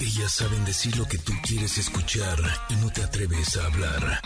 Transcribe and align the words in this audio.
Ellas 0.00 0.32
saben 0.32 0.64
decir 0.64 0.96
lo 0.96 1.04
que 1.04 1.18
tú 1.18 1.32
quieres 1.46 1.76
escuchar 1.76 2.38
y 2.70 2.74
no 2.76 2.90
te 2.90 3.02
atreves 3.02 3.58
a 3.58 3.66
hablar. 3.66 4.22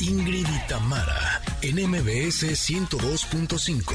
Ingrid 0.00 0.46
y 0.46 0.68
Tamara, 0.68 1.40
en 1.62 1.76
MBS 1.76 2.52
102.5. 2.52 3.94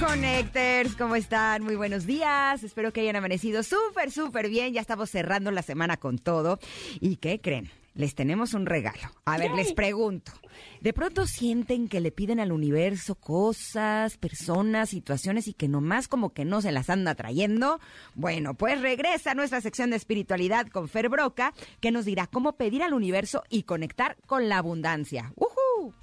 Connectors, 0.00 0.96
¿cómo 0.96 1.16
están? 1.16 1.62
Muy 1.62 1.76
buenos 1.76 2.06
días. 2.06 2.62
Espero 2.62 2.94
que 2.94 3.02
hayan 3.02 3.16
amanecido 3.16 3.62
súper, 3.62 4.10
súper 4.10 4.48
bien. 4.48 4.72
Ya 4.72 4.80
estamos 4.80 5.10
cerrando 5.10 5.50
la 5.50 5.62
semana 5.62 5.98
con 5.98 6.18
todo. 6.18 6.58
¿Y 6.98 7.16
qué 7.16 7.40
creen? 7.42 7.70
Les 7.94 8.16
tenemos 8.16 8.54
un 8.54 8.66
regalo. 8.66 9.08
A 9.24 9.38
ver, 9.38 9.52
les 9.52 9.72
pregunto. 9.72 10.32
¿De 10.80 10.92
pronto 10.92 11.26
sienten 11.26 11.88
que 11.88 12.00
le 12.00 12.10
piden 12.10 12.40
al 12.40 12.50
universo 12.50 13.14
cosas, 13.14 14.16
personas, 14.16 14.90
situaciones 14.90 15.46
y 15.46 15.54
que 15.54 15.68
nomás 15.68 16.08
como 16.08 16.32
que 16.32 16.44
no 16.44 16.60
se 16.60 16.72
las 16.72 16.90
anda 16.90 17.14
trayendo? 17.14 17.78
Bueno, 18.14 18.54
pues 18.54 18.80
regresa 18.80 19.30
a 19.30 19.34
nuestra 19.34 19.60
sección 19.60 19.90
de 19.90 19.96
espiritualidad 19.96 20.66
con 20.66 20.88
Fer 20.88 21.08
Broca, 21.08 21.54
que 21.80 21.92
nos 21.92 22.04
dirá 22.04 22.26
cómo 22.26 22.56
pedir 22.56 22.82
al 22.82 22.94
universo 22.94 23.44
y 23.48 23.62
conectar 23.62 24.16
con 24.26 24.48
la 24.48 24.58
abundancia. 24.58 25.32
¡Uhú! 25.36 25.94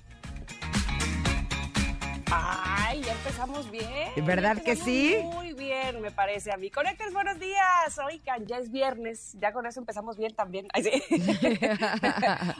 Ya 2.32 2.71
empezamos 3.42 3.72
bien. 3.72 4.26
¿Verdad 4.26 4.62
que 4.62 4.76
sí? 4.76 5.18
Muy 5.24 5.54
bien, 5.54 6.00
me 6.00 6.12
parece 6.12 6.52
a 6.52 6.58
mí. 6.58 6.70
Conectes, 6.70 7.12
buenos 7.12 7.40
días. 7.40 8.00
Oigan, 8.06 8.46
ya 8.46 8.58
es 8.58 8.72
viernes. 8.72 9.36
Ya 9.40 9.52
con 9.52 9.66
eso 9.66 9.80
empezamos 9.80 10.18
bien 10.18 10.36
también. 10.36 10.68
Ay, 10.74 10.84
sí. 10.84 10.92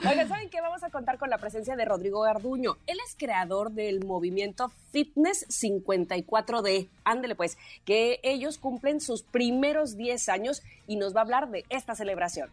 Oigan, 0.08 0.28
¿saben 0.28 0.50
qué? 0.50 0.60
Vamos 0.60 0.82
a 0.82 0.90
contar 0.90 1.18
con 1.18 1.30
la 1.30 1.38
presencia 1.38 1.76
de 1.76 1.84
Rodrigo 1.84 2.22
Garduño. 2.22 2.78
Él 2.86 2.98
es 3.06 3.14
creador 3.16 3.70
del 3.70 4.04
movimiento 4.04 4.72
Fitness 4.90 5.46
54D. 5.48 6.88
Ándele, 7.04 7.36
pues, 7.36 7.58
que 7.84 8.18
ellos 8.24 8.58
cumplen 8.58 9.00
sus 9.00 9.22
primeros 9.22 9.96
10 9.96 10.28
años 10.30 10.62
y 10.88 10.96
nos 10.96 11.14
va 11.14 11.20
a 11.20 11.22
hablar 11.22 11.50
de 11.50 11.64
esta 11.68 11.94
celebración. 11.94 12.50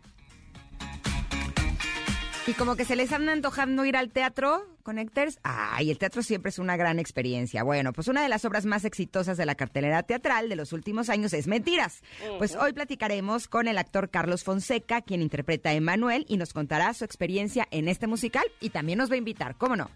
Y 2.48 2.54
como 2.54 2.76
que 2.76 2.86
se 2.86 2.96
les 2.96 3.12
anda 3.12 3.32
antojando 3.32 3.86
ir 3.86 3.96
al 3.96 4.10
teatro, 4.10 4.66
Connectors. 4.82 5.38
Ay, 5.44 5.92
el 5.92 6.00
teatro 6.00 6.24
siempre 6.24 6.50
es 6.50 6.58
una 6.58 6.78
gran 6.78 6.98
experiencia. 6.98 7.62
Bueno, 7.64 7.94
pues 7.94 8.08
una 8.08 8.24
de 8.24 8.30
las 8.30 8.44
obras 8.44 8.66
más 8.66 8.86
exitosas 8.86 9.38
de 9.38 9.46
la 9.46 9.54
cartelera 9.54 10.02
teatral 10.02 10.50
de 10.50 10.56
los 10.56 10.74
últimos 10.74 11.10
años 11.10 11.34
es 11.34 11.48
Mentiras. 11.48 12.02
Pues 12.40 12.56
hoy 12.56 12.74
platicaremos 12.74 13.48
con 13.48 13.68
el 13.68 13.78
actor 13.78 14.10
Carlos 14.10 14.44
Fonseca, 14.44 15.02
quien 15.02 15.22
interpreta 15.22 15.70
a 15.70 15.74
Emanuel 15.74 16.26
y 16.28 16.38
nos 16.38 16.54
contará 16.54 16.94
su 16.96 17.06
experiencia 17.06 17.68
en 17.70 17.88
este 17.88 18.08
musical 18.08 18.46
y 18.60 18.72
también 18.72 18.98
nos 18.98 19.12
va 19.12 19.16
a 19.16 19.20
invitar, 19.20 19.56
¿cómo 19.56 19.76
no? 19.76 19.92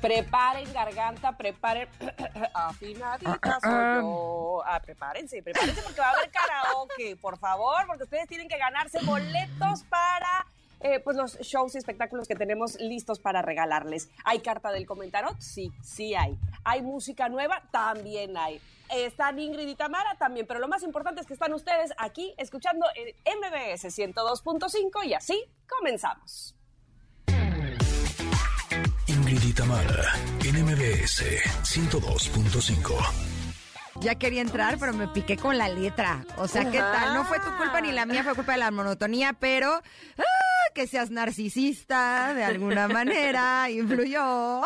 Preparen 0.00 0.72
garganta, 0.72 1.36
preparen 1.36 1.88
afinadita 2.54 3.60
soy 3.62 4.02
yo. 4.02 4.62
Ah, 4.64 4.80
prepárense, 4.80 5.42
prepárense 5.42 5.82
porque 5.82 6.00
va 6.00 6.08
a 6.08 6.12
haber 6.12 6.30
karaoke, 6.30 7.16
por 7.16 7.38
favor, 7.38 7.86
porque 7.86 8.04
ustedes 8.04 8.26
tienen 8.28 8.48
que 8.48 8.58
ganarse 8.58 8.98
boletos 9.04 9.82
para 9.84 10.46
eh, 10.80 10.98
pues 11.00 11.16
los 11.16 11.38
shows 11.40 11.74
y 11.74 11.78
espectáculos 11.78 12.26
que 12.26 12.34
tenemos 12.34 12.80
listos 12.80 13.18
para 13.18 13.42
regalarles. 13.42 14.08
¿Hay 14.24 14.40
carta 14.40 14.72
del 14.72 14.86
comentario? 14.86 15.30
Sí, 15.38 15.70
sí 15.82 16.14
hay. 16.14 16.38
¿Hay 16.64 16.80
música 16.80 17.28
nueva? 17.28 17.62
También 17.70 18.36
hay. 18.38 18.60
Están 18.88 19.38
Ingrid 19.38 19.68
y 19.68 19.74
Tamara 19.74 20.16
también, 20.18 20.46
pero 20.46 20.58
lo 20.58 20.68
más 20.68 20.82
importante 20.82 21.20
es 21.20 21.26
que 21.26 21.34
están 21.34 21.52
ustedes 21.52 21.92
aquí 21.98 22.34
escuchando 22.38 22.86
en 22.96 23.14
MBS 23.38 23.84
102.5 23.84 25.04
y 25.04 25.14
así 25.14 25.44
comenzamos. 25.68 26.56
Ingrid 29.30 29.54
Tamara, 29.54 30.12
en 30.44 30.64
MBS 30.64 31.22
102.5. 31.62 32.98
Ya 34.00 34.16
quería 34.16 34.40
entrar, 34.42 34.76
pero 34.80 34.92
me 34.92 35.06
piqué 35.06 35.36
con 35.36 35.56
la 35.56 35.68
letra. 35.68 36.26
O 36.36 36.48
sea, 36.48 36.68
¿qué 36.68 36.78
tal? 36.78 37.14
No 37.14 37.24
fue 37.24 37.38
tu 37.38 37.56
culpa 37.56 37.80
ni 37.80 37.92
la 37.92 38.06
mía, 38.06 38.24
fue 38.24 38.34
culpa 38.34 38.52
de 38.52 38.58
la 38.58 38.72
monotonía, 38.72 39.34
pero 39.34 39.70
¡ah! 39.70 40.72
que 40.74 40.88
seas 40.88 41.12
narcisista 41.12 42.34
de 42.34 42.42
alguna 42.42 42.88
manera 42.88 43.70
influyó. 43.70 44.62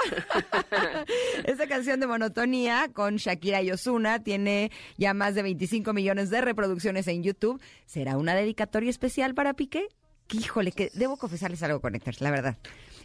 Esta 1.45 1.67
canción 1.67 2.01
de 2.01 2.07
monotonía 2.07 2.89
con 2.91 3.17
Shakira 3.17 3.61
y 3.61 3.71
Osuna 3.71 4.23
tiene 4.23 4.71
ya 4.97 5.13
más 5.13 5.35
de 5.35 5.43
25 5.43 5.93
millones 5.93 6.31
de 6.31 6.41
reproducciones 6.41 7.07
en 7.09 7.23
YouTube. 7.23 7.61
¿Será 7.85 8.17
una 8.17 8.35
dedicatoria 8.35 8.89
especial 8.89 9.35
para 9.35 9.53
Piqué? 9.53 9.89
Híjole, 10.31 10.73
que 10.73 10.91
debo 10.95 11.19
confesarles 11.19 11.63
algo, 11.63 11.83
Connectors, 11.83 12.23
la 12.23 12.31
verdad. 12.31 12.57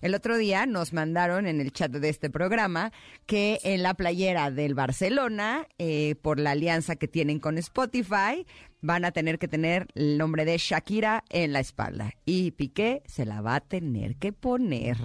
El 0.01 0.15
otro 0.15 0.37
día 0.37 0.65
nos 0.65 0.93
mandaron 0.93 1.47
en 1.47 1.61
el 1.61 1.71
chat 1.71 1.91
de 1.91 2.09
este 2.09 2.29
programa 2.29 2.91
que 3.25 3.59
en 3.63 3.83
la 3.83 3.93
playera 3.93 4.51
del 4.51 4.75
Barcelona, 4.75 5.67
eh, 5.77 6.15
por 6.21 6.39
la 6.39 6.51
alianza 6.51 6.95
que 6.95 7.07
tienen 7.07 7.39
con 7.39 7.57
Spotify, 7.57 8.45
van 8.81 9.05
a 9.05 9.11
tener 9.11 9.39
que 9.39 9.47
tener 9.47 9.87
el 9.95 10.17
nombre 10.17 10.45
de 10.45 10.57
Shakira 10.57 11.23
en 11.29 11.53
la 11.53 11.59
espalda. 11.59 12.13
Y 12.25 12.51
Piqué 12.51 13.01
se 13.05 13.25
la 13.25 13.41
va 13.41 13.55
a 13.55 13.59
tener 13.61 14.15
que 14.15 14.31
poner. 14.31 14.97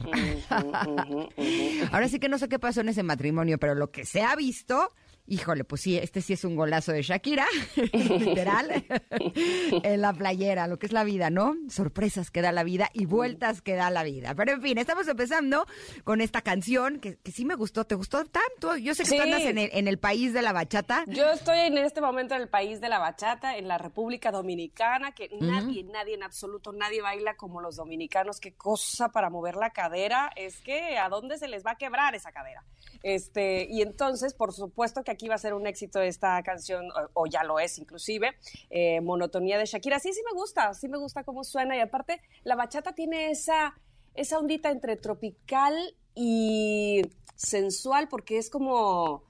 Ahora 1.93 2.09
sí 2.09 2.19
que 2.19 2.28
no 2.28 2.38
sé 2.38 2.49
qué 2.49 2.59
pasó 2.59 2.81
en 2.81 2.88
ese 2.88 3.03
matrimonio, 3.03 3.59
pero 3.59 3.75
lo 3.75 3.91
que 3.91 4.05
se 4.05 4.22
ha 4.22 4.37
visto, 4.37 4.91
híjole, 5.27 5.65
pues 5.65 5.81
sí, 5.81 5.97
este 5.99 6.21
sí 6.21 6.33
es 6.35 6.45
un 6.45 6.55
golazo 6.57 6.93
de 6.93 7.03
Shakira, 7.03 7.47
literal, 7.93 8.85
en 9.83 10.01
la 10.01 10.12
playera, 10.12 10.67
lo 10.67 10.79
que 10.79 10.87
es 10.87 10.93
la 10.93 11.05
vida, 11.05 11.31
¿no? 11.31 11.55
Sorpresas 11.69 12.31
que 12.31 12.43
da 12.43 12.53
la 12.53 12.62
vida 12.65 12.91
y 12.93 13.07
vueltas 13.07 13.62
que 13.62 13.75
da 13.75 13.91
la 13.91 14.03
vida. 14.05 14.35
Pero 14.35 14.53
en 14.53 14.62
fin, 14.62 14.79
estamos 14.79 15.09
empezando 15.09 15.67
con 16.05 16.21
esta 16.21 16.43
canción 16.43 16.99
que, 17.01 17.17
que 17.17 17.33
sí 17.33 17.45
me 17.45 17.55
gustó. 17.55 17.85
¿Te 17.87 17.95
gustó 17.95 18.25
tanto? 18.27 18.77
Yo 18.77 18.95
sé 18.95 19.05
que 19.05 19.11
Sí. 19.11 19.17
tú 19.17 19.23
andas 19.23 19.43
en 19.43 19.59
el, 19.59 19.71
en 19.73 19.89
el 19.89 19.99
país 19.99 20.33
de 20.33 20.43
la 20.43 20.53
bachata. 20.53 21.05
Yo 21.07 21.31
estoy 21.31 21.59
en 21.61 21.79
este 21.79 22.01
momento 22.01 22.35
en 22.35 22.43
el 22.43 22.49
país 22.49 22.81
de 22.81 22.89
la 22.89 22.99
bachata, 22.99 23.56
en 23.56 23.69
la 23.69 23.79
República 23.79 24.31
Dominicana, 24.31 25.12
que 25.12 25.29
nadie, 25.41 25.85
nadie, 25.85 26.15
en 26.15 26.23
absoluto, 26.23 26.73
nadie 26.73 27.01
baila 27.03 27.35
como 27.37 27.61
los 27.61 27.77
dominicanos. 27.77 28.41
Qué 28.41 28.55
cosa 28.55 29.11
para 29.11 29.31
mover 29.31 29.56
la 29.56 29.71
cadera. 29.71 30.31
Es 30.37 30.61
que 30.61 30.99
a 30.99 31.09
dónde 31.09 31.39
se 31.39 31.49
les 31.49 31.65
va 31.65 31.73
a 31.73 31.77
quebrar 31.77 32.15
esa 32.15 32.33
cadera. 32.33 32.62
Este, 33.05 33.67
y 33.71 33.83
entonces, 33.83 34.33
por 34.33 34.55
supuesto 34.55 35.05
que 35.05 35.11
aquí 35.11 35.29
va 35.29 35.35
a 35.35 35.39
ser 35.39 35.53
un 35.53 35.67
éxito 35.67 36.01
esta 36.01 36.43
canción, 36.43 36.89
o, 37.13 37.27
ya 37.27 37.45
lo 37.45 37.61
es 37.61 37.79
inclusive, 37.79 38.35
eh, 38.71 39.03
Monotonía 39.03 39.59
de 39.59 39.67
Shakira. 39.67 40.01
Sí, 40.01 40.15
sí 40.15 40.23
me 40.25 40.33
gusta, 40.33 40.73
sí 40.73 40.89
me 40.89 40.97
gusta 40.97 41.23
cómo 41.23 41.45
suena. 41.45 41.77
Y 41.77 41.81
aparte, 41.81 42.23
la 42.45 42.57
bachata 42.57 42.95
tiene 42.95 43.31
esa, 43.31 43.79
esa 44.15 44.39
ondita 44.39 44.71
entre 44.71 44.97
tropical 44.97 45.75
y 46.15 47.03
sensual, 47.37 48.09
porque 48.09 48.39
es 48.39 48.49
como 48.49 49.25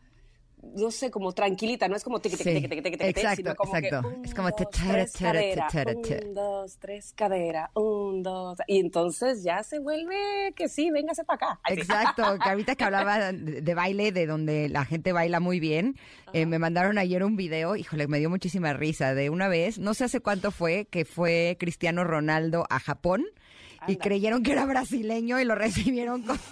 no 0.74 0.90
sé, 0.90 1.10
como 1.10 1.32
tranquilita, 1.32 1.88
no 1.88 1.96
es 1.96 2.04
como 2.04 2.20
tiqui, 2.20 2.36
tiqui, 2.36 2.68
tiqui, 2.68 2.82
tiqui, 2.82 3.04
exacto, 3.04 3.36
sino 3.36 3.54
como 3.54 3.72
que 3.72 3.78
exacto. 3.78 4.08
un, 4.08 4.24
Es 4.24 4.34
como 4.34 4.50
tres, 4.52 5.12
cadera, 5.12 5.68
un, 6.24 6.34
dos, 6.34 6.78
tres, 6.78 7.12
cadera, 7.14 7.70
un, 7.74 8.22
dos, 8.22 8.58
y 8.66 8.80
entonces 8.80 9.42
ya 9.42 9.62
se 9.62 9.78
vuelve 9.78 10.52
que 10.56 10.68
sí, 10.68 10.90
véngase 10.90 11.24
para 11.24 11.36
acá. 11.36 11.60
Exacto, 11.68 12.22
que 12.42 12.48
ahorita 12.48 12.74
que 12.76 12.84
hablaba 12.84 13.32
de, 13.32 13.60
de 13.60 13.74
baile, 13.74 14.12
de 14.12 14.26
donde 14.26 14.68
la 14.68 14.84
gente 14.84 15.12
baila 15.12 15.40
muy 15.40 15.60
bien, 15.60 15.96
eh, 16.32 16.46
me 16.46 16.58
mandaron 16.58 16.98
ayer 16.98 17.22
un 17.22 17.36
video, 17.36 17.76
híjole, 17.76 18.08
me 18.08 18.18
dio 18.18 18.30
muchísima 18.30 18.72
risa, 18.72 19.14
de 19.14 19.30
una 19.30 19.48
vez, 19.48 19.78
no 19.78 19.94
sé 19.94 20.04
hace 20.04 20.20
cuánto 20.20 20.50
fue, 20.50 20.86
que 20.86 21.04
fue 21.04 21.56
Cristiano 21.60 22.04
Ronaldo 22.04 22.66
a 22.70 22.80
Japón 22.80 23.24
y 23.86 23.96
creyeron 23.96 24.42
que 24.42 24.52
era 24.52 24.64
brasileño 24.66 25.40
y 25.40 25.44
lo 25.44 25.54
recibieron 25.54 26.22
con... 26.22 26.38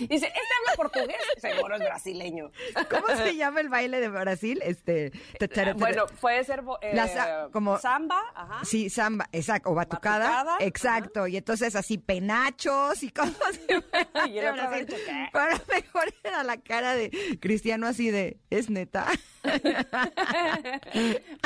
Dice, 0.00 0.26
¿este 0.26 0.28
habla 0.28 0.76
portugués? 0.76 1.16
Seguro 1.38 1.74
es 1.76 1.80
brasileño. 1.80 2.50
¿Cómo 2.90 3.06
se 3.16 3.36
llama 3.36 3.60
el 3.60 3.68
baile 3.68 4.00
de 4.00 4.08
Brasil? 4.08 4.60
Este... 4.64 5.12
tatara. 5.38 5.74
Bueno, 5.74 6.06
puede 6.20 6.44
ser 6.44 6.62
eh, 6.80 6.94
La 6.94 7.48
como- 7.50 7.78
samba, 7.78 8.20
ajá. 8.34 8.64
Sí, 8.64 8.90
samba, 8.90 9.28
exacto, 9.32 9.70
o 9.70 9.74
batucada, 9.74 10.28
Batucada, 10.28 10.56
exacto, 10.60 11.26
y 11.26 11.36
entonces 11.36 11.74
así 11.76 11.98
penachos 11.98 13.02
y 13.02 13.10
cosas. 13.10 13.60
Y 14.28 14.38
el 14.38 14.48
otro. 14.48 14.70
Pero 15.32 15.56
mejor 15.68 16.14
era 16.22 16.42
la 16.44 16.56
cara 16.58 16.94
de 16.94 17.10
Cristiano 17.40 17.86
así 17.86 18.10
de, 18.10 18.38
es 18.50 18.70
neta. 18.70 19.06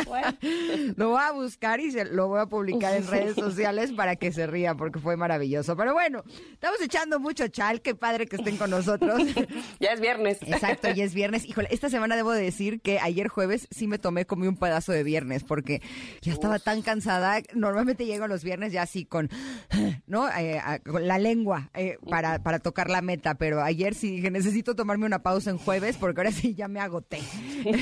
Bueno, 0.06 0.36
Lo 0.96 1.08
voy 1.10 1.20
a 1.22 1.32
buscar 1.32 1.80
y 1.80 1.90
se, 1.90 2.04
lo 2.04 2.28
voy 2.28 2.40
a 2.40 2.46
publicar 2.46 2.94
en 2.94 3.06
redes 3.06 3.34
sociales 3.36 3.92
para 3.92 4.16
que 4.16 4.32
se 4.32 4.46
ría 4.46 4.74
porque 4.74 4.98
fue 4.98 5.16
maravilloso. 5.16 5.76
Pero 5.76 5.92
bueno, 5.92 6.22
estamos 6.52 6.80
echando 6.80 7.18
mucho 7.20 7.48
chal, 7.48 7.80
qué 7.82 7.94
padre 7.94 8.26
que 8.26 8.36
estén 8.36 8.56
con 8.56 8.70
nosotros. 8.70 9.22
ya 9.80 9.90
es 9.92 10.00
viernes. 10.00 10.38
Exacto, 10.42 10.88
y 10.94 11.00
es 11.02 11.14
viernes. 11.14 11.44
Híjole, 11.44 11.68
esta 11.70 11.90
semana 11.90 12.16
debo 12.16 12.32
de 12.32 12.42
decir 12.42 12.80
que 12.80 12.98
ayer 13.00 13.28
jueves 13.28 13.68
sí 13.70 13.86
me 13.86 13.98
tomé 13.98 14.24
como 14.26 14.46
un 14.48 14.56
pedazo 14.56 14.92
de 14.92 15.02
viernes 15.02 15.44
porque 15.44 15.82
ya 16.22 16.32
estaba 16.32 16.58
tan 16.58 16.82
cansada. 16.82 17.40
Normalmente 17.54 18.06
llego 18.06 18.26
los 18.28 18.44
viernes 18.44 18.72
ya 18.72 18.82
así 18.82 19.04
con, 19.04 19.28
¿no? 20.06 20.28
Eh, 20.28 20.58
a- 20.58 20.78
con 20.78 21.06
la 21.06 21.18
lengua 21.18 21.70
eh, 21.74 21.98
para, 22.08 22.42
para 22.42 22.58
tocar 22.58 22.88
la 22.90 23.02
meta, 23.02 23.34
pero 23.34 23.62
ayer 23.62 23.94
sí 23.94 24.10
dije, 24.16 24.30
necesito 24.30 24.74
tomarme 24.74 25.06
una 25.06 25.22
pausa 25.22 25.50
en 25.50 25.58
jueves 25.58 25.96
porque 25.96 26.20
ahora 26.20 26.32
sí 26.32 26.54
ya 26.54 26.68
me 26.68 26.80
agoté. 26.80 27.18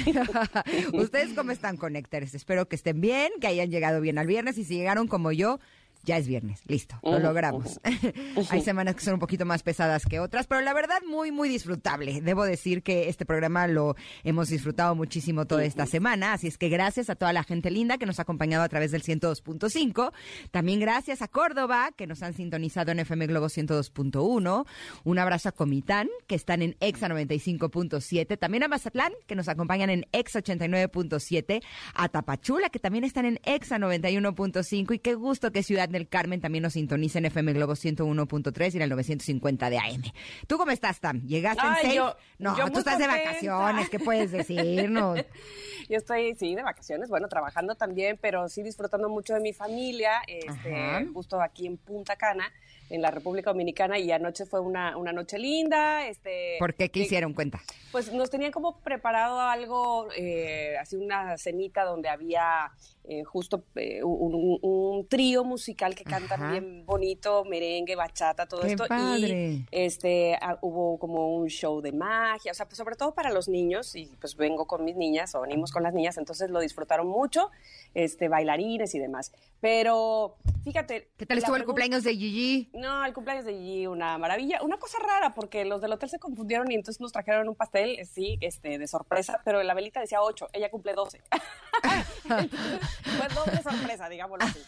¿Ustedes 0.93 1.33
cómo 1.35 1.51
están, 1.51 1.77
Connectors? 1.77 2.35
Espero 2.35 2.69
que 2.69 2.77
estén 2.77 3.01
bien, 3.01 3.31
que 3.41 3.47
hayan 3.47 3.71
llegado 3.71 4.01
bien 4.01 4.19
al 4.19 4.27
viernes 4.27 4.59
y 4.59 4.65
si 4.65 4.77
llegaron 4.77 5.09
como 5.09 5.33
yo, 5.33 5.59
ya 6.07 6.17
es 6.17 6.27
viernes, 6.29 6.63
listo, 6.67 6.99
lo 7.03 7.19
logramos. 7.19 7.81
Hay 8.51 8.63
semanas 8.63 8.95
que 8.95 9.03
son 9.03 9.15
un 9.15 9.21
poquito 9.21 9.45
más 9.45 9.63
pesadas 9.63 10.07
que 10.07 10.21
otras, 10.21 10.47
pero 10.47 10.61
la 10.61 10.73
verdad 10.73 11.03
muy, 11.07 11.33
muy 11.33 11.49
disfrutable. 11.49 12.21
Debo 12.23 12.45
decir 12.45 12.83
que 12.83 13.09
este 13.09 13.27
programa 13.27 13.67
lo 13.67 13.97
hemos 14.23 14.49
disfrutado 14.49 14.95
muchísimo 14.95 15.47
toda 15.47 15.65
esta 15.65 15.85
semana, 15.85 16.33
así 16.33 16.47
es 16.47 16.59
que 16.59 16.69
gracias 16.69 17.11
a 17.11 17.17
toda 17.17 17.33
la 17.33 17.43
gente 17.43 17.71
linda 17.71 17.99
que 17.99 18.07
nos 18.07 18.21
ha 18.21 18.23
acompañado 18.23 18.63
a 18.63 18.69
través 18.69 18.93
del 18.93 19.03
102.5. 19.03 20.13
También 20.53 20.79
gracias 20.79 21.23
a 21.23 21.29
Córdoba, 21.29 21.91
que 21.97 22.07
nos 22.07 22.23
han 22.23 22.35
sintonizado 22.35 22.93
en 22.93 23.01
FM 23.01 23.27
Globo 23.27 23.47
102.1. 23.47 24.65
Un 25.03 25.19
abrazo 25.19 25.49
a 25.49 25.53
Comitán, 25.53 26.09
que 26.29 26.37
están 26.37 26.63
en 26.63 26.77
EXA 26.79 27.09
95.7. 27.09 28.39
También 28.39 28.63
a 28.63 28.69
Mazatlán, 28.69 29.13
que 29.27 29.35
nos 29.35 29.49
acompañan 29.49 29.91
en 29.91 30.07
EXA 30.13 30.41
89.7. 30.41 31.63
A 31.95 32.09
Tapachula, 32.09 32.71
que 32.71 32.79
también 32.79 33.03
están 33.03 33.27
en 33.27 33.41
EXA 33.45 33.79
91.5. 33.79 34.95
Y 34.95 34.99
qué 35.01 35.15
gusto 35.15 35.51
que 35.51 35.65
Ciudad 35.65 35.89
del 35.97 36.09
Carmen 36.09 36.41
también 36.41 36.63
nos 36.63 36.75
sintoniza 36.75 37.19
en 37.19 37.27
FM 37.27 37.53
Globo 37.55 37.73
101.3 37.73 38.75
y 38.75 38.77
en 38.77 38.83
el 38.83 38.91
950 38.91 39.71
de 39.71 39.79
AM. 39.79 40.03
¿Tú 40.47 40.59
cómo 40.59 40.71
estás, 40.71 41.01
Tam? 41.01 41.23
¿Llegaste 41.23 41.67
en 41.67 41.75
safe? 41.75 42.17
no, 42.39 42.55
tú 42.71 42.79
estás 42.79 42.99
de 42.99 43.07
vacaciones, 43.07 43.89
¿qué 43.89 43.99
puedes 43.99 44.31
decirnos? 44.31 45.19
yo 45.89 45.97
estoy, 45.97 46.35
sí, 46.35 46.55
de 46.55 46.63
vacaciones, 46.63 47.09
bueno, 47.09 47.29
trabajando 47.29 47.75
también, 47.75 48.19
pero 48.21 48.49
sí 48.49 48.63
disfrutando 48.63 49.09
mucho 49.09 49.35
de 49.35 49.41
mi 49.41 49.53
familia, 49.53 50.23
este, 50.27 51.07
justo 51.13 51.41
aquí 51.41 51.67
en 51.67 51.77
Punta 51.77 52.17
Cana 52.17 52.53
en 52.91 53.03
la 53.03 53.11
República 53.11 53.51
Dominicana 53.51 53.99
y 53.99 54.11
anoche 54.13 54.47
fue 54.47 54.61
una, 54.61 54.97
una 54.97 55.13
noche 55.13 55.39
linda. 55.39 56.07
Este, 56.07 56.57
¿Por 56.59 56.75
qué? 56.75 56.91
¿Qué 56.91 57.01
hicieron? 57.01 57.35
Cuenta. 57.35 57.61
Pues 57.93 58.13
nos 58.13 58.31
tenían 58.31 58.53
como 58.53 58.81
preparado 58.81 59.41
algo, 59.41 60.09
eh, 60.17 60.77
así 60.79 60.97
una 60.97 61.37
cenita 61.39 61.85
donde 61.85 62.09
había 62.09 62.73
eh, 63.09 63.23
justo 63.23 63.63
eh, 63.77 64.03
un, 64.03 65.07
trío 65.09 65.45
musical 65.45 65.95
que 65.95 66.03
canta 66.03 66.51
bien 66.51 66.85
bonito, 66.85 67.45
merengue, 67.45 67.95
bachata, 67.95 68.47
todo 68.47 68.63
esto. 68.63 68.85
Y 69.17 69.65
este, 69.71 70.37
ah, 70.41 70.59
hubo 70.63 70.99
como 70.99 71.37
un 71.37 71.47
show 71.49 71.81
de 71.81 71.93
magia, 71.93 72.51
o 72.51 72.55
sea, 72.55 72.67
pues 72.67 72.77
sobre 72.77 72.97
todo 72.97 73.15
para 73.15 73.31
los 73.31 73.49
niños, 73.49 73.95
y 73.95 74.07
pues 74.21 74.35
vengo 74.37 74.67
con 74.67 74.85
mis 74.85 74.97
niñas 74.97 75.35
o 75.37 75.43
venimos 75.43 75.71
con 75.71 75.85
las 75.85 75.95
niñas, 75.95 76.19
entonces 76.19 76.51
lo 76.51 76.59
disfrutaron 76.59 77.07
mucho, 77.07 77.51
este, 77.95 78.29
bailarines 78.29 78.95
y 78.97 78.99
demás. 78.99 79.33
Pero 79.61 80.37
fíjate. 80.65 81.09
¿Qué 81.17 81.27
tal 81.27 81.39
estuvo 81.39 81.57
el 81.57 81.65
cumpleaños 81.65 82.03
de 82.03 82.11
Gigi? 82.15 82.71
No, 82.77 83.05
el 83.07 83.15
cumpleaños 83.15 83.47
de 83.47 83.55
Gigi, 83.55 83.87
una 83.87 84.19
maravilla. 84.19 84.61
Una 84.63 84.77
cosa 84.77 84.99
rara, 84.99 85.35
porque 85.35 85.65
los 85.65 85.81
del 85.81 85.93
hotel 85.93 86.11
se 86.11 86.19
confundieron 86.19 86.71
y 86.71 86.75
entonces 86.75 87.01
nos 87.01 87.11
trajeron 87.11 87.49
un 87.49 87.55
pastel, 87.55 88.05
sí, 88.07 88.37
este, 88.43 88.79
de 88.79 88.87
sorpresa, 88.87 89.41
pero 89.45 89.63
la 89.63 89.73
velita 89.73 90.01
decía 90.01 90.21
8, 90.21 90.49
ella 90.53 90.71
cumple 90.71 90.93
12. 90.93 91.23
Fue 92.27 93.29
doble 93.35 93.63
sorpresa, 93.63 94.11
digámoslo 94.11 94.45
así. 94.45 94.61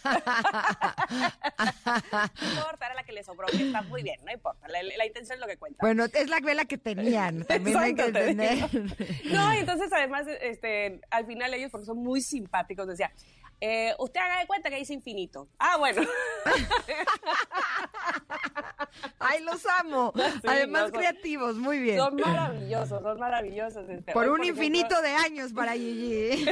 no 2.40 2.48
importa, 2.48 2.86
era 2.86 2.94
la 2.94 3.04
que 3.04 3.12
le 3.12 3.22
sobró, 3.22 3.46
que 3.48 3.66
está 3.66 3.82
muy 3.82 4.02
bien, 4.02 4.18
no 4.24 4.32
importa. 4.32 4.66
La, 4.68 5.04
intención 5.04 5.34
es 5.34 5.40
lo 5.40 5.46
que 5.46 5.58
cuenta. 5.58 5.78
Bueno, 5.82 6.04
es 6.04 6.30
la 6.30 6.40
vela 6.40 6.64
que 6.64 6.78
tenían, 6.78 7.44
también 7.48 7.76
hay 7.76 7.94
que 7.94 8.06
entender. 8.06 8.58
No, 9.30 9.52
entonces 9.52 9.92
además, 9.92 10.26
este, 10.40 11.02
al 11.10 11.26
final 11.26 11.52
ellos, 11.52 11.70
porque 11.70 11.84
son 11.84 11.98
muy 11.98 12.22
simpáticos, 12.22 12.86
decía, 12.86 13.12
eh, 13.60 13.92
usted 13.98 14.20
haga 14.20 14.38
de 14.40 14.46
cuenta 14.46 14.70
que 14.70 14.76
dice 14.76 14.94
infinito. 14.94 15.48
Ah, 15.58 15.76
bueno. 15.78 16.02
Ay, 19.18 19.42
los 19.42 19.66
amo. 19.80 20.12
Además, 20.46 20.92
creativos, 20.92 21.56
muy 21.56 21.80
bien. 21.80 21.98
Son 21.98 22.14
maravillosos, 22.16 23.02
son 23.02 23.18
maravillosos. 23.18 23.88
Este, 23.88 24.12
por 24.12 24.28
un 24.28 24.44
infinito 24.44 25.00
de 25.02 25.10
años 25.10 25.52
para 25.52 25.72
Gigi. 25.72 26.46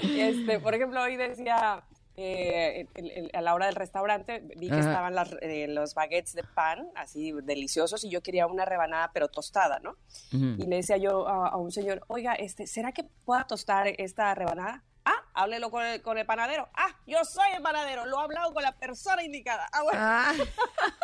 Este, 0.00 0.60
por 0.60 0.74
ejemplo, 0.74 1.02
hoy 1.02 1.16
decía, 1.16 1.82
eh, 2.16 2.86
a 3.32 3.40
la 3.40 3.54
hora 3.54 3.66
del 3.66 3.74
restaurante 3.74 4.40
vi 4.56 4.68
que 4.68 4.78
estaban 4.78 5.14
eh, 5.40 5.66
los 5.68 5.94
baguettes 5.94 6.34
de 6.34 6.44
pan, 6.44 6.90
así 6.94 7.32
deliciosos, 7.42 8.04
y 8.04 8.10
yo 8.10 8.22
quería 8.22 8.46
una 8.46 8.64
rebanada, 8.64 9.10
pero 9.12 9.26
tostada, 9.28 9.80
¿no? 9.80 9.96
Y 10.30 10.64
le 10.66 10.76
decía 10.76 10.96
yo 10.96 11.26
a, 11.26 11.48
a, 11.48 11.56
un 11.56 11.72
señor, 11.72 12.04
oiga, 12.06 12.34
este, 12.34 12.68
¿será 12.68 12.92
que 12.92 13.02
pueda 13.24 13.48
tostar 13.48 13.88
esta 13.98 14.32
rebanada? 14.34 14.84
Háblelo 15.34 15.70
con 15.70 15.84
el, 15.84 16.02
con 16.02 16.18
el 16.18 16.26
panadero. 16.26 16.68
Ah, 16.74 16.94
yo 17.06 17.24
soy 17.24 17.46
el 17.56 17.62
panadero. 17.62 18.04
Lo 18.06 18.20
he 18.20 18.24
hablado 18.24 18.52
con 18.52 18.62
la 18.62 18.72
persona 18.72 19.22
indicada. 19.22 19.66
Ah, 19.72 19.82
bueno. 19.82 19.98
Ah. 20.00 20.34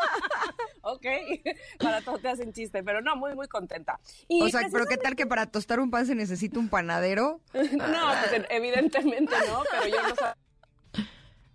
ok. 0.83 1.07
para 1.79 2.01
todos 2.03 2.21
te 2.21 2.29
hacen 2.29 2.53
chiste, 2.53 2.83
pero 2.83 3.01
no, 3.01 3.17
muy, 3.17 3.35
muy 3.35 3.49
contenta. 3.49 3.99
o 4.29 4.49
sea, 4.49 4.69
pero 4.71 4.87
¿qué 4.87 4.97
tal 4.97 5.17
que 5.17 5.27
para 5.27 5.47
tostar 5.47 5.81
un 5.81 5.91
pan 5.91 6.07
se 6.07 6.15
necesita 6.15 6.59
un 6.59 6.69
panadero? 6.69 7.41
no, 7.53 8.13
pues, 8.29 8.43
evidentemente 8.51 9.35
no, 9.47 9.63
pero 9.71 9.87
yo 9.89 10.03
no. 10.03 11.03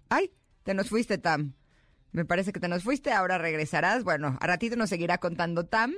Ay, 0.10 0.32
te 0.64 0.74
nos 0.74 0.90
fuiste, 0.90 1.18
Tam. 1.18 1.54
Me 2.12 2.26
parece 2.26 2.54
que 2.54 2.60
te 2.60 2.68
nos 2.68 2.84
fuiste, 2.84 3.12
ahora 3.12 3.40
regresarás. 3.40 4.04
Bueno, 4.04 4.38
a 4.40 4.48
ratito 4.48 4.76
nos 4.76 4.90
seguirá 4.90 5.18
contando 5.18 5.66
Tam 5.66 5.94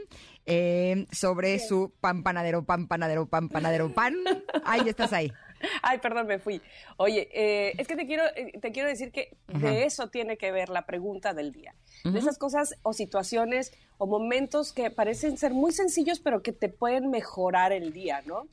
eh, 0.45 1.05
sobre 1.11 1.59
su 1.59 1.93
pan 1.99 2.23
panadero, 2.23 2.63
pan 2.63 2.87
panadero, 2.87 3.27
pan 3.27 3.49
panadero, 3.49 3.93
pan. 3.93 4.15
Ahí 4.63 4.87
estás 4.87 5.11
ahí. 5.11 5.31
Ay, 5.81 5.99
perdón, 5.99 6.27
me 6.27 6.39
fui. 6.39 6.61
Oye, 6.97 7.29
eh, 7.33 7.73
es 7.77 7.87
que 7.87 7.95
te 7.95 8.05
quiero, 8.05 8.23
eh, 8.35 8.57
te 8.59 8.71
quiero 8.71 8.89
decir 8.89 9.11
que 9.11 9.35
de 9.47 9.85
eso 9.85 10.09
tiene 10.09 10.37
que 10.37 10.51
ver 10.51 10.69
la 10.69 10.85
pregunta 10.85 11.33
del 11.33 11.51
día. 11.51 11.73
De 12.03 12.19
esas 12.19 12.37
cosas 12.37 12.75
o 12.83 12.93
situaciones 12.93 13.73
o 13.97 14.05
momentos 14.05 14.73
que 14.73 14.91
parecen 14.91 15.37
ser 15.37 15.53
muy 15.53 15.71
sencillos, 15.71 16.19
pero 16.19 16.43
que 16.43 16.51
te 16.51 16.69
pueden 16.69 17.09
mejorar 17.09 17.71
el 17.71 17.93
día, 17.93 18.21
¿no? 18.25 18.47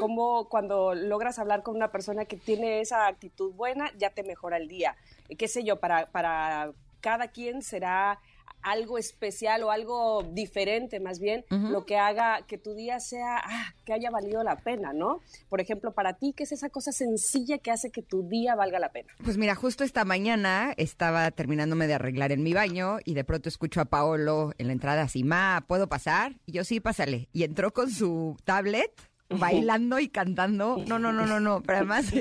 Como 0.00 0.48
cuando 0.48 0.94
logras 0.94 1.38
hablar 1.38 1.62
con 1.62 1.76
una 1.76 1.92
persona 1.92 2.24
que 2.24 2.36
tiene 2.36 2.80
esa 2.80 3.06
actitud 3.06 3.52
buena, 3.52 3.92
ya 3.96 4.10
te 4.10 4.22
mejora 4.24 4.56
el 4.56 4.66
día. 4.66 4.96
¿Qué 5.38 5.46
sé 5.46 5.62
yo? 5.62 5.78
Para, 5.78 6.06
para 6.06 6.72
cada 7.00 7.28
quien 7.28 7.62
será 7.62 8.18
algo 8.66 8.98
especial 8.98 9.62
o 9.62 9.70
algo 9.70 10.24
diferente 10.32 10.98
más 10.98 11.20
bien, 11.20 11.44
lo 11.50 11.86
que 11.86 11.96
haga 11.96 12.42
que 12.46 12.58
tu 12.58 12.74
día 12.74 12.98
sea, 12.98 13.38
ah, 13.38 13.72
que 13.84 13.92
haya 13.92 14.10
valido 14.10 14.42
la 14.42 14.56
pena, 14.56 14.92
¿no? 14.92 15.20
Por 15.48 15.60
ejemplo, 15.60 15.92
para 15.92 16.14
ti, 16.14 16.34
¿qué 16.36 16.42
es 16.42 16.52
esa 16.52 16.68
cosa 16.68 16.90
sencilla 16.90 17.58
que 17.58 17.70
hace 17.70 17.90
que 17.90 18.02
tu 18.02 18.28
día 18.28 18.56
valga 18.56 18.80
la 18.80 18.90
pena? 18.90 19.12
Pues 19.22 19.38
mira, 19.38 19.54
justo 19.54 19.84
esta 19.84 20.04
mañana 20.04 20.74
estaba 20.76 21.30
terminándome 21.30 21.86
de 21.86 21.94
arreglar 21.94 22.32
en 22.32 22.42
mi 22.42 22.54
baño 22.54 22.98
y 23.04 23.14
de 23.14 23.24
pronto 23.24 23.48
escucho 23.48 23.80
a 23.80 23.84
Paolo 23.84 24.52
en 24.58 24.66
la 24.66 24.72
entrada 24.72 25.02
así, 25.02 25.22
ma, 25.22 25.64
¿puedo 25.68 25.88
pasar? 25.88 26.40
Y 26.44 26.52
yo 26.52 26.64
sí, 26.64 26.80
pásale. 26.80 27.28
Y 27.32 27.44
entró 27.44 27.72
con 27.72 27.90
su 27.90 28.36
tablet 28.44 28.90
bailando 29.28 29.98
y 29.98 30.08
cantando. 30.08 30.82
No, 30.86 30.98
no, 30.98 31.12
no, 31.12 31.26
no, 31.26 31.40
no. 31.40 31.62
Pero 31.62 31.78
además 31.78 32.12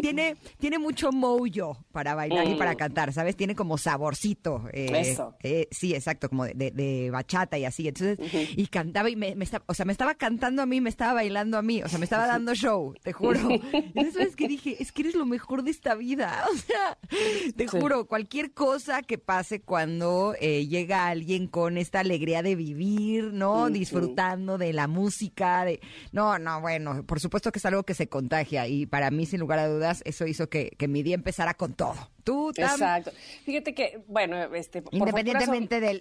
tiene, 0.00 0.36
tiene 0.58 0.78
mucho 0.78 1.12
mojo 1.12 1.84
para 1.92 2.14
bailar 2.14 2.48
y 2.48 2.54
para 2.54 2.72
mm. 2.72 2.76
cantar, 2.76 3.12
¿sabes? 3.12 3.36
Tiene 3.36 3.54
como 3.54 3.78
saborcito. 3.78 4.64
Eh, 4.72 4.90
Eso. 4.94 5.34
Eh, 5.42 5.68
sí, 5.70 5.94
exacto, 5.94 6.28
como 6.28 6.44
de, 6.44 7.08
bachata 7.10 7.58
y 7.58 7.64
así. 7.64 7.88
Entonces, 7.88 8.18
y 8.56 8.66
cantaba 8.66 9.10
y 9.10 9.16
me, 9.16 9.34
estaba, 9.40 9.64
o 9.66 9.74
sea, 9.74 9.84
me 9.84 9.92
estaba 9.92 10.14
cantando 10.14 10.62
a 10.62 10.66
mí, 10.66 10.80
me 10.80 10.90
estaba 10.90 11.14
bailando 11.14 11.58
a 11.58 11.62
mí, 11.62 11.82
o 11.82 11.88
sea, 11.88 11.98
me 11.98 12.04
estaba 12.04 12.26
dando 12.26 12.54
show, 12.54 12.94
te 13.02 13.12
juro. 13.12 13.40
Y 13.50 14.00
es 14.18 14.36
que 14.36 14.48
dije, 14.48 14.76
es 14.80 14.92
que 14.92 15.02
eres 15.02 15.14
lo 15.14 15.26
mejor 15.26 15.62
de 15.62 15.70
esta 15.70 15.94
vida. 15.94 16.44
O 16.54 16.56
sea, 16.56 16.98
te 17.56 17.66
juro, 17.66 18.06
cualquier 18.06 18.52
cosa 18.52 19.02
que 19.02 19.18
pase 19.18 19.60
cuando 19.60 20.34
eh, 20.40 20.66
llega 20.66 21.08
alguien 21.08 21.48
con 21.48 21.76
esta 21.76 22.00
alegría 22.00 22.42
de 22.42 22.54
vivir, 22.54 23.32
¿no? 23.32 23.68
Disfrutando 23.70 24.56
de 24.56 24.72
la 24.72 24.86
música, 24.86 25.64
de 25.64 25.80
no, 26.12 26.38
no, 26.38 26.60
bueno, 26.60 27.04
por 27.04 27.20
supuesto 27.20 27.52
que 27.52 27.58
es 27.58 27.66
algo 27.66 27.82
que 27.84 27.94
se 27.94 28.08
contagia 28.08 28.66
y 28.66 28.86
para 28.86 29.10
mí, 29.10 29.26
sin 29.26 29.40
lugar 29.40 29.58
a 29.58 29.68
dudas, 29.68 30.02
eso 30.04 30.26
hizo 30.26 30.48
que, 30.48 30.70
que 30.78 30.88
mi 30.88 31.02
día 31.02 31.14
empezara 31.14 31.54
con 31.54 31.74
todo. 31.74 31.94
Tú, 32.24 32.50
Exacto. 32.56 33.12
Fíjate 33.44 33.74
que, 33.74 34.02
bueno, 34.08 34.36
este... 34.54 34.82
Independientemente 34.92 35.78
del, 35.80 36.00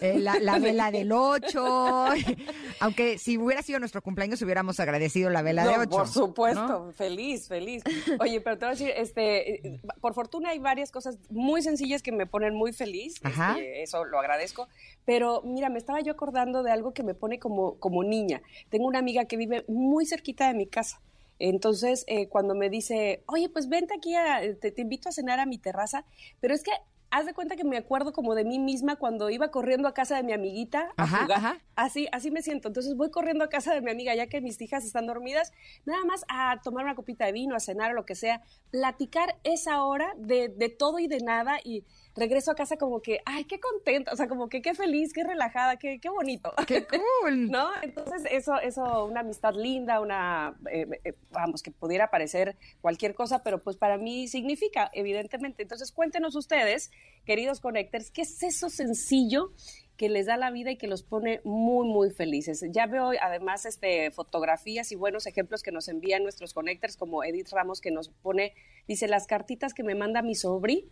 eh, 0.00 0.18
la, 0.18 0.58
vela 0.58 0.90
del 0.90 1.12
8, 1.12 2.06
aunque 2.80 3.16
si 3.16 3.38
hubiera 3.38 3.62
sido 3.62 3.78
nuestro 3.78 4.02
cumpleaños 4.02 4.42
hubiéramos 4.42 4.80
agradecido 4.80 5.30
la 5.30 5.42
vela 5.42 5.64
de 5.64 5.78
8. 5.78 5.88
Por 5.88 6.08
supuesto, 6.08 6.92
feliz, 6.96 7.46
feliz. 7.46 7.84
Oye, 8.18 8.40
pero 8.40 8.58
te 8.58 8.64
voy 8.64 8.74
a 8.74 8.76
decir, 8.76 8.92
este, 8.96 9.80
por 10.00 10.14
fortuna 10.14 10.50
hay 10.50 10.58
varias 10.58 10.90
cosas 10.90 11.16
muy 11.30 11.62
sencillas 11.62 12.02
que 12.02 12.10
me 12.10 12.26
ponen 12.26 12.54
muy 12.54 12.72
feliz, 12.72 13.14
este, 13.22 13.82
eso 13.82 14.04
lo 14.04 14.18
agradezco, 14.18 14.68
pero 15.04 15.42
mira, 15.44 15.68
me 15.68 15.78
estaba 15.78 16.00
yo 16.00 16.12
acordando 16.12 16.64
de 16.64 16.72
algo 16.72 16.92
que 16.92 17.04
me 17.04 17.14
pone 17.14 17.38
como, 17.38 17.78
como 17.78 18.02
niña. 18.02 18.42
Tengo 18.68 18.86
una 18.88 18.99
amiga 19.00 19.24
que 19.24 19.36
vive 19.36 19.64
muy 19.68 20.06
cerquita 20.06 20.46
de 20.48 20.54
mi 20.54 20.66
casa. 20.66 21.00
Entonces, 21.38 22.04
eh, 22.06 22.28
cuando 22.28 22.54
me 22.54 22.68
dice, 22.68 23.24
oye, 23.26 23.48
pues 23.48 23.68
vente 23.68 23.94
aquí, 23.94 24.14
te, 24.60 24.74
invito 24.76 25.08
a 25.08 25.12
cenar 25.12 25.40
a 25.40 25.46
mi 25.46 25.58
terraza, 25.58 26.04
pero 26.38 26.54
es 26.54 26.62
que 26.62 26.70
haz 27.10 27.26
de 27.26 27.34
cuenta 27.34 27.56
que 27.56 27.64
me 27.64 27.76
acuerdo 27.76 28.12
como 28.12 28.34
de 28.34 28.44
mí 28.44 28.58
misma 28.58 28.96
cuando 28.96 29.30
iba 29.30 29.50
corriendo 29.50 29.88
a 29.88 29.94
casa 29.94 30.16
de 30.16 30.22
mi 30.22 30.32
amiguita 30.32 30.92
a 30.96 31.08
jugar. 31.08 31.62
Así, 31.74 32.08
así 32.12 32.30
me 32.30 32.42
siento. 32.42 32.68
Entonces 32.68 32.94
voy 32.94 33.10
corriendo 33.10 33.42
a 33.42 33.48
casa 33.48 33.74
de 33.74 33.80
mi 33.80 33.90
amiga, 33.90 34.14
ya 34.14 34.28
que 34.28 34.40
mis 34.40 34.60
hijas 34.60 34.84
están 34.84 35.06
dormidas, 35.06 35.52
nada 35.86 36.04
más 36.04 36.24
a 36.28 36.60
tomar 36.62 36.84
una 36.84 36.94
copita 36.94 37.24
de 37.24 37.32
vino, 37.32 37.56
a 37.56 37.60
cenar 37.60 37.92
o 37.92 37.94
lo 37.94 38.04
que 38.04 38.14
sea, 38.14 38.42
platicar 38.70 39.38
esa 39.42 39.82
hora 39.82 40.12
de, 40.18 40.48
de 40.48 40.68
todo 40.68 40.98
y 40.98 41.08
de 41.08 41.20
nada 41.20 41.58
y 41.64 41.84
regreso 42.14 42.50
a 42.50 42.54
casa 42.54 42.76
como 42.76 43.00
que, 43.00 43.20
ay, 43.24 43.44
qué 43.44 43.60
contenta, 43.60 44.12
o 44.12 44.16
sea, 44.16 44.28
como 44.28 44.48
que 44.48 44.62
qué 44.62 44.74
feliz, 44.74 45.12
qué 45.12 45.24
relajada, 45.24 45.76
qué, 45.76 46.00
qué 46.00 46.08
bonito. 46.08 46.52
Qué 46.66 46.86
cool. 46.86 47.00
¿No? 47.50 47.70
Entonces, 47.82 48.22
eso, 48.30 48.58
eso, 48.60 49.04
una 49.04 49.20
amistad 49.20 49.54
linda, 49.54 50.00
una, 50.00 50.56
eh, 50.70 50.86
eh, 51.04 51.14
vamos, 51.30 51.62
que 51.62 51.70
pudiera 51.70 52.10
parecer 52.10 52.56
cualquier 52.80 53.14
cosa, 53.14 53.42
pero 53.42 53.62
pues 53.62 53.76
para 53.76 53.98
mí 53.98 54.28
significa, 54.28 54.90
evidentemente. 54.92 55.62
Entonces, 55.62 55.92
cuéntenos 55.92 56.34
ustedes, 56.34 56.90
queridos 57.24 57.60
connectors, 57.60 58.10
¿qué 58.10 58.22
es 58.22 58.42
eso 58.42 58.70
sencillo 58.70 59.52
que 60.00 60.08
les 60.08 60.24
da 60.24 60.38
la 60.38 60.50
vida 60.50 60.70
y 60.70 60.78
que 60.78 60.86
los 60.86 61.02
pone 61.02 61.42
muy, 61.44 61.86
muy 61.86 62.08
felices. 62.08 62.64
Ya 62.70 62.86
veo 62.86 63.10
además 63.20 63.66
este, 63.66 64.10
fotografías 64.10 64.90
y 64.92 64.96
buenos 64.96 65.26
ejemplos 65.26 65.62
que 65.62 65.72
nos 65.72 65.88
envían 65.88 66.22
nuestros 66.22 66.54
connectors, 66.54 66.96
como 66.96 67.22
Edith 67.22 67.50
Ramos, 67.50 67.82
que 67.82 67.90
nos 67.90 68.08
pone, 68.08 68.54
dice, 68.88 69.08
las 69.08 69.26
cartitas 69.26 69.74
que 69.74 69.82
me 69.82 69.94
manda 69.94 70.22
mi 70.22 70.34
sobri. 70.34 70.88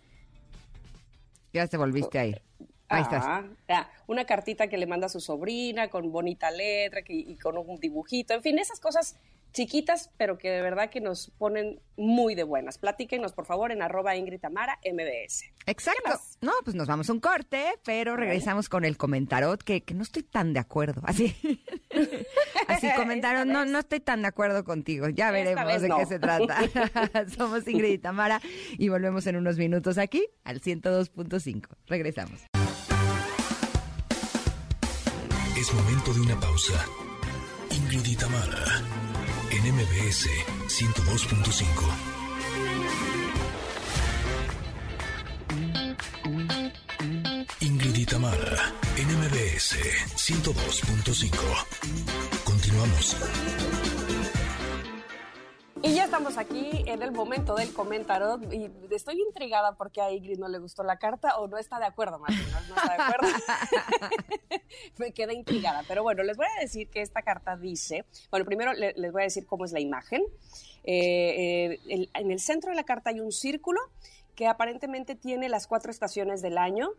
Ya 1.52 1.66
te 1.66 1.76
volviste 1.76 2.18
a. 2.18 2.42
Ahí 2.90 3.02
estás. 3.02 3.24
Ah, 3.26 3.90
una 4.06 4.24
cartita 4.24 4.68
que 4.68 4.78
le 4.78 4.86
manda 4.86 5.06
a 5.06 5.10
su 5.10 5.20
sobrina 5.20 5.88
con 5.88 6.10
bonita 6.10 6.50
letra 6.50 7.02
y 7.06 7.36
con 7.36 7.58
un 7.58 7.78
dibujito. 7.78 8.34
En 8.34 8.42
fin, 8.42 8.58
esas 8.58 8.80
cosas 8.80 9.16
chiquitas, 9.52 10.10
pero 10.16 10.38
que 10.38 10.50
de 10.50 10.62
verdad 10.62 10.90
que 10.90 11.00
nos 11.00 11.30
ponen 11.38 11.80
muy 11.96 12.34
de 12.34 12.44
buenas. 12.44 12.78
Platíquenos, 12.78 13.32
por 13.32 13.46
favor, 13.46 13.72
en 13.72 13.82
arroba 13.82 14.16
Ingrid 14.16 14.40
Tamara 14.40 14.78
MBS. 14.84 15.44
Exacto. 15.66 16.20
No, 16.40 16.52
pues 16.64 16.76
nos 16.76 16.86
vamos 16.86 17.10
a 17.10 17.12
un 17.12 17.20
corte, 17.20 17.74
pero 17.84 18.16
regresamos 18.16 18.68
con 18.68 18.84
el 18.84 18.96
comentarot, 18.96 19.62
que, 19.62 19.82
que 19.82 19.94
no 19.94 20.02
estoy 20.02 20.22
tan 20.22 20.52
de 20.52 20.60
acuerdo. 20.60 21.02
Así, 21.04 21.36
así 22.68 22.88
comentaron, 22.96 23.48
no, 23.48 23.64
no 23.64 23.80
estoy 23.80 24.00
tan 24.00 24.22
de 24.22 24.28
acuerdo 24.28 24.64
contigo. 24.64 25.08
Ya 25.08 25.30
veremos 25.30 25.82
de 25.82 25.88
qué 25.88 26.06
se 26.06 26.18
trata. 26.18 26.58
Somos 27.36 27.66
Ingrid 27.66 27.92
y 27.92 27.98
Tamara 27.98 28.40
y 28.78 28.88
volvemos 28.88 29.26
en 29.26 29.36
unos 29.36 29.58
minutos 29.58 29.98
aquí 29.98 30.26
al 30.44 30.60
102.5. 30.60 31.66
Regresamos. 31.86 32.44
Es 35.58 35.74
momento 35.74 36.14
de 36.14 36.20
una 36.20 36.38
pausa. 36.38 36.86
Ingrid 37.70 38.06
y 38.06 38.16
Tamara 38.16 39.07
en 39.58 39.74
MBS 39.74 40.28
102.5. 40.68 41.66
Ingrid 47.60 47.96
MBS 48.96 49.76
102.5. 50.16 51.32
Continuamos. 52.44 53.16
Y 55.80 55.94
ya 55.94 56.04
estamos 56.04 56.38
aquí 56.38 56.82
en 56.86 57.02
el 57.02 57.12
momento 57.12 57.54
del 57.54 57.72
comentario 57.72 58.40
y 58.50 58.68
estoy 58.92 59.20
intrigada 59.20 59.76
porque 59.76 60.00
a 60.00 60.10
Ingrid 60.10 60.38
no 60.38 60.48
le 60.48 60.58
gustó 60.58 60.82
la 60.82 60.98
carta 60.98 61.38
o 61.38 61.46
no 61.46 61.56
está 61.56 61.78
de 61.78 61.86
acuerdo, 61.86 62.18
Martín, 62.18 62.44
no, 62.68 62.76
está 62.76 62.96
de 62.96 63.02
acuerdo. 63.02 63.28
Me 64.98 65.12
quedé 65.12 65.34
intrigada, 65.34 65.84
pero 65.86 66.02
bueno, 66.02 66.24
les 66.24 66.36
voy 66.36 66.46
a 66.56 66.60
decir 66.60 66.88
que 66.88 67.00
esta 67.00 67.22
carta 67.22 67.56
dice, 67.56 68.06
bueno, 68.30 68.44
primero 68.44 68.72
les 68.72 69.12
voy 69.12 69.22
a 69.22 69.24
decir 69.24 69.46
cómo 69.46 69.64
es 69.64 69.72
la 69.72 69.78
imagen. 69.78 70.22
Eh, 70.82 71.78
eh, 71.86 72.08
en 72.12 72.30
el 72.32 72.40
centro 72.40 72.70
de 72.70 72.76
la 72.76 72.84
carta 72.84 73.10
hay 73.10 73.20
un 73.20 73.30
círculo 73.30 73.80
que 74.34 74.48
aparentemente 74.48 75.14
tiene 75.14 75.48
las 75.48 75.68
cuatro 75.68 75.92
estaciones 75.92 76.42
del 76.42 76.58
año. 76.58 76.90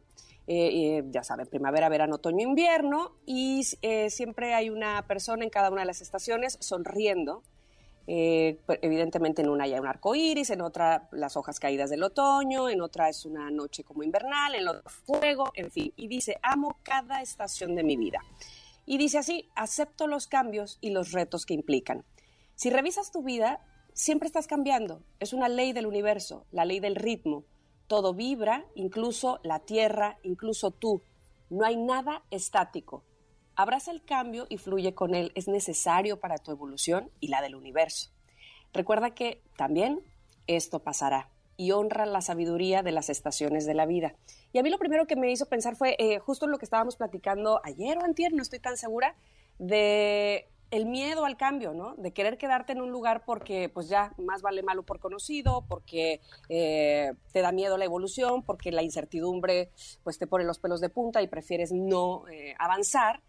Eh, 0.47 1.03
ya 1.09 1.23
saben, 1.23 1.47
primavera, 1.47 1.89
verano, 1.89 2.15
otoño, 2.15 2.47
invierno, 2.47 3.11
y 3.25 3.63
siempre 4.09 4.53
hay 4.53 4.69
una 4.69 5.05
persona 5.05 5.43
en 5.43 5.49
cada 5.49 5.69
una 5.69 5.81
de 5.81 5.87
las 5.87 6.01
estaciones 6.01 6.57
sonriendo 6.61 7.43
eh, 8.11 8.57
pues, 8.65 8.79
evidentemente 8.81 9.43
en 9.43 9.49
una 9.49 9.65
hay 9.65 9.75
un 9.75 9.85
arco 9.85 10.15
iris, 10.15 10.49
en 10.49 10.61
otra 10.61 11.07
las 11.11 11.37
hojas 11.37 11.59
caídas 11.59 11.91
del 11.91 12.01
otoño, 12.01 12.67
en 12.67 12.81
otra 12.81 13.07
es 13.07 13.23
una 13.23 13.51
noche 13.51 13.83
como 13.83 14.01
invernal, 14.01 14.55
en 14.55 14.67
otro 14.67 14.89
fuego, 14.89 15.51
en 15.53 15.69
fin. 15.69 15.93
Y 15.95 16.07
dice, 16.07 16.39
amo 16.41 16.79
cada 16.81 17.21
estación 17.21 17.75
de 17.75 17.83
mi 17.83 17.97
vida. 17.97 18.19
Y 18.87 18.97
dice 18.97 19.19
así, 19.19 19.47
acepto 19.53 20.07
los 20.07 20.25
cambios 20.25 20.79
y 20.81 20.89
los 20.89 21.11
retos 21.11 21.45
que 21.45 21.53
implican. 21.53 22.03
Si 22.55 22.71
revisas 22.71 23.11
tu 23.11 23.21
vida, 23.21 23.63
siempre 23.93 24.25
estás 24.25 24.47
cambiando. 24.47 25.03
Es 25.19 25.31
una 25.31 25.47
ley 25.47 25.71
del 25.71 25.85
universo, 25.85 26.47
la 26.51 26.65
ley 26.65 26.79
del 26.79 26.95
ritmo. 26.95 27.43
Todo 27.85 28.15
vibra, 28.15 28.65
incluso 28.73 29.39
la 29.43 29.59
tierra, 29.59 30.17
incluso 30.23 30.71
tú. 30.71 31.03
No 31.51 31.63
hay 31.63 31.77
nada 31.77 32.23
estático. 32.31 33.03
Abraza 33.59 33.91
el 33.91 34.01
cambio 34.01 34.45
y 34.47 34.57
fluye 34.57 34.93
con 34.93 35.13
él. 35.13 35.33
Es 35.35 35.49
necesario 35.49 36.17
para 36.17 36.37
tu 36.37 36.49
evolución 36.49 37.11
y 37.19 37.27
la 37.27 37.41
del 37.41 37.55
universo. 37.55 38.09
Recuerda 38.71 39.09
que 39.09 39.41
también 39.57 39.99
esto 40.47 40.79
pasará 40.79 41.29
y 41.57 41.71
honra 41.71 42.05
la 42.05 42.21
sabiduría 42.21 42.83
de 42.83 42.93
las 42.93 43.09
estaciones 43.09 43.65
de 43.65 43.73
la 43.73 43.85
vida. 43.85 44.15
Y 44.53 44.59
a 44.59 44.63
mí 44.63 44.69
lo 44.69 44.77
primero 44.77 45.07
que 45.07 45.17
me 45.17 45.29
hizo 45.29 45.47
pensar 45.47 45.75
fue 45.75 45.97
eh, 45.99 46.19
justo 46.19 46.47
lo 46.47 46.57
que 46.57 46.63
estábamos 46.63 46.95
platicando 46.95 47.59
ayer 47.65 47.97
o 47.97 48.05
antier, 48.05 48.31
no 48.31 48.41
estoy 48.41 48.59
tan 48.59 48.77
segura, 48.77 49.17
de 49.57 50.47
el 50.71 50.85
miedo 50.85 51.25
al 51.25 51.35
cambio, 51.35 51.73
¿no? 51.73 51.95
De 51.97 52.13
querer 52.13 52.37
quedarte 52.37 52.71
en 52.71 52.79
un 52.79 52.91
lugar 52.91 53.23
porque 53.25 53.67
pues 53.67 53.89
ya 53.89 54.13
más 54.17 54.41
vale 54.41 54.63
malo 54.63 54.83
por 54.83 54.99
conocido, 54.99 55.65
porque 55.67 56.21
eh, 56.47 57.11
te 57.33 57.41
da 57.41 57.51
miedo 57.51 57.77
la 57.77 57.83
evolución, 57.83 58.41
porque 58.41 58.71
la 58.71 58.83
incertidumbre 58.83 59.71
pues 60.03 60.17
te 60.17 60.27
pone 60.27 60.45
los 60.45 60.59
pelos 60.59 60.79
de 60.79 60.87
punta 60.87 61.21
y 61.21 61.27
prefieres 61.27 61.73
no 61.73 62.25
eh, 62.29 62.55
avanzar. 62.57 63.21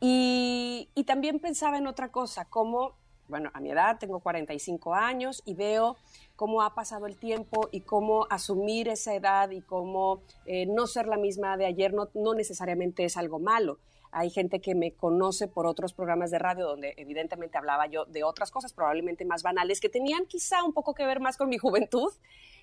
Y, 0.00 0.88
también 1.06 1.40
pensaba 1.40 1.78
en 1.78 1.86
otra 1.86 2.10
cosa, 2.10 2.44
como, 2.44 2.92
bueno, 3.28 3.50
a 3.54 3.60
mi 3.60 3.70
edad 3.70 3.98
tengo 3.98 4.20
45 4.20 4.94
años 4.94 5.42
y 5.46 5.54
veo 5.54 5.96
cómo 6.36 6.60
ha 6.62 6.74
pasado 6.74 7.06
el 7.06 7.16
tiempo 7.16 7.68
y 7.72 7.80
cómo 7.80 8.26
asumir 8.28 8.88
esa 8.88 9.14
edad 9.14 9.50
y 9.50 9.62
cómo 9.62 10.20
eh, 10.44 10.66
no 10.66 10.86
ser 10.86 11.06
la 11.06 11.16
misma 11.16 11.56
de 11.56 11.64
ayer 11.64 11.94
no, 11.94 12.34
necesariamente 12.34 13.04
es 13.04 13.16
algo 13.16 13.38
malo. 13.38 13.78
Hay 14.10 14.28
gente 14.30 14.60
que 14.60 14.74
me 14.74 14.92
conoce 14.92 15.48
por 15.48 15.66
otros 15.66 15.94
programas 15.94 16.30
de 16.30 16.38
radio 16.38 16.66
donde 16.66 16.94
evidentemente 16.96 17.56
hablaba 17.56 17.86
yo 17.86 18.04
de 18.04 18.22
otras 18.22 18.50
cosas 18.50 18.72
probablemente 18.72 19.24
más 19.24 19.42
banales 19.42 19.80
que 19.80 19.88
tenían 19.88 20.26
quizá 20.26 20.62
un 20.62 20.72
poco 20.72 20.94
que 20.94 21.06
ver 21.06 21.20
más 21.20 21.36
con 21.36 21.48
mi 21.48 21.58
juventud 21.58 22.12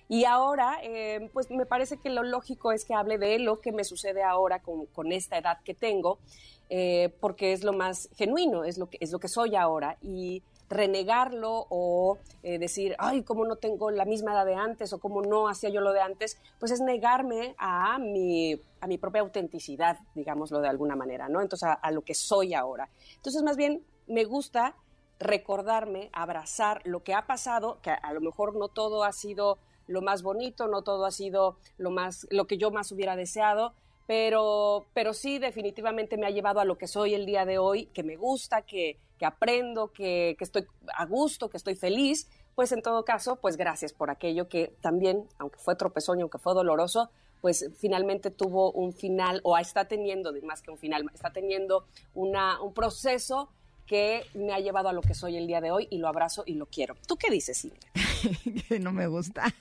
y 0.08 0.24
ahora, 0.24 0.78
eh, 0.82 1.30
pues 1.32 1.50
me 1.50 1.66
parece 1.66 1.96
que 1.98 2.10
lo 2.10 2.22
lógico 2.22 2.70
es 2.70 2.84
que 2.84 2.94
hable 2.94 3.18
de 3.18 3.40
lo 3.40 3.60
que 3.60 3.72
me 3.72 3.82
sucede 3.82 4.22
ahora 4.22 4.62
con 4.62 5.10
esta 5.10 5.36
edad 5.36 5.58
que 5.64 5.74
tengo, 5.74 6.20
eh, 6.68 7.14
porque 7.20 7.52
es 7.52 7.64
lo 7.64 7.72
más 7.72 8.08
genuino, 8.16 8.64
es 8.64 8.78
lo 8.78 8.88
que, 8.88 8.98
es 9.00 9.12
lo 9.12 9.18
que 9.18 9.28
soy 9.28 9.56
ahora. 9.56 9.96
Y 10.02 10.42
renegarlo 10.68 11.66
o 11.68 12.18
eh, 12.42 12.58
decir, 12.58 12.96
ay, 12.98 13.22
cómo 13.22 13.44
no 13.44 13.56
tengo 13.56 13.90
la 13.90 14.04
misma 14.04 14.32
edad 14.32 14.46
de 14.46 14.54
antes 14.54 14.92
o 14.92 14.98
cómo 14.98 15.22
no 15.22 15.48
hacía 15.48 15.70
yo 15.70 15.80
lo 15.80 15.92
de 15.92 16.00
antes, 16.00 16.38
pues 16.58 16.72
es 16.72 16.80
negarme 16.80 17.54
a 17.58 17.98
mi, 17.98 18.60
a 18.80 18.86
mi 18.86 18.98
propia 18.98 19.20
autenticidad, 19.20 19.98
digámoslo 20.14 20.60
de 20.60 20.68
alguna 20.68 20.96
manera, 20.96 21.28
¿no? 21.28 21.40
Entonces, 21.40 21.68
a, 21.68 21.74
a 21.74 21.90
lo 21.90 22.02
que 22.02 22.14
soy 22.14 22.54
ahora. 22.54 22.88
Entonces, 23.16 23.42
más 23.42 23.56
bien, 23.56 23.84
me 24.06 24.24
gusta 24.24 24.74
recordarme, 25.18 26.10
abrazar 26.12 26.82
lo 26.84 27.02
que 27.02 27.14
ha 27.14 27.26
pasado, 27.26 27.78
que 27.82 27.90
a 27.90 28.12
lo 28.12 28.20
mejor 28.20 28.56
no 28.56 28.68
todo 28.68 29.04
ha 29.04 29.12
sido 29.12 29.58
lo 29.86 30.02
más 30.02 30.22
bonito, 30.22 30.66
no 30.66 30.82
todo 30.82 31.04
ha 31.06 31.10
sido 31.10 31.56
lo 31.78 31.90
más, 31.90 32.26
lo 32.30 32.46
que 32.46 32.58
yo 32.58 32.70
más 32.70 32.90
hubiera 32.92 33.16
deseado, 33.16 33.72
pero, 34.06 34.86
pero 34.94 35.12
sí 35.12 35.38
definitivamente 35.38 36.16
me 36.16 36.26
ha 36.26 36.30
llevado 36.30 36.60
a 36.60 36.64
lo 36.64 36.78
que 36.78 36.86
soy 36.86 37.14
el 37.14 37.26
día 37.26 37.44
de 37.44 37.58
hoy, 37.58 37.86
que 37.86 38.02
me 38.02 38.16
gusta, 38.16 38.62
que, 38.62 38.98
que 39.18 39.26
aprendo, 39.26 39.92
que, 39.92 40.36
que, 40.38 40.44
estoy 40.44 40.66
a 40.94 41.06
gusto, 41.06 41.50
que 41.50 41.56
estoy 41.56 41.74
feliz, 41.74 42.28
pues 42.54 42.72
en 42.72 42.82
todo 42.82 43.04
caso, 43.04 43.36
pues 43.36 43.56
gracias 43.56 43.92
por 43.92 44.10
aquello 44.10 44.48
que 44.48 44.72
también, 44.80 45.26
aunque 45.38 45.58
fue 45.58 45.76
tropezón 45.76 46.18
y 46.18 46.22
aunque 46.22 46.38
fue 46.38 46.54
doloroso, 46.54 47.10
pues 47.40 47.70
finalmente 47.78 48.30
tuvo 48.30 48.72
un 48.72 48.92
final, 48.92 49.40
o 49.44 49.58
está 49.58 49.86
teniendo, 49.86 50.32
más 50.42 50.62
que 50.62 50.70
un 50.70 50.78
final, 50.78 51.04
está 51.12 51.30
teniendo 51.30 51.84
una, 52.14 52.60
un 52.62 52.72
proceso 52.72 53.50
que 53.86 54.24
me 54.34 54.52
ha 54.52 54.58
llevado 54.58 54.88
a 54.88 54.92
lo 54.92 55.00
que 55.00 55.14
soy 55.14 55.36
el 55.36 55.46
día 55.46 55.60
de 55.60 55.70
hoy 55.70 55.86
y 55.90 55.98
lo 55.98 56.08
abrazo 56.08 56.42
y 56.46 56.54
lo 56.54 56.66
quiero. 56.66 56.96
¿Tú 57.06 57.16
qué 57.16 57.30
dices, 57.30 57.64
Ingrid? 57.64 57.80
que 58.68 58.80
no 58.80 58.92
me 58.92 59.06
gusta. 59.06 59.52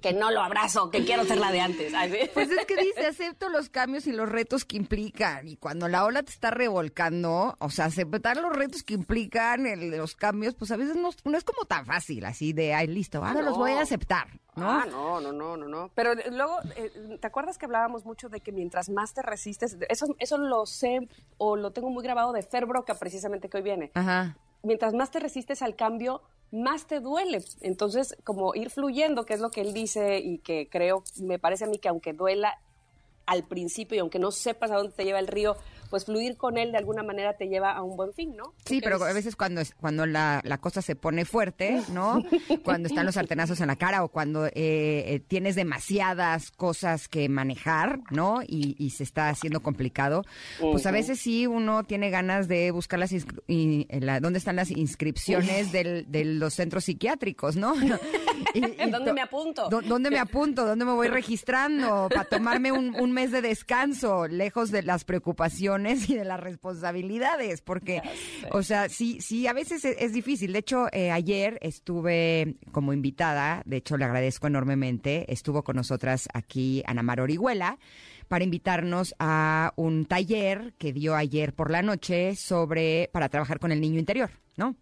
que 0.00 0.12
no 0.12 0.30
lo 0.30 0.40
abrazo, 0.40 0.90
que 0.90 1.04
quiero 1.04 1.24
ser 1.24 1.38
la 1.38 1.52
de 1.52 1.60
antes. 1.60 1.92
Pues 2.34 2.50
es 2.50 2.66
que 2.66 2.76
dice, 2.76 3.06
acepto 3.06 3.48
los 3.48 3.68
cambios 3.68 4.06
y 4.06 4.12
los 4.12 4.28
retos 4.28 4.64
que 4.64 4.76
implican. 4.76 5.48
Y 5.48 5.56
cuando 5.56 5.88
la 5.88 6.04
ola 6.04 6.22
te 6.22 6.32
está 6.32 6.50
revolcando, 6.50 7.56
o 7.58 7.70
sea, 7.70 7.86
aceptar 7.86 8.36
los 8.36 8.54
retos 8.54 8.82
que 8.82 8.94
implican 8.94 9.64
los 9.90 10.14
cambios, 10.16 10.54
pues 10.54 10.70
a 10.70 10.76
veces 10.76 10.96
no, 10.96 11.10
es 11.10 11.44
como 11.44 11.64
tan 11.66 11.86
fácil, 11.86 12.24
así 12.24 12.52
de, 12.52 12.74
ay, 12.74 12.86
listo, 12.86 13.24
ahora 13.24 13.42
los 13.42 13.56
voy 13.56 13.72
a 13.72 13.82
aceptar. 13.82 14.28
¿no? 14.54 14.70
Ah, 14.70 14.86
no, 14.90 15.20
no, 15.20 15.32
no, 15.32 15.56
no, 15.56 15.68
no. 15.68 15.90
Pero 15.94 16.14
luego, 16.30 16.58
eh, 16.76 17.18
¿te 17.20 17.26
acuerdas 17.26 17.56
que 17.56 17.64
hablábamos 17.64 18.04
mucho 18.04 18.28
de 18.28 18.40
que 18.40 18.52
mientras 18.52 18.90
más 18.90 19.14
te 19.14 19.22
resistes, 19.22 19.76
eso, 19.88 20.06
eso 20.18 20.38
lo 20.38 20.66
sé 20.66 21.08
o 21.38 21.56
lo 21.56 21.70
tengo 21.72 21.90
muy 21.90 22.02
grabado 22.02 22.32
de 22.32 22.42
Fer 22.42 22.66
Broca 22.66 22.94
precisamente 22.94 23.48
que 23.48 23.56
hoy 23.56 23.62
viene. 23.62 23.90
Ajá. 23.94 24.36
Mientras 24.62 24.94
más 24.94 25.10
te 25.10 25.20
resistes 25.20 25.62
al 25.62 25.74
cambio, 25.74 26.22
más 26.52 26.86
te 26.86 27.00
duele. 27.00 27.42
Entonces, 27.62 28.16
como 28.24 28.54
ir 28.54 28.70
fluyendo, 28.70 29.24
que 29.24 29.34
es 29.34 29.40
lo 29.40 29.50
que 29.50 29.62
él 29.62 29.72
dice 29.72 30.18
y 30.18 30.38
que 30.38 30.68
creo, 30.68 31.02
me 31.20 31.38
parece 31.38 31.64
a 31.64 31.68
mí 31.68 31.78
que 31.78 31.88
aunque 31.88 32.12
duela 32.12 32.58
al 33.26 33.44
principio 33.44 33.96
y 33.96 34.00
aunque 34.00 34.18
no 34.18 34.30
sepas 34.30 34.70
a 34.70 34.76
dónde 34.76 34.92
te 34.92 35.04
lleva 35.04 35.18
el 35.18 35.26
río, 35.26 35.56
pues 35.92 36.06
fluir 36.06 36.38
con 36.38 36.56
él 36.56 36.72
de 36.72 36.78
alguna 36.78 37.02
manera 37.02 37.34
te 37.34 37.48
lleva 37.48 37.72
a 37.72 37.82
un 37.82 37.98
buen 37.98 38.14
fin, 38.14 38.34
¿no? 38.34 38.54
Sí, 38.64 38.80
pero 38.82 38.96
a 39.04 39.12
veces 39.12 39.36
cuando, 39.36 39.60
cuando 39.78 40.06
la, 40.06 40.40
la, 40.42 40.56
cosa 40.56 40.80
se 40.80 40.96
pone 40.96 41.26
fuerte, 41.26 41.82
¿no? 41.92 42.22
cuando 42.64 42.88
están 42.88 43.04
los 43.04 43.16
sartenazos 43.16 43.60
en 43.60 43.66
la 43.66 43.76
cara 43.76 44.02
o 44.02 44.08
cuando 44.08 44.46
eh, 44.46 44.52
eh, 44.54 45.22
tienes 45.28 45.54
demasiadas 45.54 46.50
cosas 46.50 47.08
que 47.08 47.28
manejar, 47.28 48.00
¿no? 48.10 48.40
Y, 48.40 48.74
y 48.78 48.88
se 48.88 49.04
está 49.04 49.28
haciendo 49.28 49.62
complicado, 49.62 50.24
pues 50.62 50.86
a 50.86 50.92
veces 50.92 51.20
sí 51.20 51.46
uno 51.46 51.84
tiene 51.84 52.08
ganas 52.08 52.48
de 52.48 52.70
buscar 52.70 52.98
las 52.98 53.12
y, 53.12 53.86
la, 53.90 54.18
dónde 54.20 54.38
están 54.38 54.56
las 54.56 54.70
inscripciones 54.70 55.72
del, 55.72 56.10
de 56.10 56.24
los 56.24 56.54
centros 56.54 56.84
psiquiátricos, 56.84 57.56
¿no? 57.56 57.74
y, 58.54 58.60
¿Dónde 58.90 59.12
me 59.12 59.20
apunto? 59.20 59.68
¿Dónde 59.68 60.08
me 60.08 60.18
apunto? 60.18 60.64
¿Dónde 60.64 60.86
me 60.86 60.92
voy 60.92 61.08
registrando? 61.08 62.08
Para 62.08 62.24
tomarme 62.24 62.72
un, 62.72 62.98
un 62.98 63.12
mes 63.12 63.30
de 63.30 63.42
descanso, 63.42 64.26
lejos 64.26 64.70
de 64.70 64.82
las 64.84 65.04
preocupaciones 65.04 65.81
y 66.08 66.14
de 66.14 66.24
las 66.24 66.40
responsabilidades, 66.40 67.60
porque, 67.60 68.02
o 68.50 68.62
sea, 68.62 68.88
sí, 68.88 69.18
sí, 69.20 69.46
a 69.46 69.52
veces 69.52 69.84
es, 69.84 70.12
difícil. 70.12 70.52
De 70.52 70.60
hecho, 70.60 70.86
eh, 70.92 71.10
ayer 71.10 71.58
estuve 71.62 72.56
como 72.70 72.92
invitada, 72.92 73.62
de 73.66 73.78
hecho 73.78 73.96
le 73.96 74.04
agradezco 74.04 74.46
enormemente, 74.46 75.32
estuvo 75.32 75.62
con 75.62 75.76
nosotras 75.76 76.28
aquí 76.32 76.82
Ana 76.86 77.02
Mar 77.02 77.20
Orihuela 77.20 77.78
para 78.28 78.44
invitarnos 78.44 79.14
a 79.18 79.72
un 79.76 80.06
taller 80.06 80.74
que 80.78 80.92
dio 80.92 81.14
ayer 81.14 81.54
por 81.54 81.70
la 81.70 81.82
noche 81.82 82.36
sobre 82.36 83.10
para 83.12 83.28
trabajar 83.28 83.58
con 83.58 83.72
el 83.72 83.80
niño 83.80 83.98
interior, 83.98 84.30
¿no? 84.56 84.76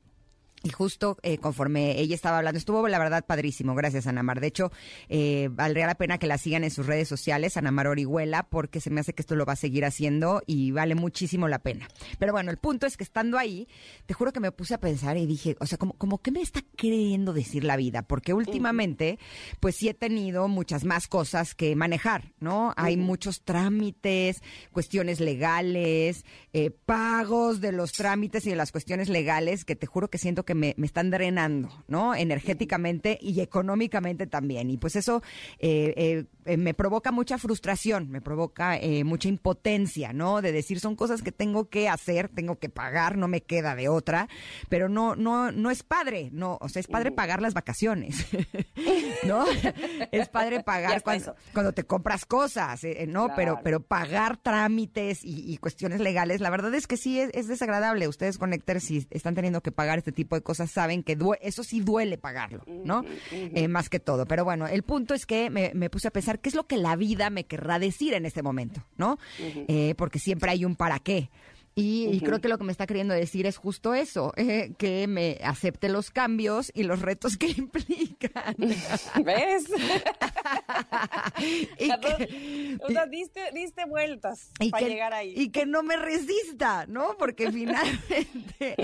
Y 0.63 0.71
justo 0.71 1.17
eh, 1.23 1.39
conforme 1.39 1.99
ella 1.99 2.15
estaba 2.15 2.39
hablando, 2.39 2.59
estuvo 2.59 2.87
la 2.87 2.99
verdad 2.99 3.25
padrísimo, 3.25 3.75
gracias 3.75 4.07
Ana 4.07 4.23
Mar. 4.23 4.41
De 4.41 4.49
hecho, 4.49 4.71
eh, 5.09 5.49
valdría 5.51 5.87
la 5.87 5.95
pena 5.95 6.19
que 6.19 6.27
la 6.27 6.37
sigan 6.37 6.65
en 6.65 6.71
sus 6.71 6.87
redes 6.87 7.09
sociales, 7.09 7.57
Ana 7.57 7.71
Mar 7.71 7.87
Orihuela, 7.87 8.43
porque 8.45 8.81
se 8.81 8.91
me 8.91 9.01
hace 9.01 9.15
que 9.15 9.23
esto 9.23 9.37
lo 9.37 9.47
va 9.47 9.55
a 9.55 9.57
seguir 9.57 9.85
haciendo 9.87 10.43
y 10.47 10.71
vale 10.71 10.95
muchísimo 10.95 11.49
la 11.49 11.61
pena. 11.61 11.89
Pero 12.19 12.33
bueno, 12.33 12.51
el 12.51 12.59
punto 12.59 12.87
es 12.87 12.97
que 12.97 13.05
estando 13.05 13.39
ahí, 13.39 13.69
te 14.05 14.13
juro 14.13 14.33
que 14.33 14.41
me 14.41 14.53
puse 14.53 14.75
a 14.75 14.81
pensar 14.81 15.17
y 15.17 15.27
dije, 15.27 15.57
o 15.61 15.67
sea, 15.67 15.79
como, 15.79 15.95
como 15.95 16.19
que 16.19 16.31
me 16.31 16.43
está 16.43 16.61
queriendo 16.77 17.33
decir 17.33 17.65
la 17.65 17.77
vida, 17.77 18.03
porque 18.03 18.35
últimamente, 18.35 19.19
pues 19.61 19.77
sí 19.77 19.89
he 19.89 19.95
tenido 19.95 20.47
muchas 20.49 20.85
más 20.85 21.09
cosas 21.09 21.55
que 21.55 21.75
manejar, 21.75 22.33
¿no? 22.39 22.75
Hay 22.77 22.97
muchos 22.97 23.43
trámites, 23.43 24.43
cuestiones 24.73 25.21
legales, 25.21 26.25
eh, 26.53 26.71
pagos 26.71 27.61
de 27.61 27.73
los 27.73 27.93
trámites 27.93 28.47
y 28.47 28.51
de 28.51 28.57
las 28.57 28.73
cuestiones 28.73 29.09
legales 29.09 29.65
que 29.65 29.77
te 29.77 29.87
juro 29.87 30.09
que 30.09 30.19
siento 30.19 30.45
que 30.45 30.50
que 30.51 30.55
me, 30.57 30.75
están 30.83 31.13
drenando, 31.13 31.69
¿no? 31.87 32.13
Energéticamente 32.13 33.19
y 33.21 33.41
económicamente 33.41 34.27
también. 34.27 34.69
Y 34.69 34.79
pues 34.79 34.97
eso 34.97 35.23
eh, 35.61 36.25
eh, 36.45 36.57
me 36.57 36.75
provoca 36.75 37.13
mucha 37.13 37.39
frustración, 37.39 38.11
me 38.11 38.21
provoca 38.21 38.77
eh, 38.77 39.05
mucha 39.05 39.29
impotencia, 39.29 40.13
¿no? 40.13 40.43
De 40.43 40.51
decir, 40.51 40.81
son 40.81 40.97
cosas 40.97 41.23
que 41.23 41.31
tengo 41.31 41.69
que 41.69 41.89
hacer, 41.89 42.29
tengo 42.29 42.59
que 42.59 42.69
pagar, 42.69 43.17
no 43.17 43.29
me 43.29 43.43
queda 43.43 43.77
de 43.77 43.89
otra, 43.89 44.29
pero 44.69 44.89
no, 44.89 45.15
no, 45.15 45.53
no 45.53 45.71
es 45.71 45.85
padre, 45.85 46.31
no, 46.33 46.59
o 46.61 46.69
sea, 46.69 46.81
es 46.81 46.89
padre 46.89 47.13
pagar 47.13 47.41
las 47.41 47.55
vacaciones, 47.55 48.27
¿no? 49.25 49.45
es 50.11 50.29
padre 50.31 50.65
pagar 50.65 51.05
cuando, 51.05 51.37
cuando, 51.53 51.73
te 51.73 51.85
compras 51.85 52.27
cosas, 52.27 52.85
¿no? 53.07 53.29
Pero, 53.37 53.61
pero 53.63 53.81
pagar 53.81 54.37
trámites 54.37 55.21
y, 55.23 55.57
cuestiones 55.59 56.01
legales, 56.01 56.41
la 56.41 56.51
verdad 56.51 56.75
es 56.75 56.89
que 56.89 56.97
sí 56.97 57.21
es, 57.21 57.47
desagradable. 57.47 58.09
Ustedes, 58.09 58.37
Connectors, 58.37 58.83
si 58.83 59.07
están 59.11 59.37
teniendo 59.37 59.61
que 59.63 59.71
pagar 59.71 59.99
este 59.99 60.11
tipo 60.11 60.35
de 60.35 60.40
cosas 60.43 60.71
saben 60.71 61.03
que 61.03 61.17
eso 61.41 61.65
sí 61.65 61.81
duele 61.81 62.19
pagarlo, 62.19 62.65
¿no? 62.85 63.05
Eh, 63.31 63.69
más 63.69 63.89
que 63.89 64.01
todo. 64.01 64.27
Pero 64.27 64.45
bueno, 64.45 64.67
el 64.67 64.83
punto 64.83 65.15
es 65.15 65.27
que 65.27 65.51
me, 65.51 65.91
puse 65.91 66.09
a 66.09 66.11
pensar 66.11 66.41
qué 66.41 66.49
es 66.49 66.55
lo 66.55 66.67
que 66.67 66.77
la 66.77 66.97
vida 66.97 67.31
me 67.31 67.45
querrá 67.45 67.79
decir 67.79 68.15
en 68.15 68.27
este 68.27 68.43
momento, 68.43 68.85
¿no? 68.97 69.19
Eh, 69.39 69.95
porque 69.97 70.19
siempre 70.19 70.51
hay 70.51 70.65
un 70.65 70.77
para 70.77 70.99
qué. 70.99 71.31
Y, 71.81 72.21
creo 72.21 72.41
que 72.41 72.49
lo 72.49 72.59
que 72.59 72.65
me 72.65 72.73
está 72.73 72.87
queriendo 72.87 73.15
decir 73.15 73.47
es 73.47 73.57
justo 73.57 73.95
eso, 73.95 74.33
eh, 74.37 74.73
que 74.79 75.07
me 75.07 75.39
acepte 75.43 75.89
los 75.89 76.11
cambios 76.11 76.71
y 76.75 76.83
los 76.83 77.01
retos 77.01 77.37
que 77.37 77.49
implican. 77.57 78.57
¿Ves? 79.25 79.65
y 81.79 81.91
o 82.81 82.89
sea, 82.89 83.07
diste, 83.07 83.41
diste 83.55 83.85
vueltas 83.87 84.51
para 84.71 84.87
llegar 84.87 85.15
ahí. 85.15 85.35
Y 85.37 85.51
que 85.51 85.67
no 85.67 85.83
me 85.83 85.97
resista, 85.97 86.87
¿no? 86.87 87.17
Porque 87.19 87.51
finalmente, 87.51 88.77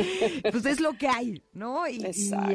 pues 0.50 0.66
es 0.66 0.80
lo 0.80 0.94
que 0.94 1.08
hay, 1.08 1.42
¿no? 1.52 1.86
Y, 1.88 2.04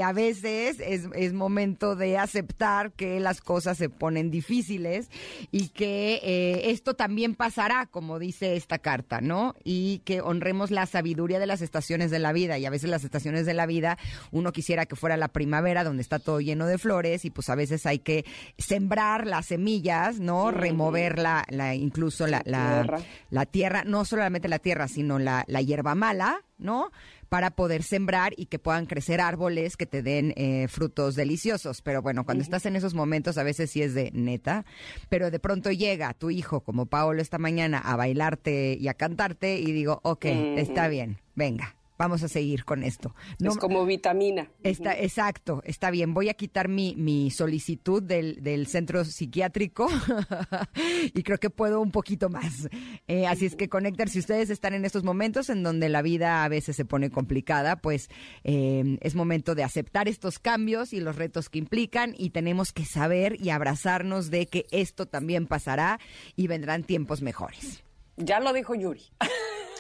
a 0.02 0.14
veces 0.14 0.80
es, 0.80 1.08
es, 1.14 1.34
momento 1.34 1.96
de 1.96 2.18
aceptar 2.18 2.92
que 2.94 3.20
las 3.20 3.42
cosas 3.42 3.78
se 3.78 3.90
ponen 3.90 4.32
difíciles 4.32 5.10
y 5.52 5.70
que 5.70 6.20
eh, 6.24 6.72
esto 6.72 6.96
también 6.96 7.36
pasará, 7.36 7.86
como 7.86 8.20
dice 8.20 8.56
esta 8.56 8.80
carta, 8.80 9.22
¿no? 9.22 9.56
Y 9.64 10.00
que 10.00 10.22
honremos 10.32 10.72
la 10.72 10.86
sabiduría 10.86 11.40
de 11.40 11.46
las 11.46 11.62
estaciones 11.62 12.12
de 12.12 12.20
la 12.20 12.34
vida 12.34 12.58
y 12.58 12.66
a 12.66 12.70
veces 12.70 12.90
las 12.90 13.04
estaciones 13.04 13.46
de 13.46 13.54
la 13.54 13.66
vida 13.66 13.98
uno 14.32 14.52
quisiera 14.52 14.86
que 14.86 14.96
fuera 14.96 15.18
la 15.18 15.28
primavera 15.28 15.84
donde 15.84 16.02
está 16.02 16.20
todo 16.20 16.42
lleno 16.42 16.66
de 16.66 16.78
flores 16.78 17.26
y 17.26 17.30
pues 17.30 17.50
a 17.50 17.56
veces 17.56 17.86
hay 17.86 18.00
que 18.00 18.26
sembrar 18.58 19.28
las 19.28 19.48
semillas, 19.48 20.20
¿no? 20.20 20.52
Remover 20.52 21.20
la, 21.20 21.46
la 21.50 21.76
incluso 21.76 22.28
la, 22.28 22.42
la, 22.46 23.46
tierra, 23.46 23.84
no 23.86 24.06
solamente 24.06 24.48
la 24.48 24.60
tierra, 24.60 24.88
sino 24.88 25.20
la, 25.20 25.44
la 25.48 25.62
hierba 25.62 25.96
mala, 25.96 26.44
¿no? 26.58 26.92
Para 27.32 27.52
poder 27.52 27.82
sembrar 27.82 28.34
y 28.36 28.48
que 28.48 28.60
puedan 28.60 28.88
crecer 28.88 29.22
árboles 29.22 29.78
que 29.78 29.86
te 29.86 30.04
den 30.04 30.34
eh, 30.36 30.68
frutos 30.68 31.16
deliciosos. 31.16 31.82
Pero 31.82 32.02
bueno, 32.02 32.26
cuando 32.26 32.44
estás 32.44 32.66
en 32.66 32.76
esos 32.76 32.94
momentos 32.94 33.38
a 33.38 33.44
veces 33.44 33.72
sí 33.72 33.82
es 33.82 33.94
de 33.94 34.12
neta, 34.14 34.66
pero 35.08 35.32
de 35.32 35.40
pronto 35.40 35.72
llega 35.72 36.14
tu 36.14 36.30
hijo 36.30 36.60
como 36.60 36.88
Paolo 36.88 37.22
esta 37.22 37.38
mañana 37.38 37.78
a 37.78 37.96
bailarte 37.96 38.76
y 38.78 38.90
a 38.90 38.96
cantarte 38.96 39.60
y 39.60 39.72
digo, 39.72 40.02
ok, 40.04 40.26
está 40.26 40.90
bien, 40.90 41.20
venga 41.34 41.78
vamos 42.02 42.24
a 42.24 42.28
seguir 42.28 42.66
con 42.66 42.82
esto. 42.84 43.14
es 43.40 43.58
como 43.58 43.86
vitamina. 43.86 44.50
Está, 44.64 44.98
exacto, 44.98 45.62
está 45.66 45.92
bien. 45.92 46.16
Voy 46.16 46.30
a 46.30 46.34
quitar 46.34 46.68
mi, 46.68 46.96
mi 46.96 47.30
solicitud 47.30 48.02
del, 48.02 48.42
del 48.42 48.66
centro 48.66 49.06
psiquiátrico 49.06 49.88
y 51.14 51.22
creo 51.22 51.38
que 51.38 51.52
puedo 51.52 51.80
un 51.80 51.92
poquito 51.92 52.30
más. 52.30 52.68
Eh, 53.08 53.28
así 53.28 53.46
es 53.46 53.56
que 53.56 53.70
conectar, 53.70 54.10
si 54.10 54.18
ustedes 54.18 54.50
están 54.50 54.74
en 54.74 54.84
estos 54.84 55.04
momentos 55.04 55.52
en 55.52 55.62
donde 55.62 55.90
la 55.90 56.02
vida 56.02 56.44
a 56.44 56.50
veces 56.50 56.76
se 56.76 56.86
pone 56.86 57.12
complicada, 57.12 57.76
pues 57.76 58.10
eh, 58.44 58.98
es 59.02 59.14
momento 59.14 59.54
de 59.54 59.64
aceptar 59.64 60.08
estos 60.08 60.40
cambios 60.40 60.94
y 60.94 61.02
los 61.02 61.18
retos 61.18 61.50
que 61.50 61.60
implican 61.60 62.16
y 62.18 62.32
tenemos 62.32 62.74
que 62.74 62.86
saber 62.86 63.40
y 63.40 63.52
abrazarnos 63.52 64.32
de 64.32 64.48
que 64.48 64.66
esto 64.72 65.06
también 65.06 65.46
pasará 65.46 66.00
y 66.36 66.48
vendrán 66.48 66.84
tiempos 66.84 67.22
mejores. 67.22 67.84
Ya 68.18 68.40
lo 68.40 68.54
dijo 68.54 68.76
Yuri. 68.76 69.04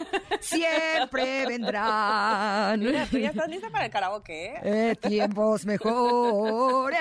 Siempre 0.41 1.45
vendrán. 1.45 2.79
Mira, 2.79 3.05
tú 3.05 3.17
ya 3.17 3.29
estás 3.29 3.49
lista 3.49 3.69
para 3.69 3.85
el 3.85 3.91
karaoke, 3.91 4.45
¿eh? 4.47 4.59
eh 4.63 4.95
tiempos 4.95 5.65
mejores. 5.65 6.99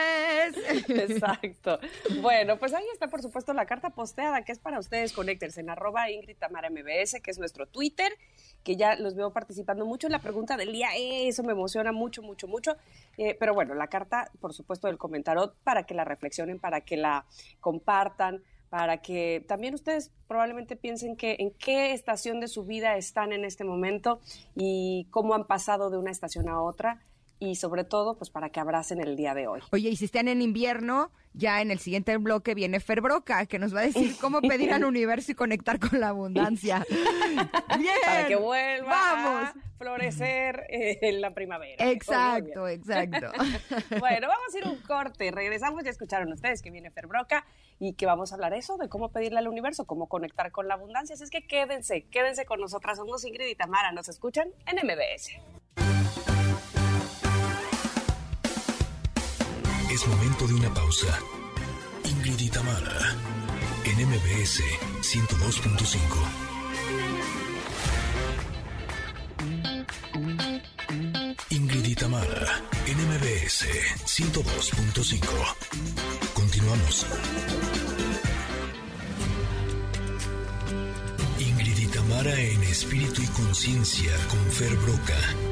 Exacto. 0.88 1.78
Bueno, 2.20 2.58
pues 2.58 2.74
ahí 2.74 2.84
está, 2.92 3.08
por 3.08 3.22
supuesto, 3.22 3.52
la 3.52 3.66
carta 3.66 3.90
posteada, 3.90 4.42
que 4.42 4.52
es 4.52 4.58
para 4.58 4.78
ustedes, 4.78 5.12
conéctense 5.12 5.60
en 5.60 5.70
arroba 5.70 6.10
Ingrid 6.10 6.36
Tamara 6.36 6.70
MBS, 6.70 7.20
que 7.22 7.30
es 7.30 7.38
nuestro 7.38 7.66
Twitter, 7.66 8.12
que 8.62 8.76
ya 8.76 8.96
los 8.96 9.14
veo 9.14 9.32
participando 9.32 9.86
mucho 9.86 10.06
en 10.06 10.12
la 10.12 10.20
pregunta 10.20 10.56
del 10.56 10.72
día. 10.72 10.88
eso 10.96 11.42
me 11.42 11.52
emociona 11.52 11.92
mucho, 11.92 12.22
mucho, 12.22 12.46
mucho. 12.46 12.76
Eh, 13.16 13.36
pero 13.38 13.54
bueno, 13.54 13.74
la 13.74 13.86
carta, 13.86 14.30
por 14.40 14.52
supuesto, 14.52 14.86
del 14.86 14.98
comentario, 14.98 15.54
para 15.64 15.84
que 15.84 15.94
la 15.94 16.04
reflexionen, 16.04 16.58
para 16.58 16.82
que 16.82 16.96
la 16.96 17.24
compartan, 17.60 18.42
para 18.70 18.98
que 18.98 19.44
también 19.46 19.74
ustedes 19.74 20.12
probablemente 20.28 20.76
piensen 20.76 21.16
que 21.16 21.36
en 21.40 21.50
qué 21.50 21.92
estación 21.92 22.40
de 22.40 22.48
su 22.48 22.64
vida 22.64 22.96
están 22.96 23.32
en 23.32 23.44
este 23.44 23.64
momento 23.64 24.20
y 24.54 25.08
cómo 25.10 25.34
han 25.34 25.44
pasado 25.46 25.90
de 25.90 25.98
una 25.98 26.12
estación 26.12 26.48
a 26.48 26.62
otra 26.62 27.02
y 27.40 27.54
sobre 27.56 27.84
todo 27.84 28.16
pues 28.16 28.30
para 28.30 28.50
que 28.50 28.60
abracen 28.60 29.00
el 29.00 29.16
día 29.16 29.34
de 29.34 29.48
hoy. 29.48 29.60
Oye, 29.72 29.88
y 29.88 29.96
si 29.96 30.04
están 30.04 30.28
en 30.28 30.42
invierno, 30.42 31.10
ya 31.32 31.62
en 31.62 31.70
el 31.70 31.78
siguiente 31.78 32.16
bloque 32.18 32.54
viene 32.54 32.80
Ferbroca, 32.80 33.46
que 33.46 33.58
nos 33.58 33.74
va 33.74 33.80
a 33.80 33.84
decir 33.84 34.14
cómo 34.20 34.40
pedir 34.42 34.72
al 34.72 34.84
universo 34.84 35.32
y 35.32 35.34
conectar 35.34 35.80
con 35.80 36.00
la 36.00 36.08
abundancia. 36.08 36.84
Bien. 37.78 37.94
Para 38.04 38.26
que 38.26 38.36
vuelva 38.36 38.90
Vamos. 38.90 39.48
a 39.48 39.54
florecer 39.78 40.66
eh, 40.68 40.98
en 41.00 41.22
la 41.22 41.32
primavera. 41.32 41.90
Exacto, 41.90 42.68
exacto. 42.68 43.32
bueno, 43.98 44.28
vamos 44.28 44.54
a 44.54 44.58
ir 44.58 44.66
un 44.66 44.76
corte. 44.82 45.30
Regresamos, 45.30 45.82
ya 45.82 45.90
escucharon 45.90 46.30
ustedes 46.32 46.60
que 46.60 46.70
viene 46.70 46.90
Ferbroca 46.90 47.46
y 47.78 47.94
que 47.94 48.04
vamos 48.04 48.32
a 48.32 48.34
hablar 48.34 48.52
eso 48.52 48.76
de 48.76 48.90
cómo 48.90 49.10
pedirle 49.10 49.38
al 49.38 49.48
universo, 49.48 49.86
cómo 49.86 50.08
conectar 50.08 50.52
con 50.52 50.68
la 50.68 50.74
abundancia. 50.74 51.14
Así 51.14 51.24
es 51.24 51.30
que 51.30 51.46
quédense, 51.46 52.02
quédense 52.10 52.44
con 52.44 52.60
nosotras. 52.60 52.98
Somos 52.98 53.24
Ingrid 53.24 53.46
y 53.46 53.54
Tamara. 53.54 53.92
Nos 53.92 54.10
escuchan 54.10 54.48
en 54.66 54.86
MBS. 54.86 55.40
Es 59.90 60.06
momento 60.06 60.46
de 60.46 60.54
una 60.54 60.72
pausa. 60.72 61.18
Ingrid 62.04 62.52
en 63.84 64.08
MBS 64.08 64.62
102.5. 65.02 65.96
Ingrid 71.50 71.98
en 72.86 72.98
MBS 73.08 73.66
102.5. 74.06 75.18
Continuamos. 76.34 77.06
Tamara 81.92 82.38
en 82.40 82.62
Espíritu 82.62 83.20
y 83.22 83.26
Conciencia 83.26 84.12
con 84.28 84.38
Fer 84.52 84.74
Broca. 84.76 85.49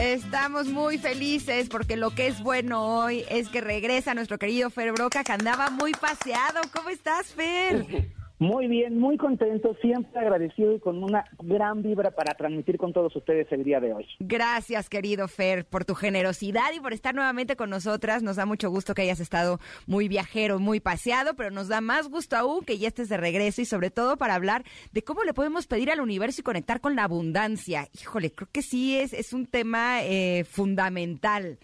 Estamos 0.00 0.68
muy 0.68 0.96
felices 0.96 1.68
porque 1.68 1.94
lo 1.94 2.10
que 2.14 2.26
es 2.26 2.42
bueno 2.42 3.02
hoy 3.02 3.22
es 3.28 3.50
que 3.50 3.60
regresa 3.60 4.14
nuestro 4.14 4.38
querido 4.38 4.70
Fer 4.70 4.92
Broca, 4.92 5.22
que 5.22 5.32
andaba 5.32 5.68
muy 5.68 5.92
paseado. 5.92 6.62
¿Cómo 6.72 6.88
estás, 6.88 7.26
Fer? 7.34 8.08
Muy 8.40 8.68
bien, 8.68 8.98
muy 8.98 9.18
contento, 9.18 9.76
siempre 9.82 10.18
agradecido 10.18 10.74
y 10.74 10.80
con 10.80 11.04
una 11.04 11.26
gran 11.42 11.82
vibra 11.82 12.10
para 12.10 12.32
transmitir 12.32 12.78
con 12.78 12.94
todos 12.94 13.14
ustedes 13.14 13.46
el 13.52 13.64
día 13.64 13.80
de 13.80 13.92
hoy. 13.92 14.06
Gracias, 14.18 14.88
querido 14.88 15.28
Fer, 15.28 15.66
por 15.66 15.84
tu 15.84 15.94
generosidad 15.94 16.72
y 16.74 16.80
por 16.80 16.94
estar 16.94 17.14
nuevamente 17.14 17.54
con 17.54 17.68
nosotras. 17.68 18.22
Nos 18.22 18.36
da 18.36 18.46
mucho 18.46 18.70
gusto 18.70 18.94
que 18.94 19.02
hayas 19.02 19.20
estado 19.20 19.60
muy 19.86 20.08
viajero, 20.08 20.58
muy 20.58 20.80
paseado, 20.80 21.34
pero 21.34 21.50
nos 21.50 21.68
da 21.68 21.82
más 21.82 22.08
gusto 22.08 22.34
aún 22.34 22.64
que 22.64 22.78
ya 22.78 22.88
estés 22.88 23.10
de 23.10 23.18
regreso 23.18 23.60
y 23.60 23.66
sobre 23.66 23.90
todo 23.90 24.16
para 24.16 24.36
hablar 24.36 24.64
de 24.90 25.02
cómo 25.02 25.22
le 25.22 25.34
podemos 25.34 25.66
pedir 25.66 25.90
al 25.90 26.00
universo 26.00 26.40
y 26.40 26.44
conectar 26.44 26.80
con 26.80 26.96
la 26.96 27.04
abundancia. 27.04 27.88
Híjole, 27.92 28.32
creo 28.32 28.48
que 28.50 28.62
sí 28.62 28.96
es, 28.96 29.12
es 29.12 29.34
un 29.34 29.44
tema 29.44 30.02
eh, 30.02 30.44
fundamental. 30.44 31.58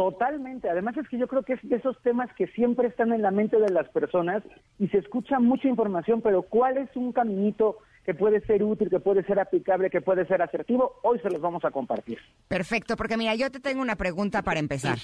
Totalmente. 0.00 0.70
Además 0.70 0.96
es 0.96 1.06
que 1.10 1.18
yo 1.18 1.28
creo 1.28 1.42
que 1.42 1.52
es 1.52 1.60
de 1.62 1.76
esos 1.76 2.00
temas 2.00 2.32
que 2.32 2.46
siempre 2.46 2.88
están 2.88 3.12
en 3.12 3.20
la 3.20 3.30
mente 3.30 3.60
de 3.60 3.68
las 3.68 3.86
personas 3.90 4.42
y 4.78 4.88
se 4.88 4.96
escucha 4.96 5.38
mucha 5.40 5.68
información, 5.68 6.22
pero 6.22 6.40
¿cuál 6.40 6.78
es 6.78 6.88
un 6.96 7.12
caminito 7.12 7.76
que 8.10 8.14
puede 8.14 8.40
ser 8.40 8.64
útil, 8.64 8.90
que 8.90 8.98
puede 8.98 9.22
ser 9.24 9.38
aplicable, 9.38 9.88
que 9.88 10.00
puede 10.00 10.26
ser 10.26 10.42
asertivo, 10.42 10.98
hoy 11.04 11.20
se 11.20 11.30
los 11.30 11.40
vamos 11.40 11.64
a 11.64 11.70
compartir. 11.70 12.18
Perfecto, 12.48 12.96
porque 12.96 13.16
mira, 13.16 13.36
yo 13.36 13.52
te 13.52 13.60
tengo 13.60 13.80
una 13.80 13.94
pregunta 13.94 14.42
para 14.42 14.58
empezar. 14.58 14.98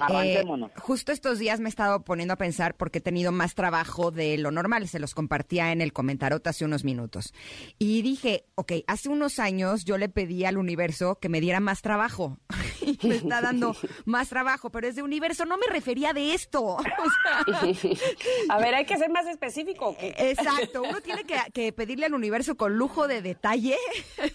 Avancémonos. 0.00 0.70
Eh, 0.70 0.74
justo 0.76 1.12
estos 1.12 1.38
días 1.38 1.60
me 1.60 1.66
he 1.66 1.68
estado 1.68 2.02
poniendo 2.02 2.34
a 2.34 2.36
pensar 2.36 2.74
porque 2.74 2.98
he 2.98 3.00
tenido 3.00 3.30
más 3.30 3.54
trabajo 3.54 4.10
de 4.10 4.38
lo 4.38 4.50
normal, 4.50 4.88
se 4.88 4.98
los 4.98 5.14
compartía 5.14 5.70
en 5.70 5.80
el 5.80 5.92
comentario 5.92 6.40
hace 6.44 6.64
unos 6.64 6.82
minutos. 6.82 7.32
Y 7.78 8.02
dije, 8.02 8.44
ok, 8.56 8.72
hace 8.88 9.08
unos 9.08 9.38
años 9.38 9.84
yo 9.84 9.98
le 9.98 10.08
pedí 10.08 10.44
al 10.44 10.58
universo 10.58 11.16
que 11.20 11.28
me 11.28 11.40
diera 11.40 11.60
más 11.60 11.80
trabajo. 11.82 12.38
y 12.80 13.06
me 13.06 13.16
está 13.16 13.40
dando 13.40 13.76
más 14.04 14.28
trabajo, 14.28 14.70
pero 14.70 14.88
es 14.88 14.96
de 14.96 15.02
universo, 15.02 15.44
no 15.44 15.58
me 15.58 15.66
refería 15.70 16.12
de 16.12 16.34
esto. 16.34 16.78
a 18.48 18.58
ver, 18.58 18.74
hay 18.74 18.84
que 18.84 18.96
ser 18.96 19.10
más 19.10 19.26
específico. 19.26 19.94
Exacto, 20.00 20.82
uno 20.82 21.00
tiene 21.00 21.24
que, 21.24 21.36
que 21.52 21.72
pedirle 21.72 22.06
al 22.06 22.14
universo 22.14 22.47
con 22.56 22.76
lujo 22.76 23.08
de 23.08 23.22
detalle. 23.22 23.76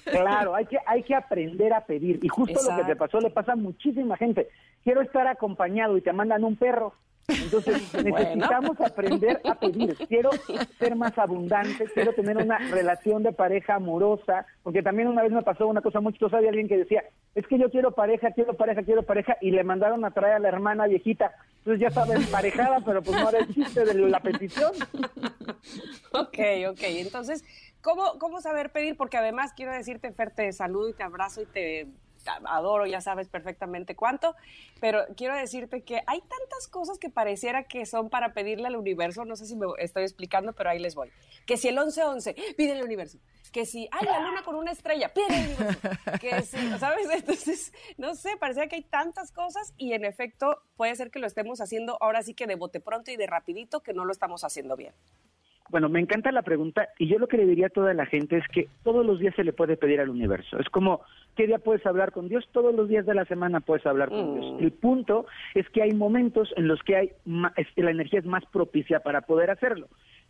Claro, 0.04 0.56
hay 0.56 0.66
que, 0.66 0.78
hay 0.86 1.04
que 1.04 1.16
aprender 1.16 1.74
a 1.74 1.86
pedir. 1.86 2.20
Y 2.22 2.28
justo 2.28 2.60
lo 2.70 2.78
que 2.78 2.84
te 2.84 2.96
pasó 2.96 3.20
le 3.20 3.30
pasa 3.30 3.54
a 3.54 3.56
muchísima 3.56 4.18
gente. 4.18 4.50
Quiero 4.84 5.02
estar 5.02 5.28
acompañado 5.28 5.98
y 5.98 6.02
te 6.02 6.14
mandan 6.14 6.44
un 6.44 6.56
perro. 6.56 6.94
Entonces 7.28 7.94
necesitamos 8.04 8.80
aprender 8.82 9.40
a 9.46 9.56
pedir. 9.56 9.96
Quiero 10.08 10.32
ser 10.78 10.96
más 10.96 11.18
abundante, 11.18 11.86
quiero 11.94 12.14
tener 12.14 12.38
una 12.38 12.58
relación 12.58 13.24
de 13.24 13.32
pareja 13.32 13.76
amorosa, 13.76 14.46
porque 14.62 14.84
también 14.84 15.08
una 15.08 15.24
vez 15.24 15.32
me 15.32 15.42
pasó 15.42 15.68
una 15.68 15.82
cosa 15.82 16.02
muy 16.02 16.14
chistosa 16.14 16.40
de 16.40 16.50
alguien 16.50 16.68
que 16.68 16.78
decía, 16.78 17.04
es 17.36 17.48
que 17.48 17.58
yo 17.58 17.70
quiero 17.70 17.92
pareja, 17.92 18.32
quiero 18.32 18.56
pareja, 18.56 18.84
quiero 18.84 19.04
pareja, 19.04 19.38
y 19.42 19.52
le 19.52 19.64
mandaron 19.64 20.04
a 20.06 20.12
traer 20.12 20.36
a 20.36 20.40
la 20.40 20.50
hermana 20.50 20.88
viejita. 20.88 21.34
Entonces 21.60 21.82
ya 21.82 21.88
estaba 21.88 22.14
emparejada, 22.14 22.82
pero 22.86 23.02
pues 23.02 23.20
no 23.20 23.30
era 23.30 23.40
el 23.40 23.54
chiste 23.54 23.86
de 23.86 23.94
la 24.10 24.20
petición. 24.20 24.72
Ok, 26.12 26.38
ok. 26.70 26.80
Entonces, 26.82 27.44
¿cómo, 27.84 28.18
cómo 28.18 28.42
saber 28.42 28.72
pedir? 28.72 28.98
Porque 28.98 29.18
además 29.18 29.54
quiero 29.54 29.72
decirte, 29.72 30.12
Fer, 30.12 30.32
te 30.32 30.52
saludo 30.52 30.90
y 30.90 30.94
te 30.94 31.04
abrazo 31.04 31.44
y 31.44 31.46
te 31.46 31.88
adoro, 32.46 32.86
ya 32.86 33.02
sabes 33.02 33.28
perfectamente 33.28 33.96
cuánto, 33.96 34.36
pero 34.80 35.06
quiero 35.18 35.36
decirte 35.36 35.84
que 35.84 36.02
hay 36.08 36.22
tantas 36.22 36.68
cosas 36.70 36.98
que 36.98 37.10
pareciera 37.10 37.64
que 37.66 37.86
son 37.86 38.10
para 38.10 38.34
pedirle 38.34 38.68
al 38.68 38.78
universo, 38.78 39.26
no 39.26 39.36
sé 39.36 39.46
si 39.46 39.56
me 39.56 39.68
estoy 39.78 40.04
explicando, 40.04 40.54
pero 40.54 40.70
ahí 40.70 40.80
les 40.80 40.96
voy. 40.96 41.12
Que 41.46 41.58
si 41.58 41.68
el 41.68 41.78
11-11, 41.78 42.56
pídele 42.56 42.80
al 42.80 42.86
universo. 42.86 43.20
Que 43.52 43.66
si 43.66 43.88
hay 43.92 44.06
la 44.06 44.20
luna 44.20 44.44
con 44.44 44.56
una 44.56 44.72
estrella, 44.72 45.14
pídele 45.14 45.36
al 45.36 45.46
universo. 45.48 45.90
Que 46.20 46.42
si, 46.44 46.58
¿sabes? 46.80 47.08
Entonces, 47.12 47.74
no 47.98 48.16
sé, 48.16 48.38
parecía 48.38 48.68
que 48.68 48.78
hay 48.78 48.84
tantas 48.84 49.32
cosas 49.32 49.74
y 49.78 49.94
en 49.94 50.06
efecto 50.06 50.64
puede 50.76 50.96
ser 50.96 51.12
que 51.12 51.20
lo 51.20 51.28
estemos 51.28 51.62
haciendo 51.62 51.98
ahora 52.02 52.24
sí 52.24 52.34
que 52.34 52.48
de 52.48 52.56
bote 52.56 52.80
pronto 52.80 53.12
y 53.12 53.18
de 53.18 53.28
rapidito 53.28 53.84
que 53.84 53.94
no 53.94 54.06
lo 54.06 54.12
estamos 54.12 54.44
haciendo 54.44 54.76
bien. 54.76 54.94
Bueno, 55.74 55.90
me 55.90 56.00
encanta 56.00 56.32
la 56.32 56.44
pregunta 56.44 56.90
y 57.00 57.08
yo 57.08 57.18
lo 57.18 57.28
que 57.28 57.38
le 57.38 57.48
diría 57.48 57.66
a 57.66 57.70
toda 57.72 57.96
la 57.96 58.06
gente 58.06 58.38
es 58.38 58.48
que 58.50 58.68
todos 58.84 59.04
los 59.04 59.20
días 59.20 59.34
se 59.34 59.44
le 59.44 59.54
puede 59.54 59.76
pedir 59.76 60.00
al 60.00 60.12
universo. 60.12 60.60
Es 60.60 60.70
como, 60.70 61.02
¿qué 61.36 61.48
día 61.48 61.58
puedes 61.58 61.84
hablar 61.88 62.12
con 62.12 62.30
Dios? 62.30 62.48
Todos 62.52 62.76
los 62.76 62.88
días 62.88 63.08
de 63.08 63.16
la 63.16 63.26
semana 63.26 63.60
puedes 63.60 63.84
hablar 63.88 64.10
con 64.10 64.40
Dios. 64.40 64.54
Mm. 64.54 64.64
El 64.64 64.72
punto 64.72 65.26
es 65.56 65.68
que 65.72 65.82
hay 65.82 65.94
momentos 65.94 66.54
en 66.58 66.68
los 66.68 66.80
que 66.84 66.96
hay 66.96 67.12
la 67.26 67.90
energía 67.90 68.20
es 68.20 68.26
más 68.28 68.46
propicia 68.46 69.00
para 69.00 69.22
poder 69.22 69.50
hacerlo. 69.50 69.88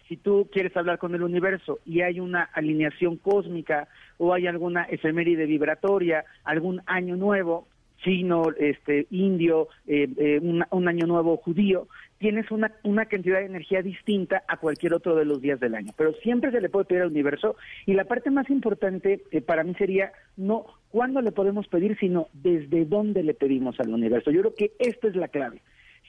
Si 0.08 0.16
tú 0.16 0.48
quieres 0.50 0.78
hablar 0.78 0.98
con 0.98 1.14
el 1.14 1.24
universo 1.24 1.80
y 1.86 2.00
hay 2.04 2.22
una 2.22 2.44
alineación 2.44 3.18
cósmica 3.18 3.90
o 4.20 4.34
hay 4.34 4.48
alguna 4.48 4.84
efeméride 4.84 5.46
vibratoria, 5.46 6.24
algún 6.46 6.82
año 6.86 7.18
nuevo, 7.18 7.68
chino, 8.04 8.52
este, 8.58 9.08
indio, 9.10 9.70
eh, 9.88 10.08
eh, 10.18 10.40
un, 10.40 10.88
año 10.88 11.08
nuevo 11.08 11.38
judío, 11.38 11.88
tienes 12.18 12.52
una, 12.52 12.72
una 12.84 13.06
cantidad 13.06 13.40
de 13.40 13.46
energía 13.46 13.82
distinta 13.82 14.44
a 14.48 14.58
cualquier 14.58 14.94
otro 14.94 15.16
de 15.16 15.26
los 15.26 15.42
días 15.42 15.60
del 15.60 15.76
año. 15.76 15.94
Pero 15.98 16.14
siempre 16.22 16.52
se 16.52 16.62
le 16.62 16.70
puede 16.70 16.86
pedir 16.86 17.02
al 17.02 17.10
universo 17.10 17.56
y 17.86 17.94
la 17.94 18.06
parte 18.06 18.30
más 18.30 18.50
importante 18.50 19.24
eh, 19.32 19.42
para 19.42 19.64
mí 19.64 19.74
sería 19.76 20.12
no 20.38 20.66
cuándo 20.90 21.22
le 21.22 21.32
podemos 21.32 21.68
pedir, 21.68 21.98
sino 22.00 22.28
desde 22.34 22.86
dónde 22.86 23.24
le 23.24 23.34
pedimos 23.34 23.80
al 23.80 23.90
universo. 23.90 24.32
Yo 24.32 24.42
creo 24.42 24.56
que 24.56 24.72
esta 24.80 25.08
es 25.08 25.16
la 25.16 25.30
clave. 25.30 25.62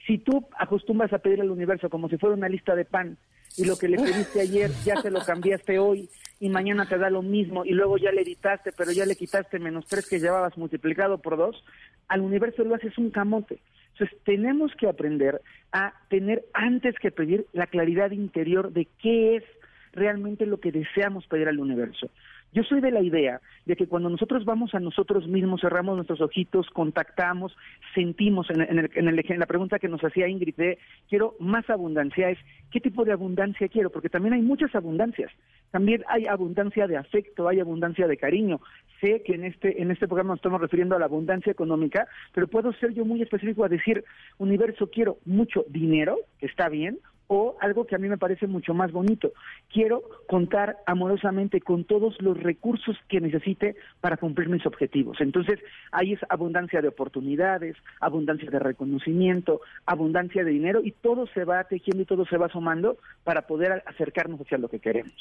Si 0.06 0.18
tú 0.18 0.46
acostumbras 0.58 1.12
a 1.12 1.18
pedir 1.18 1.40
al 1.40 1.50
universo 1.50 1.88
como 1.88 2.08
si 2.08 2.18
fuera 2.18 2.36
una 2.36 2.48
lista 2.48 2.74
de 2.74 2.84
pan 2.84 3.16
y 3.56 3.64
lo 3.64 3.76
que 3.76 3.88
le 3.88 3.96
pediste 3.96 4.40
ayer 4.40 4.70
ya 4.84 4.96
se 4.96 5.10
lo 5.10 5.20
cambiaste 5.20 5.78
hoy 5.78 6.08
y 6.40 6.48
mañana 6.48 6.86
te 6.86 6.98
da 6.98 7.10
lo 7.10 7.22
mismo 7.22 7.64
y 7.64 7.70
luego 7.70 7.96
ya 7.96 8.12
le 8.12 8.22
editaste, 8.22 8.72
pero 8.72 8.92
ya 8.92 9.06
le 9.06 9.16
quitaste 9.16 9.58
menos 9.58 9.86
tres 9.86 10.08
que 10.08 10.18
llevabas 10.18 10.56
multiplicado 10.58 11.18
por 11.18 11.36
dos, 11.36 11.64
al 12.08 12.20
universo 12.20 12.64
lo 12.64 12.74
haces 12.74 12.96
un 12.98 13.10
camote. 13.10 13.60
Entonces 13.92 14.18
tenemos 14.24 14.72
que 14.74 14.88
aprender 14.88 15.40
a 15.72 15.94
tener 16.08 16.44
antes 16.52 16.96
que 16.98 17.12
pedir 17.12 17.46
la 17.52 17.66
claridad 17.66 18.10
interior 18.10 18.72
de 18.72 18.88
qué 19.00 19.36
es 19.36 19.44
realmente 19.92 20.46
lo 20.46 20.58
que 20.58 20.72
deseamos 20.72 21.26
pedir 21.26 21.48
al 21.48 21.60
universo. 21.60 22.10
Yo 22.54 22.62
soy 22.62 22.80
de 22.80 22.92
la 22.92 23.02
idea 23.02 23.40
de 23.66 23.74
que 23.74 23.88
cuando 23.88 24.08
nosotros 24.08 24.44
vamos 24.44 24.76
a 24.76 24.80
nosotros 24.80 25.26
mismos, 25.26 25.60
cerramos 25.60 25.96
nuestros 25.96 26.20
ojitos, 26.20 26.70
contactamos, 26.70 27.56
sentimos, 27.96 28.48
en, 28.48 28.60
el, 28.60 28.90
en, 28.94 29.40
la 29.40 29.46
pregunta 29.46 29.80
que 29.80 29.88
nos 29.88 30.04
hacía 30.04 30.28
Ingrid 30.28 30.54
de 30.54 30.78
quiero 31.08 31.34
más 31.40 31.68
abundancia, 31.68 32.30
es 32.30 32.38
¿qué 32.70 32.80
tipo 32.80 33.04
de 33.04 33.10
abundancia 33.10 33.66
quiero? 33.66 33.90
Porque 33.90 34.08
también 34.08 34.34
hay 34.34 34.42
muchas 34.42 34.72
abundancias. 34.76 35.32
También 35.72 36.04
hay 36.06 36.26
abundancia 36.26 36.86
de 36.86 36.96
afecto, 36.96 37.48
hay 37.48 37.58
abundancia 37.58 38.06
de 38.06 38.16
cariño. 38.16 38.60
Sé 39.00 39.24
que 39.24 39.34
en 39.34 39.46
este, 39.46 39.82
en 39.82 39.90
este 39.90 40.06
programa 40.06 40.34
nos 40.34 40.38
estamos 40.38 40.60
refiriendo 40.60 40.94
a 40.94 41.00
la 41.00 41.06
abundancia 41.06 41.50
económica, 41.50 42.06
pero 42.32 42.46
puedo 42.46 42.72
ser 42.74 42.94
yo 42.94 43.04
muy 43.04 43.20
específico 43.20 43.64
a 43.64 43.68
decir, 43.68 44.04
universo, 44.38 44.88
quiero 44.92 45.18
mucho 45.24 45.64
dinero, 45.68 46.18
que 46.38 46.46
está 46.46 46.68
bien, 46.68 47.00
o 47.28 47.56
algo 47.60 47.86
que 47.86 47.94
a 47.94 47.98
mí 47.98 48.08
me 48.08 48.18
parece 48.18 48.46
mucho 48.46 48.74
más 48.74 48.92
bonito. 48.92 49.32
Quiero 49.72 50.02
contar 50.28 50.78
amorosamente 50.86 51.60
con 51.60 51.84
todos 51.84 52.20
los 52.20 52.38
recursos 52.40 52.96
que 53.08 53.20
necesite 53.20 53.76
para 54.00 54.16
cumplir 54.16 54.48
mis 54.48 54.66
objetivos. 54.66 55.20
Entonces, 55.20 55.60
ahí 55.92 56.12
es 56.12 56.20
abundancia 56.28 56.82
de 56.82 56.88
oportunidades, 56.88 57.76
abundancia 58.00 58.50
de 58.50 58.58
reconocimiento, 58.58 59.60
abundancia 59.86 60.44
de 60.44 60.50
dinero 60.50 60.80
y 60.84 60.92
todo 60.92 61.26
se 61.28 61.44
va 61.44 61.64
tejiendo 61.64 62.02
y 62.02 62.06
todo 62.06 62.24
se 62.26 62.36
va 62.36 62.48
sumando 62.48 62.98
para 63.24 63.46
poder 63.46 63.82
acercarnos 63.86 64.40
hacia 64.40 64.58
lo 64.58 64.68
que 64.68 64.80
queremos. 64.80 65.12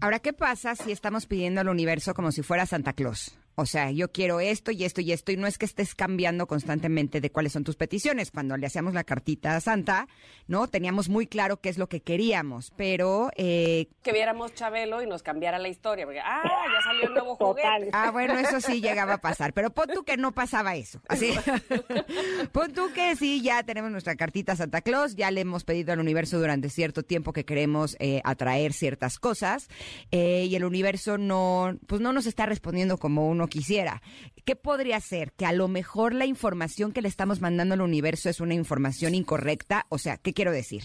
Ahora, 0.00 0.18
¿qué 0.20 0.32
pasa 0.32 0.74
si 0.74 0.92
estamos 0.92 1.26
pidiendo 1.26 1.60
al 1.60 1.68
universo 1.68 2.14
como 2.14 2.32
si 2.32 2.42
fuera 2.42 2.66
Santa 2.66 2.92
Claus? 2.92 3.38
O 3.60 3.66
sea, 3.66 3.90
yo 3.90 4.12
quiero 4.12 4.38
esto 4.38 4.70
y 4.70 4.84
esto 4.84 5.00
y 5.00 5.10
esto, 5.10 5.32
y 5.32 5.36
no 5.36 5.48
es 5.48 5.58
que 5.58 5.64
estés 5.66 5.96
cambiando 5.96 6.46
constantemente 6.46 7.20
de 7.20 7.32
cuáles 7.32 7.54
son 7.54 7.64
tus 7.64 7.74
peticiones. 7.74 8.30
Cuando 8.30 8.56
le 8.56 8.68
hacíamos 8.68 8.94
la 8.94 9.02
cartita 9.02 9.56
a 9.56 9.60
Santa, 9.60 10.06
¿no? 10.46 10.68
Teníamos 10.68 11.08
muy 11.08 11.26
claro 11.26 11.56
qué 11.60 11.68
es 11.68 11.76
lo 11.76 11.88
que 11.88 12.00
queríamos, 12.00 12.72
pero... 12.76 13.32
Eh... 13.34 13.88
Que 14.04 14.12
viéramos 14.12 14.54
Chabelo 14.54 15.02
y 15.02 15.08
nos 15.08 15.24
cambiara 15.24 15.58
la 15.58 15.66
historia, 15.66 16.04
porque, 16.04 16.20
ah, 16.20 16.44
ya 16.44 16.82
salió 16.84 17.08
el 17.08 17.14
nuevo 17.14 17.34
juguete. 17.34 17.90
Ah, 17.92 18.12
bueno, 18.12 18.38
eso 18.38 18.60
sí 18.60 18.80
llegaba 18.80 19.14
a 19.14 19.18
pasar, 19.18 19.52
pero 19.52 19.70
pon 19.70 19.88
tú 19.92 20.04
que 20.04 20.16
no 20.16 20.30
pasaba 20.30 20.76
eso, 20.76 21.00
así. 21.08 21.32
pon 22.52 22.72
tú 22.72 22.92
que 22.94 23.16
sí, 23.16 23.42
ya 23.42 23.64
tenemos 23.64 23.90
nuestra 23.90 24.14
cartita 24.14 24.52
a 24.52 24.56
Santa 24.56 24.82
Claus, 24.82 25.16
ya 25.16 25.32
le 25.32 25.40
hemos 25.40 25.64
pedido 25.64 25.92
al 25.92 25.98
universo 25.98 26.38
durante 26.38 26.70
cierto 26.70 27.02
tiempo 27.02 27.32
que 27.32 27.44
queremos 27.44 27.96
eh, 27.98 28.20
atraer 28.22 28.72
ciertas 28.72 29.18
cosas, 29.18 29.66
eh, 30.12 30.46
y 30.48 30.54
el 30.54 30.64
universo 30.64 31.18
no, 31.18 31.76
pues 31.88 32.00
no 32.00 32.12
nos 32.12 32.26
está 32.26 32.46
respondiendo 32.46 32.98
como 32.98 33.28
uno 33.28 33.47
quisiera. 33.48 34.02
¿Qué 34.48 34.56
podría 34.56 34.98
ser? 35.00 35.32
Que 35.32 35.44
a 35.44 35.52
lo 35.52 35.68
mejor 35.68 36.14
la 36.14 36.24
información 36.24 36.92
que 36.92 37.02
le 37.02 37.08
estamos 37.08 37.42
mandando 37.42 37.74
al 37.74 37.82
universo 37.82 38.30
es 38.30 38.40
una 38.40 38.54
información 38.54 39.14
incorrecta. 39.14 39.84
O 39.90 39.98
sea, 39.98 40.16
¿qué 40.16 40.32
quiero 40.32 40.52
decir? 40.52 40.84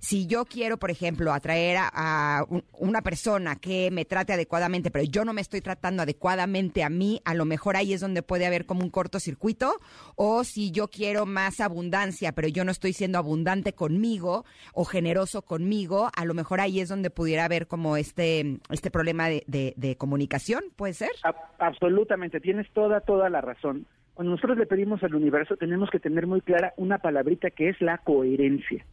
Si 0.00 0.26
yo 0.26 0.46
quiero, 0.46 0.78
por 0.78 0.90
ejemplo, 0.90 1.34
atraer 1.34 1.76
a, 1.78 2.46
una 2.78 3.02
persona 3.02 3.56
que 3.56 3.90
me 3.90 4.06
trate 4.06 4.32
adecuadamente, 4.32 4.90
pero 4.90 5.04
yo 5.04 5.26
no 5.26 5.34
me 5.34 5.42
estoy 5.42 5.60
tratando 5.60 6.04
adecuadamente 6.04 6.82
a 6.82 6.88
mí, 6.88 7.20
a 7.26 7.34
lo 7.34 7.44
mejor 7.44 7.76
ahí 7.76 7.92
es 7.92 8.00
donde 8.00 8.22
puede 8.22 8.46
haber 8.46 8.64
como 8.64 8.82
un 8.82 8.88
cortocircuito. 8.88 9.78
O 10.16 10.42
si 10.42 10.70
yo 10.70 10.88
quiero 10.88 11.26
más 11.26 11.60
abundancia, 11.60 12.32
pero 12.32 12.48
yo 12.48 12.64
no 12.64 12.72
estoy 12.72 12.94
siendo 12.94 13.18
abundante 13.18 13.74
conmigo 13.74 14.46
o 14.72 14.86
generoso 14.86 15.42
conmigo, 15.42 16.10
a 16.16 16.24
lo 16.24 16.32
mejor 16.32 16.62
ahí 16.62 16.80
es 16.80 16.88
donde 16.88 17.10
pudiera 17.10 17.44
haber 17.44 17.66
como 17.66 17.98
este, 17.98 18.58
este 18.70 18.90
problema 18.90 19.28
de, 19.28 19.74
de 19.76 19.96
comunicación, 19.98 20.64
¿puede 20.76 20.94
ser? 20.94 21.10
absolutamente, 21.58 21.91
tienes 22.40 22.70
toda, 22.72 23.00
toda 23.00 23.28
la 23.30 23.40
razón. 23.40 23.86
Cuando 24.14 24.32
nosotros 24.32 24.58
le 24.58 24.66
pedimos 24.66 25.02
al 25.02 25.14
universo, 25.14 25.56
tenemos 25.56 25.90
que 25.90 25.98
tener 25.98 26.26
muy 26.26 26.40
clara 26.40 26.74
una 26.76 26.98
palabrita 26.98 27.50
que 27.50 27.68
es 27.68 27.80
la 27.80 27.98
coherencia. 27.98 28.84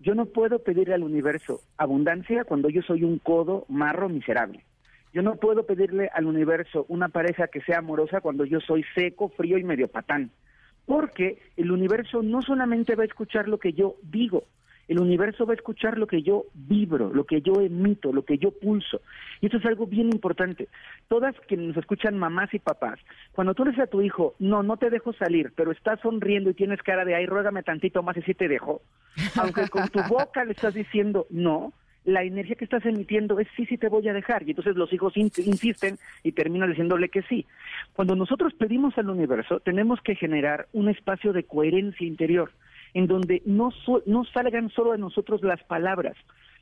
Yo 0.00 0.14
no 0.14 0.26
puedo 0.26 0.60
pedirle 0.60 0.94
al 0.94 1.02
universo 1.02 1.60
abundancia 1.76 2.44
cuando 2.44 2.68
yo 2.68 2.82
soy 2.82 3.04
un 3.04 3.18
codo 3.18 3.64
marro 3.68 4.08
miserable. 4.08 4.64
Yo 5.12 5.22
no 5.22 5.36
puedo 5.36 5.64
pedirle 5.64 6.10
al 6.12 6.26
universo 6.26 6.84
una 6.88 7.08
pareja 7.08 7.46
que 7.46 7.62
sea 7.62 7.78
amorosa 7.78 8.20
cuando 8.20 8.44
yo 8.44 8.60
soy 8.60 8.84
seco, 8.94 9.28
frío 9.28 9.58
y 9.58 9.64
medio 9.64 9.88
patán. 9.88 10.30
Porque 10.86 11.38
el 11.56 11.70
universo 11.70 12.22
no 12.22 12.42
solamente 12.42 12.96
va 12.96 13.04
a 13.04 13.06
escuchar 13.06 13.48
lo 13.48 13.58
que 13.58 13.72
yo 13.72 13.96
digo, 14.02 14.44
el 14.88 15.00
universo 15.00 15.46
va 15.46 15.52
a 15.52 15.56
escuchar 15.56 15.98
lo 15.98 16.06
que 16.06 16.22
yo 16.22 16.44
vibro, 16.54 17.12
lo 17.12 17.24
que 17.24 17.40
yo 17.40 17.60
emito, 17.60 18.12
lo 18.12 18.24
que 18.24 18.38
yo 18.38 18.50
pulso. 18.50 19.00
Y 19.40 19.46
eso 19.46 19.58
es 19.58 19.64
algo 19.66 19.86
bien 19.86 20.08
importante. 20.08 20.68
Todas 21.08 21.34
quienes 21.48 21.68
nos 21.68 21.76
escuchan, 21.76 22.18
mamás 22.18 22.52
y 22.54 22.58
papás, 22.58 22.98
cuando 23.32 23.54
tú 23.54 23.64
le 23.64 23.70
dices 23.70 23.84
a 23.84 23.90
tu 23.90 24.02
hijo, 24.02 24.34
no, 24.38 24.62
no 24.62 24.76
te 24.76 24.90
dejo 24.90 25.12
salir, 25.12 25.52
pero 25.56 25.72
estás 25.72 26.00
sonriendo 26.00 26.50
y 26.50 26.54
tienes 26.54 26.82
cara 26.82 27.04
de, 27.04 27.14
ay, 27.14 27.26
ruégame 27.26 27.62
tantito 27.62 28.02
más 28.02 28.16
y 28.16 28.22
sí 28.22 28.34
te 28.34 28.48
dejo, 28.48 28.82
aunque 29.40 29.68
con 29.68 29.88
tu 29.88 30.00
boca 30.08 30.44
le 30.44 30.52
estás 30.52 30.74
diciendo 30.74 31.26
no, 31.30 31.72
la 32.04 32.22
energía 32.22 32.56
que 32.56 32.64
estás 32.64 32.84
emitiendo 32.84 33.38
es 33.40 33.48
sí, 33.56 33.64
sí 33.66 33.78
te 33.78 33.88
voy 33.88 34.06
a 34.08 34.12
dejar. 34.12 34.42
Y 34.42 34.50
entonces 34.50 34.76
los 34.76 34.92
hijos 34.92 35.16
insisten 35.16 35.98
y 36.22 36.32
terminan 36.32 36.70
diciéndole 36.70 37.08
que 37.08 37.22
sí. 37.22 37.46
Cuando 37.94 38.14
nosotros 38.14 38.52
pedimos 38.54 38.96
al 38.98 39.08
universo, 39.08 39.60
tenemos 39.60 40.00
que 40.02 40.14
generar 40.14 40.66
un 40.72 40.88
espacio 40.88 41.32
de 41.32 41.44
coherencia 41.44 42.06
interior 42.06 42.50
en 42.94 43.06
donde 43.06 43.42
no, 43.44 43.70
no 44.06 44.24
salgan 44.24 44.70
solo 44.70 44.92
de 44.92 44.98
nosotros 44.98 45.42
las 45.42 45.62
palabras. 45.64 46.16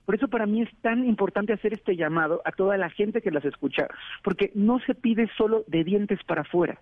Por 0.05 0.16
eso 0.16 0.29
para 0.29 0.47
mí 0.47 0.62
es 0.62 0.71
tan 0.81 1.05
importante 1.05 1.53
hacer 1.53 1.75
este 1.75 1.97
llamado 1.97 2.42
a 2.45 2.53
toda 2.53 2.77
la 2.77 2.90
gente 2.90 3.23
que 3.23 3.31
las 3.31 3.45
escucha, 3.45 3.87
porque 4.25 4.51
no 4.55 4.81
se 4.81 4.95
pide 4.95 5.29
solo 5.37 5.64
de 5.68 5.85
dientes 5.85 6.18
para 6.27 6.40
afuera, 6.40 6.81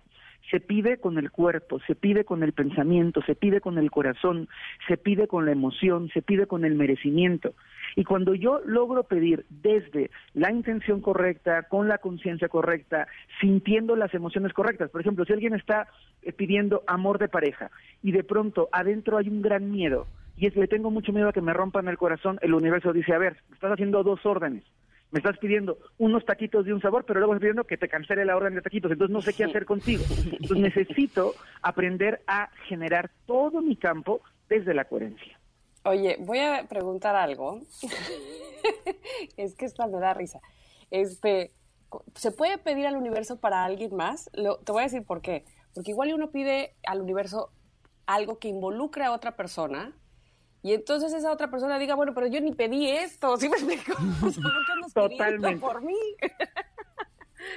se 0.49 0.59
pide 0.59 0.97
con 0.97 1.19
el 1.19 1.29
cuerpo, 1.29 1.79
se 1.85 1.93
pide 1.93 2.25
con 2.25 2.41
el 2.41 2.53
pensamiento, 2.53 3.21
se 3.21 3.35
pide 3.35 3.61
con 3.61 3.77
el 3.77 3.91
corazón, 3.91 4.49
se 4.87 4.97
pide 4.97 5.27
con 5.27 5.45
la 5.45 5.51
emoción, 5.51 6.09
se 6.13 6.23
pide 6.23 6.47
con 6.47 6.65
el 6.65 6.73
merecimiento. 6.73 7.53
Y 7.95 8.03
cuando 8.03 8.33
yo 8.33 8.61
logro 8.65 9.03
pedir 9.03 9.45
desde 9.49 10.11
la 10.33 10.51
intención 10.51 11.01
correcta, 11.01 11.63
con 11.63 11.87
la 11.87 11.97
conciencia 11.97 12.47
correcta, 12.47 13.07
sintiendo 13.39 13.95
las 13.95 14.13
emociones 14.13 14.53
correctas, 14.53 14.89
por 14.89 15.01
ejemplo, 15.01 15.25
si 15.25 15.33
alguien 15.33 15.53
está 15.53 15.87
eh, 16.21 16.31
pidiendo 16.31 16.83
amor 16.87 17.19
de 17.19 17.27
pareja 17.27 17.71
y 18.01 18.11
de 18.11 18.23
pronto 18.23 18.69
adentro 18.71 19.17
hay 19.17 19.27
un 19.27 19.41
gran 19.41 19.71
miedo, 19.71 20.07
y 20.37 20.47
es 20.47 20.55
le 20.55 20.67
tengo 20.67 20.89
mucho 20.89 21.11
miedo 21.11 21.29
a 21.29 21.33
que 21.33 21.41
me 21.41 21.53
rompan 21.53 21.87
el 21.87 21.97
corazón, 21.97 22.39
el 22.41 22.53
universo 22.53 22.93
dice, 22.93 23.13
a 23.13 23.19
ver, 23.19 23.37
estás 23.53 23.73
haciendo 23.73 24.03
dos 24.03 24.25
órdenes 24.25 24.63
me 25.11 25.19
estás 25.19 25.37
pidiendo 25.37 25.77
unos 25.97 26.25
taquitos 26.25 26.65
de 26.65 26.73
un 26.73 26.81
sabor, 26.81 27.03
pero 27.05 27.19
luego 27.19 27.33
estás 27.33 27.41
pidiendo 27.41 27.63
que 27.65 27.77
te 27.77 27.89
cancele 27.89 28.25
la 28.25 28.35
orden 28.35 28.55
de 28.55 28.61
taquitos, 28.61 28.91
entonces 28.91 29.13
no 29.13 29.21
sé 29.21 29.33
qué 29.33 29.43
hacer 29.43 29.65
contigo. 29.65 30.03
Entonces 30.31 30.57
necesito 30.57 31.33
aprender 31.61 32.21
a 32.27 32.49
generar 32.67 33.11
todo 33.25 33.61
mi 33.61 33.75
campo 33.75 34.21
desde 34.49 34.73
la 34.73 34.85
coherencia. 34.85 35.37
Oye, 35.83 36.17
voy 36.19 36.39
a 36.39 36.65
preguntar 36.67 37.15
algo. 37.15 37.61
es 39.37 39.55
que 39.55 39.65
esta 39.65 39.87
me 39.87 39.99
da 39.99 40.13
risa. 40.13 40.39
Este, 40.91 41.51
¿se 42.15 42.31
puede 42.31 42.57
pedir 42.57 42.85
al 42.87 42.95
universo 42.95 43.39
para 43.39 43.63
alguien 43.63 43.95
más? 43.95 44.29
te 44.33 44.71
voy 44.71 44.81
a 44.81 44.85
decir 44.85 45.03
por 45.05 45.21
qué. 45.21 45.45
Porque 45.73 45.91
igual 45.91 46.13
uno 46.13 46.31
pide 46.31 46.75
al 46.85 47.01
universo 47.01 47.51
algo 48.05 48.39
que 48.39 48.49
involucre 48.49 49.05
a 49.05 49.11
otra 49.11 49.35
persona 49.35 49.95
y 50.63 50.73
entonces 50.73 51.13
esa 51.13 51.31
otra 51.31 51.49
persona 51.49 51.79
diga, 51.79 51.95
bueno, 51.95 52.13
pero 52.13 52.27
yo 52.27 52.39
ni 52.39 52.53
pedí 52.53 52.87
esto, 52.89 53.35
¿sí 53.37 53.49
me 53.49 53.55
explico? 53.55 53.97
Totalmente. 54.93 55.59
por 55.59 55.81
mí? 55.81 55.97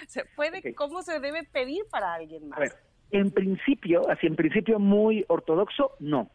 ¿Se 0.09 0.25
puede, 0.37 0.75
¿Cómo 0.75 1.03
se 1.03 1.21
debe 1.21 1.45
pedir 1.45 1.85
para 1.91 2.15
alguien 2.15 2.49
más? 2.49 2.59
A 2.59 2.61
ver, 2.63 2.73
en 3.11 3.31
principio, 3.31 4.09
así 4.09 4.27
en 4.27 4.37
principio 4.37 4.79
muy 4.79 5.25
ortodoxo, 5.29 5.93
no. 6.01 6.31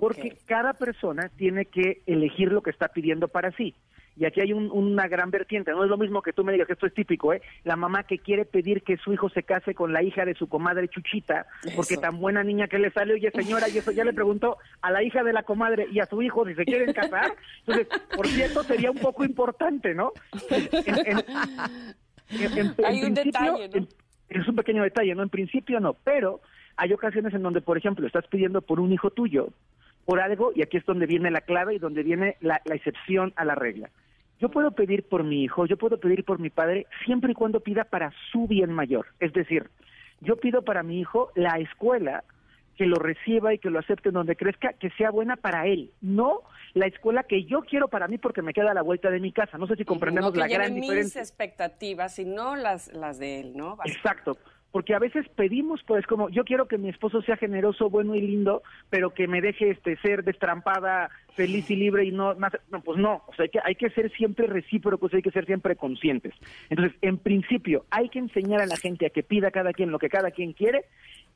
Porque 0.00 0.36
cada 0.46 0.72
persona 0.72 1.30
tiene 1.36 1.66
que 1.66 2.02
elegir 2.06 2.50
lo 2.50 2.62
que 2.62 2.70
está 2.70 2.88
pidiendo 2.88 3.28
para 3.28 3.52
sí. 3.52 3.74
Y 4.16 4.26
aquí 4.26 4.40
hay 4.40 4.52
una 4.52 5.08
gran 5.08 5.32
vertiente, 5.32 5.72
no 5.72 5.82
es 5.82 5.90
lo 5.90 5.98
mismo 5.98 6.22
que 6.22 6.32
tú 6.32 6.44
me 6.44 6.52
digas 6.52 6.68
que 6.68 6.74
esto 6.74 6.86
es 6.86 6.94
típico, 6.94 7.32
¿eh? 7.32 7.42
La 7.64 7.74
mamá 7.74 8.04
que 8.04 8.18
quiere 8.18 8.44
pedir 8.44 8.82
que 8.82 8.96
su 8.96 9.12
hijo 9.12 9.28
se 9.28 9.42
case 9.42 9.74
con 9.74 9.92
la 9.92 10.04
hija 10.04 10.24
de 10.24 10.34
su 10.34 10.48
comadre 10.48 10.86
Chuchita, 10.86 11.46
porque 11.74 11.96
tan 11.96 12.20
buena 12.20 12.44
niña 12.44 12.68
que 12.68 12.78
le 12.78 12.92
sale, 12.92 13.14
oye 13.14 13.32
señora, 13.32 13.68
y 13.68 13.78
eso 13.78 13.90
ya 13.90 14.04
le 14.04 14.12
preguntó 14.12 14.58
a 14.82 14.92
la 14.92 15.02
hija 15.02 15.24
de 15.24 15.32
la 15.32 15.42
comadre 15.42 15.88
y 15.90 15.98
a 15.98 16.06
su 16.06 16.22
hijo 16.22 16.46
si 16.46 16.54
se 16.54 16.64
quieren 16.64 16.92
casar. 16.92 17.34
Entonces, 17.66 17.88
por 18.14 18.28
cierto, 18.28 18.62
sería 18.62 18.92
un 18.92 18.98
poco 18.98 19.24
importante, 19.24 19.94
¿no? 19.94 20.12
hay 22.86 23.02
un 23.02 23.14
detalle, 23.14 23.68
¿no? 23.68 23.88
es 24.28 24.48
un 24.48 24.56
pequeño 24.56 24.84
detalle, 24.84 25.14
¿no? 25.14 25.22
En 25.22 25.28
principio 25.28 25.80
no, 25.80 25.94
pero 26.04 26.40
hay 26.76 26.92
ocasiones 26.92 27.34
en 27.34 27.42
donde, 27.42 27.60
por 27.60 27.78
ejemplo, 27.78 28.06
estás 28.06 28.26
pidiendo 28.26 28.62
por 28.62 28.80
un 28.80 28.92
hijo 28.92 29.10
tuyo, 29.10 29.48
por 30.04 30.20
algo, 30.20 30.52
y 30.54 30.62
aquí 30.62 30.76
es 30.76 30.84
donde 30.84 31.06
viene 31.06 31.30
la 31.30 31.40
clave 31.40 31.74
y 31.74 31.78
donde 31.78 32.02
viene 32.02 32.36
la, 32.40 32.60
excepción 32.66 33.32
a 33.36 33.44
la 33.44 33.54
regla. 33.54 33.90
Yo 34.40 34.48
puedo 34.50 34.72
pedir 34.72 35.04
por 35.04 35.24
mi 35.24 35.44
hijo, 35.44 35.66
yo 35.66 35.76
puedo 35.76 35.98
pedir 35.98 36.24
por 36.24 36.38
mi 36.38 36.50
padre, 36.50 36.86
siempre 37.04 37.32
y 37.32 37.34
cuando 37.34 37.60
pida 37.60 37.84
para 37.84 38.12
su 38.30 38.46
bien 38.46 38.72
mayor. 38.72 39.06
Es 39.20 39.32
decir, 39.32 39.70
yo 40.20 40.36
pido 40.36 40.62
para 40.62 40.82
mi 40.82 41.00
hijo 41.00 41.30
la 41.34 41.58
escuela 41.58 42.24
que 42.76 42.86
lo 42.86 42.96
reciba 42.96 43.54
y 43.54 43.58
que 43.58 43.70
lo 43.70 43.78
acepte 43.78 44.10
donde 44.10 44.34
crezca, 44.34 44.72
que 44.72 44.90
sea 44.90 45.10
buena 45.10 45.36
para 45.36 45.66
él, 45.66 45.92
no 46.00 46.40
la 46.74 46.86
escuela 46.86 47.22
que 47.22 47.44
yo 47.44 47.60
quiero 47.60 47.86
para 47.86 48.08
mí 48.08 48.18
porque 48.18 48.42
me 48.42 48.52
queda 48.52 48.72
a 48.72 48.74
la 48.74 48.82
vuelta 48.82 49.08
de 49.08 49.20
mi 49.20 49.30
casa. 49.30 49.58
No 49.58 49.68
sé 49.68 49.76
si 49.76 49.84
comprendemos 49.84 50.36
la 50.36 50.48
gran 50.48 50.74
diferencia. 50.74 51.20
mis 51.20 51.30
expectativas, 51.30 52.16
sino 52.16 52.56
las, 52.56 52.92
las 52.92 53.20
de 53.20 53.40
él, 53.40 53.56
¿no? 53.56 53.78
Exacto 53.84 54.36
porque 54.74 54.92
a 54.92 54.98
veces 54.98 55.28
pedimos, 55.36 55.84
pues 55.86 56.04
como 56.04 56.30
yo 56.30 56.44
quiero 56.44 56.66
que 56.66 56.78
mi 56.78 56.88
esposo 56.88 57.22
sea 57.22 57.36
generoso, 57.36 57.90
bueno 57.90 58.16
y 58.16 58.20
lindo, 58.20 58.64
pero 58.90 59.14
que 59.14 59.28
me 59.28 59.40
deje 59.40 59.70
este 59.70 59.96
ser 59.98 60.24
destrampada, 60.24 61.10
feliz 61.36 61.70
y 61.70 61.76
libre 61.76 62.04
y 62.04 62.10
no 62.10 62.34
más, 62.34 62.54
no 62.72 62.80
pues 62.80 62.98
no, 62.98 63.22
o 63.28 63.34
sea, 63.36 63.44
hay 63.44 63.50
que, 63.50 63.60
hay 63.62 63.74
que 63.76 63.90
ser 63.90 64.10
siempre 64.10 64.48
recíprocos, 64.48 65.14
hay 65.14 65.22
que 65.22 65.30
ser 65.30 65.46
siempre 65.46 65.76
conscientes. 65.76 66.34
Entonces, 66.70 66.98
en 67.02 67.18
principio, 67.18 67.84
hay 67.88 68.08
que 68.08 68.18
enseñar 68.18 68.62
a 68.62 68.66
la 68.66 68.76
gente 68.76 69.06
a 69.06 69.10
que 69.10 69.22
pida 69.22 69.52
cada 69.52 69.72
quien 69.72 69.92
lo 69.92 70.00
que 70.00 70.08
cada 70.08 70.32
quien 70.32 70.54
quiere 70.54 70.86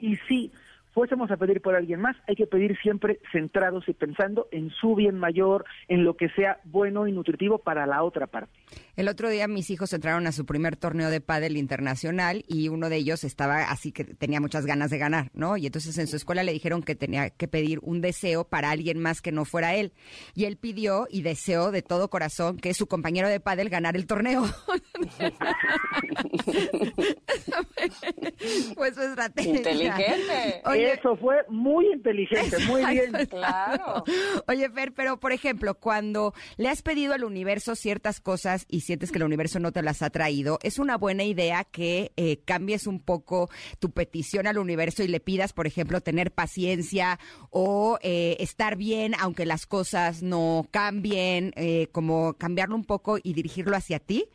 y 0.01 0.17
sí, 0.27 0.51
fuésemos 0.99 1.31
a 1.31 1.37
pedir 1.37 1.61
por 1.61 1.77
alguien 1.77 2.01
más, 2.01 2.17
hay 2.27 2.35
que 2.35 2.49
pedir 2.49 2.77
siempre 2.83 3.21
centrados 3.31 3.89
y 3.89 3.93
pensando 3.93 4.49
en 4.51 4.71
su 4.71 4.97
bien 4.97 5.17
mayor, 5.17 5.65
en 5.87 6.03
lo 6.03 6.17
que 6.17 6.29
sea 6.31 6.59
bueno 6.65 7.07
y 7.07 7.13
nutritivo 7.13 7.59
para 7.59 7.87
la 7.87 8.03
otra 8.03 8.27
parte. 8.27 8.51
El 8.97 9.07
otro 9.07 9.31
día 9.31 9.47
mis 9.47 9.71
hijos 9.71 9.93
entraron 9.93 10.27
a 10.27 10.33
su 10.33 10.45
primer 10.45 10.75
torneo 10.75 11.09
de 11.09 11.21
pádel 11.21 11.57
internacional 11.57 12.45
y 12.49 12.69
uno 12.69 12.89
de 12.89 12.97
ellos 12.97 13.23
estaba 13.23 13.71
así 13.71 13.93
que 13.93 14.03
tenía 14.03 14.41
muchas 14.41 14.67
ganas 14.67 14.91
de 14.91 14.99
ganar, 14.99 15.31
¿no? 15.35 15.57
Y 15.57 15.67
entonces 15.67 15.97
en 15.99 16.09
su 16.09 16.17
escuela 16.17 16.43
le 16.43 16.53
dijeron 16.53 16.83
que 16.83 16.97
tenía 16.97 17.31
que 17.31 17.47
pedir 17.47 17.79
un 17.83 18.01
deseo 18.01 18.43
para 18.43 18.73
alguien 18.73 18.99
más 18.99 19.23
que 19.23 19.31
no 19.31 19.45
fuera 19.45 19.77
él. 19.77 19.93
Y 20.35 20.47
él 20.47 20.57
pidió 20.57 21.07
y 21.09 21.23
deseó 21.23 21.71
de 21.71 21.83
todo 21.83 22.11
corazón 22.11 22.57
que 22.57 22.75
su 22.75 22.89
compañero 22.89 23.29
de 23.29 23.39
pádel 23.39 23.69
ganara 23.69 23.97
el 23.97 24.09
torneo. 24.09 24.43
pues 28.75 28.95
su 28.95 29.03
estrategia. 29.03 29.59
Inteligente. 29.59 30.61
Eso 30.93 31.17
fue 31.17 31.37
muy 31.49 31.87
inteligente, 31.93 32.57
muy 32.67 32.85
bien. 32.87 33.13
claro. 33.29 34.05
Oye, 34.47 34.69
Fer, 34.71 34.93
pero 34.93 35.19
por 35.19 35.33
ejemplo, 35.33 35.75
cuando 35.75 36.33
le 36.57 36.69
has 36.69 36.83
pedido 36.83 37.15
al 37.15 37.25
universo 37.25 37.75
ciertas 37.75 38.21
cosas 38.21 38.67
y 38.69 38.81
sientes 38.81 39.13
que 39.13 39.19
el 39.19 39.25
universo 39.25 39.61
no 39.61 39.73
te 39.73 39.83
las 39.83 40.03
ha 40.03 40.11
traído, 40.11 40.59
es 40.63 40.79
una 40.79 40.97
buena 40.97 41.25
idea 41.25 41.65
que 41.65 42.13
eh, 42.17 42.39
cambies 42.45 42.87
un 42.87 43.01
poco 43.01 43.49
tu 43.79 43.91
petición 43.91 44.47
al 44.47 44.59
universo 44.59 45.03
y 45.03 45.09
le 45.09 45.21
pidas, 45.21 45.53
por 45.53 45.67
ejemplo, 45.67 46.01
tener 46.01 46.31
paciencia 46.31 47.19
o 47.51 47.99
eh, 48.03 48.37
estar 48.41 48.77
bien 48.77 49.15
aunque 49.21 49.47
las 49.47 49.67
cosas 49.67 50.23
no 50.23 50.67
cambien, 50.71 51.53
eh, 51.57 51.89
como 51.93 52.35
cambiarlo 52.35 52.75
un 52.75 52.85
poco 52.85 53.19
y 53.23 53.33
dirigirlo 53.35 53.77
hacia 53.77 53.99
ti. 53.99 54.27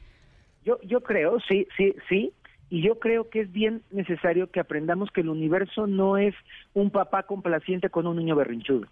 Yo, 0.64 0.80
yo 0.84 1.02
creo, 1.02 1.40
sí, 1.42 1.68
sí, 1.76 1.94
sí, 2.08 2.34
y 2.74 2.82
yo 2.82 2.98
creo 2.98 3.30
que 3.30 3.42
es 3.42 3.52
bien 3.52 3.84
necesario 3.92 4.50
que 4.50 4.60
aprendamos 4.60 5.12
que 5.12 5.22
el 5.22 5.30
universo 5.30 5.86
no 5.86 6.18
es 6.18 6.34
un 6.74 6.90
papá 6.90 7.22
complaciente 7.22 7.92
con 7.92 8.08
un 8.08 8.18
niño 8.18 8.36
berrinchudo. 8.36 8.88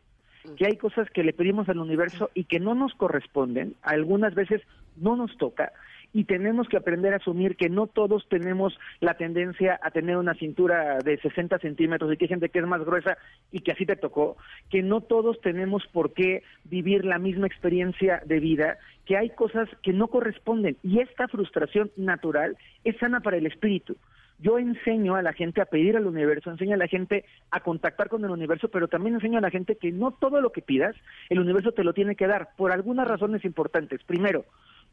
Que 0.55 0.67
hay 0.67 0.77
cosas 0.77 1.09
que 1.09 1.23
le 1.23 1.33
pedimos 1.33 1.67
al 1.67 1.79
universo 1.79 2.29
y 2.35 2.43
que 2.43 2.59
no 2.59 2.75
nos 2.75 2.93
corresponden, 2.93 3.73
algunas 3.81 4.35
veces 4.35 4.61
no 4.97 5.15
nos 5.15 5.35
toca, 5.35 5.71
y 6.13 6.25
tenemos 6.25 6.67
que 6.67 6.77
aprender 6.77 7.13
a 7.13 7.17
asumir 7.17 7.55
que 7.55 7.69
no 7.69 7.87
todos 7.87 8.27
tenemos 8.29 8.77
la 8.99 9.15
tendencia 9.15 9.79
a 9.81 9.91
tener 9.91 10.17
una 10.17 10.33
cintura 10.33 10.99
de 10.99 11.17
60 11.17 11.59
centímetros 11.59 12.11
y 12.11 12.17
que 12.17 12.25
hay 12.25 12.29
gente 12.29 12.49
que 12.49 12.59
es 12.59 12.67
más 12.67 12.83
gruesa 12.83 13.17
y 13.51 13.61
que 13.61 13.71
así 13.71 13.85
te 13.85 13.95
tocó, 13.95 14.37
que 14.69 14.83
no 14.83 15.01
todos 15.01 15.39
tenemos 15.41 15.83
por 15.91 16.13
qué 16.13 16.43
vivir 16.65 17.05
la 17.05 17.19
misma 17.19 17.47
experiencia 17.47 18.21
de 18.25 18.39
vida, 18.39 18.77
que 19.05 19.17
hay 19.17 19.29
cosas 19.29 19.69
que 19.83 19.93
no 19.93 20.07
corresponden 20.07 20.77
y 20.83 20.99
esta 20.99 21.27
frustración 21.27 21.91
natural 21.95 22.57
es 22.83 22.97
sana 22.97 23.21
para 23.21 23.37
el 23.37 23.45
espíritu 23.45 23.95
yo 24.41 24.57
enseño 24.57 25.15
a 25.15 25.21
la 25.21 25.33
gente 25.33 25.61
a 25.61 25.65
pedir 25.65 25.95
al 25.95 26.07
universo, 26.07 26.49
enseño 26.49 26.73
a 26.73 26.77
la 26.77 26.87
gente 26.87 27.25
a 27.51 27.59
contactar 27.59 28.09
con 28.09 28.25
el 28.25 28.31
universo, 28.31 28.69
pero 28.69 28.87
también 28.87 29.15
enseño 29.15 29.37
a 29.37 29.41
la 29.41 29.51
gente 29.51 29.75
que 29.75 29.91
no 29.91 30.11
todo 30.11 30.41
lo 30.41 30.51
que 30.51 30.63
pidas, 30.63 30.95
el 31.29 31.39
universo 31.39 31.71
te 31.71 31.83
lo 31.83 31.93
tiene 31.93 32.15
que 32.15 32.27
dar, 32.27 32.49
por 32.57 32.71
algunas 32.71 33.07
razones 33.07 33.45
importantes. 33.45 34.03
Primero, 34.03 34.45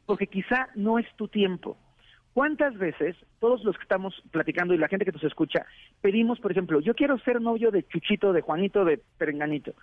porque 0.09 0.27
quizá 0.27 0.71
no 0.75 0.99
es 0.99 1.07
tu 1.17 1.29
tiempo. 1.29 1.77
¿Cuántas 2.33 2.79
veces 2.79 3.15
todos 3.41 3.63
los 3.63 3.77
que 3.77 3.83
estamos 3.83 4.15
platicando 4.31 4.73
y 4.73 4.79
la 4.79 4.89
gente 4.89 5.05
que 5.05 5.13
nos 5.13 5.23
escucha 5.23 5.67
pedimos, 6.01 6.41
por 6.41 6.51
ejemplo, 6.51 6.81
yo 6.81 6.95
quiero 6.95 7.19
ser 7.19 7.43
novio 7.43 7.71
de 7.71 7.87
Chuchito, 7.87 8.33
de 8.33 8.41
Juanito, 8.41 8.87
de 8.87 9.03
Perenganito? 9.19 9.75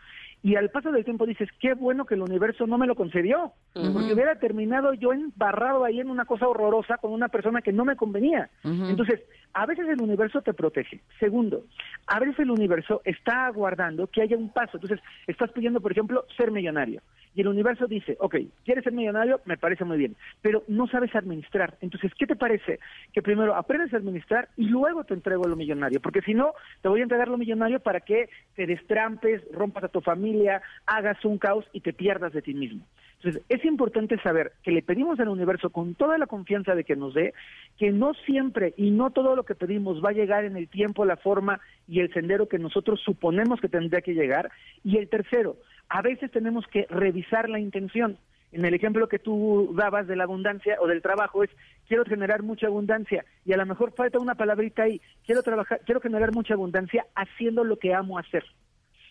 Y 0.42 0.56
al 0.56 0.72
paso 0.72 0.92
del 0.92 1.06
tiempo 1.06 1.28
dices, 1.28 1.48
qué 1.60 1.76
bueno 1.76 2.06
que 2.06 2.16
el 2.16 2.22
universo 2.22 2.66
no 2.66 2.80
me 2.80 2.88
lo 2.88 2.96
concedió, 2.96 3.54
porque 3.74 4.14
hubiera 4.14 4.40
terminado 4.40 4.96
yo 4.96 5.14
embarrado 5.14 5.84
ahí 5.84 6.00
en 6.00 6.10
una 6.10 6.26
cosa 6.26 6.48
horrorosa 6.48 6.98
con 6.98 7.12
una 7.12 7.28
persona 7.28 7.62
que 7.62 7.74
no 7.74 7.86
me 7.86 7.96
convenía. 7.96 8.50
Entonces, 8.64 9.22
a 9.54 9.68
veces 9.68 9.88
el 9.88 10.02
universo 10.02 10.42
te 10.42 10.54
protege. 10.54 11.02
Segundo, 11.20 11.66
a 12.08 12.20
veces 12.20 12.40
el 12.40 12.50
universo 12.50 13.02
está 13.06 13.46
aguardando 13.46 14.08
que 14.08 14.24
haya 14.24 14.38
un 14.38 14.50
paso. 14.50 14.78
Entonces, 14.78 15.00
estás 15.28 15.52
pidiendo, 15.52 15.82
por 15.82 15.92
ejemplo, 15.92 16.26
ser 16.36 16.52
millonario. 16.52 17.02
Y 17.36 17.42
el 17.42 17.50
universo 17.50 17.86
dice, 17.86 18.16
ok, 18.20 18.38
¿quieres 18.64 18.84
ser 18.84 18.94
millonario? 18.94 19.42
Me 19.46 19.58
parece 19.58 19.84
muy 19.84 19.98
bien, 19.98 20.16
pero 20.42 20.64
no 20.68 20.88
sabes 20.88 21.14
administrar. 21.16 21.78
Entonces, 21.82 22.14
¿qué 22.18 22.26
te 22.26 22.36
parece? 22.36 22.80
Que 23.14 23.22
primero 23.22 23.56
aprendes 23.56 23.94
a 23.94 23.98
administrar 23.98 24.48
y 24.56 24.66
luego 24.66 25.04
te 25.04 25.14
entrego 25.14 25.44
lo 25.44 25.58
millonario, 25.58 26.00
porque 26.00 26.22
si 26.22 26.34
no, 26.34 26.54
te 26.82 26.88
voy 26.88 27.02
a 27.02 27.04
entregar 27.04 27.28
lo 27.28 27.38
millonario 27.38 27.82
para 27.82 28.00
que 28.00 28.30
te 28.56 28.66
destrampes, 28.66 29.44
rompas 29.52 29.84
a 29.84 29.90
tu 29.90 30.02
familia, 30.02 30.62
hagas 30.86 31.24
un 31.26 31.38
caos 31.38 31.66
y 31.74 31.82
te 31.82 31.94
pierdas 31.94 32.32
de 32.32 32.42
ti 32.42 32.54
mismo. 32.54 32.86
Entonces, 33.18 33.44
es 33.50 33.66
importante 33.66 34.20
saber 34.20 34.52
que 34.62 34.72
le 34.72 34.84
pedimos 34.84 35.20
al 35.20 35.30
universo 35.30 35.72
con 35.72 35.96
toda 35.96 36.18
la 36.18 36.28
confianza 36.28 36.76
de 36.76 36.84
que 36.84 36.96
nos 36.96 37.14
dé, 37.14 37.34
que 37.78 37.92
no 37.92 38.14
siempre 38.14 38.74
y 38.78 38.92
no 38.92 39.10
todo 39.10 39.36
lo 39.36 39.44
que 39.44 39.56
pedimos 39.56 40.04
va 40.04 40.10
a 40.10 40.14
llegar 40.14 40.46
en 40.46 40.56
el 40.56 40.68
tiempo, 40.68 41.06
la 41.06 41.18
forma 41.18 41.60
y 41.88 42.02
el 42.02 42.14
sendero 42.14 42.48
que 42.48 42.60
nosotros 42.60 43.02
suponemos 43.02 43.60
que 43.60 43.70
tendría 43.70 44.02
que 44.02 44.14
llegar. 44.14 44.52
Y 44.84 44.98
el 44.98 45.10
tercero, 45.10 45.58
a 45.90 46.02
veces 46.02 46.32
tenemos 46.32 46.66
que 46.68 46.86
revisar 46.90 47.50
la 47.50 47.60
intención. 47.60 48.18
En 48.52 48.64
el 48.64 48.74
ejemplo 48.74 49.10
que 49.10 49.20
tú 49.20 49.74
dabas 49.76 50.08
de 50.08 50.16
la 50.16 50.24
abundancia 50.24 50.78
o 50.80 50.88
del 50.88 51.02
trabajo 51.02 51.44
es 51.44 51.50
quiero 51.88 52.06
generar 52.06 52.42
mucha 52.42 52.68
abundancia 52.68 53.26
y 53.46 53.54
a 53.54 53.58
lo 53.58 53.66
mejor 53.66 53.94
falta 53.94 54.20
una 54.20 54.36
palabrita 54.36 54.84
ahí, 54.84 55.02
quiero 55.26 55.44
trabajar, 55.44 55.82
quiero 55.86 56.00
generar 56.00 56.32
mucha 56.34 56.54
abundancia 56.54 57.06
haciendo 57.16 57.64
lo 57.64 57.78
que 57.78 57.94
amo 57.94 58.18
hacer. 58.18 58.46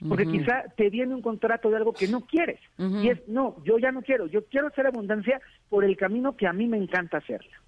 Porque 0.09 0.27
quizá 0.27 0.65
te 0.77 0.91
viene 0.91 1.15
un 1.15 1.23
contrato 1.23 1.71
de 1.71 1.77
algo 1.77 1.93
que 1.93 2.09
no 2.09 2.23
quieres 2.23 2.59
y 2.79 3.09
es 3.09 3.27
no, 3.29 3.57
yo 3.65 3.79
ya 3.79 3.93
no 3.93 4.03
quiero, 4.03 4.27
yo 4.27 4.45
quiero 4.47 4.67
hacer 4.67 4.87
abundancia 4.87 5.41
por 5.69 5.85
el 5.85 5.97
camino 5.97 6.37
que 6.37 6.47
a 6.47 6.53
mí 6.53 6.67
me 6.67 6.77
encanta 6.77 7.19
hacerla. 7.19 7.64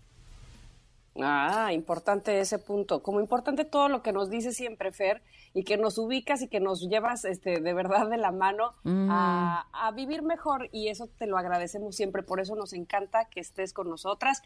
Ah, 1.22 1.72
importante 1.72 2.40
ese 2.40 2.58
punto. 2.58 3.02
Como 3.02 3.20
importante 3.20 3.64
todo 3.64 3.88
lo 3.88 4.02
que 4.02 4.12
nos 4.12 4.30
dice 4.30 4.52
siempre, 4.52 4.92
Fer, 4.92 5.22
y 5.54 5.64
que 5.64 5.76
nos 5.76 5.98
ubicas 5.98 6.42
y 6.42 6.48
que 6.48 6.60
nos 6.60 6.88
llevas 6.88 7.24
este, 7.24 7.60
de 7.60 7.74
verdad 7.74 8.08
de 8.08 8.16
la 8.16 8.32
mano 8.32 8.74
mm. 8.84 9.08
a, 9.10 9.92
vivir 9.94 10.22
mejor. 10.22 10.68
Y 10.72 10.88
eso 10.88 11.08
te 11.18 11.26
lo 11.26 11.38
agradecemos 11.38 11.96
siempre. 11.96 12.22
Por 12.22 12.40
eso 12.40 12.54
nos 12.54 12.72
encanta 12.72 13.26
que 13.26 13.40
estés 13.40 13.72
con 13.72 13.88
nosotras. 13.88 14.42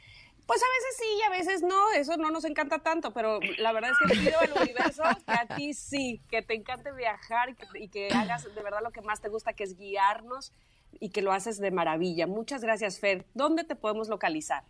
Pues 0.46 0.62
a 0.62 0.66
veces 0.78 0.96
sí 0.98 1.18
y 1.18 1.22
a 1.22 1.30
veces 1.30 1.62
no. 1.62 1.90
Eso 1.92 2.16
no 2.16 2.30
nos 2.30 2.44
encanta 2.44 2.78
tanto. 2.78 3.12
Pero 3.12 3.40
la 3.59 3.72
verdad 3.72 3.90
es 3.90 3.98
que 3.98 4.20
pido 4.20 4.38
al 4.40 4.62
universo 4.62 5.02
que 5.26 5.33
a 5.33 5.56
ti 5.56 5.74
sí, 5.74 6.22
que 6.30 6.42
te 6.42 6.54
encante 6.54 6.92
viajar 6.92 7.50
y 7.50 7.54
que, 7.54 7.66
y 7.80 7.88
que 7.88 8.09
hagas 8.14 8.44
de 8.44 8.62
verdad 8.62 8.80
lo 8.83 8.90
que 8.90 9.02
más 9.02 9.20
te 9.20 9.28
gusta, 9.28 9.54
que 9.54 9.64
es 9.64 9.76
guiarnos 9.76 10.52
y 10.98 11.11
que 11.11 11.22
lo 11.22 11.33
haces 11.33 11.59
de 11.59 11.70
maravilla. 11.70 12.26
Muchas 12.26 12.62
gracias, 12.62 13.00
Fer. 13.00 13.26
¿Dónde 13.35 13.64
te 13.64 13.76
podemos 13.76 14.09
localizar? 14.09 14.64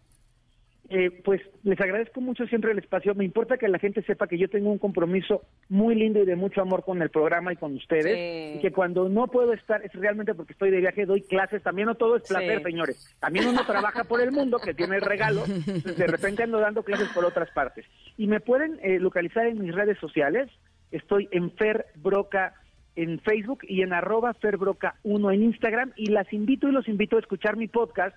Eh, 0.92 1.22
pues 1.24 1.40
les 1.62 1.81
agradezco 1.81 2.20
mucho 2.20 2.46
siempre 2.48 2.72
el 2.72 2.79
espacio. 2.81 3.14
Me 3.14 3.24
importa 3.24 3.57
que 3.57 3.68
la 3.68 3.79
gente 3.79 4.03
sepa 4.03 4.26
que 4.26 4.37
yo 4.37 4.50
tengo 4.50 4.72
un 4.72 4.79
compromiso 4.79 5.42
muy 5.68 5.94
lindo 5.94 6.20
y 6.20 6.26
de 6.26 6.35
mucho 6.35 6.61
amor 6.61 6.85
con 6.85 7.00
el 7.00 7.11
programa 7.11 7.53
y 7.53 7.57
con 7.57 7.76
ustedes. 7.76 8.57
Y 8.57 8.61
que 8.61 8.72
cuando 8.72 9.09
no 9.09 9.29
puedo 9.29 9.53
estar 9.53 9.85
es 9.85 9.92
realmente 9.92 10.35
porque 10.35 10.53
estoy 10.53 10.72
de 10.72 10.81
viaje, 10.81 11.07
doy 11.07 11.22
clases. 11.22 11.62
También 11.62 11.87
no 11.87 11.94
todo 11.94 12.16
es 12.16 12.24
placer, 12.24 12.61
señores. 12.64 13.16
También 13.20 13.46
uno 13.46 13.64
trabaja 13.64 14.03
por 14.03 14.20
el 14.20 14.33
mundo, 14.33 14.59
que 14.59 14.74
tiene 14.74 14.96
el 14.96 15.03
regalo. 15.03 15.44
De 15.46 16.07
repente 16.09 16.42
ando 16.42 16.59
dando 16.59 16.83
clases 16.83 17.09
por 17.14 17.24
otras 17.24 17.50
partes. 17.53 17.87
Y 18.16 18.26
me 18.26 18.40
pueden 18.40 18.81
eh, 18.83 18.98
localizar 18.98 19.46
en 19.46 19.62
mis 19.62 19.72
redes 19.72 19.96
sociales. 19.98 20.50
Estoy 20.90 21.29
en 21.31 21.53
Fer 21.53 21.87
Broca 21.94 22.55
en 22.96 23.20
Facebook 23.20 23.61
y 23.62 23.83
en 23.83 23.92
arroba 23.92 24.35
ferbroca1 24.35 25.35
en 25.35 25.42
Instagram. 25.44 25.92
Y 25.94 26.07
las 26.07 26.33
invito 26.33 26.68
y 26.68 26.72
los 26.72 26.88
invito 26.88 27.16
a 27.16 27.20
escuchar 27.20 27.57
mi 27.57 27.68
podcast 27.68 28.16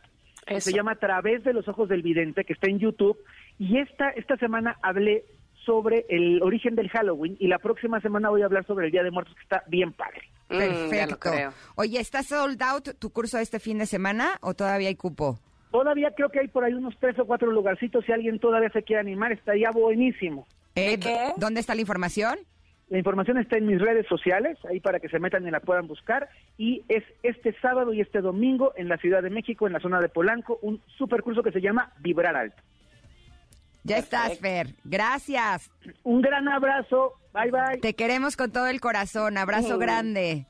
se 0.60 0.74
llama 0.74 0.92
A 0.92 1.00
través 1.00 1.44
de 1.44 1.54
los 1.54 1.68
ojos 1.68 1.90
del 1.90 2.02
vidente, 2.02 2.44
que 2.44 2.54
está 2.54 2.68
en 2.68 2.80
YouTube. 2.80 3.18
Y 3.60 3.78
esta, 3.80 4.10
esta 4.10 4.38
semana 4.38 4.78
hablé 4.82 5.26
sobre 5.66 6.06
el 6.10 6.42
origen 6.42 6.76
del 6.76 6.90
Halloween 6.90 7.38
y 7.40 7.48
la 7.48 7.60
próxima 7.60 8.02
semana 8.02 8.30
voy 8.30 8.42
a 8.42 8.46
hablar 8.46 8.66
sobre 8.66 8.88
el 8.88 8.92
Día 8.92 9.04
de 9.04 9.12
Muertos, 9.12 9.36
que 9.36 9.44
está 9.44 9.64
bien 9.68 9.94
padre. 9.94 10.22
Mm, 10.50 10.58
Perfecto. 10.58 11.32
Oye, 11.76 12.00
¿está 12.00 12.24
sold 12.24 12.62
out 12.62 12.90
tu 13.00 13.12
curso 13.12 13.38
este 13.38 13.60
fin 13.60 13.78
de 13.78 13.86
semana 13.86 14.38
o 14.42 14.54
todavía 14.54 14.90
hay 14.90 14.96
cupo? 14.96 15.40
Todavía 15.72 16.12
creo 16.16 16.30
que 16.30 16.40
hay 16.40 16.48
por 16.48 16.64
ahí 16.64 16.74
unos 16.74 16.96
tres 17.00 17.18
o 17.18 17.26
cuatro 17.26 17.52
lugarcitos. 17.52 18.06
Si 18.06 18.12
alguien 18.12 18.40
todavía 18.40 18.70
se 18.70 18.84
quiere 18.84 19.00
animar, 19.00 19.32
estaría 19.32 19.72
buenísimo. 19.72 20.46
Eh, 20.76 21.00
¿Dónde 21.38 21.60
está 21.60 21.74
la 21.76 21.82
información? 21.82 22.38
La 22.90 22.98
información 22.98 23.38
está 23.38 23.58
en 23.58 23.66
mis 23.66 23.82
redes 23.82 24.06
sociales, 24.08 24.58
ahí 24.70 24.80
para 24.80 25.00
que 25.00 25.10
se 25.10 25.20
metan 25.20 25.48
y 25.48 25.52
la 25.52 25.62
puedan 25.62 25.88
buscar. 25.88 26.30
Y 26.58 26.84
es 26.90 27.04
este 27.24 27.56
sábado 27.62 27.94
y 27.94 28.02
este 28.02 28.22
domingo 28.22 28.74
en 28.76 28.90
la 28.90 28.98
Ciudad 28.98 29.24
de 29.24 29.30
México, 29.30 29.66
en 29.66 29.74
la 29.74 29.80
zona 29.80 30.00
de 30.00 30.10
Polanco, 30.10 30.60
un 30.62 30.82
super 30.98 31.24
curso 31.24 31.42
que 31.42 31.52
se 31.52 31.62
llama 31.62 31.92
Vibrar 32.00 32.36
Alto. 32.36 32.62
Ya 33.84 33.98
estás, 33.98 34.40
Fer. 34.40 34.76
Gracias. 34.86 35.70
Un 36.04 36.22
gran 36.22 36.48
abrazo. 36.48 37.14
Bye, 37.34 37.52
bye. 37.52 37.80
Te 37.82 37.96
queremos 37.96 38.38
con 38.38 38.52
todo 38.52 38.68
el 38.68 38.80
corazón. 38.80 39.38
Abrazo 39.38 39.78
grande. 39.78 40.46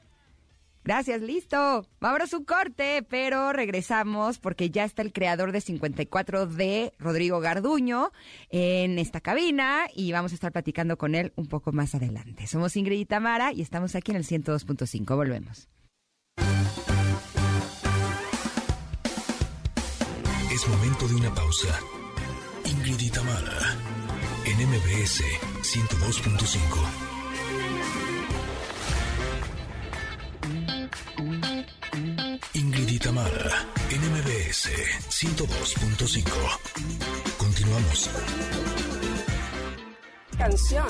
Gracias, 0.84 1.22
listo. 1.22 1.58
A 2.02 2.17
un 2.34 2.46
corte, 2.46 3.06
pero 3.10 3.54
regresamos 3.54 4.39
porque 4.39 4.69
ya 4.69 4.84
está 4.84 5.02
el 5.02 5.13
creador 5.13 5.52
de 5.52 5.60
54D, 5.60 6.91
Rodrigo 7.00 7.39
Garduño, 7.39 8.12
en 8.50 9.00
esta 9.00 9.22
cabina 9.22 9.88
y 9.96 10.12
vamos 10.12 10.32
a 10.32 10.36
estar 10.36 10.52
platicando 10.52 10.98
con 10.98 11.15
él 11.15 11.32
un 11.36 11.48
poco 11.48 11.72
más 11.72 11.96
adelante. 11.96 12.48
Somos 12.48 12.76
Ingrid 12.76 13.00
y 13.00 13.06
Tamara 13.06 13.54
y 13.54 13.62
estamos 13.62 13.96
aquí 13.96 14.12
en 14.12 14.17
el 14.17 14.26
102.5. 14.26 15.15
Volvemos. 15.15 15.69
Es 20.52 20.67
momento 20.67 21.08
de 21.08 21.15
una 21.15 21.34
pausa. 21.34 21.80
Ingrid 22.65 23.00
y 23.00 23.10
Tamara, 23.10 23.78
en 24.46 24.69
MBS 24.69 25.24
102.5. 25.62 27.12
Tamara, 33.04 33.68
NMBS 33.92 34.70
102.5. 35.10 36.24
Continuamos. 37.38 38.10
Canción. 40.38 40.88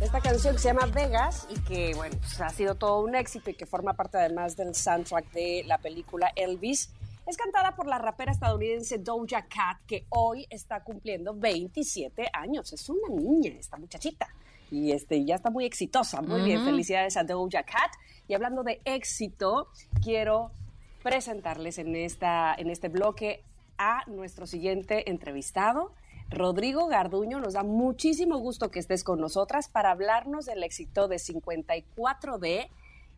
Esta 0.00 0.20
canción 0.20 0.54
que 0.54 0.60
se 0.60 0.68
llama 0.68 0.86
Vegas 0.86 1.48
y 1.50 1.58
que, 1.62 1.94
bueno, 1.96 2.16
pues, 2.20 2.40
ha 2.40 2.50
sido 2.50 2.76
todo 2.76 3.00
un 3.00 3.16
éxito 3.16 3.50
y 3.50 3.54
que 3.54 3.66
forma 3.66 3.94
parte 3.94 4.18
además 4.18 4.56
del 4.56 4.72
soundtrack 4.72 5.32
de 5.32 5.64
la 5.66 5.78
película 5.78 6.30
Elvis. 6.36 6.90
Es 7.26 7.36
cantada 7.36 7.74
por 7.74 7.88
la 7.88 7.98
rapera 7.98 8.30
estadounidense 8.30 8.98
Doja 8.98 9.46
Cat, 9.48 9.78
que 9.84 10.06
hoy 10.10 10.46
está 10.48 10.84
cumpliendo 10.84 11.34
27 11.34 12.28
años. 12.32 12.72
Es 12.72 12.88
una 12.88 13.08
niña, 13.08 13.50
esta 13.58 13.76
muchachita. 13.76 14.28
Y 14.70 14.92
este, 14.92 15.24
ya 15.24 15.34
está 15.34 15.50
muy 15.50 15.64
exitosa. 15.64 16.22
Muy 16.22 16.42
bien, 16.42 16.64
felicidades 16.64 17.16
a 17.16 17.24
Doja 17.24 17.64
Cat. 17.64 17.90
Y 18.28 18.34
hablando 18.34 18.62
de 18.62 18.80
éxito, 18.84 19.70
quiero 20.00 20.52
presentarles 21.06 21.78
en, 21.78 21.94
esta, 21.94 22.52
en 22.58 22.68
este 22.68 22.88
bloque 22.88 23.44
a 23.78 24.02
nuestro 24.08 24.44
siguiente 24.44 25.08
entrevistado. 25.08 25.92
Rodrigo 26.30 26.88
Garduño, 26.88 27.38
nos 27.38 27.52
da 27.52 27.62
muchísimo 27.62 28.38
gusto 28.38 28.72
que 28.72 28.80
estés 28.80 29.04
con 29.04 29.20
nosotras 29.20 29.68
para 29.68 29.92
hablarnos 29.92 30.46
del 30.46 30.64
éxito 30.64 31.06
de 31.06 31.18
54D 31.18 32.68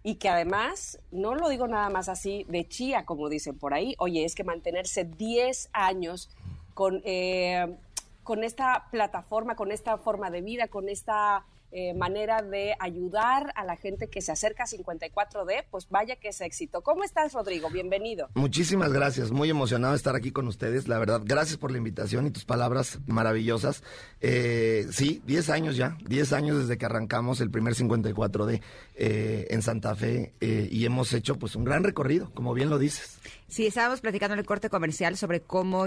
y 0.03 0.17
que 0.17 0.29
además, 0.29 1.01
no 1.13 1.35
lo 1.35 1.49
digo 1.49 1.67
nada 1.67 1.89
más 1.89 2.11
así 2.11 2.45
de 2.51 2.69
chía, 2.69 3.07
como 3.07 3.31
dicen 3.31 3.59
por 3.59 3.73
ahí, 3.73 3.95
oye, 3.97 4.27
es 4.27 4.35
que 4.35 4.45
mantenerse 4.45 5.05
10 5.05 5.71
años 5.73 6.29
con, 6.75 7.01
eh, 7.07 7.75
con 8.23 8.45
esta 8.45 8.89
plataforma, 8.91 9.57
con 9.57 9.73
esta 9.73 9.97
forma 9.97 10.31
de 10.31 10.43
vida, 10.43 10.69
con 10.69 10.91
esta 10.91 11.47
eh, 11.71 11.95
manera 11.95 12.43
de 12.43 12.75
ayudar 12.79 13.53
a 13.55 13.65
la 13.65 13.77
gente 13.77 14.09
que 14.09 14.21
se 14.21 14.33
acerca 14.33 14.65
a 14.65 14.67
54D, 14.67 15.65
pues 15.71 15.89
vaya 15.91 16.17
que 16.17 16.29
es 16.29 16.41
éxito. 16.41 16.83
¿Cómo 16.83 17.05
estás, 17.05 17.35
Rodrigo? 17.35 17.69
Bienvenido. 17.71 18.29
Muchísimas 18.35 18.93
gracias, 18.93 19.31
muy 19.31 19.51
emocionado 19.51 19.93
de 19.93 19.99
estar 19.99 20.17
aquí 20.17 20.31
con 20.31 20.49
ustedes, 20.49 20.89
la 20.89 20.99
verdad. 20.99 21.21
Gracias 21.25 21.59
por 21.59 21.71
la 21.71 21.79
invitación 21.79 22.27
y 22.27 22.31
tus 22.31 22.45
palabras 22.45 22.99
maravillosas. 23.07 23.83
Eh, 24.21 24.87
sí, 24.91 25.23
10 25.27 25.51
años 25.51 25.77
ya, 25.77 25.99
10 26.07 26.33
años 26.33 26.59
desde 26.59 26.79
que 26.79 26.87
arrancamos 26.87 27.41
el 27.41 27.51
primer 27.51 27.75
54D 27.75 28.63
eh, 28.97 29.47
en 29.51 29.63
Santa 29.63 29.95
Fe 29.95 30.33
y 30.41 30.85
hemos 30.85 31.13
hecho 31.13 31.37
pues 31.39 31.55
un 31.55 31.65
gran 31.65 31.85
recorrido, 31.85 32.31
como 32.35 32.55
bien 32.55 32.71
lo 32.71 32.79
dices. 32.79 33.19
Sí, 33.49 33.67
estábamos 33.67 34.03
platicando 34.03 34.35
en 34.35 34.41
el 34.41 34.47
corte 34.47 34.69
comercial 34.69 35.17
sobre 35.17 35.41
cómo 35.41 35.87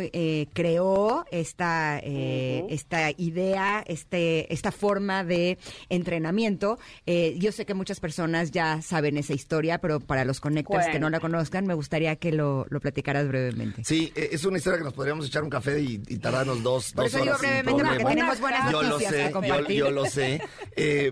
creó 0.53 1.25
esta, 1.31 1.99
esta 1.99 3.11
idea, 3.11 3.83
este, 3.85 4.51
esta 4.51 4.71
forma 4.71 5.23
de 5.23 5.59
entrenamiento. 5.89 6.79
Eh, 7.05 7.35
yo 7.37 7.51
sé 7.51 7.65
que 7.65 7.75
muchas 7.75 7.99
personas 7.99 8.51
ya 8.51 8.81
saben 8.81 9.17
esa 9.17 9.33
historia, 9.33 9.79
pero 9.79 9.99
para 9.99 10.25
los 10.25 10.39
conectores 10.39 10.87
que 10.87 10.99
no 10.99 11.09
la 11.09 11.19
conozcan, 11.19 11.67
me 11.67 11.75
gustaría 11.75 12.15
que 12.15 12.31
lo, 12.31 12.65
lo, 12.69 12.79
platicaras 12.79 13.27
brevemente. 13.27 13.83
Sí, 13.83 14.11
eh, 14.15 14.29
es 14.31 14.43
una 14.45 14.57
historia 14.57 14.79
que 14.79 14.83
nos 14.83 14.93
podríamos 14.93 15.27
echar 15.27 15.43
un 15.43 15.49
café 15.49 15.79
y, 15.79 15.99
tardarnos 16.17 16.63
dos, 16.63 16.93
Por 16.93 17.05
eso 17.05 17.19
digo 17.19 17.37
brevemente 17.37 17.83
porque 17.83 18.05
tenemos 18.05 18.39
buenas 18.39 18.71
yo 18.71 18.81
noticias 18.83 19.11
lo 19.11 19.17
sé, 19.17 19.25
que 19.25 19.31
compartir. 19.31 19.77
Yo, 19.77 19.91
lo 19.91 20.05
sé. 20.05 20.41
Eh, 20.75 21.11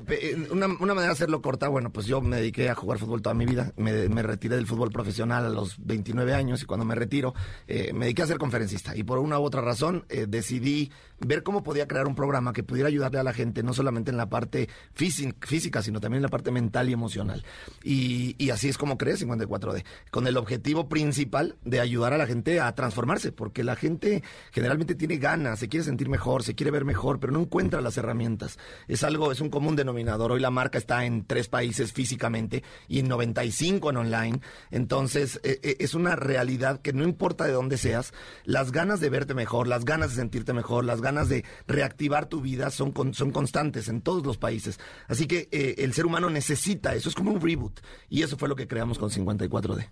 una, 0.52 0.66
una, 0.66 0.94
manera 0.94 1.08
de 1.08 1.12
hacerlo 1.12 1.42
corta, 1.42 1.68
bueno, 1.68 1.92
pues 1.92 2.08
yo 2.08 2.22
me 2.22 2.38
dediqué 2.38 2.70
a 2.70 2.76
jugar 2.76 2.98
fútbol 2.98 3.22
toda 3.22 3.36
mi 3.36 3.46
vida. 3.46 3.72
Me, 3.78 4.10
me 4.10 4.24
retiré 4.24 4.56
del 4.56 4.68
fútbol 4.68 4.90
profesional 4.90 5.46
a 5.46 5.50
los 5.50 5.76
29 5.86 6.34
años 6.34 6.39
y 6.62 6.66
cuando 6.66 6.86
me 6.86 6.96
retiro 6.96 7.34
me 7.68 8.06
dediqué 8.06 8.22
a 8.22 8.28
ser 8.28 8.38
conferencista. 8.38 8.96
Y 8.96 9.04
por 9.04 9.20
una 9.20 9.40
u 9.40 9.44
otra 9.44 9.62
razón 9.62 10.06
decidí 10.28 10.92
ver 11.20 11.44
cómo 11.44 11.64
podía 11.64 11.88
crear 11.88 12.08
un 12.08 12.16
programa 12.16 12.54
que 12.54 12.64
pudiera 12.64 12.88
ayudarle 12.88 13.20
a 13.20 13.24
la 13.24 13.34
gente, 13.34 13.64
no 13.64 13.74
solamente 13.74 14.12
en 14.12 14.18
la 14.18 14.30
parte 14.30 14.70
física, 14.94 15.82
sino 15.82 16.00
también 16.00 16.20
en 16.20 16.24
la 16.24 16.30
parte 16.30 16.52
mental 16.52 16.90
y 16.90 16.94
emocional. 16.94 17.44
Y, 17.84 18.50
así 18.50 18.70
es 18.70 18.78
como 18.78 18.98
cree 18.98 19.16
54D, 19.16 19.84
con 20.12 20.28
el 20.28 20.38
objetivo 20.38 20.90
principal 20.90 21.58
de 21.64 21.80
ayudar 21.80 22.14
a 22.14 22.18
la 22.18 22.26
gente 22.26 22.60
a 22.60 22.74
transformarse, 22.74 23.32
porque 23.32 23.64
la 23.64 23.76
gente 23.76 24.24
generalmente 24.52 24.96
tiene 24.96 25.18
ganas, 25.18 25.60
se 25.60 25.70
quiere 25.70 25.84
sentir 25.84 26.10
mejor, 26.10 26.44
se 26.44 26.56
quiere 26.56 26.72
ver 26.72 26.86
mejor, 26.86 27.20
pero 27.20 27.34
no 27.34 27.42
encuentra 27.42 27.82
las 27.82 27.98
herramientas. 27.98 28.58
Es 28.88 29.04
algo, 29.04 29.32
es 29.32 29.42
un 29.42 29.50
común 29.50 29.76
denominador. 29.76 30.32
Hoy 30.32 30.40
la 30.40 30.52
marca 30.52 30.78
está 30.78 31.06
en 31.06 31.26
tres 31.26 31.48
países 31.48 31.94
físicamente 31.94 32.64
y 32.88 33.00
en 33.00 33.08
95 33.08 33.90
en 33.90 33.98
online. 33.98 34.42
Entonces, 34.72 35.40
e, 35.44 35.60
e, 35.62 35.78
es 35.80 35.94
una 35.94 36.16
realidad 36.16 36.82
que 36.82 36.94
no 36.94 37.04
importa 37.04 37.46
de 37.46 37.52
dónde 37.52 37.78
seas, 37.78 38.14
las 38.44 38.72
ganas 38.72 39.00
de 39.00 39.10
verte 39.10 39.34
mejor, 39.34 39.68
las 39.68 39.86
ganas 39.86 40.12
de 40.12 40.16
sentirte 40.18 40.54
mejor, 40.54 40.86
las 40.86 41.02
ganas 41.02 41.09
de 41.12 41.44
reactivar 41.68 42.28
tu 42.28 42.42
vida 42.42 42.70
son, 42.70 42.94
son 43.14 43.32
constantes 43.32 43.88
en 43.88 44.02
todos 44.02 44.26
los 44.26 44.38
países. 44.38 44.80
Así 45.08 45.28
que 45.28 45.50
eh, 45.52 45.76
el 45.80 45.94
ser 45.94 46.06
humano 46.06 46.30
necesita 46.30 46.96
eso, 46.96 47.10
es 47.10 47.16
como 47.16 47.32
un 47.32 47.42
reboot. 47.42 47.80
Y 48.10 48.24
eso 48.24 48.38
fue 48.38 48.50
lo 48.50 48.56
que 48.56 48.68
creamos 48.68 48.98
con 48.98 49.10
54D. 49.10 49.90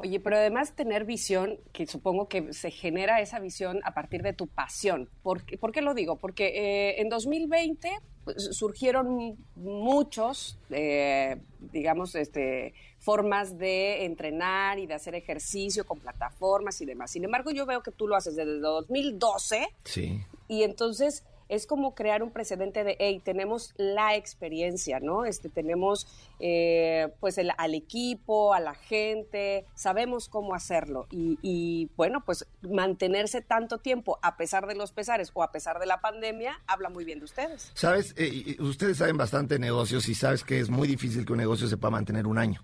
Oye, 0.00 0.20
pero 0.20 0.36
además 0.36 0.74
tener 0.76 1.04
visión, 1.04 1.58
que 1.72 1.86
supongo 1.86 2.28
que 2.28 2.52
se 2.52 2.70
genera 2.70 3.20
esa 3.20 3.40
visión 3.40 3.80
a 3.84 3.94
partir 3.94 4.22
de 4.22 4.32
tu 4.32 4.46
pasión. 4.46 5.08
¿Por 5.22 5.44
qué, 5.44 5.58
¿por 5.58 5.72
qué 5.72 5.82
lo 5.82 5.92
digo? 5.92 6.16
Porque 6.16 6.46
eh, 6.46 7.00
en 7.00 7.08
2020 7.08 7.90
pues, 8.24 8.56
surgieron 8.56 9.36
muchos, 9.56 10.56
eh, 10.70 11.40
digamos, 11.72 12.14
este, 12.14 12.74
formas 13.00 13.58
de 13.58 14.04
entrenar 14.04 14.78
y 14.78 14.86
de 14.86 14.94
hacer 14.94 15.16
ejercicio 15.16 15.84
con 15.84 15.98
plataformas 15.98 16.80
y 16.80 16.86
demás. 16.86 17.10
Sin 17.10 17.24
embargo, 17.24 17.50
yo 17.50 17.66
veo 17.66 17.82
que 17.82 17.90
tú 17.90 18.06
lo 18.06 18.14
haces 18.14 18.36
desde 18.36 18.60
2012. 18.60 19.66
Sí. 19.82 20.20
Y 20.46 20.62
entonces 20.62 21.24
es 21.48 21.66
como 21.66 21.94
crear 21.94 22.22
un 22.22 22.30
precedente 22.30 22.84
de, 22.84 22.96
hey, 22.98 23.20
tenemos 23.24 23.74
la 23.76 24.14
experiencia, 24.16 25.00
¿no? 25.00 25.24
Este, 25.24 25.48
tenemos 25.48 26.06
eh, 26.40 27.08
pues 27.20 27.38
el, 27.38 27.52
al 27.56 27.74
equipo, 27.74 28.54
a 28.54 28.60
la 28.60 28.74
gente, 28.74 29.64
sabemos 29.74 30.28
cómo 30.28 30.54
hacerlo. 30.54 31.06
Y, 31.10 31.88
bueno, 31.96 32.22
pues 32.24 32.46
mantenerse 32.62 33.40
tanto 33.40 33.78
tiempo 33.78 34.18
a 34.22 34.36
pesar 34.36 34.66
de 34.66 34.74
los 34.74 34.92
pesares 34.92 35.30
o 35.34 35.42
a 35.42 35.52
pesar 35.52 35.78
de 35.78 35.86
la 35.86 36.00
pandemia, 36.00 36.60
habla 36.66 36.88
muy 36.90 37.04
bien 37.04 37.18
de 37.18 37.24
ustedes. 37.24 37.70
Sabes, 37.74 38.14
eh, 38.16 38.56
ustedes 38.60 38.98
saben 38.98 39.16
bastante 39.16 39.58
negocios 39.58 40.08
y 40.08 40.14
sabes 40.14 40.44
que 40.44 40.60
es 40.60 40.70
muy 40.70 40.88
difícil 40.88 41.24
que 41.24 41.32
un 41.32 41.38
negocio 41.38 41.66
se 41.66 41.76
pueda 41.76 41.90
mantener 41.90 42.26
un 42.26 42.38
año. 42.38 42.62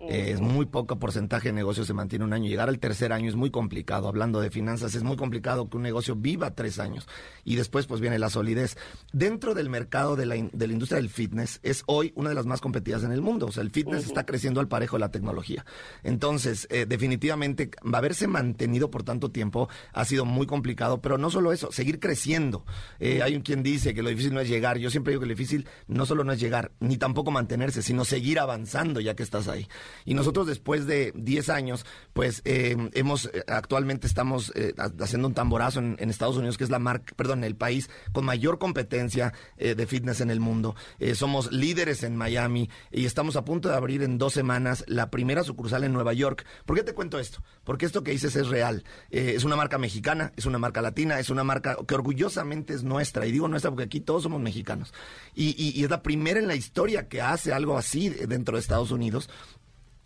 Eh, 0.00 0.32
es 0.32 0.40
muy 0.40 0.66
poco 0.66 0.98
porcentaje 0.98 1.48
de 1.48 1.52
negocios 1.52 1.86
se 1.86 1.94
mantiene 1.94 2.24
un 2.24 2.32
año. 2.32 2.48
Llegar 2.48 2.68
al 2.68 2.78
tercer 2.78 3.12
año 3.12 3.28
es 3.28 3.36
muy 3.36 3.50
complicado. 3.50 4.08
Hablando 4.08 4.40
de 4.40 4.50
finanzas, 4.50 4.94
es 4.94 5.02
muy 5.02 5.16
complicado 5.16 5.68
que 5.68 5.76
un 5.76 5.82
negocio 5.82 6.16
viva 6.16 6.54
tres 6.54 6.78
años. 6.78 7.06
Y 7.44 7.56
después, 7.56 7.86
pues 7.86 8.00
viene 8.00 8.18
la 8.18 8.30
solidez. 8.30 8.76
Dentro 9.12 9.54
del 9.54 9.70
mercado 9.70 10.16
de 10.16 10.26
la, 10.26 10.34
de 10.34 10.66
la 10.66 10.72
industria 10.72 11.00
del 11.00 11.10
fitness, 11.10 11.60
es 11.62 11.82
hoy 11.86 12.12
una 12.16 12.28
de 12.28 12.34
las 12.34 12.46
más 12.46 12.60
competidas 12.60 13.04
en 13.04 13.12
el 13.12 13.22
mundo. 13.22 13.46
O 13.46 13.52
sea, 13.52 13.62
el 13.62 13.70
fitness 13.70 14.06
está 14.06 14.26
creciendo 14.26 14.60
al 14.60 14.68
parejo 14.68 14.96
de 14.96 15.00
la 15.00 15.10
tecnología. 15.10 15.64
Entonces, 16.02 16.66
eh, 16.70 16.86
definitivamente, 16.86 17.70
haberse 17.92 18.26
mantenido 18.26 18.90
por 18.90 19.02
tanto 19.02 19.30
tiempo 19.30 19.68
ha 19.92 20.04
sido 20.04 20.24
muy 20.24 20.46
complicado. 20.46 21.00
Pero 21.00 21.18
no 21.18 21.30
solo 21.30 21.52
eso, 21.52 21.72
seguir 21.72 22.00
creciendo. 22.00 22.64
Eh, 22.98 23.22
hay 23.22 23.34
un 23.36 23.42
quien 23.42 23.62
dice 23.62 23.94
que 23.94 24.02
lo 24.02 24.10
difícil 24.10 24.34
no 24.34 24.40
es 24.40 24.48
llegar. 24.48 24.78
Yo 24.78 24.90
siempre 24.90 25.12
digo 25.12 25.20
que 25.20 25.26
lo 25.26 25.34
difícil 25.34 25.66
no 25.86 26.06
solo 26.06 26.24
no 26.24 26.32
es 26.32 26.40
llegar, 26.40 26.72
ni 26.80 26.96
tampoco 26.96 27.30
mantenerse, 27.30 27.82
sino 27.82 28.04
seguir 28.04 28.38
avanzando 28.38 29.00
ya 29.00 29.14
que 29.14 29.22
estás 29.22 29.48
ahí. 29.48 29.68
Y 30.04 30.14
nosotros 30.14 30.46
después 30.46 30.86
de 30.86 31.12
10 31.14 31.48
años, 31.48 31.86
pues 32.12 32.42
eh, 32.44 32.76
hemos, 32.92 33.26
eh, 33.26 33.44
actualmente 33.46 34.06
estamos 34.06 34.52
eh, 34.54 34.74
haciendo 35.00 35.28
un 35.28 35.34
tamborazo 35.34 35.80
en, 35.80 36.10
Estados 36.14 36.36
Unidos, 36.36 36.56
que 36.56 36.64
es 36.64 36.70
la 36.70 36.78
marca, 36.78 37.12
perdón, 37.16 37.42
el 37.42 37.56
país 37.56 37.90
con 38.12 38.24
mayor 38.24 38.58
competencia 38.58 39.32
de 39.58 39.86
fitness 39.86 40.20
en 40.20 40.30
el 40.30 40.38
mundo. 40.38 40.76
somos 41.14 41.50
líderes 41.50 42.04
en 42.04 42.14
Miami 42.14 42.70
y 42.92 43.04
estamos 43.04 43.34
a 43.34 43.44
punto 43.44 43.68
de 43.68 43.74
abrir 43.74 44.02
en 44.02 44.16
dos 44.16 44.32
semanas 44.32 44.84
la 44.86 45.10
primera 45.10 45.42
sucursal 45.42 45.82
en 45.82 45.92
Nueva 45.92 46.12
York. 46.12 46.46
¿Por 46.66 46.76
qué 46.76 46.84
te 46.84 46.94
cuento 46.94 47.18
esto? 47.18 47.42
Porque 47.64 47.86
esto 47.86 48.04
que 48.04 48.12
dices 48.12 48.36
es 48.36 48.46
real. 48.46 48.84
es 49.10 49.42
una 49.42 49.56
marca 49.56 49.76
mexicana, 49.76 50.32
es 50.36 50.46
una 50.46 50.58
marca 50.58 50.82
latina, 50.82 51.18
es 51.18 51.30
una 51.30 51.42
marca 51.42 51.76
que 51.86 51.94
orgullosamente 51.94 52.74
es 52.74 52.84
nuestra. 52.84 53.26
Y 53.26 53.32
digo 53.32 53.48
nuestra 53.48 53.70
porque 53.70 53.84
aquí 53.84 54.00
todos 54.00 54.22
somos 54.22 54.40
mexicanos. 54.40 54.92
y 55.34 55.82
es 55.82 55.90
la 55.90 56.02
primera 56.02 56.38
en 56.38 56.46
la 56.46 56.54
historia 56.54 57.08
que 57.08 57.20
hace 57.20 57.52
algo 57.52 57.76
así 57.76 58.08
dentro 58.08 58.56
de 58.56 58.60
Estados 58.60 58.90
Unidos 58.90 59.28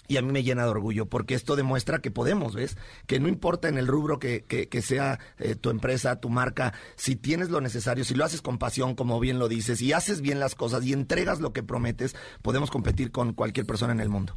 y 0.09 0.16
a 0.16 0.22
mí 0.22 0.32
me 0.32 0.42
llena 0.42 0.64
de 0.64 0.70
orgullo 0.70 1.06
porque 1.06 1.34
esto 1.34 1.54
demuestra 1.54 2.00
que 2.00 2.11
podemos, 2.11 2.54
¿ves? 2.54 2.76
Que 3.06 3.20
no 3.20 3.28
importa 3.28 3.68
en 3.68 3.78
el 3.78 3.86
rubro 3.86 4.18
que, 4.18 4.44
que, 4.44 4.82
sea 4.82 5.20
eh, 5.38 5.54
tu 5.54 5.70
empresa, 5.70 6.18
tu 6.18 6.30
marca, 6.30 6.72
si 6.96 7.14
tienes 7.14 7.50
lo 7.50 7.61
necesario, 7.61 8.04
si 8.04 8.14
lo 8.14 8.24
haces 8.24 8.42
con 8.42 8.59
pasión, 8.59 8.94
como 8.94 9.20
bien 9.20 9.38
lo 9.38 9.48
dices, 9.48 9.82
y 9.82 9.92
haces 9.92 10.22
bien 10.22 10.40
las 10.40 10.54
cosas 10.54 10.84
y 10.84 10.94
entregas 10.94 11.40
lo 11.40 11.52
que 11.52 11.62
prometes, 11.62 12.16
podemos 12.42 12.70
competir 12.70 13.12
con 13.12 13.34
cualquier 13.34 13.66
persona 13.66 13.92
en 13.92 14.00
el 14.00 14.09
mundo. 14.09 14.36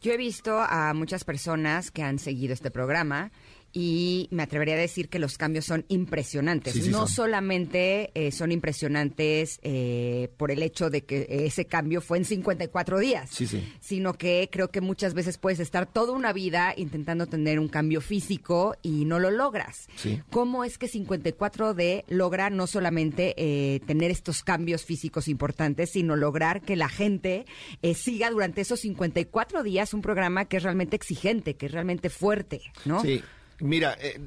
Yo 0.00 0.12
he 0.12 0.16
visto 0.16 0.60
a 0.60 0.94
muchas 0.94 1.24
personas 1.24 1.90
que 1.90 2.04
han 2.04 2.20
seguido 2.20 2.54
este 2.54 2.70
programa 2.70 3.32
y 3.80 4.26
me 4.32 4.42
atrevería 4.42 4.74
a 4.74 4.78
decir 4.78 5.08
que 5.08 5.20
los 5.20 5.38
cambios 5.38 5.64
son 5.64 5.84
impresionantes. 5.86 6.88
no 6.88 7.06
solamente 7.06 8.10
eh, 8.14 8.32
son 8.32 8.50
impresionantes 8.50 9.60
eh, 9.62 10.32
por 10.36 10.50
el 10.50 10.64
hecho 10.64 10.90
de 10.90 11.04
que 11.04 11.28
ese 11.28 11.66
cambio 11.66 12.00
fue 12.00 12.18
en 12.18 12.24
54 12.24 12.98
días, 12.98 13.30
sino 13.78 14.14
que 14.14 14.48
creo 14.50 14.72
que 14.72 14.80
muchas 14.80 15.14
veces 15.14 15.38
puedes 15.38 15.60
estar 15.60 15.86
toda 15.86 16.12
una 16.12 16.32
vida 16.32 16.74
intentando 16.76 17.28
tener 17.28 17.60
un 17.60 17.68
cambio 17.68 18.00
físico 18.00 18.74
y 18.82 19.04
no 19.04 19.20
lo 19.20 19.30
logras. 19.30 19.86
¿Cómo 20.28 20.64
es 20.64 20.76
que 20.76 20.90
54D 20.90 22.02
logra 22.08 22.50
no 22.50 22.66
solamente 22.66 23.34
eh, 23.36 23.78
tener 23.86 24.10
estos 24.10 24.42
cambios 24.42 24.84
físicos 24.84 25.28
importantes, 25.28 25.90
sino 25.90 26.16
lograr 26.16 26.62
que 26.62 26.74
la 26.74 26.88
gente 26.88 27.46
siga 27.94 28.28
durante 28.32 28.62
esos 28.62 28.80
54 28.80 29.62
días 29.62 29.94
un 29.94 30.02
programa 30.02 30.46
que 30.46 30.56
es 30.56 30.64
realmente 30.64 30.96
exigente, 30.96 31.54
que 31.54 31.66
es 31.66 31.72
realmente 31.72 32.10
fuerte, 32.10 32.60
¿no? 32.84 33.02
Sí. 33.02 33.22
Mira, 33.60 33.96
eh, 34.00 34.20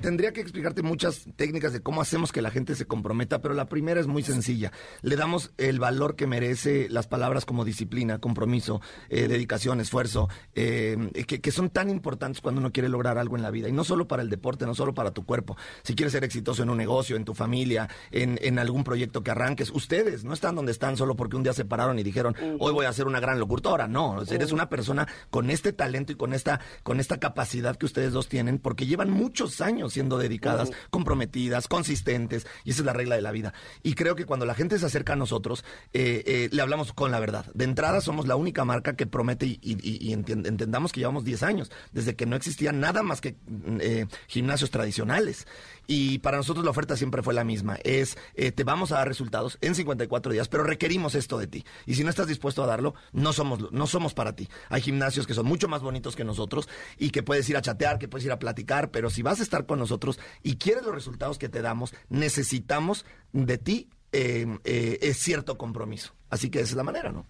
tendría 0.00 0.32
que 0.32 0.40
explicarte 0.40 0.82
muchas 0.82 1.26
técnicas 1.34 1.72
de 1.72 1.80
cómo 1.80 2.00
hacemos 2.00 2.30
que 2.30 2.42
la 2.42 2.50
gente 2.52 2.76
se 2.76 2.86
comprometa, 2.86 3.40
pero 3.40 3.54
la 3.54 3.68
primera 3.68 4.00
es 4.00 4.06
muy 4.06 4.22
sencilla. 4.22 4.70
Le 5.00 5.16
damos 5.16 5.52
el 5.58 5.80
valor 5.80 6.14
que 6.14 6.28
merece 6.28 6.88
las 6.88 7.08
palabras 7.08 7.44
como 7.44 7.64
disciplina, 7.64 8.18
compromiso, 8.18 8.80
eh, 9.08 9.26
dedicación, 9.26 9.80
esfuerzo, 9.80 10.28
eh, 10.54 10.96
que, 11.26 11.50
son 11.50 11.70
tan 11.70 11.90
importantes 11.90 12.40
cuando 12.40 12.60
uno 12.60 12.70
quiere 12.70 12.88
lograr 12.88 13.18
algo 13.18 13.36
en 13.36 13.42
la 13.42 13.50
vida. 13.50 13.68
Y 13.68 13.72
no 13.72 13.82
solo 13.82 14.06
para 14.06 14.22
el 14.22 14.30
deporte, 14.30 14.64
no 14.64 14.76
solo 14.76 14.94
para 14.94 15.10
tu 15.10 15.24
cuerpo. 15.24 15.56
Si 15.82 15.96
quieres 15.96 16.12
ser 16.12 16.22
exitoso 16.22 16.62
en 16.62 16.70
un 16.70 16.78
negocio, 16.78 17.16
en 17.16 17.24
tu 17.24 17.34
familia, 17.34 17.88
en, 18.12 18.38
en 18.42 18.60
algún 18.60 18.84
proyecto 18.84 19.24
que 19.24 19.32
arranques, 19.32 19.70
ustedes 19.70 20.22
no 20.22 20.34
están 20.34 20.54
donde 20.54 20.70
están 20.70 20.96
solo 20.96 21.16
porque 21.16 21.34
un 21.34 21.42
día 21.42 21.52
se 21.52 21.64
pararon 21.64 21.98
y 21.98 22.04
dijeron, 22.04 22.36
hoy 22.60 22.72
voy 22.72 22.86
a 22.86 22.92
ser 22.92 23.08
una 23.08 23.18
gran 23.18 23.40
locutora. 23.40 23.88
No, 23.88 24.22
eres 24.22 24.52
una 24.52 24.68
persona 24.68 25.08
con 25.30 25.50
este 25.50 25.72
talento 25.72 26.12
y 26.12 26.14
con 26.14 26.32
esta, 26.32 26.60
con 26.84 27.00
esta 27.00 27.18
capacidad 27.18 27.76
que 27.76 27.86
ustedes 27.86 28.12
dos 28.12 28.28
tienen 28.28 28.51
porque 28.58 28.86
llevan 28.86 29.10
muchos 29.10 29.60
años 29.60 29.92
siendo 29.92 30.18
dedicadas, 30.18 30.70
comprometidas, 30.90 31.68
consistentes, 31.68 32.46
y 32.64 32.70
esa 32.70 32.82
es 32.82 32.86
la 32.86 32.92
regla 32.92 33.16
de 33.16 33.22
la 33.22 33.32
vida. 33.32 33.52
Y 33.82 33.94
creo 33.94 34.16
que 34.16 34.26
cuando 34.26 34.46
la 34.46 34.54
gente 34.54 34.78
se 34.78 34.86
acerca 34.86 35.14
a 35.14 35.16
nosotros, 35.16 35.64
eh, 35.92 36.22
eh, 36.26 36.48
le 36.52 36.62
hablamos 36.62 36.92
con 36.92 37.10
la 37.10 37.20
verdad. 37.20 37.46
De 37.54 37.64
entrada 37.64 38.00
somos 38.00 38.26
la 38.26 38.36
única 38.36 38.64
marca 38.64 38.94
que 38.96 39.06
promete 39.06 39.46
y, 39.46 40.12
entendamos 40.12 40.92
que 40.92 41.00
llevamos 41.00 41.24
10 41.24 41.42
años, 41.42 41.70
desde 41.92 42.16
que 42.16 42.26
no 42.26 42.36
existía 42.36 42.72
nada 42.72 43.02
más 43.02 43.20
que 43.20 43.32
mm, 43.46 43.78
eh, 43.80 44.06
gimnasios 44.26 44.70
tradicionales. 44.70 45.46
Y 45.86 46.20
para 46.20 46.36
nosotros 46.36 46.64
la 46.64 46.70
oferta 46.70 46.96
siempre 46.96 47.22
fue 47.22 47.34
la 47.34 47.44
misma. 47.44 47.76
Es, 47.82 48.16
te 48.34 48.64
vamos 48.64 48.92
a 48.92 48.96
dar 48.96 49.08
resultados 49.08 49.58
en 49.60 49.74
54 49.74 50.32
días, 50.32 50.48
pero 50.48 50.62
requerimos 50.62 51.16
esto 51.16 51.38
de 51.38 51.48
ti. 51.48 51.64
Y 51.86 51.94
si 51.94 52.04
no 52.04 52.10
estás 52.10 52.28
dispuesto 52.28 52.62
a 52.62 52.66
darlo, 52.66 52.94
no 53.12 53.32
somos, 53.32 53.72
no 53.72 53.86
somos 53.88 54.14
para 54.14 54.36
ti. 54.36 54.48
Hay 54.68 54.80
gimnasios 54.80 55.26
que 55.26 55.34
son 55.34 55.46
mucho 55.46 55.68
más 55.68 55.82
bonitos 55.82 56.14
que 56.14 56.24
nosotros 56.24 56.68
y 56.98 57.10
que 57.10 57.22
puedes 57.22 57.48
ir 57.48 57.56
a 57.56 57.62
chatear, 57.62 57.98
que 57.98 58.08
puedes 58.08 58.24
ir 58.24 58.32
a 58.32 58.38
platicar, 58.42 58.90
pero 58.90 59.08
si 59.08 59.22
vas 59.22 59.38
a 59.38 59.44
estar 59.44 59.66
con 59.66 59.78
nosotros 59.78 60.18
y 60.42 60.56
quieres 60.56 60.82
los 60.82 60.92
resultados 60.92 61.38
que 61.38 61.48
te 61.48 61.62
damos, 61.62 61.94
necesitamos 62.08 63.06
de 63.32 63.56
ti 63.56 63.88
eh, 64.10 64.58
eh, 64.64 65.14
cierto 65.14 65.56
compromiso. 65.56 66.12
Así 66.28 66.50
que 66.50 66.58
esa 66.58 66.70
es 66.70 66.76
la 66.76 66.82
manera, 66.82 67.12
¿no? 67.12 67.24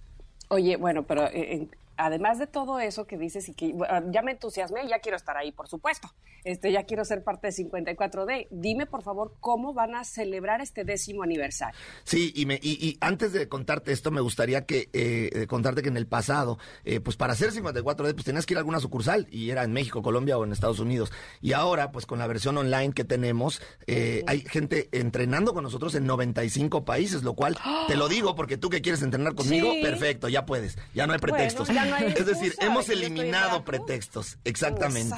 Oye, 0.49 0.77
bueno, 0.77 1.05
pero 1.07 1.27
eh, 1.29 1.69
además 1.97 2.39
de 2.39 2.47
todo 2.47 2.81
eso 2.81 3.07
que 3.07 3.19
dices 3.19 3.49
y 3.49 3.55
que 3.55 3.75
ya 4.11 4.23
me 4.23 4.33
entusiasmé, 4.33 4.87
ya 4.89 4.99
quiero 5.01 5.17
estar 5.17 5.37
ahí, 5.37 5.53
por 5.53 5.69
supuesto. 5.69 6.09
Este, 6.45 6.73
ya 6.73 6.85
quiero 6.85 7.05
ser 7.05 7.23
parte 7.23 7.49
de 7.49 7.53
54D. 7.53 8.49
Dime, 8.51 8.87
por 8.87 9.03
favor, 9.03 9.37
cómo 9.41 9.75
van 9.75 9.95
a 9.95 10.05
celebrar 10.05 10.61
este 10.61 10.85
décimo 10.85 11.23
aniversario. 11.23 11.79
Sí, 12.05 12.33
y, 12.35 12.47
me, 12.47 12.59
y, 12.63 12.99
antes 13.01 13.33
de 13.33 13.49
contarte 13.49 13.93
esto, 13.93 14.11
me 14.11 14.21
gustaría 14.21 14.67
que 14.67 14.89
eh, 14.93 15.47
contarte 15.47 15.83
que 15.83 15.89
en 15.89 15.97
el 15.97 16.07
pasado, 16.07 16.59
eh, 16.85 17.01
pues 17.01 17.17
para 17.17 17.35
hacer 17.35 17.53
54D, 17.53 18.15
pues 18.15 18.25
tenías 18.25 18.45
que 18.45 18.55
ir 18.55 18.59
a 18.59 18.61
alguna 18.61 18.81
sucursal 18.81 19.29
y 19.31 19.51
era 19.51 19.63
en 19.63 19.73
México, 19.73 20.03
Colombia 20.03 20.37
o 20.37 20.45
en 20.45 20.53
Estados 20.53 20.81
Unidos. 20.81 21.13
Y 21.41 21.53
ahora, 21.53 21.93
pues 21.93 22.07
con 22.07 22.19
la 22.19 22.27
versión 22.27 22.59
online 22.59 22.93
que 22.93 23.05
tenemos, 23.05 23.63
eh, 23.87 24.25
hay 24.27 24.41
gente 24.41 24.89
entrenando 24.93 25.55
con 25.55 25.63
nosotros 25.63 25.95
en 25.95 26.07
95 26.07 26.85
países, 26.85 27.23
lo 27.23 27.35
cual 27.35 27.57
te 27.87 27.97
lo 27.97 28.09
digo 28.09 28.35
porque 28.35 28.57
tú 28.57 28.69
que 28.69 28.83
quieres 28.83 29.03
entrenar 29.03 29.35
conmigo, 29.35 29.73
perfecto, 29.83 30.29
ya 30.29 30.45
puedes, 30.45 30.77
ya 30.95 31.07
no 31.07 31.13
hay 31.13 31.19
pretextos. 31.19 31.69
Es 32.07 32.27
decir, 32.27 32.55
hemos 32.61 32.89
eliminado 32.89 33.65
pretextos, 33.65 34.39
exactamente. 34.45 35.17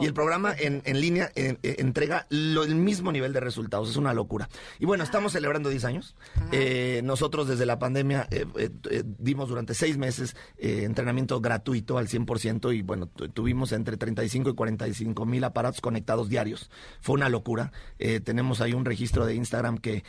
Y 0.00 0.06
el 0.06 0.14
programa 0.14 0.54
en, 0.56 0.82
línea 1.00 1.30
entrega 1.34 2.26
el 2.30 2.74
mismo 2.74 3.12
nivel 3.12 3.32
de 3.32 3.40
resultados, 3.40 3.90
es 3.90 3.96
una 3.96 4.14
locura. 4.14 4.48
Y 4.78 4.84
bueno, 4.84 5.04
estamos 5.04 5.32
celebrando 5.32 5.68
10 5.68 5.84
años. 5.84 6.14
Eh, 6.52 7.00
nosotros 7.04 7.48
desde 7.48 7.66
la 7.66 7.78
pandemia 7.78 8.26
eh, 8.30 8.46
eh, 8.56 9.02
dimos 9.18 9.48
durante 9.48 9.74
seis 9.74 9.96
meses 9.96 10.36
entrenamiento 10.58 11.40
gratuito 11.40 11.98
al 11.98 12.08
100% 12.08 12.76
y 12.76 12.82
bueno, 12.82 13.06
tuvimos 13.06 13.72
entre 13.72 13.96
35 13.96 14.50
y 14.50 14.54
45 14.54 15.26
mil 15.26 15.44
aparatos 15.44 15.80
conectados 15.80 16.28
diarios. 16.28 16.70
Fue 17.00 17.14
una 17.14 17.28
locura. 17.28 17.72
tenemos 18.24 18.60
ahí 18.60 18.74
un 18.74 18.84
registro 18.84 19.26
de 19.26 19.34
Instagram 19.34 19.78
que 19.78 20.04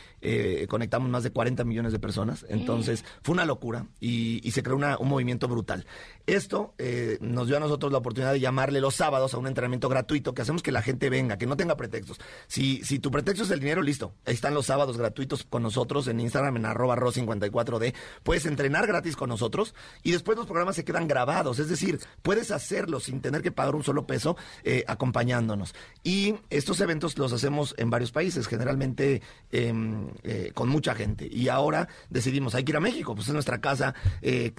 conectamos 0.68 1.08
más 1.08 1.22
de 1.22 1.30
40 1.30 1.64
millones 1.64 1.92
de 1.92 1.98
personas. 1.98 2.46
Entonces, 2.48 3.04
fue 3.22 3.34
una 3.34 3.44
locura 3.44 3.86
y, 4.00 4.50
se 4.54 4.62
creó 4.62 4.76
un 4.76 5.08
movimiento 5.08 5.48
brutal. 5.48 5.86
Esto 6.26 6.72
eh, 6.78 7.18
nos 7.20 7.48
dio 7.48 7.58
a 7.58 7.60
nosotros 7.60 7.92
la 7.92 7.98
oportunidad 7.98 8.32
de 8.32 8.40
llamarle 8.40 8.80
los 8.80 8.94
sábados 8.94 9.34
a 9.34 9.38
un 9.38 9.46
entrenamiento 9.46 9.90
gratuito 9.90 10.32
que 10.32 10.40
hacemos 10.40 10.62
que 10.62 10.72
la 10.72 10.80
gente 10.80 11.10
venga, 11.10 11.36
que 11.36 11.46
no 11.46 11.56
tenga 11.56 11.76
pretextos. 11.76 12.18
Si, 12.46 12.82
si 12.82 12.98
tu 12.98 13.10
pretexto 13.10 13.44
es 13.44 13.50
el 13.50 13.60
dinero, 13.60 13.82
listo. 13.82 14.14
Ahí 14.24 14.32
están 14.32 14.54
los 14.54 14.66
sábados 14.66 14.96
gratuitos 14.96 15.44
con 15.44 15.62
nosotros 15.62 16.08
en 16.08 16.20
Instagram 16.20 16.56
en 16.56 16.66
arroba 16.66 16.96
ro54d. 16.96 17.94
Puedes 18.22 18.46
entrenar 18.46 18.86
gratis 18.86 19.16
con 19.16 19.28
nosotros 19.28 19.74
y 20.02 20.12
después 20.12 20.38
los 20.38 20.46
programas 20.46 20.76
se 20.76 20.84
quedan 20.84 21.08
grabados. 21.08 21.58
Es 21.58 21.68
decir, 21.68 22.00
puedes 22.22 22.50
hacerlo 22.50 23.00
sin 23.00 23.20
tener 23.20 23.42
que 23.42 23.52
pagar 23.52 23.74
un 23.74 23.84
solo 23.84 24.06
peso 24.06 24.34
eh, 24.62 24.82
acompañándonos. 24.86 25.74
Y 26.02 26.36
estos 26.48 26.80
eventos 26.80 27.18
los 27.18 27.34
hacemos 27.34 27.74
en 27.76 27.90
varios 27.90 28.12
países, 28.12 28.46
generalmente 28.46 29.20
em, 29.52 30.08
eh, 30.22 30.52
con 30.54 30.70
mucha 30.70 30.94
gente. 30.94 31.28
Y 31.30 31.48
ahora 31.48 31.86
decidimos, 32.08 32.54
hay 32.54 32.64
que 32.64 32.72
ir 32.72 32.76
a 32.78 32.80
México, 32.80 33.14
pues 33.14 33.28
es 33.28 33.34
nuestra 33.34 33.60
casa, 33.60 33.94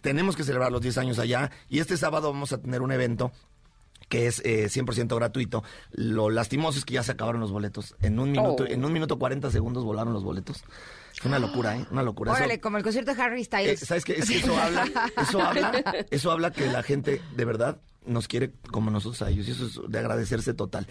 tenemos 0.02 0.36
que 0.36 0.44
celebrar 0.44 0.72
los 0.72 0.82
10 0.82 0.98
años 1.00 1.20
allá 1.26 1.52
y 1.70 1.80
este 1.80 1.98
sábado 1.98 2.32
vamos 2.32 2.54
a 2.54 2.62
tener 2.62 2.82
un 2.82 2.92
evento 2.92 3.32
que 4.10 4.28
es 4.28 4.42
eh, 4.46 4.68
100% 4.68 5.16
gratuito. 5.16 5.64
Lo 5.92 6.30
lastimoso 6.30 6.78
es 6.78 6.86
que 6.86 6.94
ya 6.94 7.04
se 7.04 7.12
acabaron 7.12 7.42
los 7.42 7.52
boletos. 7.52 7.96
En 8.02 8.20
un 8.20 8.32
minuto, 8.32 8.64
oh. 8.64 8.68
en 8.68 8.86
un 8.86 8.94
minuto 8.94 9.18
40 9.18 9.52
segundos 9.52 9.84
volaron 9.84 10.14
los 10.14 10.24
boletos. 10.24 10.64
Fue 11.20 11.30
una 11.30 11.40
locura, 11.40 11.78
¿eh? 11.78 11.86
Una 11.92 12.04
locura. 12.04 12.34
Órale, 12.34 12.60
como 12.60 12.78
el 12.78 12.84
concierto 12.84 13.14
de 13.16 13.22
Harry 13.22 13.44
Styles. 13.44 13.82
Eh, 13.82 13.86
¿Sabes 13.86 14.06
qué? 14.06 14.14
eso 14.14 14.58
habla, 14.58 14.86
eso 15.22 15.42
habla, 15.42 15.84
eso 16.12 16.32
habla 16.32 16.52
que 16.52 16.68
la 16.68 16.84
gente 16.84 17.22
de 17.36 17.46
verdad 17.46 17.80
nos 18.06 18.28
quiere 18.28 18.52
como 18.72 18.92
nosotros 18.92 19.22
a 19.22 19.30
ellos. 19.30 19.48
Y 19.48 19.52
eso 19.52 19.66
es 19.66 19.80
de 19.92 20.00
agradecerse 20.00 20.54
total. 20.54 20.88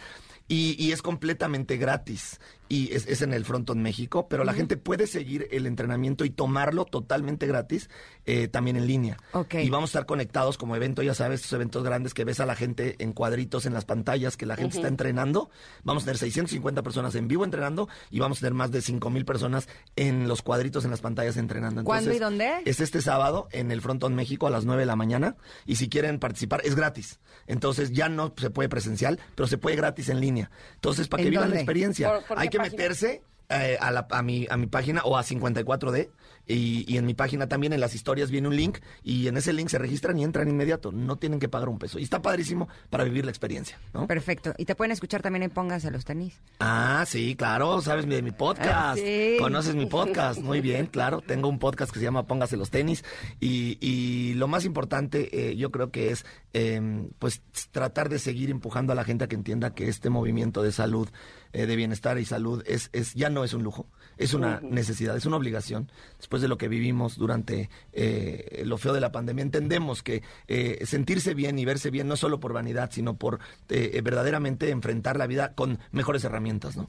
Y, 0.46 0.76
y 0.78 0.92
es 0.92 1.00
completamente 1.00 1.76
gratis 1.76 2.38
y 2.68 2.92
es, 2.94 3.22
en 3.22 3.32
el 3.32 3.44
Fronton 3.44 3.82
México, 3.82 4.26
pero 4.28 4.44
la 4.44 4.54
gente 4.54 4.76
puede 4.76 5.06
seguir 5.06 5.48
el 5.50 5.66
entrenamiento 5.66 6.24
y 6.24 6.30
tomarlo 6.30 6.84
totalmente 6.84 7.46
gratis 7.46 7.90
eh, 8.24 8.48
también 8.48 8.76
en 8.76 8.86
línea. 8.86 9.16
Y 9.52 9.70
vamos 9.70 9.90
a 9.90 9.92
estar 9.92 10.06
conectados 10.06 10.56
como 10.56 10.74
evento, 10.74 11.02
ya 11.02 11.14
sabes, 11.14 11.40
estos 11.40 11.52
eventos 11.52 11.84
grandes 11.84 12.14
que 12.14 12.24
ves 12.24 12.40
a 12.40 12.46
la 12.46 12.56
gente 12.56 12.96
en 12.98 13.12
cuadritos 13.12 13.66
en 13.66 13.74
las 13.74 13.84
pantallas, 13.84 14.36
que 14.36 14.46
la 14.46 14.56
gente 14.56 14.76
está 14.76 14.88
entrenando. 14.88 15.50
Vamos 15.82 16.04
a 16.04 16.06
tener 16.06 16.18
650 16.18 16.82
personas 16.82 17.14
en 17.14 17.28
vivo 17.28 17.44
entrenando 17.44 17.88
y 18.10 18.18
vamos 18.20 18.38
a 18.38 18.40
tener 18.40 18.54
más 18.54 18.70
de 18.70 18.80
5 18.80 19.10
mil 19.10 19.24
personas 19.24 19.68
en 19.96 20.26
los 20.26 20.42
cuadritos 20.42 20.84
en 20.84 20.90
las 20.90 21.00
pantallas 21.00 21.36
entrenando. 21.36 21.84
¿Cuándo 21.84 22.12
y 22.12 22.18
dónde? 22.18 22.62
Es 22.64 22.80
este 22.80 23.02
sábado 23.02 23.48
en 23.52 23.70
el 23.70 23.82
Fronton 23.82 24.14
México 24.14 24.46
a 24.46 24.50
las 24.50 24.64
9 24.64 24.82
de 24.82 24.86
la 24.86 24.96
mañana 24.96 25.36
y 25.66 25.76
si 25.76 25.88
quieren 25.88 26.18
participar 26.18 26.62
es 26.64 26.74
gratis. 26.74 27.20
Entonces 27.46 27.92
ya 27.92 28.08
no 28.08 28.32
se 28.36 28.50
puede 28.50 28.68
presencial, 28.68 29.20
pero 29.34 29.46
se 29.46 29.58
puede 29.58 29.76
gratis 29.76 30.08
en 30.08 30.20
línea. 30.20 30.33
Entonces, 30.74 31.08
para 31.08 31.22
que 31.22 31.30
vivan 31.30 31.50
la 31.50 31.56
experiencia, 31.56 32.20
hay 32.36 32.48
que 32.48 32.58
meterse 32.58 33.22
eh, 33.48 33.76
a, 33.80 33.90
la, 33.90 34.06
a, 34.10 34.22
mi, 34.22 34.46
a 34.50 34.56
mi 34.56 34.66
página 34.66 35.02
o 35.04 35.16
a 35.16 35.22
54D 35.22 36.10
y, 36.46 36.84
y, 36.92 36.98
en 36.98 37.06
mi 37.06 37.14
página 37.14 37.48
también 37.48 37.72
en 37.72 37.80
las 37.80 37.94
historias 37.94 38.30
viene 38.30 38.48
un 38.48 38.56
link 38.56 38.78
y 39.02 39.28
en 39.28 39.36
ese 39.36 39.52
link 39.52 39.68
se 39.68 39.78
registran 39.78 40.18
y 40.18 40.24
entran 40.24 40.48
inmediato. 40.48 40.92
No 40.92 41.16
tienen 41.16 41.40
que 41.40 41.48
pagar 41.48 41.68
un 41.68 41.78
peso. 41.78 41.98
Y 41.98 42.02
está 42.02 42.20
padrísimo 42.22 42.68
para 42.90 43.04
vivir 43.04 43.24
la 43.24 43.30
experiencia. 43.30 43.78
¿no? 43.92 44.06
Perfecto. 44.06 44.54
Y 44.58 44.64
te 44.64 44.74
pueden 44.74 44.92
escuchar 44.92 45.22
también 45.22 45.42
en 45.42 45.50
Pónganse 45.50 45.90
los 45.90 46.04
tenis. 46.04 46.40
Ah, 46.60 47.04
sí, 47.06 47.34
claro. 47.36 47.80
Sabes 47.80 48.06
de 48.06 48.22
mi 48.22 48.32
podcast. 48.32 49.00
Ah, 49.02 49.36
Conoces 49.38 49.74
mi 49.74 49.86
podcast. 49.86 50.40
Muy 50.40 50.60
bien, 50.62 50.86
claro. 50.86 51.20
Tengo 51.20 51.48
un 51.48 51.58
podcast 51.58 51.92
que 51.92 51.98
se 51.98 52.04
llama 52.04 52.26
Póngase 52.26 52.56
los 52.56 52.70
tenis. 52.70 53.04
Y, 53.40 53.78
y 53.80 54.34
lo 54.34 54.48
más 54.48 54.64
importante 54.64 55.50
eh, 55.50 55.56
yo 55.56 55.70
creo 55.70 55.90
que 55.90 56.10
es 56.10 56.24
em, 56.52 57.10
pues 57.18 57.42
tratar 57.70 58.08
de 58.08 58.18
seguir 58.18 58.50
empujando 58.50 58.92
a 58.92 58.96
la 58.96 59.04
gente 59.04 59.24
a 59.24 59.28
que 59.28 59.36
entienda 59.36 59.74
que 59.74 59.88
este 59.88 60.10
movimiento 60.10 60.62
de 60.62 60.72
salud 60.72 61.08
eh, 61.52 61.66
de 61.66 61.76
bienestar 61.76 62.18
y 62.18 62.24
salud 62.24 62.62
es, 62.66 62.90
es 62.92 63.14
ya 63.14 63.30
no 63.30 63.44
es 63.44 63.54
un 63.54 63.62
lujo, 63.62 63.86
es 64.18 64.34
una 64.34 64.60
necesidad, 64.60 65.16
es 65.16 65.26
una 65.26 65.36
obligación. 65.36 65.90
Después 66.18 66.42
de 66.42 66.48
lo 66.48 66.58
que 66.58 66.68
vivimos 66.68 67.16
durante 67.16 67.70
eh, 67.92 68.62
lo 68.64 68.78
feo 68.78 68.92
de 68.92 69.00
la 69.00 69.12
pandemia, 69.12 69.42
entendemos 69.42 70.02
que 70.02 70.22
eh, 70.48 70.84
sentirse 70.86 71.34
bien 71.34 71.58
y 71.58 71.64
verse 71.64 71.90
bien 71.90 72.08
no 72.08 72.16
solo 72.16 72.40
por 72.40 72.52
vanidad, 72.52 72.90
sino 72.92 73.14
por 73.14 73.40
verdaderamente 73.68 74.70
enfrentar 74.70 75.16
la 75.16 75.26
vida 75.26 75.54
con 75.54 75.78
mejores 75.92 76.24
herramientas, 76.24 76.76
¿no? 76.76 76.88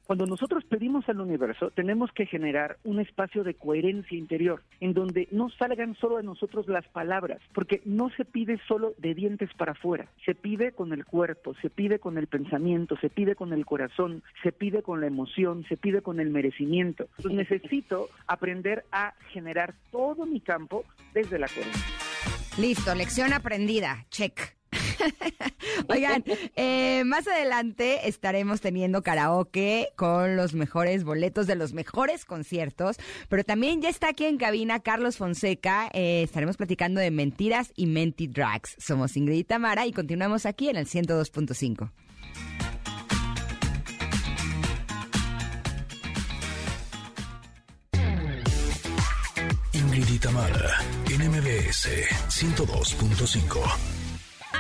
Cuando 0.06 0.26
nosotros 0.26 0.64
pedimos 0.66 1.08
al 1.08 1.22
universo, 1.22 1.72
tenemos 1.72 2.12
que 2.12 2.26
generar 2.26 2.78
un 2.84 3.00
espacio 3.00 3.44
de 3.44 3.54
coherencia 3.54 4.18
interior, 4.18 4.62
en 4.80 4.94
donde 4.94 5.28
no 5.32 5.50
salgan 5.50 5.96
solo 5.96 6.18
de 6.18 6.24
nosotros 6.24 6.68
las 6.68 6.88
palabras, 6.90 7.40
porque 7.54 7.82
no 7.86 8.10
se 8.10 8.26
pide 8.26 8.60
solo 8.68 8.94
de 8.98 9.14
dientes 9.14 9.50
para 9.58 9.72
afuera, 9.72 10.08
se 10.26 10.36
pide 10.36 10.74
con 10.74 10.92
el 10.92 11.06
cuerpo, 11.06 11.54
se 11.62 11.70
pide 11.70 12.00
con 12.00 12.18
el 12.18 12.28
pensamiento, 12.28 12.98
se 12.98 13.10
pide 13.10 13.36
con 13.36 13.54
el 13.54 13.66
corazón, 13.66 14.24
se 14.44 14.52
pide 14.52 14.82
con 14.82 15.00
la 15.00 15.08
emoción, 15.08 15.66
se 15.70 15.78
pide 15.78 16.02
con 16.02 16.20
el 16.20 16.30
merecimiento. 16.30 17.08
Entonces 17.18 17.50
necesito 17.50 18.10
aprender 18.28 18.84
a 18.92 19.14
generar 19.30 19.76
todo 19.92 20.26
mi 20.26 20.42
campo 20.42 20.84
desde 21.14 21.40
la 21.40 21.48
coherencia. 21.48 21.86
Listo, 22.58 22.94
lección 22.96 23.34
aprendida, 23.34 24.06
check. 24.10 24.61
Oigan, 25.88 26.24
eh, 26.56 27.04
más 27.06 27.28
adelante 27.28 28.08
estaremos 28.08 28.62
teniendo 28.62 29.02
karaoke 29.02 29.90
con 29.96 30.36
los 30.36 30.54
mejores 30.54 31.04
boletos 31.04 31.48
de 31.48 31.56
los 31.56 31.74
mejores 31.74 32.26
conciertos, 32.26 32.98
pero 33.30 33.44
también 33.44 33.82
ya 33.82 33.90
está 33.90 34.10
aquí 34.10 34.26
en 34.26 34.38
cabina 34.38 34.80
Carlos 34.80 35.18
Fonseca. 35.18 35.90
Eh, 35.94 36.24
estaremos 36.24 36.58
platicando 36.58 37.00
de 37.00 37.12
mentiras 37.12 37.72
y 37.76 37.88
mentidrags. 37.88 38.76
Somos 38.78 39.18
Ingrid 39.18 39.38
y 39.38 39.44
Tamara 39.44 39.86
y 39.86 39.92
continuamos 39.92 40.46
aquí 40.46 40.70
en 40.70 40.78
el 40.78 40.88
102.5. 40.88 41.92
Ingrid 49.74 50.10
y 50.10 50.20
Tamara, 50.20 50.80
NMBS 51.06 51.88
102.5. 52.30 54.01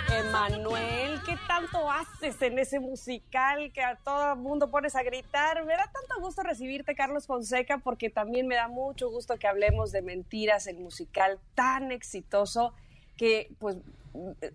Emanuel, 0.09 1.21
¿qué 1.25 1.37
tanto 1.47 1.89
haces 1.89 2.41
en 2.41 2.59
ese 2.59 2.79
musical 2.79 3.71
que 3.73 3.81
a 3.81 3.95
todo 3.95 4.33
el 4.33 4.39
mundo 4.39 4.71
pones 4.71 4.95
a 4.95 5.03
gritar? 5.03 5.63
Me 5.65 5.73
da 5.73 5.91
tanto 5.91 6.19
gusto 6.19 6.43
recibirte, 6.43 6.95
Carlos 6.95 7.27
Fonseca, 7.27 7.79
porque 7.79 8.09
también 8.09 8.47
me 8.47 8.55
da 8.55 8.67
mucho 8.67 9.09
gusto 9.09 9.37
que 9.37 9.47
hablemos 9.47 9.91
de 9.91 10.01
Mentiras, 10.01 10.67
el 10.67 10.77
musical 10.77 11.39
tan 11.55 11.91
exitoso 11.91 12.73
que, 13.17 13.51
pues, 13.59 13.77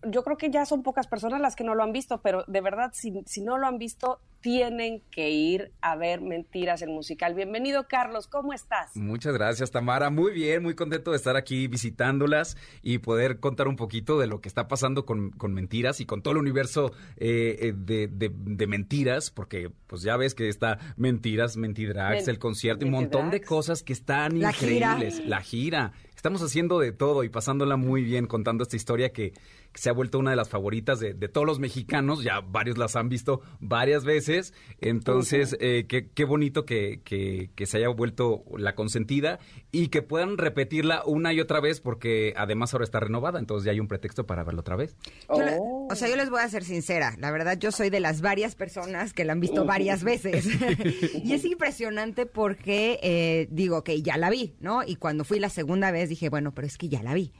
yo 0.03 0.23
creo 0.23 0.37
que 0.37 0.51
ya 0.51 0.67
son 0.67 0.83
pocas 0.83 1.07
personas 1.07 1.41
las 1.41 1.57
que 1.57 1.65
no 1.65 1.75
lo 1.75 1.83
han 1.83 1.93
visto, 1.93 2.21
pero 2.21 2.45
de 2.47 2.61
verdad, 2.61 2.91
si, 2.93 3.23
si 3.27 3.41
no 3.41 3.59
lo 3.59 3.67
han 3.67 3.79
visto, 3.79 4.21
tienen 4.41 5.03
que 5.11 5.31
ir 5.31 5.73
a 5.81 5.97
ver 5.97 6.21
Mentiras, 6.21 6.83
el 6.83 6.91
musical. 6.91 7.35
Bienvenido, 7.35 7.87
Carlos, 7.89 8.27
¿cómo 8.27 8.53
estás? 8.53 8.95
Muchas 8.97 9.35
gracias, 9.35 9.71
Tamara. 9.71 10.11
Muy 10.11 10.33
bien, 10.33 10.63
muy 10.63 10.75
contento 10.75 11.11
de 11.11 11.17
estar 11.17 11.37
aquí 11.37 11.67
visitándolas 11.69 12.57
y 12.83 12.99
poder 12.99 13.41
contar 13.41 13.69
un 13.69 13.77
poquito 13.77 14.19
de 14.19 14.27
lo 14.27 14.41
que 14.41 14.49
está 14.49 14.69
pasando 14.69 15.05
con, 15.05 15.31
con 15.31 15.53
Mentiras 15.53 16.01
y 16.01 16.07
con 16.07 16.23
todo 16.23 16.33
el 16.33 16.39
universo 16.39 16.93
eh, 17.17 17.57
eh 17.61 17.73
de, 17.77 18.09
de, 18.09 18.31
de, 18.33 18.67
Mentiras, 18.67 19.31
porque 19.31 19.71
pues 19.87 20.03
ya 20.03 20.17
ves 20.17 20.35
que 20.35 20.49
está 20.49 20.79
Mentiras, 20.97 21.57
Mentidrax, 21.57 22.29
el 22.29 22.39
concierto 22.39 22.85
y 22.85 22.89
un 22.89 22.93
montón 22.93 23.31
de 23.31 23.41
cosas 23.41 23.83
que 23.83 23.93
están 23.93 24.41
La 24.41 24.51
increíbles. 24.51 25.17
gira. 25.17 25.29
La 25.29 25.41
gira. 25.41 25.93
Estamos 26.17 26.43
haciendo 26.43 26.79
de 26.79 26.93
todo 26.93 27.25
y 27.25 27.29
pasándola 27.29 27.77
muy 27.77 28.03
bien 28.03 28.27
contando 28.27 28.63
esta 28.63 28.75
historia 28.75 29.13
que, 29.13 29.31
que 29.31 29.81
se 29.81 29.91
ha 29.91 29.93
vuelto 29.93 30.19
una 30.19 30.31
de 30.31 30.37
las 30.37 30.49
favoritas 30.49 30.99
de, 30.99 31.15
de, 31.15 31.29
todos 31.29 31.47
los 31.47 31.61
mexicanos. 31.61 32.25
Ya 32.25 32.41
varios 32.41 32.79
las 32.79 32.97
han 32.97 33.09
visto 33.09 33.43
varias 33.61 34.05
veces. 34.05 34.36
Entonces, 34.81 35.57
eh, 35.61 35.87
qué, 35.89 36.09
qué, 36.09 36.25
bonito 36.25 36.65
que, 36.65 37.01
que, 37.05 37.51
que, 37.55 37.67
se 37.67 37.79
haya 37.79 37.89
vuelto 37.89 38.45
la 38.57 38.75
consentida 38.75 39.39
y 39.73 39.89
que 39.89 40.03
puedan 40.03 40.39
repetirla 40.39 41.03
una 41.05 41.33
y 41.33 41.41
otra 41.41 41.61
vez 41.61 41.81
porque 41.81 42.35
además 42.37 42.73
ahora 42.73 42.85
está 42.85 43.01
renovada. 43.01 43.39
Entonces 43.39 43.65
ya 43.65 43.73
hay 43.73 43.81
un 43.81 43.89
pretexto 43.89 44.27
para 44.27 44.45
verla 44.45 44.61
otra 44.61 44.77
vez. 44.77 44.97
Le, 45.37 45.59
o 45.59 45.95
sea, 45.95 46.09
yo 46.09 46.17
les 46.17 46.31
voy 46.31 46.41
a 46.41 46.49
ser 46.49 46.65
sincera. 46.65 47.15
La 47.19 47.31
verdad, 47.31 47.59
yo 47.59 47.73
soy 47.73 47.91
de 47.91 48.01
las 48.01 48.21
varias 48.21 48.55
personas 48.55 49.13
que 49.13 49.25
la 49.25 49.33
han 49.33 49.41
visto 49.41 49.65
varias 49.65 50.05
veces. 50.05 50.47
y 51.25 51.33
es 51.33 51.45
impresionante 51.45 52.27
porque 52.27 52.99
eh, 53.03 53.49
digo 53.51 53.85
que 53.85 54.03
ya 54.03 54.17
la 54.17 54.31
vi, 54.31 54.55
¿no? 54.61 54.83
Y 54.85 54.97
cuando 54.97 55.25
fui 55.25 55.39
la 55.39 55.51
segunda 55.51 55.91
vez 55.91 56.09
dije, 56.09 56.29
bueno, 56.29 56.55
pero 56.55 56.67
es 56.67 56.79
que 56.79 56.89
ya 56.89 57.03
la 57.03 57.15
vi. 57.15 57.33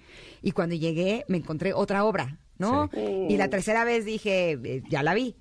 Y 0.43 0.53
cuando 0.53 0.75
llegué 0.75 1.25
me 1.29 1.39
encontré 1.39 1.73
otra 1.73 2.05
obra, 2.05 2.39
¿no? 2.59 2.91
Sí. 2.93 3.01
Y 3.29 3.37
la 3.37 3.49
tercera 3.49 3.85
vez 3.85 4.05
dije, 4.05 4.53
eh, 4.53 4.83
ya 4.89 5.03
la 5.03 5.15
vi. 5.15 5.37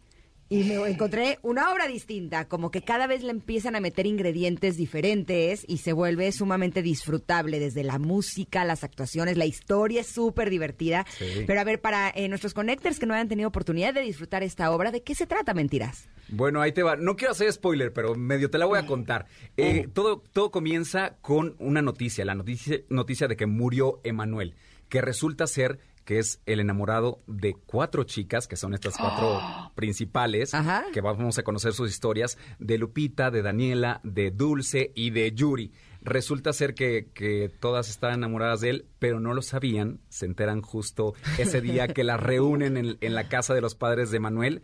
Y 0.48 0.64
me 0.64 0.76
encontré 0.88 1.40
una 1.42 1.74
obra 1.74 1.88
distinta, 1.88 2.48
como 2.48 2.70
que 2.70 2.84
cada 2.84 3.08
vez 3.08 3.24
le 3.24 3.32
empiezan 3.32 3.76
a 3.76 3.80
meter 3.80 4.06
ingredientes 4.06 4.78
diferentes 4.78 5.66
y 5.68 5.80
se 5.80 5.92
vuelve 5.92 6.32
sumamente 6.32 6.84
disfrutable, 6.84 7.60
desde 7.60 7.84
la 7.84 7.98
música, 7.98 8.64
las 8.64 8.84
actuaciones, 8.84 9.38
la 9.38 9.48
historia 9.48 10.02
es 10.02 10.08
súper 10.08 10.52
divertida. 10.52 11.06
Sí. 11.18 11.46
Pero 11.48 11.60
a 11.60 11.64
ver, 11.64 11.82
para 11.82 12.12
eh, 12.12 12.28
nuestros 12.30 12.54
connectors 12.54 13.00
que 13.00 13.08
no 13.08 13.16
hayan 13.16 13.28
tenido 13.28 13.50
oportunidad 13.50 13.94
de 13.96 14.02
disfrutar 14.02 14.44
esta 14.44 14.70
obra, 14.72 14.92
¿de 14.92 15.02
qué 15.02 15.16
se 15.16 15.26
trata, 15.26 15.56
Mentiras? 15.56 16.08
Bueno, 16.30 16.62
ahí 16.62 16.72
te 16.72 16.84
va. 16.84 16.96
No 16.96 17.16
quiero 17.16 17.32
hacer 17.32 17.52
spoiler, 17.52 17.92
pero 17.92 18.14
medio 18.14 18.52
te 18.52 18.60
la 18.60 18.66
voy 18.66 18.78
a 18.78 18.86
contar. 18.86 19.26
Eh, 19.58 19.88
todo, 19.94 20.22
todo 20.32 20.52
comienza 20.52 21.16
con 21.22 21.56
una 21.58 21.82
noticia, 21.82 22.24
la 22.24 22.36
noticia, 22.36 22.82
noticia 22.90 23.28
de 23.28 23.36
que 23.36 23.48
murió 23.48 24.00
Emanuel, 24.04 24.54
que 24.90 25.02
resulta 25.02 25.48
ser 25.48 25.80
que 26.06 26.20
es 26.20 26.40
el 26.46 26.60
enamorado 26.60 27.24
de 27.28 27.56
cuatro 27.66 28.04
chicas, 28.04 28.48
que 28.48 28.56
son 28.56 28.74
estas 28.74 28.96
cuatro 28.98 29.40
oh. 29.40 29.72
principales, 29.76 30.54
Ajá. 30.54 30.86
que 30.94 31.02
vamos 31.02 31.38
a 31.38 31.44
conocer 31.44 31.74
sus 31.74 31.90
historias, 31.90 32.38
de 32.60 32.78
Lupita, 32.78 33.32
de 33.32 33.42
Daniela, 33.42 34.00
de 34.04 34.32
Dulce 34.32 34.92
y 34.96 35.10
de 35.10 35.34
Yuri. 35.34 35.74
Resulta 36.02 36.54
ser 36.54 36.76
que, 36.76 37.08
que, 37.16 37.50
todas 37.60 37.90
están 37.90 38.14
enamoradas 38.14 38.62
de 38.62 38.70
él, 38.70 38.86
pero 39.00 39.20
no 39.20 39.34
lo 39.34 39.42
sabían, 39.42 40.02
se 40.08 40.28
enteran 40.28 40.62
justo 40.62 41.16
ese 41.40 41.62
día 41.62 41.88
que 41.88 42.04
las 42.04 42.20
reúnen 42.22 42.78
en, 42.78 42.98
en 43.02 43.16
la 43.16 43.28
casa 43.28 43.56
de 43.56 43.62
los 43.62 43.74
padres 43.74 44.12
de 44.12 44.20
Manuel 44.20 44.62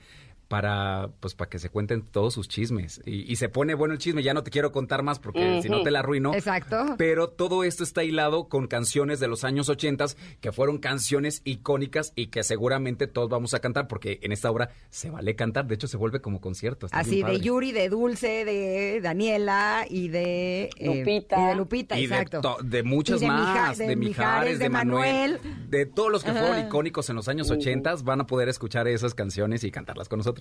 para 0.52 1.10
pues 1.22 1.34
para 1.34 1.50
que 1.50 1.60
se 1.60 1.70
cuenten 1.70 2.02
todos 2.02 2.34
sus 2.34 2.50
chismes. 2.50 3.02
Y, 3.06 3.32
y, 3.32 3.38
se 3.38 3.48
pone 3.48 3.74
bueno 3.74 3.94
el 3.94 4.00
chisme 4.00 4.22
ya 4.22 4.34
no 4.34 4.44
te 4.44 4.52
quiero 4.52 4.74
contar 4.74 5.02
más 5.02 5.18
porque 5.18 5.40
uh 5.40 5.44
-huh. 5.44 5.62
si 5.62 5.70
no 5.70 5.82
te 5.82 5.92
la 5.92 6.00
arruino. 6.00 6.34
Exacto. 6.36 6.96
Pero 6.98 7.30
todo 7.30 7.64
esto 7.64 7.86
está 7.86 8.04
hilado 8.04 8.50
con 8.50 8.68
canciones 8.68 9.22
de 9.22 9.30
los 9.30 9.46
años 9.46 9.70
ochentas 9.70 10.18
que 10.42 10.52
fueron 10.52 10.80
canciones 10.80 11.42
icónicas 11.46 12.12
y 12.18 12.28
que 12.28 12.44
seguramente 12.44 13.08
todos 13.08 13.30
vamos 13.30 13.54
a 13.54 13.60
cantar 13.62 13.88
porque 13.88 14.20
en 14.24 14.34
esta 14.34 14.52
obra 14.52 14.72
se 14.90 15.10
vale 15.10 15.38
cantar. 15.38 15.68
De 15.68 15.76
hecho 15.76 15.88
se 15.88 15.96
vuelve 15.96 16.20
como 16.20 16.42
concierto. 16.42 16.88
Está 16.88 17.00
así 17.00 17.24
de 17.24 17.40
Yuri 17.40 17.72
de 17.72 17.88
Dulce 17.88 18.44
de 18.44 19.00
Daniela 19.02 19.86
y 19.90 20.10
de 20.10 20.70
Lupita. 20.82 21.38
eh, 21.38 21.46
y 21.46 21.48
de 21.48 21.56
Lupita 21.56 21.98
y 21.98 22.04
exacto. 22.04 22.58
de, 22.62 22.78
de 22.78 22.84
muchas 22.84 23.22
y 23.22 23.22
de 23.22 23.28
más 23.28 23.40
Mija, 23.40 23.74
de, 23.86 23.88
de, 23.88 23.96
Mijares 23.96 24.60
de, 24.60 24.68
Manuel, 24.70 25.40
Manuel, 25.40 25.70
de 25.70 25.86
todos 25.86 26.12
los 26.12 26.26
que 26.26 26.34
fueron 26.34 26.60
icónicos 26.60 27.10
en 27.10 27.16
los 27.16 27.30
años 27.30 27.50
ochentas 27.50 28.04
van 28.04 28.20
a 28.20 28.28
poder 28.28 28.50
escuchar 28.50 28.90
esas 28.90 29.14
canciones 29.14 29.64
y 29.64 29.72
cantarlas 29.72 30.10
con 30.10 30.18
nosotros 30.18 30.41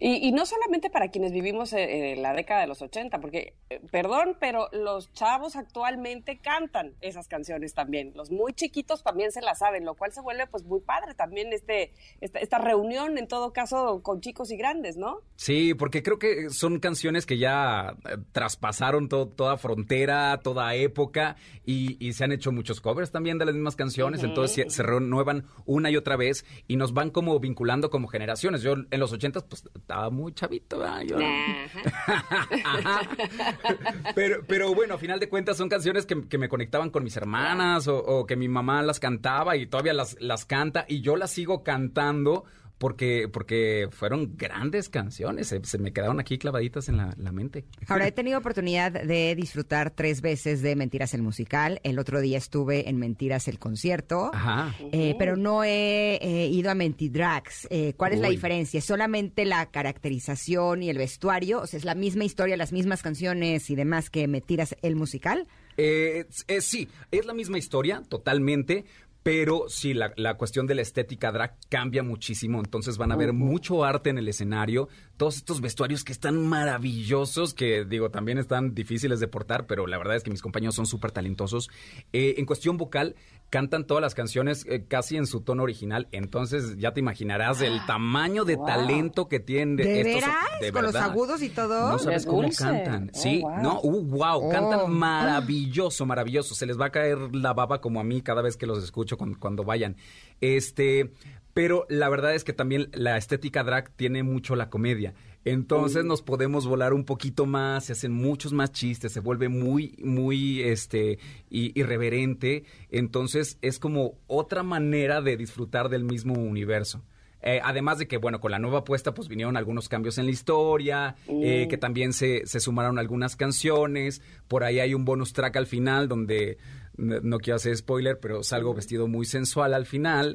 y, 0.00 0.26
y, 0.26 0.32
no 0.32 0.46
solamente 0.46 0.88
para 0.88 1.10
quienes 1.10 1.32
vivimos 1.32 1.74
en 1.74 2.22
la 2.22 2.32
década 2.32 2.62
de 2.62 2.66
los 2.66 2.80
80, 2.80 3.20
porque, 3.20 3.54
eh, 3.68 3.80
perdón, 3.90 4.36
pero 4.40 4.68
los 4.72 5.12
chavos 5.12 5.56
actualmente 5.56 6.38
cantan 6.38 6.94
esas 7.02 7.28
canciones 7.28 7.74
también. 7.74 8.12
Los 8.14 8.30
muy 8.30 8.54
chiquitos 8.54 9.02
también 9.02 9.30
se 9.30 9.42
las 9.42 9.58
saben, 9.58 9.84
lo 9.84 9.94
cual 9.94 10.12
se 10.12 10.22
vuelve 10.22 10.46
pues 10.46 10.64
muy 10.64 10.80
padre 10.80 11.14
también 11.14 11.52
este, 11.52 11.92
esta, 12.22 12.38
esta 12.38 12.58
reunión, 12.58 13.18
en 13.18 13.28
todo 13.28 13.52
caso, 13.52 14.02
con 14.02 14.22
chicos 14.22 14.50
y 14.50 14.56
grandes, 14.56 14.96
¿no? 14.96 15.20
Sí, 15.36 15.74
porque 15.74 16.02
creo 16.02 16.18
que 16.18 16.48
son 16.48 16.80
canciones 16.80 17.26
que 17.26 17.36
ya 17.38 17.94
eh, 18.08 18.16
traspasaron 18.32 19.08
to 19.08 19.28
toda 19.28 19.58
frontera, 19.58 20.40
toda 20.42 20.74
época, 20.74 21.36
y, 21.66 21.96
y, 22.04 22.14
se 22.14 22.24
han 22.24 22.32
hecho 22.32 22.52
muchos 22.52 22.80
covers 22.80 23.10
también 23.10 23.38
de 23.38 23.44
las 23.44 23.54
mismas 23.54 23.76
canciones, 23.76 24.20
uh 24.20 24.24
-huh. 24.24 24.28
entonces 24.28 24.54
se, 24.54 24.70
se, 24.70 24.82
renuevan 24.82 25.44
una 25.66 25.90
y 25.90 25.96
otra 25.96 26.16
vez 26.16 26.44
y 26.66 26.76
nos 26.76 26.94
van 26.94 27.10
como 27.10 27.38
vinculando 27.38 27.90
como 27.90 28.08
generaciones. 28.08 28.62
Yo 28.62 28.72
en 28.90 29.00
los 29.00 29.12
80 29.12 29.40
pues 29.42 29.68
estaba 29.90 30.08
muy 30.08 30.32
chavito, 30.32 30.78
¿verdad? 30.78 31.02
Yo... 31.02 31.18
pero, 34.14 34.44
pero 34.46 34.72
bueno, 34.72 34.94
a 34.94 34.98
final 34.98 35.18
de 35.18 35.28
cuentas 35.28 35.56
son 35.56 35.68
canciones 35.68 36.06
que, 36.06 36.28
que 36.28 36.38
me 36.38 36.48
conectaban 36.48 36.90
con 36.90 37.02
mis 37.02 37.16
hermanas 37.16 37.88
o, 37.88 37.98
o, 37.98 38.24
que 38.24 38.36
mi 38.36 38.46
mamá 38.46 38.82
las 38.82 39.00
cantaba 39.00 39.56
y 39.56 39.66
todavía 39.66 39.92
las, 39.92 40.16
las 40.20 40.44
canta 40.44 40.84
y 40.86 41.00
yo 41.00 41.16
las 41.16 41.32
sigo 41.32 41.64
cantando 41.64 42.44
porque, 42.80 43.28
porque 43.30 43.88
fueron 43.92 44.38
grandes 44.38 44.88
canciones, 44.88 45.48
se, 45.48 45.62
se 45.62 45.76
me 45.76 45.92
quedaron 45.92 46.18
aquí 46.18 46.38
clavaditas 46.38 46.88
en 46.88 46.96
la, 46.96 47.14
la, 47.18 47.30
mente. 47.30 47.66
Ahora, 47.86 48.06
he 48.06 48.12
tenido 48.20 48.38
oportunidad 48.38 48.90
de 48.90 49.34
disfrutar 49.34 49.90
tres 49.90 50.22
veces 50.22 50.62
de 50.62 50.74
Mentiras 50.76 51.12
el 51.12 51.20
musical. 51.20 51.78
El 51.82 51.98
otro 51.98 52.22
día 52.22 52.38
estuve 52.38 52.88
en 52.88 52.96
Mentiras 52.96 53.48
el 53.48 53.58
concierto, 53.58 54.30
Ajá. 54.32 54.74
Eh, 54.92 55.14
pero 55.18 55.36
no 55.36 55.62
he 55.62 56.14
eh, 56.22 56.48
ido 56.48 56.70
a 56.70 56.74
Mentidrags. 56.74 57.68
Eh, 57.68 57.92
¿Cuál 57.98 58.14
es 58.14 58.20
la 58.20 58.30
diferencia? 58.30 58.78
¿Es 58.78 58.86
solamente 58.86 59.44
la 59.44 59.66
caracterización 59.66 60.82
y 60.82 60.88
el 60.88 60.96
vestuario? 60.96 61.60
O 61.60 61.66
sea, 61.66 61.76
¿es 61.76 61.84
la 61.84 61.94
misma 61.94 62.24
historia, 62.24 62.56
las 62.56 62.72
mismas 62.72 63.02
canciones 63.02 63.68
y 63.68 63.74
demás 63.74 64.08
que 64.08 64.26
Mentiras 64.26 64.74
el 64.80 64.96
musical? 64.96 65.46
Eh, 65.76 66.24
sí, 66.60 66.88
es 67.10 67.26
la 67.26 67.34
misma 67.34 67.58
historia, 67.58 68.02
totalmente, 68.08 68.86
pero 69.22 69.64
sí, 69.68 69.92
la, 69.92 70.12
la, 70.16 70.34
cuestión 70.34 70.66
de 70.66 70.74
la 70.74 70.82
estética 70.82 71.30
drag 71.30 71.56
cambia 71.68 72.02
muchísimo, 72.02 72.58
entonces 72.58 72.96
van 72.96 73.12
a 73.12 73.16
ver 73.16 73.30
uh 73.30 73.32
-huh. 73.32 73.36
mucho 73.36 73.84
arte 73.84 74.10
en 74.10 74.18
el 74.18 74.28
escenario, 74.28 74.88
todos 75.16 75.36
estos 75.36 75.60
vestuarios 75.60 76.04
que 76.04 76.12
están 76.12 76.46
maravillosos, 76.46 77.52
que 77.52 77.84
digo, 77.84 78.10
también 78.10 78.38
están 78.38 78.74
difíciles 78.74 79.20
de 79.20 79.28
portar, 79.28 79.66
pero 79.66 79.86
la 79.86 79.98
verdad 79.98 80.16
es 80.16 80.22
que 80.22 80.30
mis 80.30 80.40
compañeros 80.40 80.74
son 80.74 80.86
súper 80.86 81.12
talentosos. 81.12 81.70
Eh, 82.12 82.36
en 82.38 82.46
cuestión 82.46 82.78
vocal, 82.78 83.16
cantan 83.50 83.84
todas 83.84 84.00
las 84.00 84.14
canciones 84.14 84.64
eh, 84.68 84.84
casi 84.86 85.16
en 85.16 85.26
su 85.26 85.40
tono 85.42 85.64
original, 85.64 86.06
entonces 86.12 86.76
ya 86.78 86.92
te 86.94 87.00
imaginarás 87.00 87.60
el 87.62 87.84
tamaño 87.84 88.44
de 88.44 88.56
talento 88.56 89.28
que 89.28 89.40
tienen. 89.40 89.74
¿De 89.76 90.00
estos- 90.00 90.14
veras? 90.22 90.60
de 90.60 90.72
¿Con 90.72 90.82
los 90.84 90.92
verdad. 90.92 91.10
agudos 91.10 91.42
y 91.42 91.48
todo? 91.50 91.90
No 91.90 91.98
sabes 91.98 92.26
cómo 92.26 92.48
cantan. 92.56 93.10
Oh, 93.12 93.18
sí, 93.18 93.40
wow. 93.42 93.56
no, 93.62 93.80
uh, 93.82 94.02
wow, 94.04 94.40
Oh. 94.46 94.48
cantan 94.50 94.92
maravilloso, 94.92 96.06
maravilloso. 96.06 96.54
Se 96.54 96.64
les 96.66 96.78
va 96.80 96.86
a 96.86 96.90
caer 96.90 97.18
la 97.34 97.52
baba 97.52 97.80
como 97.80 98.00
a 98.00 98.04
mí 98.04 98.22
cada 98.22 98.40
vez 98.42 98.56
que 98.56 98.66
los 98.66 98.82
escucho 98.84 99.16
cuando, 99.18 99.38
cuando 99.38 99.64
vayan. 99.64 99.96
Este, 100.40 101.12
pero 101.52 101.86
la 101.88 102.08
verdad 102.08 102.34
es 102.34 102.44
que 102.44 102.52
también 102.52 102.88
la 102.92 103.16
estética 103.16 103.64
drag 103.64 103.90
tiene 103.96 104.22
mucho 104.22 104.54
la 104.56 104.70
comedia. 104.70 105.14
Entonces 105.44 106.04
nos 106.04 106.20
podemos 106.20 106.66
volar 106.66 106.92
un 106.92 107.04
poquito 107.04 107.46
más, 107.46 107.86
se 107.86 107.92
hacen 107.92 108.12
muchos 108.12 108.52
más 108.52 108.72
chistes, 108.72 109.12
se 109.12 109.20
vuelve 109.20 109.48
muy, 109.48 109.96
muy, 110.02 110.62
este, 110.62 111.18
irreverente. 111.48 112.64
Entonces 112.90 113.58
es 113.62 113.78
como 113.78 114.14
otra 114.26 114.62
manera 114.62 115.22
de 115.22 115.36
disfrutar 115.36 115.88
del 115.88 116.04
mismo 116.04 116.34
universo. 116.34 117.02
Eh, 117.42 117.60
además 117.64 117.98
de 117.98 118.06
que, 118.06 118.18
bueno, 118.18 118.38
con 118.38 118.50
la 118.50 118.58
nueva 118.58 118.80
apuesta, 118.80 119.14
pues 119.14 119.28
vinieron 119.28 119.56
algunos 119.56 119.88
cambios 119.88 120.18
en 120.18 120.26
la 120.26 120.30
historia, 120.30 121.16
eh, 121.26 121.68
que 121.70 121.78
también 121.78 122.12
se, 122.12 122.46
se 122.46 122.60
sumaron 122.60 122.98
algunas 122.98 123.34
canciones. 123.34 124.20
Por 124.46 124.62
ahí 124.62 124.78
hay 124.78 124.92
un 124.92 125.06
bonus 125.06 125.32
track 125.32 125.56
al 125.56 125.66
final 125.66 126.06
donde, 126.06 126.58
no 126.96 127.38
quiero 127.38 127.56
hacer 127.56 127.76
spoiler, 127.76 128.18
pero 128.20 128.42
salgo 128.42 128.74
vestido 128.74 129.08
muy 129.08 129.24
sensual 129.24 129.72
al 129.74 129.86
final, 129.86 130.34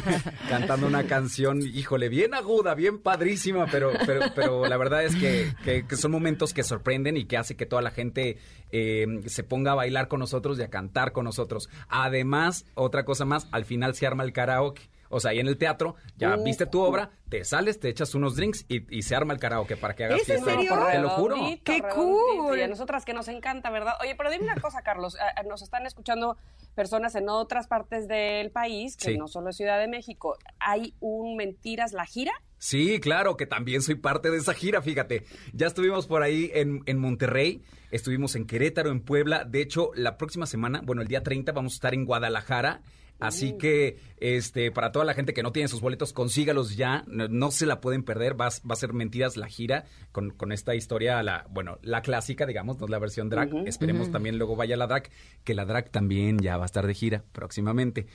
cantando 0.48 0.86
una 0.86 1.04
canción, 1.04 1.60
híjole, 1.62 2.08
bien 2.08 2.34
aguda, 2.34 2.74
bien 2.74 2.98
padrísima, 2.98 3.66
pero, 3.70 3.92
pero, 4.06 4.20
pero 4.34 4.66
la 4.66 4.76
verdad 4.76 5.04
es 5.04 5.14
que, 5.16 5.52
que- 5.64 5.86
que 5.86 5.96
son 5.96 6.10
momentos 6.12 6.54
que 6.54 6.62
sorprenden 6.62 7.16
y 7.16 7.26
que 7.26 7.36
hace 7.36 7.56
que 7.56 7.66
toda 7.66 7.82
la 7.82 7.90
gente 7.90 8.38
eh, 8.72 9.06
se 9.26 9.42
ponga 9.42 9.72
a 9.72 9.74
bailar 9.74 10.08
con 10.08 10.20
nosotros 10.20 10.58
y 10.58 10.62
a 10.62 10.68
cantar 10.70 11.12
con 11.12 11.24
nosotros. 11.24 11.68
Además, 11.88 12.64
otra 12.74 13.04
cosa 13.04 13.24
más, 13.24 13.46
al 13.52 13.64
final 13.64 13.94
se 13.94 14.06
arma 14.06 14.24
el 14.24 14.32
karaoke. 14.32 14.88
O 15.08 15.20
sea, 15.20 15.30
ahí 15.32 15.38
en 15.40 15.48
el 15.48 15.56
teatro, 15.58 15.94
ya 16.16 16.36
viste 16.36 16.66
tu 16.66 16.80
obra, 16.80 17.10
te 17.28 17.44
sales, 17.44 17.78
te 17.80 17.88
echas 17.88 18.14
unos 18.14 18.36
drinks 18.36 18.64
y, 18.68 18.96
y 18.96 19.02
se 19.02 19.14
arma 19.16 19.32
el 19.34 19.40
karaoke 19.40 19.76
para 19.76 19.94
que 19.94 20.04
hagas 20.04 20.20
¿Es 20.22 20.28
en 20.28 20.44
fiesta. 20.44 20.50
serio? 20.60 20.86
Te 20.90 20.98
lo 20.98 21.08
juro. 21.10 21.34
Redondito, 21.36 21.62
¡Qué 21.64 21.72
redondito. 21.82 21.96
cool! 21.96 22.58
Y 22.58 22.62
a 22.62 22.68
nosotras 22.68 23.04
que 23.04 23.14
nos 23.14 23.28
encanta, 23.28 23.70
¿verdad? 23.70 23.94
Oye, 24.00 24.14
pero 24.16 24.30
dime 24.30 24.44
una 24.44 24.60
cosa, 24.60 24.82
Carlos. 24.82 25.16
Nos 25.48 25.62
están 25.62 25.86
escuchando 25.86 26.36
personas 26.74 27.14
en 27.14 27.28
otras 27.28 27.66
partes 27.68 28.06
del 28.08 28.50
país, 28.50 28.96
que 28.96 29.12
Sí. 29.12 29.18
no 29.18 29.28
solo 29.28 29.50
es 29.50 29.56
Ciudad 29.56 29.78
de 29.78 29.88
México. 29.88 30.36
¿Hay 30.58 30.94
un 31.00 31.36
Mentiras 31.36 31.92
la 31.92 32.04
gira? 32.06 32.32
Sí, 32.58 33.00
claro, 33.00 33.36
que 33.36 33.46
también 33.46 33.82
soy 33.82 33.96
parte 33.96 34.30
de 34.30 34.38
esa 34.38 34.54
gira, 34.54 34.80
fíjate. 34.82 35.24
Ya 35.52 35.66
estuvimos 35.66 36.06
por 36.06 36.22
ahí 36.22 36.50
en, 36.54 36.80
en 36.86 36.98
Monterrey, 36.98 37.62
estuvimos 37.90 38.34
en 38.34 38.46
Querétaro, 38.46 38.90
en 38.90 39.00
Puebla. 39.02 39.44
De 39.44 39.60
hecho, 39.60 39.90
la 39.94 40.16
próxima 40.16 40.46
semana, 40.46 40.80
bueno, 40.82 41.02
el 41.02 41.08
día 41.08 41.22
30 41.22 41.52
vamos 41.52 41.74
a 41.74 41.76
estar 41.76 41.94
en 41.94 42.04
Guadalajara. 42.06 42.80
Así 43.18 43.56
que, 43.58 43.98
este, 44.18 44.70
para 44.70 44.92
toda 44.92 45.04
la 45.04 45.14
gente 45.14 45.32
que 45.32 45.42
no 45.42 45.52
tiene 45.52 45.68
sus 45.68 45.80
boletos, 45.80 46.12
consígalos 46.12 46.76
ya. 46.76 47.04
No, 47.06 47.28
no 47.28 47.50
se 47.50 47.64
la 47.66 47.80
pueden 47.80 48.02
perder. 48.02 48.38
Va, 48.40 48.46
a- 48.48 48.68
va 48.68 48.72
a 48.72 48.76
ser 48.76 48.92
mentiras 48.92 49.36
la 49.36 49.46
gira 49.48 49.84
con, 50.12 50.30
con 50.30 50.52
esta 50.52 50.74
historia, 50.74 51.22
la, 51.22 51.46
bueno, 51.50 51.78
la 51.82 52.02
clásica, 52.02 52.44
digamos, 52.46 52.78
no 52.78 52.84
es 52.86 52.90
la 52.90 52.98
versión 52.98 53.28
drag. 53.30 53.50
Esperemos 53.66 54.08
también 54.12 54.38
luego 54.38 54.56
vaya 54.56 54.76
la 54.76 54.86
drag, 54.86 55.10
que 55.44 55.54
la 55.54 55.64
drag 55.64 55.90
también 55.90 56.38
ya 56.38 56.56
va 56.56 56.64
a 56.64 56.66
estar 56.66 56.86
de 56.86 56.94
gira 56.94 57.24
próximamente. 57.32 58.06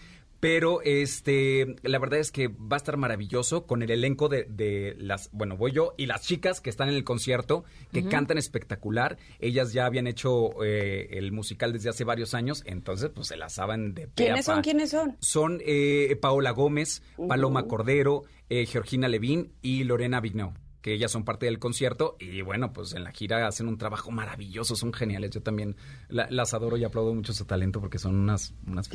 Pero 0.42 0.82
este, 0.82 1.76
la 1.84 2.00
verdad 2.00 2.20
es 2.20 2.32
que 2.32 2.48
va 2.48 2.76
a 2.76 2.78
estar 2.78 2.98
maravilloso 2.98 3.68
con 3.68 3.84
el 3.84 3.92
elenco 3.92 4.28
de, 4.28 4.46
de 4.50 4.96
las, 4.98 5.30
bueno, 5.32 5.56
voy 5.56 5.72
yo 5.72 5.94
y 5.98 6.08
las 6.08 6.24
chicas 6.24 6.62
que 6.62 6.72
están 6.72 6.90
en 6.90 6.96
el 6.96 7.04
concierto, 7.04 7.64
que 7.94 8.08
cantan 8.08 8.40
espectacular. 8.40 9.18
Ellas 9.40 9.72
ya 9.72 9.86
habían 9.86 10.08
hecho 10.08 10.64
eh, 10.64 11.10
el 11.12 11.32
musical 11.32 11.74
desde 11.74 11.90
hace 11.90 12.06
varios 12.06 12.34
años, 12.34 12.64
entonces 12.66 13.12
pues 13.14 13.28
se 13.28 13.38
las 13.38 13.54
saben 13.54 13.94
de 13.94 14.10
¿Quiénes 14.16 14.46
son? 14.46 14.64
¿Quiénes 14.64 14.90
son? 14.90 15.16
Son 15.20 15.62
eh, 15.64 16.18
Paola 16.20 16.50
Gómez, 16.50 17.04
Paloma 17.28 17.68
Cordero, 17.68 18.24
eh, 18.50 18.66
Georgina 18.66 19.08
Levín 19.08 19.54
y 19.62 19.84
Lorena 19.84 20.22
Vigneault 20.22 20.58
que 20.82 20.94
ellas 20.94 21.12
son 21.12 21.24
parte 21.24 21.46
del 21.46 21.60
concierto 21.60 22.16
y 22.20 22.42
bueno, 22.42 22.74
pues 22.74 22.94
en 22.94 23.04
la 23.04 23.12
gira 23.12 23.48
hacen 23.48 23.68
un 23.68 23.78
trabajo 23.78 24.12
maravilloso, 24.12 24.76
son 24.76 24.94
geniales. 24.94 25.32
Yo 25.32 25.42
también 25.42 25.76
la- 26.10 26.28
las 26.30 26.54
adoro 26.54 26.78
y 26.78 26.84
aplaudo 26.84 27.14
mucho 27.14 27.34
su 27.34 27.46
talento 27.46 27.80
porque 27.80 28.00
son 28.00 28.16
unas, 28.16 28.54
unas. 28.68 28.90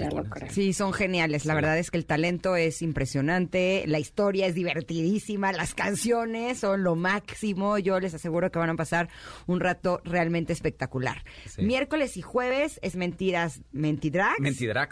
Sí, 0.50 0.72
son 0.72 0.92
geniales. 0.92 1.44
La 1.46 1.54
verdad 1.54 1.78
es 1.78 1.90
que 1.90 1.98
el 1.98 2.06
talento 2.06 2.56
es 2.56 2.82
impresionante, 2.82 3.84
la 3.86 3.98
historia 3.98 4.46
es 4.46 4.54
divertidísima, 4.54 5.52
las 5.52 5.74
canciones 5.74 6.58
son 6.58 6.82
lo 6.82 6.96
máximo. 6.96 7.78
Yo 7.78 7.98
les 8.00 8.14
aseguro 8.14 8.50
que 8.50 8.58
van 8.58 8.70
a 8.70 8.74
pasar 8.76 9.08
un 9.46 9.60
rato 9.60 10.00
realmente 10.04 10.52
espectacular. 10.52 11.24
Sí. 11.46 11.62
Miércoles 11.62 12.16
y 12.16 12.22
jueves 12.22 12.78
es 12.82 12.96
Mentiras. 12.96 13.62
Mentidrags, 13.72 14.40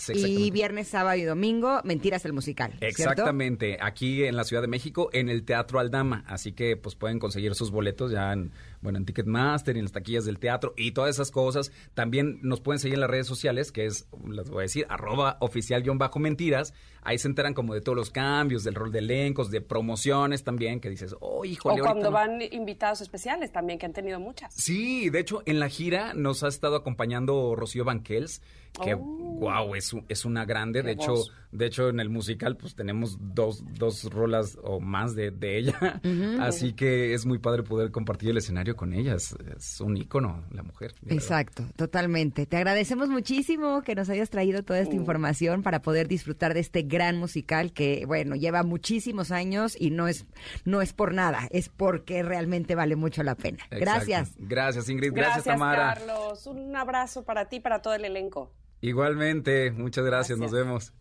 Y 0.09 0.13
exactamente. 0.13 0.51
viernes, 0.51 0.89
sábado 0.89 1.17
y 1.19 1.23
domingo, 1.25 1.81
Mentiras 1.85 2.25
el 2.25 2.33
musical. 2.33 2.71
¿cierto? 2.79 2.87
Exactamente, 2.87 3.79
aquí 3.81 4.25
en 4.25 4.37
la 4.37 4.45
Ciudad 4.45 4.63
de 4.63 4.69
México, 4.69 5.11
en 5.13 5.29
el 5.29 5.45
Teatro 5.45 5.79
Aldama, 5.79 6.25
así 6.27 6.53
que 6.53 6.77
pues 6.85 6.95
pueden 6.95 7.19
conseguir 7.19 7.55
sus 7.55 7.71
boletos 7.71 8.13
ya 8.13 8.33
en, 8.33 8.53
bueno, 8.83 8.99
en 8.99 9.07
Ticketmaster 9.07 9.75
y 9.75 9.79
en 9.79 9.87
las 9.87 9.93
taquillas 9.93 10.27
del 10.27 10.39
teatro 10.39 10.75
y 10.77 10.93
todas 10.93 11.17
esas 11.17 11.31
cosas. 11.31 11.73
También 11.95 12.39
nos 12.43 12.61
pueden 12.61 12.79
seguir 12.79 12.95
en 12.97 13.01
las 13.01 13.11
redes 13.11 13.27
sociales, 13.27 13.73
que 13.73 13.87
es, 13.87 14.07
les 14.29 14.51
voy 14.51 14.59
a 14.59 14.63
decir, 14.63 14.87
arroba 14.91 15.39
oficial-mentiras. 15.41 16.75
Ahí 17.03 17.19
se 17.19 17.29
enteran 17.29 17.55
como 17.55 17.75
de 17.75 17.81
todos 17.81 17.97
los 17.97 18.11
cambios, 18.11 18.65
del 18.65 18.75
rol 18.75 18.93
de 18.93 18.99
elencos, 19.01 19.51
de 19.51 19.61
promociones 19.61 20.45
también, 20.45 20.81
que 20.81 20.91
dices, 20.91 21.15
oh, 21.21 21.45
híjole, 21.45 21.81
O 21.81 21.85
cuando 21.85 22.05
no". 22.05 22.13
van 22.13 22.43
invitados 22.51 23.01
especiales 23.01 23.51
también, 23.51 23.79
que 23.79 23.87
han 23.87 23.93
tenido 23.93 24.21
muchas. 24.21 24.55
Sí, 24.55 25.11
de 25.11 25.21
hecho, 25.21 25.43
en 25.47 25.59
la 25.61 25.69
gira 25.69 26.13
nos 26.15 26.43
ha 26.45 26.49
estado 26.49 26.77
acompañando 26.77 27.55
Rocío 27.57 27.85
Banquels, 27.85 28.43
que, 28.83 28.95
Oh. 28.95 29.39
wow, 29.41 29.75
es, 29.75 29.93
es 30.09 30.25
una 30.25 30.45
grande. 30.45 30.81
Qué 30.81 30.87
De 30.87 30.93
hecho, 30.93 31.15
de 31.51 31.67
hecho, 31.67 31.89
en 31.89 32.01
el 32.01 32.09
musical, 32.09 32.57
pues 32.57 32.75
tenemos 32.75 33.19
dos, 33.21 33.63
dos 33.79 34.05
rolas 34.05 34.59
o 34.63 34.81
más 34.81 35.15
de, 35.15 35.31
de 35.33 35.59
ella. 35.59 36.01
Así 36.41 36.73
que 36.73 37.15
es 37.15 37.27
muy 37.27 37.39
padre 37.39 37.63
poder 37.63 37.91
compartir 37.91 38.31
el 38.31 38.37
escenario 38.39 38.77
con 38.77 38.93
ella. 38.93 39.15
Es, 39.15 39.35
es 39.57 39.81
un 39.81 39.97
ícono, 39.97 40.45
la 40.51 40.63
mujer. 40.63 40.95
verdad. 41.03 41.17
Exacto, 41.17 41.65
totalmente. 41.77 42.47
Te 42.47 42.57
agradecemos 42.57 43.09
muchísimo 43.09 43.83
que 43.83 43.95
nos 43.95 44.09
hayas 44.09 44.31
traído 44.31 44.63
toda 44.63 44.81
esta 44.81 44.95
información 44.95 45.63
para 45.63 45.83
poder 45.83 46.09
disfrutar 46.09 46.55
de 46.55 46.61
este 46.61 46.83
gran 46.83 47.17
musical 47.19 47.73
que, 47.73 48.05
bueno, 48.07 48.37
lleva 48.37 48.63
muchísimos 48.63 49.31
años 49.31 49.77
y 49.79 49.91
no 49.91 50.09
es, 50.09 50.27
no 50.65 50.81
es 50.81 50.93
por 50.93 51.13
nada, 51.15 51.49
es 51.51 51.69
porque 51.69 52.23
realmente 52.23 52.75
vale 52.75 52.97
mucho 52.97 53.23
la 53.23 53.35
pena. 53.35 53.59
Exacto. 53.71 53.79
Gracias. 53.85 54.35
Gracias, 54.39 54.89
Ingrid. 54.89 55.13
Gracias, 55.13 55.45
Tamara. 55.45 55.95
Carlos. 55.95 56.47
Un 56.47 56.75
abrazo 56.77 57.25
para 57.25 57.49
ti 57.49 57.57
y 57.57 57.61
para 57.61 57.83
todo 57.83 57.95
el 57.95 58.05
elenco. 58.05 58.53
Igualmente, 58.81 59.71
muchas 59.71 60.05
gracias. 60.05 60.39
Nos 60.39 60.53
vemos. 60.53 60.93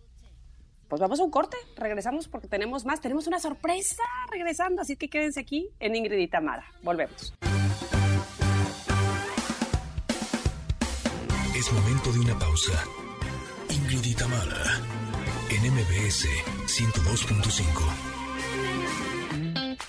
Pues 0.88 1.02
vamos 1.02 1.20
a 1.20 1.24
un 1.24 1.32
corte, 1.32 1.58
regresamos 1.76 2.28
porque 2.28 2.48
tenemos 2.48 2.86
más, 2.86 3.02
tenemos 3.02 3.26
una 3.26 3.40
sorpresa 3.40 4.04
regresando, 4.32 4.84
así 4.84 4.96
que 4.96 5.10
quédense 5.10 5.40
aquí 5.40 5.72
en 5.80 5.96
Ingrid 5.96 6.20
y 6.20 6.28
Tamara. 6.28 6.68
Volvemos. 6.84 7.34
Es 11.56 11.74
momento 11.74 12.12
de 12.12 12.20
una 12.20 12.38
pausa. 12.38 12.84
Ingrid 13.70 14.06
y 14.06 14.14
Tamara, 14.14 14.80
en 15.50 15.74
MBS 15.74 16.28
102.5. 16.68 18.14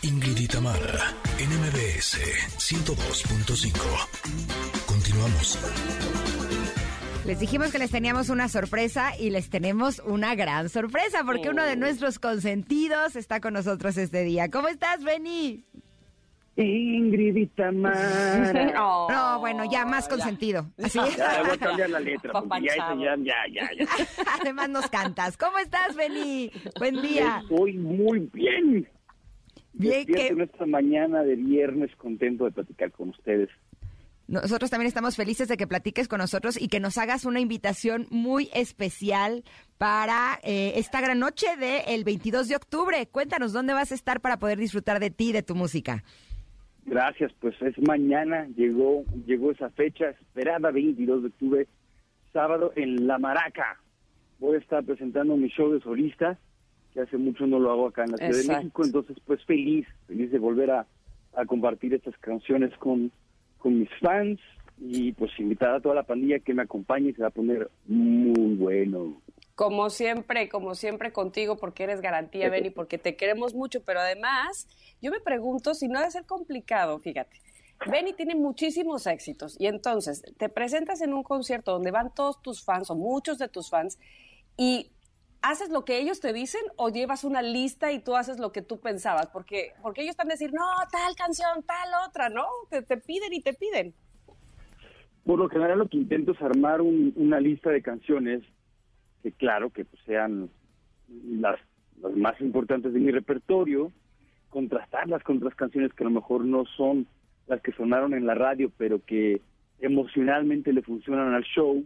Ingrid 0.02 0.38
y 0.38 0.46
Tamara, 0.46 1.14
en 1.38 1.50
MBS 1.50 2.18
102.5. 2.58 3.74
Continuamos. 4.86 5.58
Les 7.26 7.40
dijimos 7.40 7.72
que 7.72 7.78
les 7.78 7.90
teníamos 7.90 8.28
una 8.28 8.48
sorpresa 8.48 9.12
y 9.18 9.30
les 9.30 9.48
tenemos 9.48 10.00
una 10.06 10.34
gran 10.34 10.68
sorpresa 10.68 11.22
porque 11.24 11.48
uno 11.48 11.64
de 11.64 11.74
nuestros 11.74 12.18
consentidos 12.18 13.16
está 13.16 13.40
con 13.40 13.54
nosotros 13.54 13.96
este 13.96 14.24
día. 14.24 14.50
¿Cómo 14.50 14.68
estás, 14.68 15.02
Benny? 15.02 15.64
Ingrid 16.56 17.34
y 17.36 17.46
Tamara. 17.46 18.74
Oh, 18.78 19.08
No, 19.10 19.40
bueno, 19.40 19.64
ya 19.70 19.86
más 19.86 20.04
ya. 20.04 20.10
consentido. 20.10 20.66
Así. 20.82 20.98
Ya, 21.16 21.40
voy 21.42 21.50
a 21.52 21.56
cambiar 21.56 21.90
la 21.90 22.00
letra, 22.00 22.32
porque 22.32 22.66
ya, 22.66 22.94
ya, 22.94 23.16
ya, 23.16 23.34
ya, 23.52 23.70
ya. 23.78 23.88
Además 24.40 24.68
nos 24.68 24.88
cantas. 24.90 25.36
¿Cómo 25.38 25.58
estás, 25.58 25.96
Benny? 25.96 26.50
Buen 26.78 27.00
día. 27.00 27.40
Estoy 27.42 27.72
muy 27.78 28.30
bien. 28.34 28.86
Bien 29.72 30.06
que 30.06 30.28
en 30.28 30.42
esta 30.42 30.66
mañana 30.66 31.22
de 31.24 31.34
viernes 31.36 31.90
contento 31.96 32.44
de 32.44 32.52
platicar 32.52 32.92
con 32.92 33.08
ustedes. 33.08 33.48
Nosotros 34.26 34.70
también 34.70 34.88
estamos 34.88 35.16
felices 35.16 35.48
de 35.48 35.56
que 35.56 35.66
platiques 35.66 36.08
con 36.08 36.18
nosotros 36.18 36.60
y 36.60 36.68
que 36.68 36.80
nos 36.80 36.96
hagas 36.96 37.26
una 37.26 37.40
invitación 37.40 38.06
muy 38.10 38.48
especial 38.54 39.44
para 39.76 40.38
eh, 40.42 40.72
esta 40.76 41.00
gran 41.00 41.18
noche 41.18 41.46
del 41.58 42.04
22 42.04 42.48
de 42.48 42.56
octubre. 42.56 43.06
Cuéntanos 43.06 43.52
dónde 43.52 43.74
vas 43.74 43.92
a 43.92 43.94
estar 43.94 44.20
para 44.20 44.38
poder 44.38 44.58
disfrutar 44.58 44.98
de 44.98 45.10
ti 45.10 45.30
y 45.30 45.32
de 45.32 45.42
tu 45.42 45.54
música. 45.54 46.04
Gracias, 46.86 47.32
pues 47.40 47.54
es 47.62 47.78
mañana, 47.86 48.46
llegó, 48.56 49.04
llegó 49.26 49.50
esa 49.50 49.70
fecha 49.70 50.10
esperada, 50.10 50.70
22 50.70 51.22
de 51.22 51.28
octubre, 51.28 51.66
sábado 52.32 52.72
en 52.76 53.06
La 53.06 53.18
Maraca. 53.18 53.80
Voy 54.38 54.56
a 54.56 54.58
estar 54.58 54.84
presentando 54.84 55.36
mi 55.36 55.48
show 55.48 55.72
de 55.72 55.80
solista, 55.80 56.38
que 56.92 57.00
hace 57.00 57.16
mucho 57.16 57.46
no 57.46 57.58
lo 57.58 57.70
hago 57.70 57.88
acá 57.88 58.04
en 58.04 58.12
la 58.12 58.16
Ciudad 58.18 58.32
Exacto. 58.32 58.52
de 58.52 58.58
México, 58.58 58.84
entonces 58.84 59.16
pues 59.26 59.44
feliz, 59.44 59.86
feliz 60.06 60.30
de 60.30 60.38
volver 60.38 60.70
a, 60.70 60.86
a 61.34 61.44
compartir 61.46 61.94
estas 61.94 62.16
canciones 62.18 62.70
con, 62.78 63.10
con 63.64 63.78
mis 63.78 63.88
fans 63.98 64.38
y 64.78 65.12
pues 65.12 65.30
invitar 65.38 65.74
a 65.74 65.80
toda 65.80 65.94
la 65.94 66.02
pandilla 66.02 66.38
que 66.38 66.52
me 66.52 66.60
acompañe, 66.60 67.14
se 67.14 67.22
va 67.22 67.28
a 67.28 67.30
poner 67.30 67.70
muy 67.86 68.56
bueno. 68.56 69.22
Como 69.54 69.88
siempre, 69.88 70.50
como 70.50 70.74
siempre 70.74 71.12
contigo, 71.12 71.56
porque 71.56 71.84
eres 71.84 72.02
garantía, 72.02 72.50
Benny, 72.50 72.68
porque 72.78 72.98
te 72.98 73.16
queremos 73.16 73.54
mucho, 73.54 73.82
pero 73.82 74.00
además, 74.00 74.68
yo 75.00 75.10
me 75.10 75.20
pregunto 75.20 75.72
si 75.72 75.88
no 75.88 75.98
debe 75.98 76.10
ser 76.10 76.26
complicado, 76.26 76.98
fíjate. 76.98 77.40
Benny 77.90 78.12
tiene 78.12 78.34
muchísimos 78.34 79.06
éxitos 79.06 79.56
y 79.58 79.66
entonces 79.66 80.22
te 80.36 80.50
presentas 80.50 81.00
en 81.00 81.14
un 81.14 81.22
concierto 81.22 81.72
donde 81.72 81.90
van 81.90 82.14
todos 82.14 82.42
tus 82.42 82.62
fans 82.62 82.90
o 82.90 82.94
muchos 82.94 83.38
de 83.38 83.48
tus 83.48 83.70
fans 83.70 83.98
y 84.58 84.90
haces 85.44 85.70
lo 85.70 85.84
que 85.84 85.98
ellos 85.98 86.20
te 86.20 86.32
dicen 86.32 86.60
o 86.76 86.88
llevas 86.88 87.22
una 87.24 87.42
lista 87.42 87.92
y 87.92 87.98
tú 88.00 88.16
haces 88.16 88.38
lo 88.38 88.50
que 88.52 88.62
tú 88.62 88.78
pensabas, 88.80 89.26
porque 89.28 89.72
porque 89.82 90.00
ellos 90.02 90.12
están 90.12 90.28
a 90.28 90.34
decir, 90.34 90.52
"No, 90.52 90.64
tal 90.90 91.14
canción, 91.16 91.62
tal 91.66 91.88
otra", 92.08 92.28
¿no? 92.28 92.46
Te, 92.70 92.82
te 92.82 92.96
piden 92.96 93.32
y 93.32 93.40
te 93.42 93.52
piden. 93.54 93.94
Por 95.24 95.38
lo 95.38 95.48
general 95.48 95.78
lo 95.78 95.88
que 95.88 95.96
intento 95.96 96.32
es 96.32 96.42
armar 96.42 96.80
un- 96.80 97.12
una 97.16 97.40
lista 97.40 97.70
de 97.70 97.82
canciones 97.82 98.42
que 99.22 99.32
claro 99.32 99.70
que 99.70 99.84
pues, 99.84 100.02
sean 100.04 100.50
las, 101.26 101.58
las 102.00 102.12
más 102.14 102.38
importantes 102.40 102.92
de 102.92 103.00
mi 103.00 103.10
repertorio, 103.10 103.90
contrastarlas 104.50 105.22
con 105.22 105.38
otras 105.38 105.54
canciones 105.54 105.92
que 105.94 106.04
a 106.04 106.08
lo 106.08 106.12
mejor 106.12 106.44
no 106.44 106.64
son 106.76 107.06
las 107.46 107.60
que 107.62 107.72
sonaron 107.72 108.14
en 108.14 108.26
la 108.26 108.34
radio, 108.34 108.70
pero 108.76 109.02
que 109.04 109.40
emocionalmente 109.80 110.72
le 110.72 110.82
funcionan 110.82 111.34
al 111.34 111.44
show, 111.44 111.84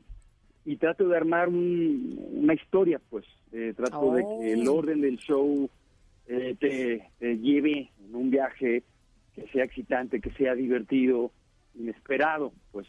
y 0.68 0.76
trato 0.76 1.08
de 1.08 1.16
armar 1.16 1.48
un- 1.48 2.14
una 2.34 2.52
historia, 2.54 3.00
pues, 3.08 3.24
Eh, 3.50 3.72
trato 3.74 4.12
de 4.12 4.22
que 4.22 4.52
el 4.52 4.68
Oh. 4.68 4.74
orden 4.74 5.00
del 5.00 5.16
show 5.16 5.70
eh, 6.26 6.54
te, 6.60 7.02
te 7.18 7.38
lleve 7.38 7.90
en 8.04 8.14
un 8.14 8.28
viaje 8.30 8.82
que 9.34 9.48
sea 9.48 9.64
excitante, 9.64 10.20
que 10.20 10.30
sea 10.32 10.54
divertido, 10.54 11.32
inesperado, 11.74 12.52
pues. 12.70 12.86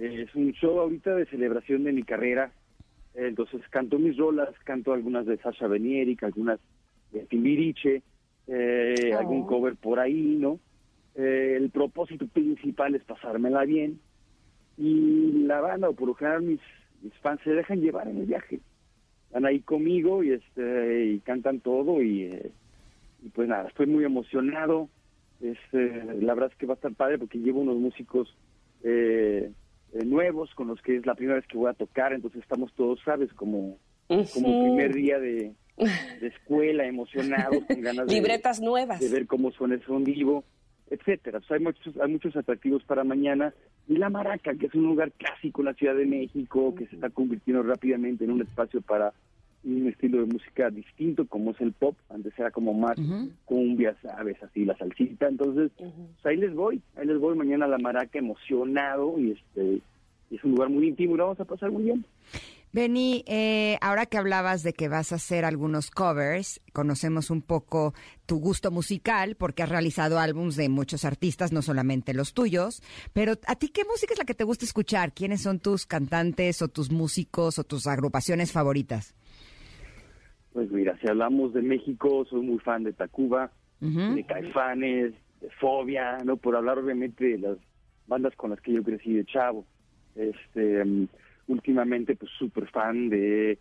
Eh, 0.00 0.24
es 0.26 0.34
un 0.34 0.52
show 0.52 0.80
ahorita 0.80 1.14
de 1.14 1.26
celebración 1.26 1.84
de 1.84 1.92
mi 1.92 2.04
carrera, 2.04 2.50
entonces 3.14 3.60
canto 3.68 3.98
mis 3.98 4.16
rolas, 4.16 4.48
canto 4.64 4.94
algunas 4.94 5.26
de 5.26 5.36
Sasha 5.36 5.66
Benieric, 5.66 6.22
algunas 6.22 6.58
de 7.12 7.26
Timbiriche, 7.26 8.00
eh, 8.46 9.10
Oh. 9.12 9.18
algún 9.18 9.42
cover 9.46 9.76
por 9.76 10.00
ahí, 10.00 10.38
¿no? 10.40 10.58
Eh, 11.16 11.54
el 11.58 11.68
propósito 11.68 12.26
principal 12.28 12.94
es 12.94 13.04
pasármela 13.04 13.66
bien 13.66 14.00
y 14.78 15.32
la 15.46 15.60
banda, 15.60 15.90
o 15.90 15.92
por 15.94 16.08
lo 16.08 16.14
general 16.14 16.40
mis, 16.42 16.60
mis 17.02 17.14
fans 17.18 17.40
se 17.44 17.50
dejan 17.50 17.80
llevar 17.80 18.08
en 18.08 18.18
el 18.18 18.26
viaje. 18.26 18.60
Van 19.32 19.44
ahí 19.44 19.60
conmigo 19.60 20.22
y 20.24 20.32
este 20.32 21.06
y 21.06 21.20
cantan 21.20 21.60
todo 21.60 22.02
y, 22.02 22.22
eh, 22.24 22.52
y 23.22 23.28
pues 23.30 23.48
nada, 23.48 23.68
estoy 23.68 23.86
muy 23.86 24.04
emocionado. 24.04 24.88
Este, 25.40 26.04
la 26.20 26.34
verdad 26.34 26.50
es 26.52 26.58
que 26.58 26.66
va 26.66 26.74
a 26.74 26.76
estar 26.76 26.92
padre 26.94 27.18
porque 27.18 27.38
llevo 27.38 27.60
unos 27.60 27.76
músicos 27.76 28.34
eh, 28.82 29.52
eh, 29.92 30.04
nuevos 30.04 30.52
con 30.54 30.68
los 30.68 30.80
que 30.82 30.96
es 30.96 31.06
la 31.06 31.14
primera 31.14 31.36
vez 31.36 31.46
que 31.46 31.56
voy 31.56 31.70
a 31.70 31.74
tocar, 31.74 32.12
entonces 32.12 32.42
estamos 32.42 32.72
todos, 32.74 32.98
¿sabes? 33.04 33.32
Como, 33.34 33.78
como 34.32 34.48
Ujú. 34.50 34.60
primer 34.62 34.94
día 34.94 35.18
de, 35.18 35.52
de 35.76 36.26
escuela, 36.26 36.84
emocionados, 36.86 37.64
con 37.66 37.80
ganas 37.80 38.06
de, 38.06 38.14
Libretas 38.14 38.60
nuevas. 38.60 38.98
de 39.00 39.08
ver 39.08 39.26
cómo 39.26 39.50
suena 39.52 39.76
eso 39.76 39.96
en 39.96 40.04
vivo, 40.04 40.44
etcétera. 40.90 41.38
O 41.38 41.42
sea, 41.42 41.56
hay 41.56 41.62
muchos, 41.62 41.96
hay 41.98 42.10
muchos 42.10 42.36
atractivos 42.36 42.82
para 42.84 43.04
mañana. 43.04 43.52
Y 43.86 43.96
La 43.96 44.10
Maraca, 44.10 44.54
que 44.54 44.66
es 44.66 44.74
un 44.74 44.84
lugar 44.84 45.12
clásico 45.12 45.62
en 45.62 45.66
la 45.66 45.74
Ciudad 45.74 45.94
de 45.94 46.06
México, 46.06 46.74
que 46.74 46.86
se 46.86 46.96
está 46.96 47.10
convirtiendo 47.10 47.62
rápidamente 47.62 48.24
en 48.24 48.32
un 48.32 48.42
espacio 48.42 48.80
para 48.80 49.12
un 49.64 49.88
estilo 49.88 50.20
de 50.20 50.26
música 50.26 50.70
distinto, 50.70 51.26
como 51.26 51.50
es 51.50 51.60
el 51.60 51.72
pop. 51.72 51.96
Antes 52.08 52.32
era 52.38 52.50
como 52.50 52.74
más 52.74 52.96
cumbia, 53.44 53.96
¿sabes? 54.02 54.42
Así, 54.42 54.64
la 54.64 54.76
salsita. 54.76 55.28
Entonces, 55.28 55.70
pues 55.76 55.92
ahí 56.24 56.36
les 56.36 56.54
voy. 56.54 56.80
Ahí 56.96 57.06
les 57.06 57.18
voy 57.18 57.36
mañana 57.36 57.66
a 57.66 57.68
La 57.68 57.78
Maraca 57.78 58.18
emocionado 58.18 59.18
y 59.18 59.32
este 59.32 59.80
es 60.30 60.44
un 60.44 60.52
lugar 60.52 60.68
muy 60.68 60.88
íntimo 60.88 61.14
y 61.14 61.18
lo 61.18 61.24
vamos 61.24 61.40
a 61.40 61.44
pasar 61.44 61.70
muy 61.70 61.84
bien. 61.84 62.04
Benny, 62.72 63.24
eh, 63.26 63.78
ahora 63.80 64.06
que 64.06 64.18
hablabas 64.18 64.62
de 64.62 64.74
que 64.74 64.88
vas 64.88 65.12
a 65.12 65.16
hacer 65.16 65.44
algunos 65.44 65.90
covers, 65.90 66.60
conocemos 66.74 67.30
un 67.30 67.40
poco 67.40 67.94
tu 68.26 68.38
gusto 68.40 68.70
musical 68.70 69.36
porque 69.36 69.62
has 69.62 69.70
realizado 69.70 70.18
álbums 70.18 70.56
de 70.56 70.68
muchos 70.68 71.04
artistas, 71.06 71.50
no 71.50 71.62
solamente 71.62 72.12
los 72.12 72.34
tuyos, 72.34 72.82
pero 73.14 73.32
¿a 73.46 73.56
ti 73.56 73.68
qué 73.68 73.84
música 73.84 74.12
es 74.12 74.18
la 74.18 74.26
que 74.26 74.34
te 74.34 74.44
gusta 74.44 74.66
escuchar? 74.66 75.14
¿Quiénes 75.14 75.42
son 75.42 75.60
tus 75.60 75.86
cantantes 75.86 76.60
o 76.60 76.68
tus 76.68 76.90
músicos 76.90 77.58
o 77.58 77.64
tus 77.64 77.86
agrupaciones 77.86 78.52
favoritas? 78.52 79.14
Pues 80.52 80.70
mira, 80.70 80.98
si 81.00 81.08
hablamos 81.08 81.54
de 81.54 81.62
México, 81.62 82.26
soy 82.28 82.42
muy 82.42 82.58
fan 82.58 82.84
de 82.84 82.92
Tacuba, 82.92 83.50
de 83.80 84.24
Caifanes, 84.26 85.14
de 85.40 85.50
Fobia, 85.60 86.18
¿no? 86.24 86.36
Por 86.36 86.56
hablar 86.56 86.78
obviamente 86.78 87.24
de 87.24 87.38
las 87.38 87.58
bandas 88.06 88.34
con 88.36 88.50
las 88.50 88.60
que 88.60 88.72
yo 88.72 88.82
crecí 88.82 89.12
de 89.14 89.24
chavo. 89.24 89.64
Este, 90.16 90.84
mm, 90.84 91.06
últimamente, 91.48 92.14
pues 92.14 92.30
súper 92.38 92.68
fan 92.68 93.08
de 93.08 93.58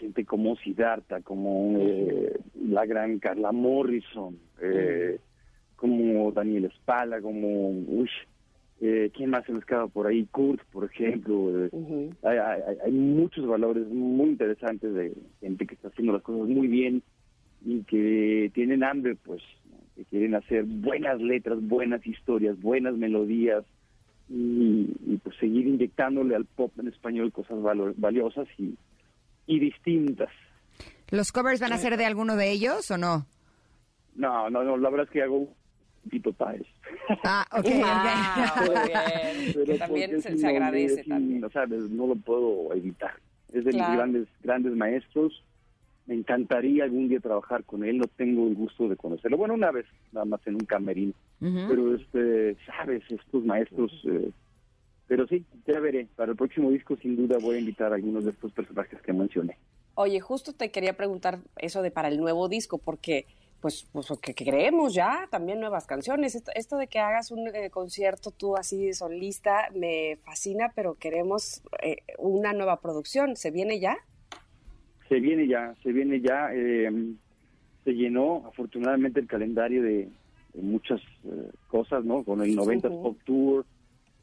gente 0.00 0.24
como 0.24 0.56
Siddhartha, 0.56 1.22
como 1.22 1.76
eh, 1.80 2.38
la 2.66 2.86
gran 2.86 3.18
Carla 3.18 3.52
Morrison, 3.52 4.38
eh, 4.60 5.18
como 5.76 6.32
Daniel 6.32 6.66
Espala, 6.66 7.20
como, 7.20 7.70
uy, 7.70 8.08
eh, 8.80 9.10
¿quién 9.14 9.30
más 9.30 9.44
se 9.44 9.52
me 9.52 9.58
escapa 9.58 9.88
por 9.88 10.06
ahí? 10.06 10.26
Kurt, 10.30 10.60
por 10.70 10.84
ejemplo. 10.84 11.64
eh, 11.66 11.70
hay, 12.22 12.38
hay- 12.38 12.76
hay 12.84 12.92
muchos 12.92 13.46
valores 13.46 13.86
muy 13.88 14.30
interesantes 14.30 14.94
de 14.94 15.14
gente 15.40 15.66
que 15.66 15.74
está 15.74 15.88
haciendo 15.88 16.12
las 16.12 16.22
cosas 16.22 16.48
muy 16.48 16.68
bien 16.68 17.02
y 17.64 17.82
que 17.84 18.50
tienen 18.54 18.84
hambre, 18.84 19.16
pues, 19.16 19.42
que 19.96 20.04
quieren 20.04 20.36
hacer 20.36 20.64
buenas 20.64 21.20
letras, 21.20 21.58
buenas 21.60 22.06
historias, 22.06 22.60
buenas 22.60 22.94
melodías 22.96 23.64
y, 24.30 24.94
y, 25.06 25.16
pues 25.22 25.36
seguir 25.36 25.66
inyectándole 25.66 26.34
al 26.36 26.44
pop 26.44 26.72
en 26.78 26.88
español 26.88 27.32
cosas 27.32 27.58
valo- 27.58 27.94
valiosas 27.96 28.46
y, 28.58 28.74
y 29.46 29.58
distintas. 29.58 30.30
¿Los 31.10 31.32
covers 31.32 31.60
van 31.60 31.72
a 31.72 31.78
ser 31.78 31.96
de 31.96 32.04
alguno 32.04 32.36
de 32.36 32.50
ellos 32.50 32.90
o 32.90 32.98
no? 32.98 33.26
No, 34.14 34.50
no, 34.50 34.62
no, 34.64 34.76
la 34.76 34.90
verdad 34.90 35.06
es 35.06 35.12
que 35.12 35.22
hago 35.22 35.48
Tito 36.10 36.32
Páez. 36.32 36.62
Ah, 37.24 37.46
ok, 37.52 37.66
Ah, 37.84 38.54
ok. 38.60 38.66
muy 38.76 38.88
bien. 38.88 39.52
Pero 39.54 39.64
Que 39.72 39.78
también 39.78 40.22
se, 40.22 40.46
agradece 40.46 41.00
es 41.00 41.06
un- 41.06 41.12
también. 41.12 41.44
o 41.44 41.50
sea, 41.50 41.66
no 41.66 42.06
lo 42.08 42.16
puedo 42.16 42.72
evitar. 42.74 43.12
Es 43.52 43.64
de 43.64 43.70
Claro. 43.70 43.88
mis 43.90 43.96
grandes, 43.98 44.28
grandes 44.42 44.76
maestros. 44.76 45.42
Me 46.06 46.14
encantaría 46.14 46.84
algún 46.84 47.08
día 47.08 47.20
trabajar 47.20 47.64
con 47.64 47.84
él. 47.84 47.98
No 47.98 48.04
tengo 48.16 48.46
el 48.46 48.54
gusto 48.54 48.88
de 48.88 48.96
conocerlo. 48.96 49.36
Bueno, 49.36 49.54
una 49.54 49.70
vez, 49.70 49.86
nada 50.12 50.24
más 50.26 50.46
en 50.46 50.54
un 50.54 50.60
camerino. 50.66 51.12
Pero, 51.40 51.94
este, 51.94 52.56
sabes, 52.66 53.02
estos 53.10 53.44
maestros... 53.44 53.92
eh, 54.04 54.30
pero 55.06 55.26
sí, 55.26 55.44
ya 55.66 55.80
veré. 55.80 56.06
Para 56.16 56.32
el 56.32 56.36
próximo 56.36 56.70
disco, 56.70 56.96
sin 56.96 57.16
duda, 57.16 57.38
voy 57.40 57.56
a 57.56 57.60
invitar 57.60 57.92
a 57.92 57.94
algunos 57.96 58.24
de 58.24 58.32
estos 58.32 58.52
personajes 58.52 59.00
que 59.00 59.12
mencioné. 59.12 59.56
Oye, 59.94 60.20
justo 60.20 60.52
te 60.52 60.70
quería 60.70 60.96
preguntar 60.96 61.38
eso 61.56 61.82
de 61.82 61.90
para 61.90 62.08
el 62.08 62.18
nuevo 62.18 62.48
disco, 62.48 62.78
porque 62.78 63.26
pues, 63.60 63.88
pues 63.92 64.06
que 64.22 64.34
creemos 64.34 64.94
ya 64.94 65.26
también 65.30 65.60
nuevas 65.60 65.86
canciones. 65.86 66.34
Esto, 66.34 66.52
esto 66.54 66.76
de 66.76 66.86
que 66.88 66.98
hagas 66.98 67.30
un 67.30 67.48
eh, 67.48 67.70
concierto 67.70 68.30
tú 68.30 68.56
así 68.56 68.92
solista 68.92 69.70
me 69.74 70.16
fascina, 70.24 70.72
pero 70.74 70.94
queremos 70.94 71.62
eh, 71.82 71.96
una 72.18 72.52
nueva 72.52 72.80
producción. 72.80 73.34
¿Se 73.34 73.50
viene 73.50 73.80
ya? 73.80 73.96
Se 75.08 75.20
viene 75.20 75.48
ya, 75.48 75.74
se 75.82 75.90
viene 75.90 76.20
ya. 76.20 76.50
eh, 76.52 77.14
se 77.84 77.94
llenó, 77.94 78.44
afortunadamente, 78.46 79.18
el 79.18 79.26
calendario 79.26 79.82
de 79.82 80.10
muchas 80.54 81.00
eh, 81.24 81.50
cosas, 81.68 82.04
¿no? 82.04 82.24
Con 82.24 82.42
el 82.42 82.54
90 82.54 82.88
Ujú. 82.88 83.02
Pop 83.02 83.18
Tour, 83.24 83.66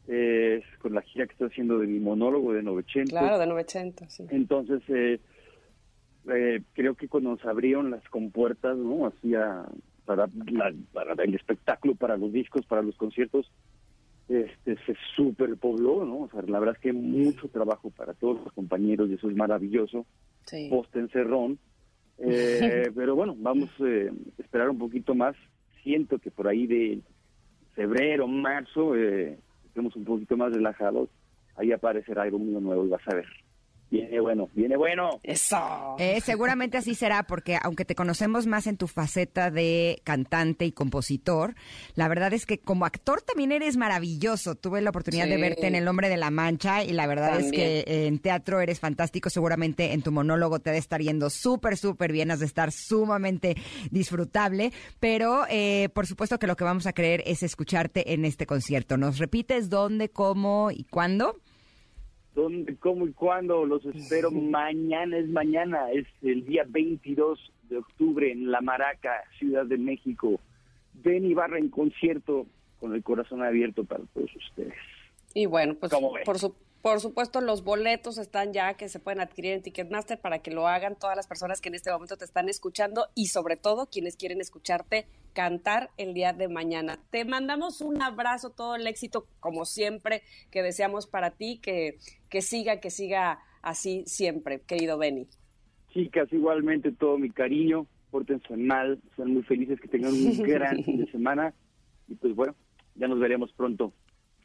eh, 0.07 0.61
con 0.79 0.93
la 0.93 1.01
gira 1.01 1.25
que 1.25 1.33
estoy 1.33 1.47
haciendo 1.47 1.79
de 1.79 1.87
mi 1.87 1.99
monólogo 1.99 2.53
de 2.53 2.63
900. 2.63 3.09
Claro, 3.17 3.39
de 3.39 3.47
900, 3.47 4.11
sí. 4.11 4.25
Entonces, 4.29 4.81
eh, 4.89 5.19
eh, 6.27 6.61
creo 6.73 6.95
que 6.95 7.07
cuando 7.07 7.31
nos 7.31 7.45
abrieron 7.45 7.91
las 7.91 8.03
compuertas, 8.09 8.77
¿no? 8.77 9.05
Hacía 9.07 9.65
para, 10.05 10.27
la- 10.51 10.73
para 10.93 11.23
el 11.23 11.35
espectáculo, 11.35 11.95
para 11.95 12.17
los 12.17 12.31
discos, 12.31 12.65
para 12.65 12.81
los 12.81 12.95
conciertos, 12.97 13.51
este, 14.27 14.75
se 14.85 14.95
superpobló, 15.15 16.03
¿no? 16.03 16.21
O 16.21 16.29
sea, 16.29 16.41
la 16.43 16.59
verdad 16.59 16.75
es 16.75 16.81
que 16.81 16.93
mucho 16.93 17.47
trabajo 17.49 17.91
para 17.91 18.13
todos 18.15 18.43
los 18.43 18.53
compañeros 18.53 19.09
y 19.09 19.13
eso 19.13 19.29
es 19.29 19.35
maravilloso 19.35 20.05
sí. 20.45 20.67
post 20.69 20.95
encerrón. 20.95 21.59
Eh, 22.17 22.89
pero 22.95 23.15
bueno, 23.15 23.35
vamos 23.37 23.69
eh, 23.79 24.11
a 24.11 24.41
esperar 24.41 24.69
un 24.69 24.79
poquito 24.79 25.13
más. 25.13 25.35
Siento 25.85 26.17
que 26.17 26.31
por 26.31 26.47
ahí 26.47 26.65
de 26.65 26.99
febrero, 27.75 28.27
marzo, 28.27 28.95
eh, 28.95 29.37
estemos 29.67 29.95
un 29.95 30.03
poquito 30.03 30.35
más 30.35 30.51
relajados. 30.51 31.09
Ahí 31.57 31.71
aparecerá 31.71 32.23
algo 32.23 32.39
nuevo 32.59 32.87
y 32.87 32.89
vas 32.89 33.07
a 33.07 33.13
ver. 33.13 33.27
Viene 33.91 34.19
bueno, 34.19 34.49
viene 34.53 34.77
bueno. 34.77 35.19
Eso. 35.23 35.95
Eh, 35.99 36.19
seguramente 36.21 36.77
así 36.77 36.95
será, 36.95 37.23
porque 37.23 37.57
aunque 37.61 37.85
te 37.85 37.95
conocemos 37.95 38.47
más 38.47 38.67
en 38.67 38.77
tu 38.77 38.87
faceta 38.87 39.51
de 39.51 40.01
cantante 40.03 40.65
y 40.65 40.71
compositor, 40.71 41.55
la 41.93 42.07
verdad 42.07 42.33
es 42.33 42.45
que 42.45 42.59
como 42.59 42.85
actor 42.85 43.21
también 43.21 43.51
eres 43.51 43.77
maravilloso. 43.77 44.55
Tuve 44.55 44.81
la 44.81 44.89
oportunidad 44.89 45.27
de 45.27 45.37
verte 45.37 45.67
en 45.67 45.75
El 45.75 45.87
Hombre 45.87 46.09
de 46.09 46.17
la 46.17 46.31
Mancha 46.31 46.83
y 46.83 46.93
la 46.93 47.05
verdad 47.07 47.39
es 47.39 47.51
que 47.51 47.79
eh, 47.81 48.07
en 48.07 48.19
teatro 48.19 48.59
eres 48.59 48.79
fantástico. 48.79 49.29
Seguramente 49.29 49.93
en 49.93 50.01
tu 50.01 50.11
monólogo 50.11 50.59
te 50.59 50.71
ha 50.71 50.73
de 50.73 50.79
estar 50.79 51.01
yendo 51.01 51.29
súper, 51.29 51.77
súper 51.77 52.11
bien, 52.11 52.31
has 52.31 52.39
de 52.39 52.47
estar 52.47 52.71
sumamente 52.71 53.55
disfrutable. 53.91 54.71
Pero 54.99 55.45
eh, 55.49 55.89
por 55.93 56.07
supuesto 56.07 56.39
que 56.39 56.47
lo 56.47 56.55
que 56.55 56.63
vamos 56.63 56.87
a 56.87 56.93
querer 56.93 57.23
es 57.25 57.43
escucharte 57.43 58.13
en 58.13 58.25
este 58.25 58.45
concierto. 58.47 58.97
¿Nos 58.97 59.19
repites 59.19 59.69
dónde, 59.69 60.09
cómo 60.09 60.71
y 60.71 60.85
cuándo? 60.85 61.35
¿Dónde, 62.35 62.75
cómo 62.75 63.07
y 63.07 63.13
cuándo? 63.13 63.65
Los 63.65 63.85
espero 63.85 64.29
mañana, 64.29 65.17
es 65.17 65.29
mañana, 65.29 65.89
es 65.91 66.05
el 66.21 66.45
día 66.45 66.65
22 66.67 67.39
de 67.69 67.77
octubre 67.77 68.29
en 68.31 68.51
La 68.51 68.59
Maraca, 68.61 69.23
Ciudad 69.39 69.65
de 69.65 69.77
México. 69.77 70.39
Ven 70.95 71.25
y 71.25 71.33
barra 71.33 71.57
en 71.57 71.69
concierto 71.69 72.45
con 72.79 72.93
el 72.93 73.03
corazón 73.03 73.41
abierto 73.41 73.85
para 73.85 74.03
todos 74.13 74.29
ustedes. 74.35 74.73
Y 75.33 75.45
bueno, 75.45 75.75
pues 75.75 75.91
por, 76.25 76.37
su- 76.39 76.55
por 76.85 76.99
supuesto 76.99 77.41
los 77.41 77.63
boletos 77.63 78.19
están 78.19 78.53
ya 78.53 78.75
que 78.75 78.89
se 78.89 78.99
pueden 78.99 79.19
adquirir 79.19 79.53
en 79.53 79.63
Ticketmaster 79.63 80.21
para 80.21 80.43
que 80.43 80.51
lo 80.51 80.67
hagan 80.67 80.95
todas 80.95 81.15
las 81.15 81.25
personas 81.25 81.59
que 81.59 81.69
en 81.69 81.73
este 81.73 81.91
momento 81.91 82.15
te 82.15 82.25
están 82.25 82.47
escuchando 82.47 83.07
y 83.15 83.25
sobre 83.25 83.57
todo 83.57 83.87
quienes 83.87 84.15
quieren 84.15 84.39
escucharte 84.39 85.07
cantar 85.33 85.89
el 85.97 86.13
día 86.13 86.31
de 86.31 86.47
mañana. 86.47 86.99
Te 87.09 87.25
mandamos 87.25 87.81
un 87.81 88.03
abrazo, 88.03 88.51
todo 88.51 88.75
el 88.75 88.85
éxito 88.85 89.25
como 89.39 89.65
siempre 89.65 90.21
que 90.51 90.61
deseamos 90.61 91.07
para 91.07 91.31
ti, 91.31 91.59
que, 91.59 91.97
que 92.29 92.43
siga, 92.43 92.79
que 92.79 92.91
siga 92.91 93.39
así 93.63 94.03
siempre, 94.05 94.61
querido 94.61 94.99
Benny. 94.99 95.25
Chicas, 95.91 96.31
igualmente 96.31 96.91
todo 96.91 97.17
mi 97.17 97.31
cariño, 97.31 97.87
pórtense 98.11 98.55
mal, 98.57 99.01
sean 99.15 99.33
muy 99.33 99.41
felices, 99.41 99.81
que 99.81 99.87
tengan 99.87 100.13
un 100.13 100.37
gran 100.43 100.83
fin 100.83 100.97
de 101.03 101.11
semana 101.11 101.51
y 102.07 102.13
pues 102.13 102.35
bueno, 102.35 102.53
ya 102.93 103.07
nos 103.07 103.19
veremos 103.19 103.51
pronto. 103.53 103.91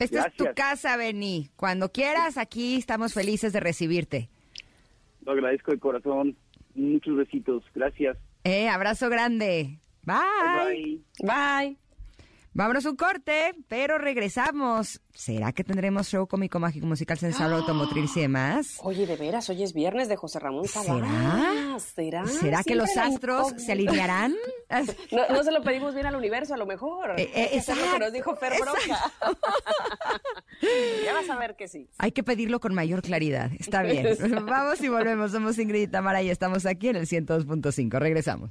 Esta 0.01 0.23
es 0.29 0.35
tu 0.35 0.47
casa, 0.55 0.97
Beni. 0.97 1.51
Cuando 1.57 1.93
quieras, 1.93 2.39
aquí 2.39 2.77
estamos 2.77 3.13
felices 3.13 3.53
de 3.53 3.61
recibirte. 3.61 4.31
Lo 5.25 5.33
agradezco 5.33 5.73
de 5.73 5.79
corazón, 5.79 6.37
muchos 6.75 7.17
besitos, 7.17 7.63
gracias. 7.75 8.17
Eh, 8.45 8.69
abrazo 8.69 9.11
grande. 9.11 9.79
Bye. 10.05 11.01
Bye. 11.21 11.27
Bye. 11.27 11.77
Vámonos 12.53 12.85
un 12.85 12.97
corte, 12.97 13.53
pero 13.69 13.97
regresamos. 13.97 15.01
¿Será 15.15 15.53
que 15.53 15.63
tendremos 15.63 16.09
show 16.09 16.27
cómico, 16.27 16.59
mágico, 16.59 16.85
musical, 16.85 17.17
sensual, 17.17 17.53
automotriz 17.53 18.17
y 18.17 18.21
demás? 18.23 18.79
Oye, 18.83 19.07
de 19.07 19.15
veras, 19.17 19.49
hoy 19.51 19.63
es 19.63 19.73
viernes 19.73 20.09
de 20.09 20.17
José 20.17 20.41
Ramón 20.41 20.67
¿Será? 20.67 20.85
Salas. 20.85 21.83
¿Será? 21.85 22.27
¿Será 22.27 22.63
que 22.65 22.75
los 22.75 22.97
astros 22.97 23.55
se 23.57 23.73
alinearán? 23.73 24.35
No, 25.11 25.27
no 25.29 25.43
se 25.43 25.51
lo 25.51 25.63
pedimos 25.65 25.95
bien 25.95 26.07
al 26.07 26.15
universo, 26.15 26.55
a 26.55 26.57
lo 26.57 26.65
mejor. 26.65 27.19
Eh, 27.19 27.29
eh, 27.35 27.43
lo 27.43 27.51
que 27.51 27.57
exacto, 27.57 27.99
nos 27.99 28.13
dijo 28.13 28.37
Fer 28.37 28.53
Broca. 28.61 28.79
ya 31.05 31.13
vas 31.13 31.29
a 31.29 31.37
ver 31.37 31.57
que 31.57 31.67
sí. 31.67 31.89
Hay 31.99 32.13
que 32.13 32.23
pedirlo 32.23 32.61
con 32.61 32.73
mayor 32.73 33.03
claridad. 33.03 33.51
Está 33.59 33.83
bien. 33.83 34.17
Vamos 34.47 34.81
y 34.81 34.89
volvemos. 34.89 35.33
Somos 35.33 35.59
Ingrid 35.59 35.83
y 35.83 35.87
Tamara 35.89 36.23
y 36.23 36.31
estamos 36.31 36.67
aquí 36.67 36.89
en 36.89 36.95
el 36.95 37.07
102.5. 37.09 37.99
Regresamos. 37.99 38.51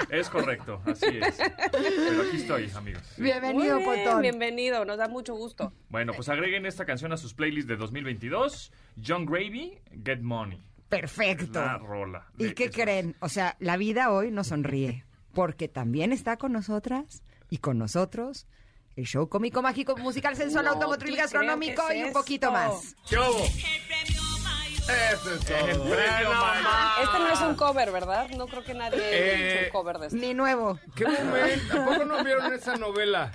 es 0.10 0.28
correcto, 0.30 0.82
así 0.86 1.06
es. 1.22 1.38
Pero 1.72 2.24
aquí 2.24 2.38
estoy, 2.38 2.72
amigos. 2.76 3.04
Sí. 3.16 3.22
Bienvenido, 3.22 3.78
bien, 3.78 3.90
Pontón. 4.04 4.22
bienvenido, 4.24 4.84
nos 4.86 4.98
da 4.98 5.08
mucho 5.08 5.36
gusto. 5.36 5.72
Bueno, 5.90 6.14
pues 6.16 6.28
agreguen 6.28 6.66
esta 6.66 6.86
canción 6.86 7.12
a 7.14 7.18
sus 7.18 7.36
playlists 7.36 7.68
de 7.68 7.76
2022. 7.76 8.72
John 9.06 9.26
Gravy, 9.28 9.78
Get 10.04 10.22
Money. 10.22 10.60
Perfecto. 10.90 11.60
La 11.62 11.78
rola. 11.78 12.28
¿Y 12.38 12.54
qué 12.54 12.66
esos. 12.66 12.76
creen? 12.76 13.16
O 13.20 13.30
sea, 13.30 13.56
la 13.60 13.78
vida 13.78 14.12
hoy 14.12 14.32
nos 14.32 14.48
sonríe, 14.48 15.06
porque 15.34 15.68
también 15.68 16.12
está 16.12 16.38
con 16.38 16.52
nosotras 16.54 17.24
y 17.50 17.58
con 17.58 17.78
nosotros 17.78 18.48
el 18.96 19.06
show 19.06 19.28
cómico, 19.28 19.62
mágico, 19.64 19.98
musical, 19.98 20.36
sensual, 20.36 20.68
automotriz, 20.68 21.16
gastronómico 21.18 21.82
y 21.94 22.04
un 22.04 22.14
poquito 22.14 22.48
esto. 22.48 22.52
más. 22.52 22.96
Eso 24.84 25.34
es 25.34 25.46
todo. 25.46 25.58
El 25.68 25.80
premio 25.80 26.32
mayor. 26.34 27.04
Este 27.04 27.20
no 27.20 27.30
es 27.30 27.40
un 27.42 27.56
cover, 27.56 27.92
¿verdad? 27.92 28.30
No 28.38 28.48
creo 28.48 28.64
que 28.64 28.74
nadie 28.74 28.98
haya 28.98 29.16
Eh, 29.16 29.54
hecho 29.56 29.66
un 29.66 29.72
cover 29.72 29.98
de 29.98 30.08
esto. 30.08 30.20
Ni 30.20 30.34
nuevo. 30.34 30.78
¿Qué 30.96 31.08
momento? 31.08 31.74
¿Tampoco 31.76 32.06
no 32.06 32.24
vieron 32.24 32.54
esa 32.54 32.76
novela? 32.76 33.32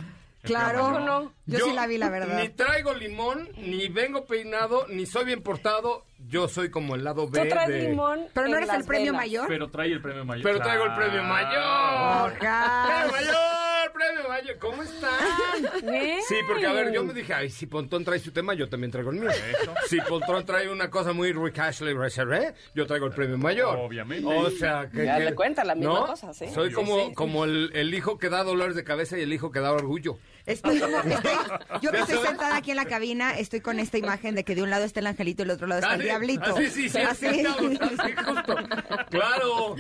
Claro. 0.49 0.81
¿Cómo 0.81 0.99
no? 1.01 1.33
Yo, 1.47 1.59
sí 1.65 1.73
la 1.73 1.87
vi, 1.87 1.97
la 1.99 2.11
verdad. 2.11 2.41
Ni 2.41 2.49
traigo 2.51 2.93
limón, 2.95 3.49
ni 3.57 3.89
vengo 3.89 4.27
peinado, 4.27 4.87
ni 4.89 5.07
soy 5.07 5.25
bien 5.25 5.43
portado. 5.43 6.05
Yo 6.29 6.49
soy 6.49 6.69
como 6.71 6.95
el 6.97 7.05
lado 7.05 7.29
B 7.29 7.41
Tú 7.43 7.49
traes 7.49 7.69
de... 7.69 7.83
limón 7.91 8.27
Pero 8.35 8.49
no 8.49 8.57
eres 8.57 8.69
el 8.71 8.85
premio 8.85 9.15
mayor. 9.15 9.47
Pero 9.47 9.71
trae 9.71 9.93
el 9.93 10.03
premio 10.03 10.25
mayor. 10.25 10.43
Pero 10.43 10.59
traigo 10.61 10.85
el 10.85 10.95
premio 10.95 11.23
Claro. 11.23 11.29
mayor. 11.29 12.37
Ojalá. 12.39 12.85
¡Premio 12.89 13.13
mayor! 13.13 13.93
¡Premio 13.95 14.29
mayor! 14.29 14.59
¿Cómo 14.59 14.83
están? 14.83 15.91
Bien. 15.91 16.19
Sí, 16.29 16.35
porque 16.47 16.67
a 16.67 16.73
ver, 16.73 16.93
yo 16.93 17.05
me 17.05 17.15
dije, 17.15 17.33
ay, 17.35 17.51
si 17.51 17.67
Pontón 17.67 18.05
trae 18.05 18.19
su 18.19 18.33
tema, 18.33 18.55
yo 18.55 18.69
también 18.69 18.91
traigo 18.91 19.11
el 19.11 19.21
mío. 19.21 19.31
Eso. 19.31 19.73
Si 19.89 20.01
Pontón 20.03 20.45
trae 20.45 20.69
una 20.71 20.91
cosa 20.91 21.13
muy 21.13 21.33
Rick 21.33 21.59
Ashley 21.61 21.95
Reserve, 21.95 22.53
yo 22.75 22.87
traigo 22.87 23.07
el 23.07 23.13
premio 23.13 23.39
mayor. 23.39 23.77
Obviamente. 23.79 24.27
O 24.27 24.51
sea, 24.51 24.89
que... 24.91 25.05
Ya 25.05 25.19
que- 25.19 25.25
le 25.25 25.35
cuenta 25.35 25.65
la 25.65 25.75
misma 25.77 25.95
¿no? 26.01 26.07
cosa, 26.07 26.35
sí. 26.35 26.49
Soy 26.49 26.73
como, 26.73 27.07
sí. 27.07 27.15
como 27.15 27.45
el, 27.45 27.71
el 27.75 27.95
hijo 27.95 28.19
que 28.19 28.29
da 28.29 28.43
dolores 28.43 28.75
de 28.75 28.85
cabeza 28.85 29.17
y 29.19 29.23
el 29.23 29.33
hijo 29.33 29.51
que 29.53 29.61
da 29.61 29.73
orgullo. 29.73 30.19
Estoy 30.49 30.81
como, 30.81 30.99
estoy- 30.99 31.81
yo 31.83 31.91
que 31.93 31.99
estoy 31.99 32.19
sentada 32.27 32.57
aquí 32.57 32.71
en 32.71 32.77
la 32.77 32.87
cabina, 32.87 33.39
estoy 33.39 33.61
con 33.61 33.79
esta 33.79 33.99
imagen 33.99 34.35
de 34.35 34.45
que 34.45 34.55
de 34.55 34.63
un 34.63 34.71
lado 34.71 34.85
está 34.85 35.01
el 35.01 35.07
angelito 35.07 35.43
y 35.43 35.47
del 35.47 35.55
otro 35.55 35.67
lado 35.67 35.81
está 35.81 35.95
el 35.95 36.01
Así, 36.01 36.09
diablito. 36.09 36.45
Así, 36.57 36.67
sí, 36.71 36.89
sí, 36.89 36.99
Así. 36.99 37.27
así, 37.27 37.47
así, 37.47 38.13
justo. 38.25 38.57
Claro, 39.11 39.77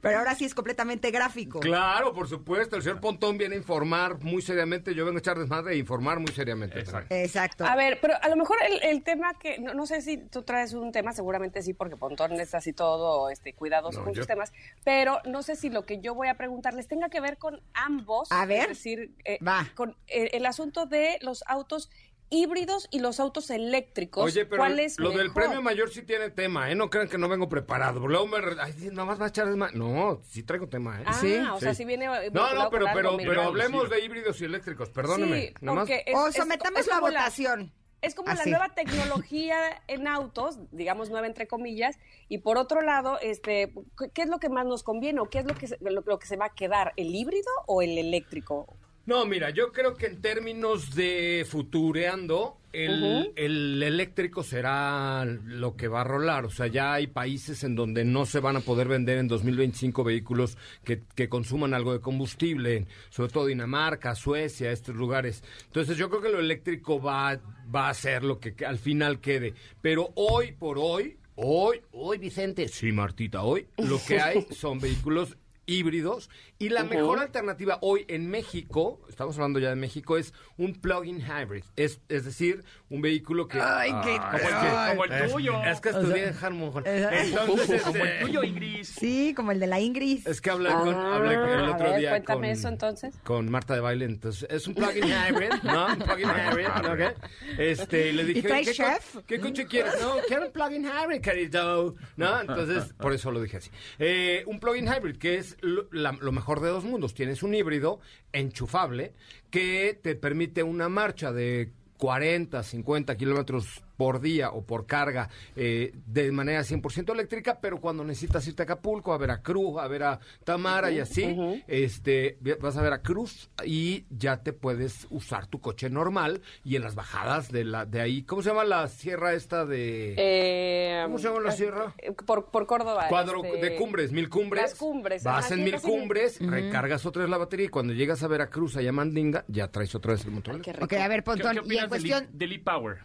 Pero 0.00 0.18
ahora 0.18 0.34
sí 0.34 0.44
es 0.44 0.54
completamente 0.54 1.10
gráfico. 1.10 1.60
claro, 1.60 2.12
por 2.12 2.28
supuesto. 2.28 2.76
El 2.76 2.82
señor 2.82 3.00
Pontón 3.00 3.38
viene 3.38 3.54
a 3.54 3.58
informar 3.58 4.22
muy 4.22 4.42
seriamente. 4.42 4.94
Yo 4.94 5.04
vengo 5.04 5.16
a 5.16 5.20
echar 5.20 5.38
desmadre 5.38 5.74
e 5.74 5.78
informar 5.78 6.18
muy 6.20 6.32
seriamente. 6.32 6.78
Exacto. 6.78 7.14
Exacto. 7.14 7.64
A 7.66 7.76
ver, 7.76 7.98
pero 8.00 8.14
a 8.20 8.28
lo 8.28 8.36
mejor 8.36 8.56
el, 8.68 8.82
el 8.82 9.02
tema 9.02 9.34
que, 9.38 9.58
no, 9.58 9.74
no 9.74 9.86
sé 9.86 10.02
si 10.02 10.18
tú 10.18 10.42
traes 10.42 10.72
un 10.72 10.92
tema, 10.92 11.12
seguramente 11.12 11.62
sí, 11.62 11.72
porque 11.74 11.96
Pontón 11.96 12.32
es 12.40 12.54
así 12.54 12.72
todo 12.72 13.30
este, 13.30 13.52
cuidadoso 13.54 13.98
No, 13.98 14.04
con 14.04 14.14
yo- 14.14 14.20
sus 14.22 14.26
temas, 14.26 14.52
pero 14.84 15.20
no 15.24 15.42
sé 15.42 15.56
si 15.56 15.70
lo 15.70 15.84
que 15.84 16.00
yo 16.00 16.14
voy 16.14 16.28
a 16.28 16.34
preguntarles 16.34 16.86
tenga 16.88 17.08
que 17.08 17.20
ver 17.20 17.38
con 17.38 17.60
ambos. 17.74 18.30
A 18.30 18.46
ver. 18.46 18.62
Es 18.62 18.68
decir, 18.68 19.12
eh, 19.24 19.38
Va. 19.46 19.66
con 19.74 19.95
eh, 20.08 20.30
el 20.32 20.46
asunto 20.46 20.86
de 20.86 21.18
los 21.22 21.42
autos 21.46 21.90
híbridos 22.28 22.88
y 22.90 22.98
los 22.98 23.20
autos 23.20 23.50
eléctricos. 23.50 24.24
Oye, 24.24 24.46
pero 24.46 24.58
¿Cuál 24.60 24.80
es 24.80 24.98
lo 24.98 25.10
del 25.10 25.32
premio 25.32 25.62
mayor 25.62 25.90
sí 25.90 26.02
tiene 26.02 26.28
tema, 26.30 26.68
¿eh? 26.70 26.74
No 26.74 26.90
crean 26.90 27.08
que 27.08 27.18
no 27.18 27.28
vengo 27.28 27.48
preparado. 27.48 28.06
Luego 28.08 28.26
me... 28.26 28.40
re- 28.40 28.56
Ay, 28.60 28.72
sí, 28.72 28.88
nada 28.88 29.04
más 29.04 29.20
va 29.20 29.26
a 29.26 29.28
echar. 29.28 29.46
No, 29.46 30.20
sí 30.28 30.42
traigo 30.42 30.68
tema, 30.68 31.00
¿eh? 31.00 31.04
Ah, 31.06 31.12
Sí, 31.12 31.36
o 31.36 31.60
sea, 31.60 31.70
sí. 31.72 31.78
si 31.78 31.84
viene. 31.84 32.06
No, 32.06 32.20
vinculado 32.20 32.64
no, 32.64 32.70
pero, 32.70 32.86
pero, 32.92 33.16
pero 33.16 33.42
hablemos 33.42 33.88
de 33.88 34.00
híbridos 34.04 34.40
y 34.40 34.44
eléctricos. 34.44 34.90
Perdóneme. 34.90 35.40
Sí, 35.48 35.54
nada 35.60 35.76
más. 35.76 35.82
porque 35.88 36.02
es- 36.04 36.16
o 36.16 36.32
sometamos 36.32 36.80
es 36.80 36.86
la 36.88 36.98
votación. 37.00 37.72
Es 38.02 38.14
como 38.14 38.32
la 38.32 38.44
nueva 38.44 38.74
tecnología 38.74 39.82
en 39.88 40.06
autos, 40.06 40.58
digamos 40.70 41.10
nueva 41.10 41.26
entre 41.26 41.46
comillas, 41.48 41.98
y 42.28 42.38
por 42.38 42.58
otro 42.58 42.82
lado, 42.82 43.18
este, 43.20 43.72
¿qué 44.14 44.22
es 44.22 44.28
lo 44.28 44.38
que 44.38 44.48
más 44.48 44.66
nos 44.66 44.82
conviene 44.82 45.20
o 45.20 45.30
qué 45.30 45.38
es 45.38 45.44
lo 45.46 45.54
que 45.54 45.66
se, 45.68 45.78
lo, 45.80 46.02
lo 46.02 46.18
que 46.18 46.26
se 46.26 46.36
va 46.36 46.46
a 46.46 46.54
quedar, 46.54 46.92
el 46.96 47.14
híbrido 47.14 47.48
o 47.66 47.82
el 47.82 47.96
eléctrico? 47.98 48.76
No, 49.06 49.24
mira, 49.24 49.50
yo 49.50 49.72
creo 49.72 49.94
que 49.94 50.06
en 50.06 50.20
términos 50.20 50.96
de 50.96 51.46
futureando, 51.48 52.58
el, 52.72 53.32
el 53.36 53.80
eléctrico 53.80 54.42
será 54.42 55.24
lo 55.24 55.76
que 55.76 55.86
va 55.86 56.00
a 56.00 56.04
rolar. 56.04 56.44
O 56.44 56.50
sea, 56.50 56.66
ya 56.66 56.92
hay 56.92 57.06
países 57.06 57.62
en 57.62 57.76
donde 57.76 58.04
no 58.04 58.26
se 58.26 58.40
van 58.40 58.56
a 58.56 58.60
poder 58.60 58.88
vender 58.88 59.18
en 59.18 59.28
2025 59.28 60.02
vehículos 60.02 60.58
que, 60.82 61.02
que 61.14 61.28
consuman 61.28 61.72
algo 61.72 61.92
de 61.92 62.00
combustible, 62.00 62.88
sobre 63.10 63.32
todo 63.32 63.46
Dinamarca, 63.46 64.16
Suecia, 64.16 64.72
estos 64.72 64.96
lugares. 64.96 65.44
Entonces 65.66 65.96
yo 65.96 66.10
creo 66.10 66.22
que 66.22 66.28
lo 66.28 66.40
eléctrico 66.40 67.00
va, 67.00 67.40
va 67.72 67.88
a 67.88 67.94
ser 67.94 68.24
lo 68.24 68.40
que 68.40 68.54
al 68.66 68.78
final 68.78 69.20
quede. 69.20 69.54
Pero 69.80 70.10
hoy 70.16 70.50
por 70.50 70.78
hoy, 70.78 71.16
hoy, 71.36 71.80
hoy 71.92 72.18
Vicente, 72.18 72.66
sí 72.66 72.90
Martita, 72.90 73.42
hoy 73.44 73.68
lo 73.78 74.00
que 74.04 74.20
hay 74.20 74.46
son 74.50 74.80
vehículos 74.80 75.36
híbridos. 75.66 76.30
Y 76.58 76.70
la 76.70 76.84
mejor 76.84 77.18
alternativa 77.18 77.78
hoy 77.82 78.04
en 78.08 78.30
México, 78.30 79.00
estamos 79.08 79.36
hablando 79.36 79.58
ya 79.58 79.70
de 79.70 79.76
México, 79.76 80.16
es 80.16 80.32
un 80.56 80.74
plug-in 80.74 81.20
hybrid, 81.20 81.64
es, 81.76 82.00
es 82.08 82.24
decir, 82.24 82.64
un 82.88 83.02
vehículo 83.02 83.48
que... 83.48 83.58
Ay, 83.60 83.90
qué 84.04 84.16
como, 84.16 84.32
el, 84.36 84.42
que- 84.42 84.90
como 84.90 85.04
el 85.04 85.12
Es- 85.12 85.32
tuyo. 85.32 85.64
Es 85.64 85.80
que 85.80 85.88
estudié 85.88 86.28
en 86.28 86.34
Harmon. 86.40 86.72
Entonces, 86.86 87.82
como 87.84 87.96
el 88.04 88.08
este, 88.10 88.24
tuyo, 88.24 88.42
Ingrid. 88.44 88.84
Sí, 88.84 89.34
como 89.34 89.50
el 89.52 89.58
de 89.60 89.66
la 89.66 89.80
Ingrid. 89.80 90.26
es 90.28 90.40
que 90.40 90.50
hablé, 90.50 90.70
con, 90.70 90.94
hablé 90.94 91.34
el 91.34 91.40
Ah, 91.64 91.72
otro 91.74 91.90
ver, 91.90 91.98
día 91.98 92.10
cuéntame 92.10 92.36
con, 92.36 92.44
eso, 92.58 92.68
entonces. 92.68 93.14
con 93.24 93.50
Marta 93.50 93.74
de 93.74 93.80
baile, 93.80 94.04
entonces 94.04 94.46
es 94.50 94.66
un 94.68 94.74
plug-in 94.74 95.04
hybrid, 95.04 95.50
¿no? 95.64 95.86
Un 95.86 95.98
plug-in 95.98 96.28
hybrid, 96.28 96.66
¿ok? 96.68 97.14
Este, 97.58 98.08
y 98.10 98.12
le 98.12 98.24
dije, 98.24 98.38
¿Y 98.38 98.42
trae 98.42 98.60
¿qué, 98.64 98.70
co- 98.70 98.72
chef? 98.76 99.16
¿qué 99.26 99.40
coche 99.40 99.66
quieres? 99.66 99.94
No, 100.00 100.14
quiero 100.28 100.46
un 100.46 100.52
plug-in 100.52 100.84
hybrid, 100.84 101.20
querido, 101.20 101.94
¿no? 102.16 102.40
Entonces, 102.40 102.92
por 102.94 103.12
eso 103.12 103.30
lo 103.32 103.40
dije 103.42 103.56
así. 103.56 103.70
Eh, 103.98 104.44
un 104.46 104.60
plug-in 104.60 104.86
hybrid, 104.86 105.16
que 105.16 105.38
es 105.38 105.56
lo, 105.60 105.88
la- 105.90 106.12
lo 106.12 106.30
mejor 106.30 106.60
de 106.60 106.68
dos 106.68 106.84
mundos. 106.84 107.14
Tienes 107.14 107.42
un 107.42 107.52
híbrido 107.54 107.98
enchufable 108.32 109.12
que 109.50 109.98
te 110.02 110.14
permite 110.14 110.62
una 110.62 110.88
marcha 110.88 111.32
de 111.32 111.72
40, 111.98 112.62
50 112.62 113.16
kilómetros 113.16 113.82
por 113.96 114.20
día 114.20 114.50
o 114.50 114.62
por 114.64 114.86
carga 114.86 115.28
eh, 115.54 115.92
de 116.06 116.30
manera 116.32 116.60
100% 116.60 117.12
eléctrica, 117.12 117.58
pero 117.60 117.80
cuando 117.80 118.04
necesitas 118.04 118.46
irte 118.46 118.62
a 118.62 118.64
Acapulco, 118.64 119.12
a 119.12 119.18
Veracruz, 119.18 119.78
a 119.78 119.88
ver 119.88 120.02
a 120.02 120.20
Tamara 120.44 120.90
y 120.90 120.98
así, 121.00 121.36
este, 121.66 122.38
vas 122.60 122.76
a 122.76 122.82
Veracruz 122.82 123.50
y 123.64 124.04
ya 124.10 124.42
te 124.42 124.52
puedes 124.52 125.06
usar 125.10 125.46
tu 125.46 125.60
coche 125.60 125.88
normal 125.90 126.42
y 126.64 126.76
en 126.76 126.82
las 126.82 126.94
bajadas 126.94 127.50
de 127.50 127.64
la 127.64 127.86
de 127.86 128.00
ahí, 128.00 128.22
¿cómo 128.22 128.42
se 128.42 128.50
llama 128.50 128.64
la 128.64 128.88
sierra 128.88 129.32
esta 129.34 129.64
de 129.64 130.14
Eh, 130.18 131.02
¿Cómo 131.04 131.18
se 131.18 131.28
llama 131.28 131.40
la 131.40 131.52
sierra? 131.52 131.94
eh, 131.98 132.12
Por, 132.12 132.50
por 132.50 132.66
Córdoba. 132.66 133.06
cuadro 133.08 133.44
este, 133.44 133.58
de 133.60 133.76
cumbres, 133.76 134.12
mil 134.12 134.28
cumbres. 134.28 134.62
Las 134.62 134.74
cumbres. 134.74 135.22
Vas 135.24 135.50
en 135.50 135.64
mil 135.64 135.80
cumbres, 135.80 136.38
recargas 136.40 137.06
otra 137.06 137.22
vez 137.22 137.30
la 137.30 137.38
batería 137.38 137.66
y 137.66 137.68
cuando 137.68 137.92
llegas 137.92 138.22
a 138.22 138.28
Veracruz, 138.28 138.76
allá 138.76 138.90
a 138.90 138.92
Mandinga, 138.92 139.44
ya 139.48 139.68
traes 139.68 139.94
otra 139.94 140.12
vez 140.12 140.24
el 140.24 140.32
motor. 140.32 140.60
Ay. 140.64 140.72
Ok, 140.80 140.92
a 140.94 141.08
ver, 141.08 141.20
¿Qué, 141.20 141.22
Pontón, 141.22 141.56
qué 141.66 141.74
y 141.74 141.78
en 141.78 141.88
cuestión... 141.88 142.24
e- 142.24 142.28
del 142.32 142.52
e-Power? 142.52 142.98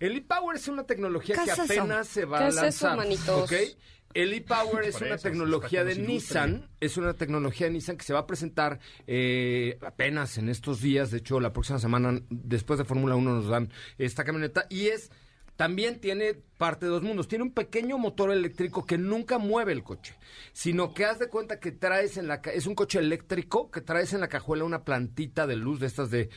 El 0.00 0.16
e-Power 0.16 0.56
es 0.56 0.66
una 0.66 0.84
tecnología 0.84 1.36
¿Qué 1.36 1.44
que 1.44 1.50
es 1.50 1.58
eso? 1.58 1.82
apenas 1.82 2.08
se 2.08 2.24
va 2.24 2.38
¿Qué 2.38 2.44
a 2.44 2.48
es 2.48 2.54
eso, 2.54 2.62
lanzar. 2.62 2.96
manitos? 2.96 3.42
¿ok? 3.44 3.52
El 4.12 4.32
e-Power 4.32 4.84
es 4.84 4.96
una 4.96 5.06
eso, 5.06 5.14
es 5.14 5.22
tecnología 5.22 5.84
de 5.84 5.94
Nissan, 5.94 6.68
es 6.80 6.96
una 6.96 7.14
tecnología 7.14 7.68
de 7.68 7.74
Nissan 7.74 7.96
que 7.96 8.04
se 8.04 8.12
va 8.12 8.20
a 8.20 8.26
presentar 8.26 8.80
eh, 9.06 9.78
apenas 9.82 10.36
en 10.38 10.48
estos 10.48 10.80
días, 10.80 11.12
de 11.12 11.18
hecho 11.18 11.38
la 11.38 11.52
próxima 11.52 11.78
semana 11.78 12.20
después 12.28 12.78
de 12.78 12.84
Fórmula 12.84 13.14
1 13.14 13.34
nos 13.34 13.46
dan 13.48 13.70
esta 13.98 14.24
camioneta 14.24 14.66
y 14.68 14.88
es 14.88 15.12
también 15.54 16.00
tiene 16.00 16.32
parte 16.56 16.86
de 16.86 16.92
dos 16.92 17.02
mundos. 17.02 17.28
Tiene 17.28 17.44
un 17.44 17.52
pequeño 17.52 17.98
motor 17.98 18.32
eléctrico 18.32 18.86
que 18.86 18.96
nunca 18.96 19.36
mueve 19.36 19.72
el 19.72 19.82
coche, 19.82 20.16
sino 20.54 20.94
que 20.94 21.04
haz 21.04 21.18
de 21.18 21.28
cuenta 21.28 21.60
que 21.60 21.70
traes 21.70 22.16
en 22.16 22.28
la 22.28 22.36
es 22.36 22.66
un 22.66 22.74
coche 22.74 22.98
eléctrico 22.98 23.70
que 23.70 23.82
traes 23.82 24.14
en 24.14 24.20
la 24.20 24.28
cajuela 24.28 24.64
una 24.64 24.84
plantita 24.84 25.46
de 25.46 25.56
luz 25.56 25.78
de 25.78 25.86
estas 25.86 26.10
de 26.10 26.30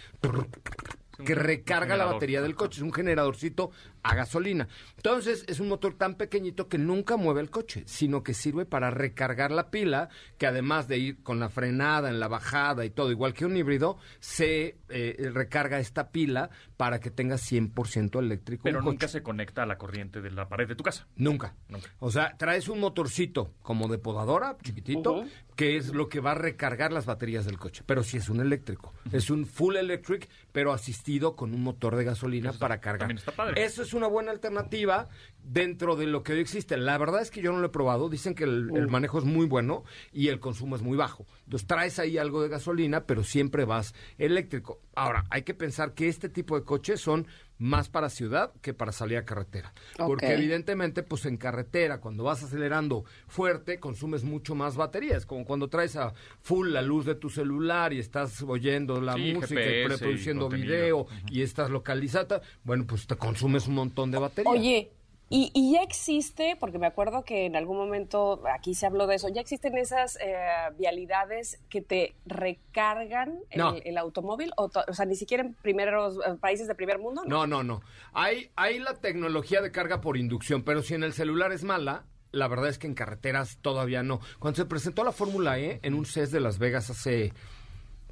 que 1.26 1.36
recarga 1.36 1.98
la 1.98 2.06
batería 2.06 2.42
del 2.42 2.56
coche, 2.56 2.78
es 2.78 2.84
un 2.84 2.94
generadorcito 2.94 3.72
a 4.04 4.16
gasolina. 4.16 4.68
Entonces, 4.98 5.46
es 5.48 5.60
un 5.60 5.70
motor 5.70 5.94
tan 5.96 6.16
pequeñito 6.16 6.68
que 6.68 6.78
nunca 6.78 7.18
mueve 7.18 7.42
el 7.42 7.50
coche, 7.50 7.84
sino 7.86 8.24
que 8.24 8.34
sirve 8.34 8.66
para 8.66 8.92
recargar 8.92 9.52
la 9.52 9.72
pila, 9.72 10.10
que 10.38 10.46
además 10.48 10.88
de 10.88 10.98
ir 10.98 11.24
con 11.24 11.40
la 11.40 11.50
frenada 11.50 12.10
en 12.10 12.20
la 12.20 12.28
bajada 12.28 12.86
y 12.86 12.90
todo, 12.90 13.12
igual 13.12 13.34
que 13.34 13.46
un 13.46 13.56
híbrido, 13.56 13.98
se 14.20 14.78
eh, 14.90 15.30
recarga 15.34 15.80
esta 15.80 16.10
pila 16.12 16.50
para 16.78 17.00
que 17.00 17.12
tenga 17.12 17.36
100% 17.36 18.20
eléctrico. 18.20 18.64
Pero 18.64 18.80
un 18.80 18.86
nunca 18.86 19.06
coche. 19.08 19.20
se 19.20 19.24
conecta 19.24 19.64
a 19.64 19.66
la 19.66 19.78
corriente 19.78 20.22
de 20.22 20.32
la 20.32 20.48
pared 20.48 20.68
de 20.68 20.76
tu 20.76 20.84
casa. 20.84 21.08
Nunca. 21.16 21.56
Nunca. 21.70 21.90
O 22.00 22.12
sea, 22.12 22.36
traes 22.38 22.68
un 22.68 22.80
motorcito 22.80 23.54
como 23.62 23.88
de 23.88 23.98
podadora, 23.98 24.58
chiquitito, 24.62 25.24
que 25.56 25.78
es 25.78 25.94
lo 25.94 26.10
que 26.10 26.20
va 26.20 26.32
a 26.32 26.36
recargar 26.36 26.92
las 26.92 27.06
baterías 27.06 27.46
del 27.46 27.58
coche. 27.58 27.84
Pero 27.86 28.04
sí 28.04 28.18
es 28.18 28.30
un 28.30 28.42
eléctrico. 28.42 28.94
Es 29.12 29.30
un 29.30 29.46
full 29.46 29.76
electric, 29.76 30.28
pero 30.52 30.74
asistido 30.74 31.36
con 31.36 31.54
un 31.54 31.62
motor 31.62 31.96
de 31.96 32.04
gasolina 32.04 32.50
Eso 32.50 32.60
para 32.60 32.80
cargar. 32.80 33.00
también 33.00 33.18
está 33.20 33.32
padre. 33.32 33.64
Eso 33.64 33.84
es 33.84 33.93
una 33.94 34.08
buena 34.08 34.32
alternativa 34.32 35.10
dentro 35.44 35.96
de 35.96 36.08
lo 36.08 36.24
que 36.24 36.34
hoy 36.34 36.40
existe. 36.40 36.78
La 36.78 36.98
verdad 36.98 37.22
es 37.22 37.32
que 37.32 37.42
yo 37.42 37.52
no 37.52 37.60
lo 37.60 37.68
he 37.68 37.72
probado. 37.72 38.10
Dicen 38.10 38.36
que 38.36 38.46
el, 38.46 38.72
el 38.76 38.88
manejo 38.88 39.20
es 39.20 39.26
muy 39.26 39.46
bueno 39.46 39.84
y 40.12 40.30
el 40.30 40.40
consumo 40.40 40.76
es 40.76 40.82
muy 40.82 40.98
bajo. 40.98 41.26
Entonces 41.46 41.68
traes 41.68 42.00
ahí 42.00 42.18
algo 42.18 42.42
de 42.42 42.50
gasolina, 42.50 43.06
pero 43.06 43.24
siempre 43.24 43.66
vas 43.66 43.94
eléctrico. 44.18 44.80
Ahora, 44.96 45.26
hay 45.30 45.44
que 45.44 45.54
pensar 45.54 45.94
que 45.94 46.08
este 46.08 46.30
tipo 46.30 46.58
de 46.58 46.66
coches 46.66 47.02
son 47.02 47.28
más 47.64 47.88
para 47.88 48.10
ciudad 48.10 48.52
que 48.62 48.74
para 48.74 48.92
salir 48.92 49.18
a 49.18 49.24
carretera. 49.24 49.74
Porque 49.98 50.34
evidentemente, 50.34 51.02
pues 51.02 51.26
en 51.26 51.38
carretera, 51.38 52.02
cuando 52.02 52.26
vas 52.26 52.44
acelerando 52.44 53.06
fuerte, 53.28 53.80
consumes 53.80 54.26
mucho 54.26 54.54
más 54.54 54.76
baterías. 54.76 55.26
Como 55.26 55.46
cuando 55.46 55.70
traes 55.70 55.96
a 55.96 56.14
full 56.42 56.72
la 56.74 56.82
luz 56.82 57.06
de 57.06 57.16
tu 57.16 57.30
celular 57.30 57.94
y 57.94 58.00
estás 58.00 58.42
oyendo 58.42 59.00
la 59.00 59.14
Sí, 59.14 59.34
música 59.34 59.62
y 59.62 59.64
GPS 59.64 59.86
y 59.86 59.88
reproduciendo 59.88 60.50
video 60.50 61.08
y 61.32 61.42
estás 61.42 61.70
localizada, 61.70 62.42
bueno, 62.64 62.86
pues 62.86 63.08
te 63.08 63.16
consumes 63.16 63.66
un 63.68 63.76
montón 63.76 64.12
de 64.12 64.20
batería. 64.20 64.52
Oye, 64.52 64.92
y, 65.36 65.52
y 65.56 65.74
ya 65.74 65.82
existe, 65.82 66.56
porque 66.60 66.78
me 66.78 66.86
acuerdo 66.88 67.24
que 67.24 67.46
en 67.46 67.56
algún 67.56 67.78
momento 67.78 68.42
aquí 68.54 68.76
se 68.76 68.86
habló 68.86 69.08
de 69.08 69.16
eso, 69.16 69.30
ya 69.30 69.42
existen 69.42 69.76
esas 69.78 70.18
eh, 70.22 70.36
vialidades 70.78 71.60
que 71.70 71.82
te 71.82 72.14
recargan 72.26 73.40
el, 73.50 73.60
No. 73.60 73.74
el 73.84 73.98
automóvil, 73.98 74.52
o, 74.58 74.70
to- 74.70 74.84
o 74.88 74.94
sea, 74.94 75.06
ni 75.06 75.16
siquiera 75.16 75.44
en 75.44 75.54
primeros 75.56 76.18
eh, 76.18 76.36
países 76.40 76.68
de 76.68 76.76
primer 76.76 77.00
mundo, 77.00 77.24
¿no? 77.26 77.46
No, 77.46 77.48
no, 77.48 77.64
no. 77.64 77.82
Hay, 78.14 78.52
hay 78.56 78.80
la 78.80 78.94
tecnología 78.96 79.62
de 79.62 79.72
carga 79.72 80.02
por 80.02 80.18
inducción, 80.18 80.64
pero 80.64 80.82
si 80.84 80.94
en 80.94 81.04
el 81.04 81.14
celular 81.14 81.52
es 81.52 81.64
mala, 81.64 82.06
la 82.32 82.48
verdad 82.48 82.70
es 82.70 82.78
que 82.80 82.88
en 82.88 82.94
carreteras 82.96 83.58
todavía 83.62 84.04
no. 84.04 84.20
Cuando 84.40 84.58
se 84.58 84.66
presentó 84.66 85.04
la 85.04 85.12
Fórmula 85.12 85.60
E 85.60 85.80
en 85.84 85.94
un 85.94 86.06
CES 86.06 86.32
de 86.32 86.40
Las 86.40 86.58
Vegas 86.60 86.90
hace 86.90 87.32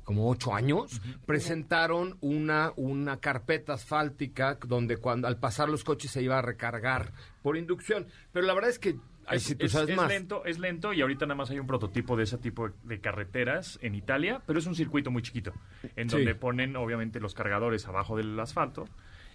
como 0.03 0.29
ocho 0.29 0.53
años, 0.53 1.01
presentaron 1.25 2.17
una, 2.21 2.71
una 2.75 3.17
carpeta 3.17 3.73
asfáltica 3.73 4.57
donde 4.67 4.97
cuando 4.97 5.27
al 5.27 5.37
pasar 5.37 5.69
los 5.69 5.83
coches 5.83 6.11
se 6.11 6.21
iba 6.21 6.37
a 6.37 6.41
recargar 6.41 7.11
por 7.41 7.57
inducción. 7.57 8.07
Pero 8.31 8.45
la 8.45 8.53
verdad 8.53 8.69
es 8.69 8.79
que, 8.79 8.95
Es, 9.31 9.43
si 9.43 9.55
tú 9.55 9.69
sabes 9.69 9.89
es 9.91 9.95
más. 9.95 10.09
lento, 10.09 10.43
es 10.45 10.59
lento 10.59 10.93
y 10.93 11.01
ahorita 11.01 11.25
nada 11.25 11.35
más 11.35 11.49
hay 11.51 11.59
un 11.59 11.67
prototipo 11.67 12.17
de 12.17 12.23
ese 12.23 12.37
tipo 12.37 12.67
de, 12.69 12.73
de 12.83 12.99
carreteras 12.99 13.79
en 13.81 13.95
Italia, 13.95 14.41
pero 14.45 14.59
es 14.59 14.65
un 14.65 14.75
circuito 14.75 15.11
muy 15.11 15.21
chiquito, 15.21 15.53
en 15.95 16.09
Sí. 16.09 16.17
donde 16.17 16.35
ponen 16.35 16.75
obviamente 16.75 17.19
los 17.19 17.33
cargadores 17.33 17.87
abajo 17.87 18.17
del 18.17 18.37
asfalto 18.39 18.85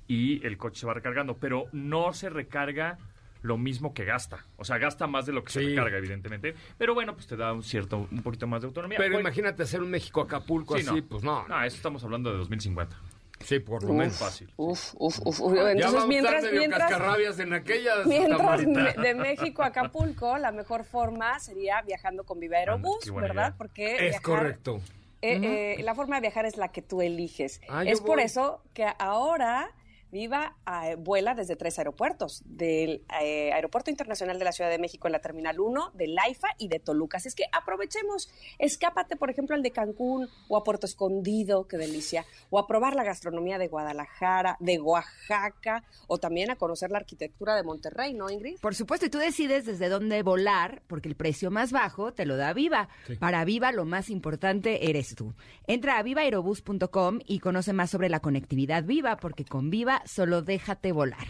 y 0.09 0.45
el 0.47 0.57
coche 0.59 0.81
se 0.81 0.87
va 0.87 0.95
recargando, 0.95 1.37
pero 1.39 1.65
no 1.73 2.13
se 2.13 2.29
recarga 2.29 2.99
lo 3.47 3.57
mismo 3.57 3.95
que 3.95 4.05
gasta. 4.05 4.45
O 4.57 4.65
sea, 4.65 4.79
gasta 4.79 5.07
más 5.07 5.25
de 5.27 5.33
lo 5.33 5.45
que 5.45 5.53
se 5.53 5.61
recarga, 5.61 5.97
evidentemente. 5.99 6.55
Pero 6.77 6.95
bueno, 6.95 7.15
pues 7.15 7.27
te 7.27 7.37
da 7.37 7.53
un 7.53 7.63
cierto, 7.63 8.09
un 8.11 8.23
poquito 8.23 8.47
más 8.47 8.61
de 8.63 8.67
autonomía. 8.69 8.99
Pero 8.99 9.11
Bueno, 9.11 9.21
imagínate 9.29 9.63
hacer 9.63 9.81
un 9.83 9.91
México-Acapulco 9.91 10.77
sí, 10.79 10.87
así, 10.89 11.03
pues 11.03 11.23
no. 11.23 11.47
No, 11.49 11.63
eso 11.65 11.77
estamos 11.77 12.03
hablando 12.05 12.31
de 12.33 12.39
2050. 12.39 12.97
Sí, 13.45 13.59
por 13.61 13.83
lo 13.85 13.93
menos. 13.93 14.17
fácil. 14.17 14.51
Uf, 14.57 14.95
uf, 14.99 15.19
uf. 15.25 15.39
ya 15.55 15.71
Entonces, 15.71 15.85
estar 15.95 16.09
mientras, 16.09 16.45
mientras, 16.53 16.81
cascarrabias 16.89 17.39
en 17.39 17.53
aquellas. 17.53 18.07
mientras 18.07 18.61
de 18.97 19.15
México 19.15 19.63
a 19.63 19.67
Acapulco, 19.67 20.39
la 20.39 20.53
mejor 20.53 20.85
forma 20.85 21.39
sería 21.39 21.83
viajando 21.83 22.25
con 22.25 22.41
Viva 22.41 22.57
Aerobús, 22.57 23.13
¿verdad? 23.15 23.49
idea. 23.49 23.55
Porque 23.59 23.95
Es 23.95 24.01
viajar- 24.01 24.23
correcto. 24.23 24.81
Eh, 25.23 25.77
eh, 25.79 25.83
la 25.83 25.95
forma 25.95 26.17
de 26.17 26.23
viajar 26.23 26.47
es 26.47 26.57
la 26.57 26.69
que 26.73 26.83
tú 26.83 27.03
eliges. 27.03 27.61
Ah, 27.69 27.85
es 27.85 28.01
por 28.01 28.17
voy. 28.17 28.25
eso 28.25 28.63
que 28.75 28.87
ahora 28.99 29.71
Viva 30.13 30.57
eh, 30.85 30.97
vuela 30.97 31.35
desde 31.35 31.57
tres 31.57 31.79
aeropuertos, 31.79 32.43
del 32.47 33.03
eh, 33.21 33.53
Aeropuerto 33.53 33.91
Internacional 33.91 34.39
de 34.39 34.45
la 34.45 34.53
Ciudad 34.53 34.71
de 34.71 34.79
México 34.79 35.09
en 35.09 35.13
la 35.13 35.21
Terminal 35.21 35.61
1, 35.61 35.93
de 35.95 36.07
Laifa 36.09 36.49
y 36.59 36.69
de 36.69 36.79
Toluca. 36.79 37.19
Así 37.19 37.29
es 37.29 37.35
que 37.35 37.45
aprovechemos, 37.53 38.31
escápate, 38.59 39.17
por 39.17 39.31
ejemplo, 39.31 39.57
al 39.57 39.63
de 39.63 39.73
Cancún 39.73 40.29
o 40.49 40.57
a 40.57 40.65
Puerto 40.65 40.87
Escondido, 40.87 41.67
qué 41.67 41.77
delicia, 41.77 42.25
o 42.51 42.59
a 42.59 42.67
probar 42.67 42.95
la 42.95 43.05
gastronomía 43.05 43.59
de 43.59 43.69
Guadalajara, 43.69 44.57
de 44.61 44.79
Oaxaca, 44.79 45.85
o 46.07 46.19
también 46.19 46.51
a 46.51 46.57
conocer 46.57 46.91
la 46.91 46.99
arquitectura 46.99 47.57
de 47.57 47.63
Monterrey, 47.63 48.15
¿no, 48.15 48.31
Ingrid? 48.31 48.59
Por 48.61 48.75
supuesto, 48.75 49.07
y 49.07 49.11
tú 49.11 49.19
decides 49.19 49.67
desde 49.67 49.89
dónde 49.89 50.23
volar, 50.23 50.83
porque 50.87 51.09
el 51.09 51.17
precio 51.17 51.51
más 51.51 51.73
bajo 51.73 52.13
te 52.13 52.27
lo 52.27 52.37
da 52.37 52.53
Viva. 52.53 52.89
Para 53.19 53.45
Viva, 53.45 53.73
lo 53.73 53.85
más 53.85 54.11
importante 54.11 54.89
eres 54.89 55.15
tú. 55.15 55.35
Entra 55.67 55.99
a 55.99 56.03
vivaerobus.com 56.03 57.21
y 57.27 57.41
conoce 57.41 57.73
más 57.73 57.91
sobre 57.91 58.09
la 58.09 58.21
conectividad 58.21 58.85
Viva, 58.85 59.17
porque 59.17 59.45
con 59.45 59.71
Viva 59.71 59.96
solo 60.05 60.43
déjate 60.43 60.93
volar. 60.93 61.27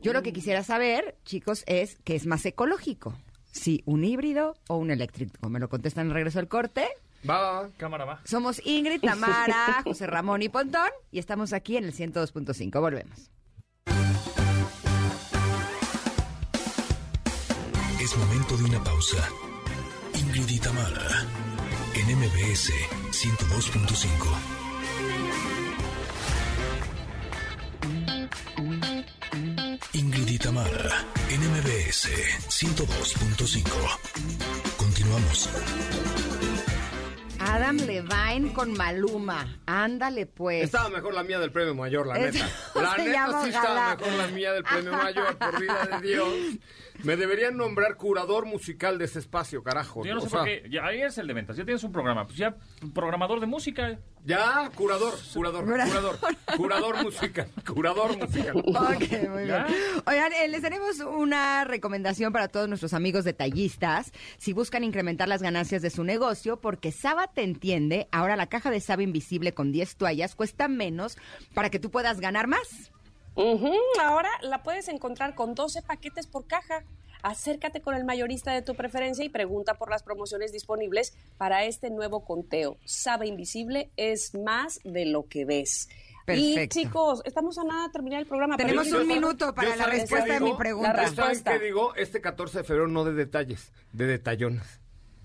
Yo 0.00 0.12
lo 0.12 0.22
que 0.22 0.32
quisiera 0.32 0.64
saber, 0.64 1.16
chicos, 1.24 1.62
es 1.66 1.96
qué 2.04 2.16
es 2.16 2.26
más 2.26 2.44
ecológico. 2.44 3.14
Si 3.52 3.82
un 3.86 4.04
híbrido 4.04 4.56
o 4.68 4.76
un 4.76 4.90
eléctrico. 4.90 5.48
Me 5.48 5.60
lo 5.60 5.68
contestan 5.68 6.08
al 6.08 6.14
regreso 6.14 6.40
al 6.40 6.48
corte. 6.48 6.88
Va, 7.28 7.38
va, 7.40 7.62
va. 7.62 7.70
Cámara 7.76 8.04
va. 8.04 8.20
Somos 8.24 8.60
Ingrid, 8.64 9.00
Tamara, 9.00 9.82
José 9.84 10.06
Ramón 10.08 10.42
y 10.42 10.48
Pontón 10.48 10.90
y 11.12 11.20
estamos 11.20 11.52
aquí 11.52 11.76
en 11.76 11.84
el 11.84 11.94
102.5. 11.94 12.80
Volvemos. 12.80 13.30
Es 18.00 18.16
momento 18.16 18.56
de 18.56 18.64
una 18.64 18.82
pausa. 18.82 19.28
Ingrid 20.14 20.48
y 20.48 20.58
Tamara, 20.58 21.26
en 21.94 22.18
MBS 22.18 22.72
102.5. 23.12 24.61
y 30.32 30.38
Tamara, 30.38 31.04
en 31.28 31.40
MBS 31.42 32.08
102.5. 32.48 33.68
Continuamos. 34.78 35.50
Adam 37.38 37.76
Levine 37.76 38.54
con 38.54 38.72
Maluma. 38.72 39.58
Ándale 39.66 40.24
pues. 40.24 40.64
Estaba 40.64 40.88
mejor 40.88 41.12
la 41.12 41.22
mía 41.22 41.38
del 41.38 41.52
premio 41.52 41.74
mayor, 41.74 42.06
la 42.06 42.14
neta. 42.14 42.48
La 42.74 42.96
neta 42.96 43.42
sí 43.42 43.50
estaba 43.50 43.94
mejor 43.94 44.12
la 44.14 44.26
mía 44.28 44.52
del 44.54 44.64
premio 44.64 44.92
mayor, 44.92 45.36
por 45.36 45.60
vida 45.60 45.88
de 46.00 46.00
Dios. 46.08 46.28
Me 47.04 47.16
deberían 47.16 47.56
nombrar 47.56 47.96
curador 47.96 48.46
musical 48.46 48.98
de 48.98 49.06
ese 49.06 49.18
espacio, 49.18 49.62
carajo. 49.62 50.04
Yo 50.04 50.14
no 50.14 50.20
O 50.20 50.22
sé 50.24 50.30
sea, 50.30 50.38
por 50.40 50.48
qué. 50.48 50.64
Ya, 50.70 50.86
ahí 50.86 51.02
es 51.02 51.18
el 51.18 51.26
de 51.26 51.34
ventas. 51.34 51.56
Ya 51.56 51.64
tienes 51.64 51.82
un 51.82 51.92
programa. 51.92 52.26
Pues 52.26 52.36
ya, 52.38 52.56
programador 52.94 53.40
de 53.40 53.46
música. 53.46 53.98
Ya, 54.24 54.70
curador, 54.76 55.14
curador, 55.34 55.64
curador, 55.64 56.18
curador 56.56 57.02
musical, 57.02 57.48
curador 57.66 58.16
musical. 58.16 58.56
Ok, 58.56 59.28
muy 59.30 59.46
¿Ya? 59.48 59.64
bien. 59.64 59.76
Oigan, 60.06 60.32
eh, 60.32 60.46
les 60.46 60.62
tenemos 60.62 61.00
una 61.00 61.64
recomendación 61.64 62.32
para 62.32 62.46
todos 62.46 62.68
nuestros 62.68 62.94
amigos 62.94 63.24
detallistas 63.24 64.12
si 64.38 64.52
buscan 64.52 64.84
incrementar 64.84 65.26
las 65.26 65.42
ganancias 65.42 65.82
de 65.82 65.90
su 65.90 66.04
negocio, 66.04 66.60
porque 66.60 66.92
Saba 66.92 67.26
te 67.32 67.42
entiende, 67.42 68.06
ahora 68.12 68.36
la 68.36 68.46
caja 68.46 68.70
de 68.70 68.78
Saba 68.80 69.02
invisible 69.02 69.54
con 69.54 69.72
10 69.72 69.96
toallas 69.96 70.36
cuesta 70.36 70.68
menos 70.68 71.18
para 71.52 71.70
que 71.70 71.80
tú 71.80 71.90
puedas 71.90 72.20
ganar 72.20 72.46
más. 72.46 72.91
Ahora 74.00 74.30
la 74.42 74.62
puedes 74.62 74.88
encontrar 74.88 75.34
con 75.34 75.54
12 75.54 75.82
paquetes 75.82 76.26
por 76.26 76.46
caja. 76.46 76.84
Acércate 77.22 77.80
con 77.80 77.94
el 77.94 78.04
mayorista 78.04 78.52
de 78.52 78.62
tu 78.62 78.74
preferencia 78.74 79.24
y 79.24 79.28
pregunta 79.28 79.74
por 79.74 79.90
las 79.90 80.02
promociones 80.02 80.50
disponibles 80.52 81.16
para 81.38 81.64
este 81.64 81.88
nuevo 81.90 82.24
conteo. 82.24 82.78
Sabe 82.84 83.28
Invisible 83.28 83.90
es 83.96 84.34
más 84.34 84.80
de 84.82 85.06
lo 85.06 85.28
que 85.28 85.44
ves. 85.44 85.88
Y 86.28 86.54
Perfecto. 86.54 86.80
chicos, 86.80 87.22
estamos 87.24 87.58
a 87.58 87.64
nada 87.64 87.86
de 87.86 87.92
terminar 87.92 88.20
el 88.20 88.26
programa. 88.26 88.56
Tenemos 88.56 88.90
un 88.92 89.06
minuto 89.06 89.54
para 89.54 89.74
la 89.76 89.86
respuesta 89.86 90.32
de 90.34 90.40
digo, 90.40 90.46
mi 90.46 90.54
pregunta. 90.54 90.92
La 90.92 91.02
¿Saben 91.04 91.16
respuesta. 91.16 91.52
qué 91.58 91.64
digo? 91.64 91.94
Este 91.94 92.20
14 92.20 92.58
de 92.58 92.64
febrero 92.64 92.88
no 92.88 93.04
de 93.04 93.12
detalles, 93.12 93.72
de 93.92 94.06
detallones. 94.06 94.81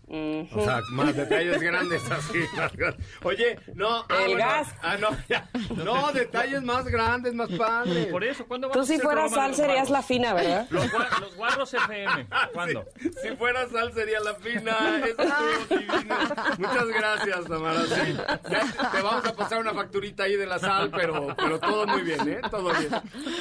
O 0.09 0.63
sea, 0.63 0.81
más 0.91 1.13
detalles 1.15 1.61
grandes 1.61 2.01
así. 2.09 2.39
Oye, 3.23 3.59
no. 3.73 4.05
ah, 4.07 4.17
El 4.21 4.31
bueno, 4.31 4.37
gas. 4.37 4.67
Ah, 4.81 4.97
no, 4.97 5.09
ya. 5.27 5.49
No, 5.75 6.11
detalles 6.13 6.63
más 6.63 6.85
grandes, 6.85 7.33
más 7.33 7.49
padres. 7.51 8.05
Por 8.07 8.23
eso, 8.23 8.45
¿cuándo 8.45 8.69
vas 8.69 8.75
Tú 8.77 8.81
a 8.83 8.85
si 8.85 8.93
hacer 8.93 9.03
fueras 9.05 9.31
sal 9.31 9.53
serías 9.55 9.89
la 9.89 10.01
fina, 10.01 10.33
¿verdad? 10.33 10.67
Los, 10.69 10.85
los 11.19 11.35
guarros 11.35 11.73
FM. 11.73 12.27
¿Cuándo? 12.53 12.85
Si, 13.01 13.09
si 13.11 13.35
fuera 13.35 13.67
sal 13.67 13.91
sería 13.93 14.19
la 14.21 14.33
fina. 14.35 15.01
Eso 15.05 15.21
estuvo 15.23 15.77
divino. 15.77 16.15
Muchas 16.57 16.87
gracias, 16.87 17.45
Tamara. 17.45 17.81
Sí. 17.85 18.17
Ya 18.49 18.91
te 18.91 19.01
vamos 19.01 19.25
a 19.25 19.35
pasar 19.35 19.59
una 19.59 19.73
facturita 19.73 20.23
ahí 20.23 20.35
de 20.37 20.45
la 20.45 20.59
sal, 20.59 20.89
pero, 20.95 21.35
pero 21.35 21.59
todo 21.59 21.85
muy 21.85 22.03
bien, 22.03 22.29
¿eh? 22.29 22.39
Todo 22.49 22.69
bien. 22.69 22.89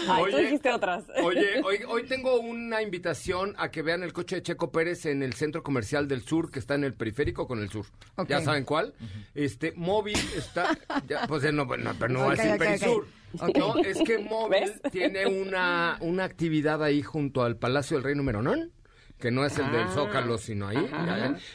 Ay, 0.09 0.31
tú 0.33 0.37
dijiste 0.37 0.73
otras. 0.73 1.05
Oye, 1.23 1.63
hoy, 1.65 1.81
hoy 1.87 2.03
tengo 2.05 2.41
una 2.41 2.83
invitación 2.83 3.55
a 3.59 3.71
que 3.71 3.83
vean 3.83 4.03
el 4.03 4.13
coche 4.13 4.37
de 4.37 4.43
Checo 4.43 4.73
Pérez 4.73 5.07
en 5.07 5.23
el 5.23 5.35
Centro 5.35 5.63
Comercial 5.63 6.09
del 6.09 6.23
Sur, 6.23 6.51
que 6.57 6.61
está 6.61 6.75
en 6.75 6.85
el 6.85 6.95
periférico 6.95 7.47
con 7.47 7.61
el 7.61 7.69
sur. 7.69 7.85
¿Ya 8.27 8.41
saben 8.41 8.65
cuál? 8.65 8.95
Este, 9.35 9.73
Móvil 9.77 10.17
está... 10.35 10.71
ya, 11.07 11.27
pues 11.29 11.43
no, 11.53 11.67
no, 11.67 11.95
pero 11.99 12.09
no 12.09 12.21
va 12.21 12.33
a 12.33 12.35
decir. 12.35 12.57
Perisur. 12.57 13.07
No, 13.55 13.77
es 13.77 13.99
que 13.99 14.17
Móvil 14.17 14.63
¿Ves? 14.63 14.81
tiene 14.91 15.27
una, 15.27 15.99
una 16.01 16.25
actividad 16.25 16.83
ahí 16.83 17.03
junto 17.03 17.43
al 17.43 17.57
Palacio 17.57 17.99
del 17.99 18.05
Rey 18.05 18.15
Número 18.15 18.41
Non 18.41 18.73
que 19.19 19.31
no 19.31 19.45
es 19.47 19.57
el 19.59 19.71
del 19.73 19.83
Ah, 19.87 19.93
Zócalo, 19.95 20.37
sino 20.39 20.69
ahí. 20.69 20.77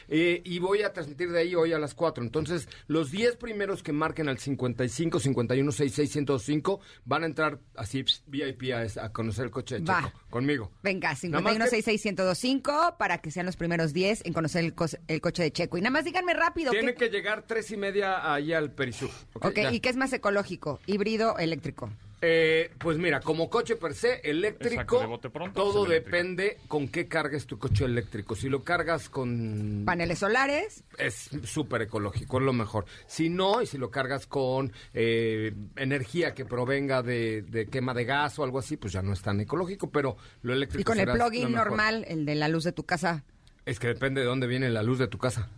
Eh, 0.08 0.42
y 0.44 0.58
voy 0.58 0.82
a 0.82 0.92
transmitir 0.92 1.30
de 1.30 1.38
ahí 1.40 1.54
hoy 1.54 1.72
a 1.72 1.78
las 1.78 1.94
4. 1.94 2.22
Entonces, 2.24 2.68
los 2.88 3.10
10 3.10 3.36
primeros 3.36 3.82
que 3.82 3.92
marquen 3.92 4.28
al 4.28 4.38
55 4.38 5.20
51 5.20 5.72
66 5.72 6.10
105 6.12 6.80
van 7.04 7.22
a 7.22 7.26
entrar 7.26 7.58
así 7.76 8.02
pss, 8.02 8.22
VIP 8.26 8.72
a, 8.74 9.04
a 9.04 9.12
conocer 9.12 9.44
el 9.46 9.50
coche 9.50 9.78
de 9.78 9.84
Va. 9.84 10.02
Checo 10.04 10.20
conmigo. 10.30 10.70
Venga, 10.82 11.14
Nada 11.24 11.40
más 11.40 11.52
que- 11.70 11.82
51661025 11.82 12.96
para 12.98 13.18
que 13.18 13.30
sean 13.30 13.46
los 13.46 13.56
primeros 13.56 13.92
10 13.92 14.24
en 14.24 14.32
conocer 14.32 14.64
el, 14.64 14.74
cos- 14.74 14.98
el 15.08 15.20
coche 15.20 15.42
de 15.42 15.52
Checo. 15.52 15.78
Y 15.78 15.80
nada 15.82 15.90
más 15.92 16.04
díganme 16.04 16.34
rápido. 16.34 16.70
Tiene 16.72 16.94
¿qué- 16.94 17.08
que 17.08 17.16
llegar 17.16 17.42
tres 17.46 17.70
y 17.70 17.76
media 17.76 18.32
ahí 18.34 18.52
al 18.52 18.72
Perisur. 18.72 19.10
¿ok? 19.34 19.46
Ok, 19.46 19.56
Ya. 19.56 19.72
¿y 19.72 19.80
qué 19.80 19.88
es 19.88 19.96
más 19.96 20.12
ecológico? 20.12 20.80
¿Híbrido 20.86 21.34
o 21.34 21.38
eléctrico? 21.38 21.90
Eh, 22.24 22.70
pues 22.78 22.98
mira, 22.98 23.18
como 23.20 23.50
coche 23.50 23.74
per 23.74 23.94
se, 23.94 24.20
eléctrico, 24.22 24.74
Exacto, 24.74 25.00
de 25.00 25.06
bote 25.06 25.28
pronto, 25.30 25.60
todo 25.60 25.80
pues, 25.80 25.90
eléctrico. 25.90 26.16
depende 26.16 26.58
con 26.68 26.86
qué 26.86 27.08
cargues 27.08 27.46
tu 27.46 27.58
coche 27.58 27.84
eléctrico. 27.84 28.36
Si 28.36 28.48
lo 28.48 28.62
cargas 28.62 29.08
con 29.08 29.82
Paneles 29.84 30.20
solares. 30.20 30.84
es 30.98 31.30
súper 31.42 31.82
ecológico, 31.82 32.38
es 32.38 32.44
lo 32.44 32.52
mejor. 32.52 32.84
Si 33.08 33.28
no, 33.28 33.60
y 33.60 33.66
si 33.66 33.76
lo 33.76 33.90
cargas 33.90 34.28
con 34.28 34.72
eh, 34.94 35.52
energía 35.74 36.32
que 36.32 36.44
provenga 36.44 37.02
de, 37.02 37.42
de 37.42 37.66
quema 37.66 37.92
de 37.92 38.04
gas 38.04 38.38
o 38.38 38.44
algo 38.44 38.60
así, 38.60 38.76
pues 38.76 38.92
ya 38.92 39.02
no 39.02 39.12
es 39.12 39.20
tan 39.20 39.40
ecológico, 39.40 39.90
pero 39.90 40.16
lo 40.42 40.52
eléctrico 40.52 40.82
Y 40.82 40.84
con 40.84 41.00
el 41.00 41.06
será 41.06 41.14
plugin 41.14 41.50
normal, 41.50 42.04
el 42.06 42.24
de 42.24 42.36
la 42.36 42.46
luz 42.46 42.62
de 42.62 42.70
tu 42.70 42.84
casa, 42.84 43.24
Es 43.66 43.80
que 43.80 43.88
depende 43.88 44.20
de 44.20 44.28
dónde 44.28 44.46
viene 44.46 44.70
la 44.70 44.84
luz 44.84 45.00
de 45.00 45.08
tu 45.08 45.18
casa. 45.18 45.50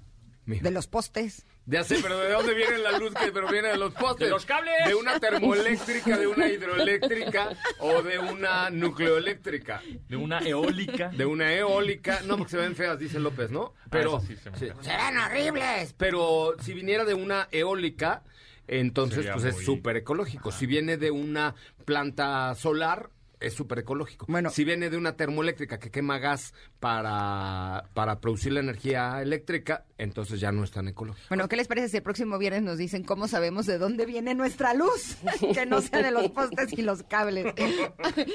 Mira. 0.47 0.63
de 0.63 0.71
los 0.71 0.87
postes. 0.87 1.47
Ya 1.67 1.83
sé, 1.83 1.99
pero 2.03 2.19
¿de 2.19 2.31
dónde 2.33 2.55
viene 2.55 2.77
la 2.79 2.99
luz 2.99 3.15
que 3.15 3.33
proviene 3.33 3.69
de 3.69 3.79
los 3.79 3.95
postes? 3.95 4.27
¡De 4.27 4.31
los 4.31 4.45
cables! 4.45 4.75
De 4.87 4.95
una 4.95 5.19
termoeléctrica, 5.19 6.19
de 6.19 6.27
una 6.27 6.47
hidroeléctrica 6.49 7.57
o 7.79 8.03
de 8.03 8.19
una 8.19 8.69
nucleoeléctrica. 8.69 9.81
De 10.09 10.17
una 10.17 10.41
eólica. 10.41 11.09
De 11.09 11.25
una 11.25 11.53
eólica. 11.55 12.21
No, 12.27 12.37
porque 12.37 12.51
se 12.51 12.57
ven 12.59 12.77
feas, 12.77 12.99
dice 12.99 13.19
López, 13.19 13.51
¿no? 13.51 13.73
Pero. 13.91 14.19
eso 14.19 14.27
sí 14.27 14.37
se 14.37 14.51
ven 14.51 14.59
feas. 14.59 14.77
se 14.83 14.91
ven 14.95 15.17
horribles. 15.17 15.95
Pero 15.97 16.55
si 16.61 16.75
viniera 16.75 17.05
de 17.05 17.15
una 17.15 17.49
eólica, 17.51 18.23
entonces 18.67 19.17
Sería 19.25 19.33
pues 19.33 19.45
es 19.45 19.65
súper 19.65 19.97
ecológico. 19.97 20.53
Si 20.53 20.67
viene 20.67 20.97
de 20.97 21.11
una 21.11 21.55
planta 21.85 22.55
solar, 22.55 23.11
es 23.47 23.55
súper 23.55 23.81
ecológico. 23.81 24.27
Bueno. 24.29 24.51
si 24.51 24.65
viene 24.65 24.91
de 24.91 24.97
una 24.97 25.17
termoeléctrica 25.17 25.79
que 25.79 25.91
quema 25.91 26.19
gas 26.19 26.55
para, 26.81 27.89
para 27.95 28.21
producir 28.21 28.53
la 28.53 28.61
energía 28.61 29.21
eléctrica, 29.23 29.85
entonces 29.99 30.41
ya 30.41 30.53
no 30.53 30.65
es 30.65 30.71
tan 30.71 30.89
ecológico. 30.89 31.27
Bueno, 31.29 31.49
¿qué 31.49 31.57
les 31.57 31.69
parece 31.69 31.89
si 31.89 31.97
el 31.99 32.03
próximo 32.03 32.39
viernes 32.39 32.63
nos 32.63 32.79
dicen 32.79 33.05
cómo 33.05 33.29
sabemos 33.29 33.67
de 33.67 33.79
dónde 33.79 34.07
viene 34.07 34.35
nuestra 34.35 34.75
luz? 34.75 35.17
que 35.55 35.67
no 35.67 35.81
sea 35.81 36.03
de 36.03 36.11
los 36.11 36.31
postes 36.31 36.73
y 36.73 36.83
los 36.83 37.03
cables. 37.03 37.47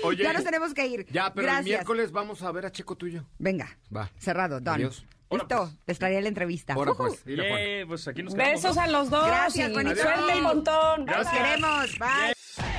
Oye. 0.04 0.24
ya 0.24 0.34
nos 0.34 0.44
tenemos 0.44 0.74
que 0.74 0.88
ir. 0.88 1.06
Ya, 1.12 1.34
pero 1.34 1.46
Gracias. 1.46 1.66
el 1.66 1.72
miércoles 1.72 2.12
vamos 2.12 2.42
a 2.44 2.52
ver 2.52 2.66
a 2.66 2.72
Checo 2.72 2.96
tuyo. 2.96 3.26
Venga. 3.38 3.78
Va. 3.96 4.12
Cerrado, 4.18 4.60
Don. 4.60 4.76
Adiós. 4.76 5.06
Listo, 5.32 5.72
les 5.86 6.00
traeré 6.00 6.22
la 6.22 6.30
entrevista. 6.30 6.74
Ahora 6.74 6.94
pues, 6.98 7.24
dile, 7.24 7.48
Juan. 7.48 7.62
Yeah, 7.62 7.86
pues 7.88 8.08
aquí 8.08 8.24
nos 8.24 8.34
quedamos. 8.34 8.54
Besos 8.64 8.78
a 8.78 8.88
los 8.88 9.10
dos. 9.12 9.28
Gracias, 9.28 9.72
bonito 9.72 10.02
Suerte 10.02 10.36
un 10.36 10.44
montón. 10.44 11.06
Los 11.06 11.18
Bye, 11.18 11.24
bye. 11.26 11.32
queremos. 11.32 12.79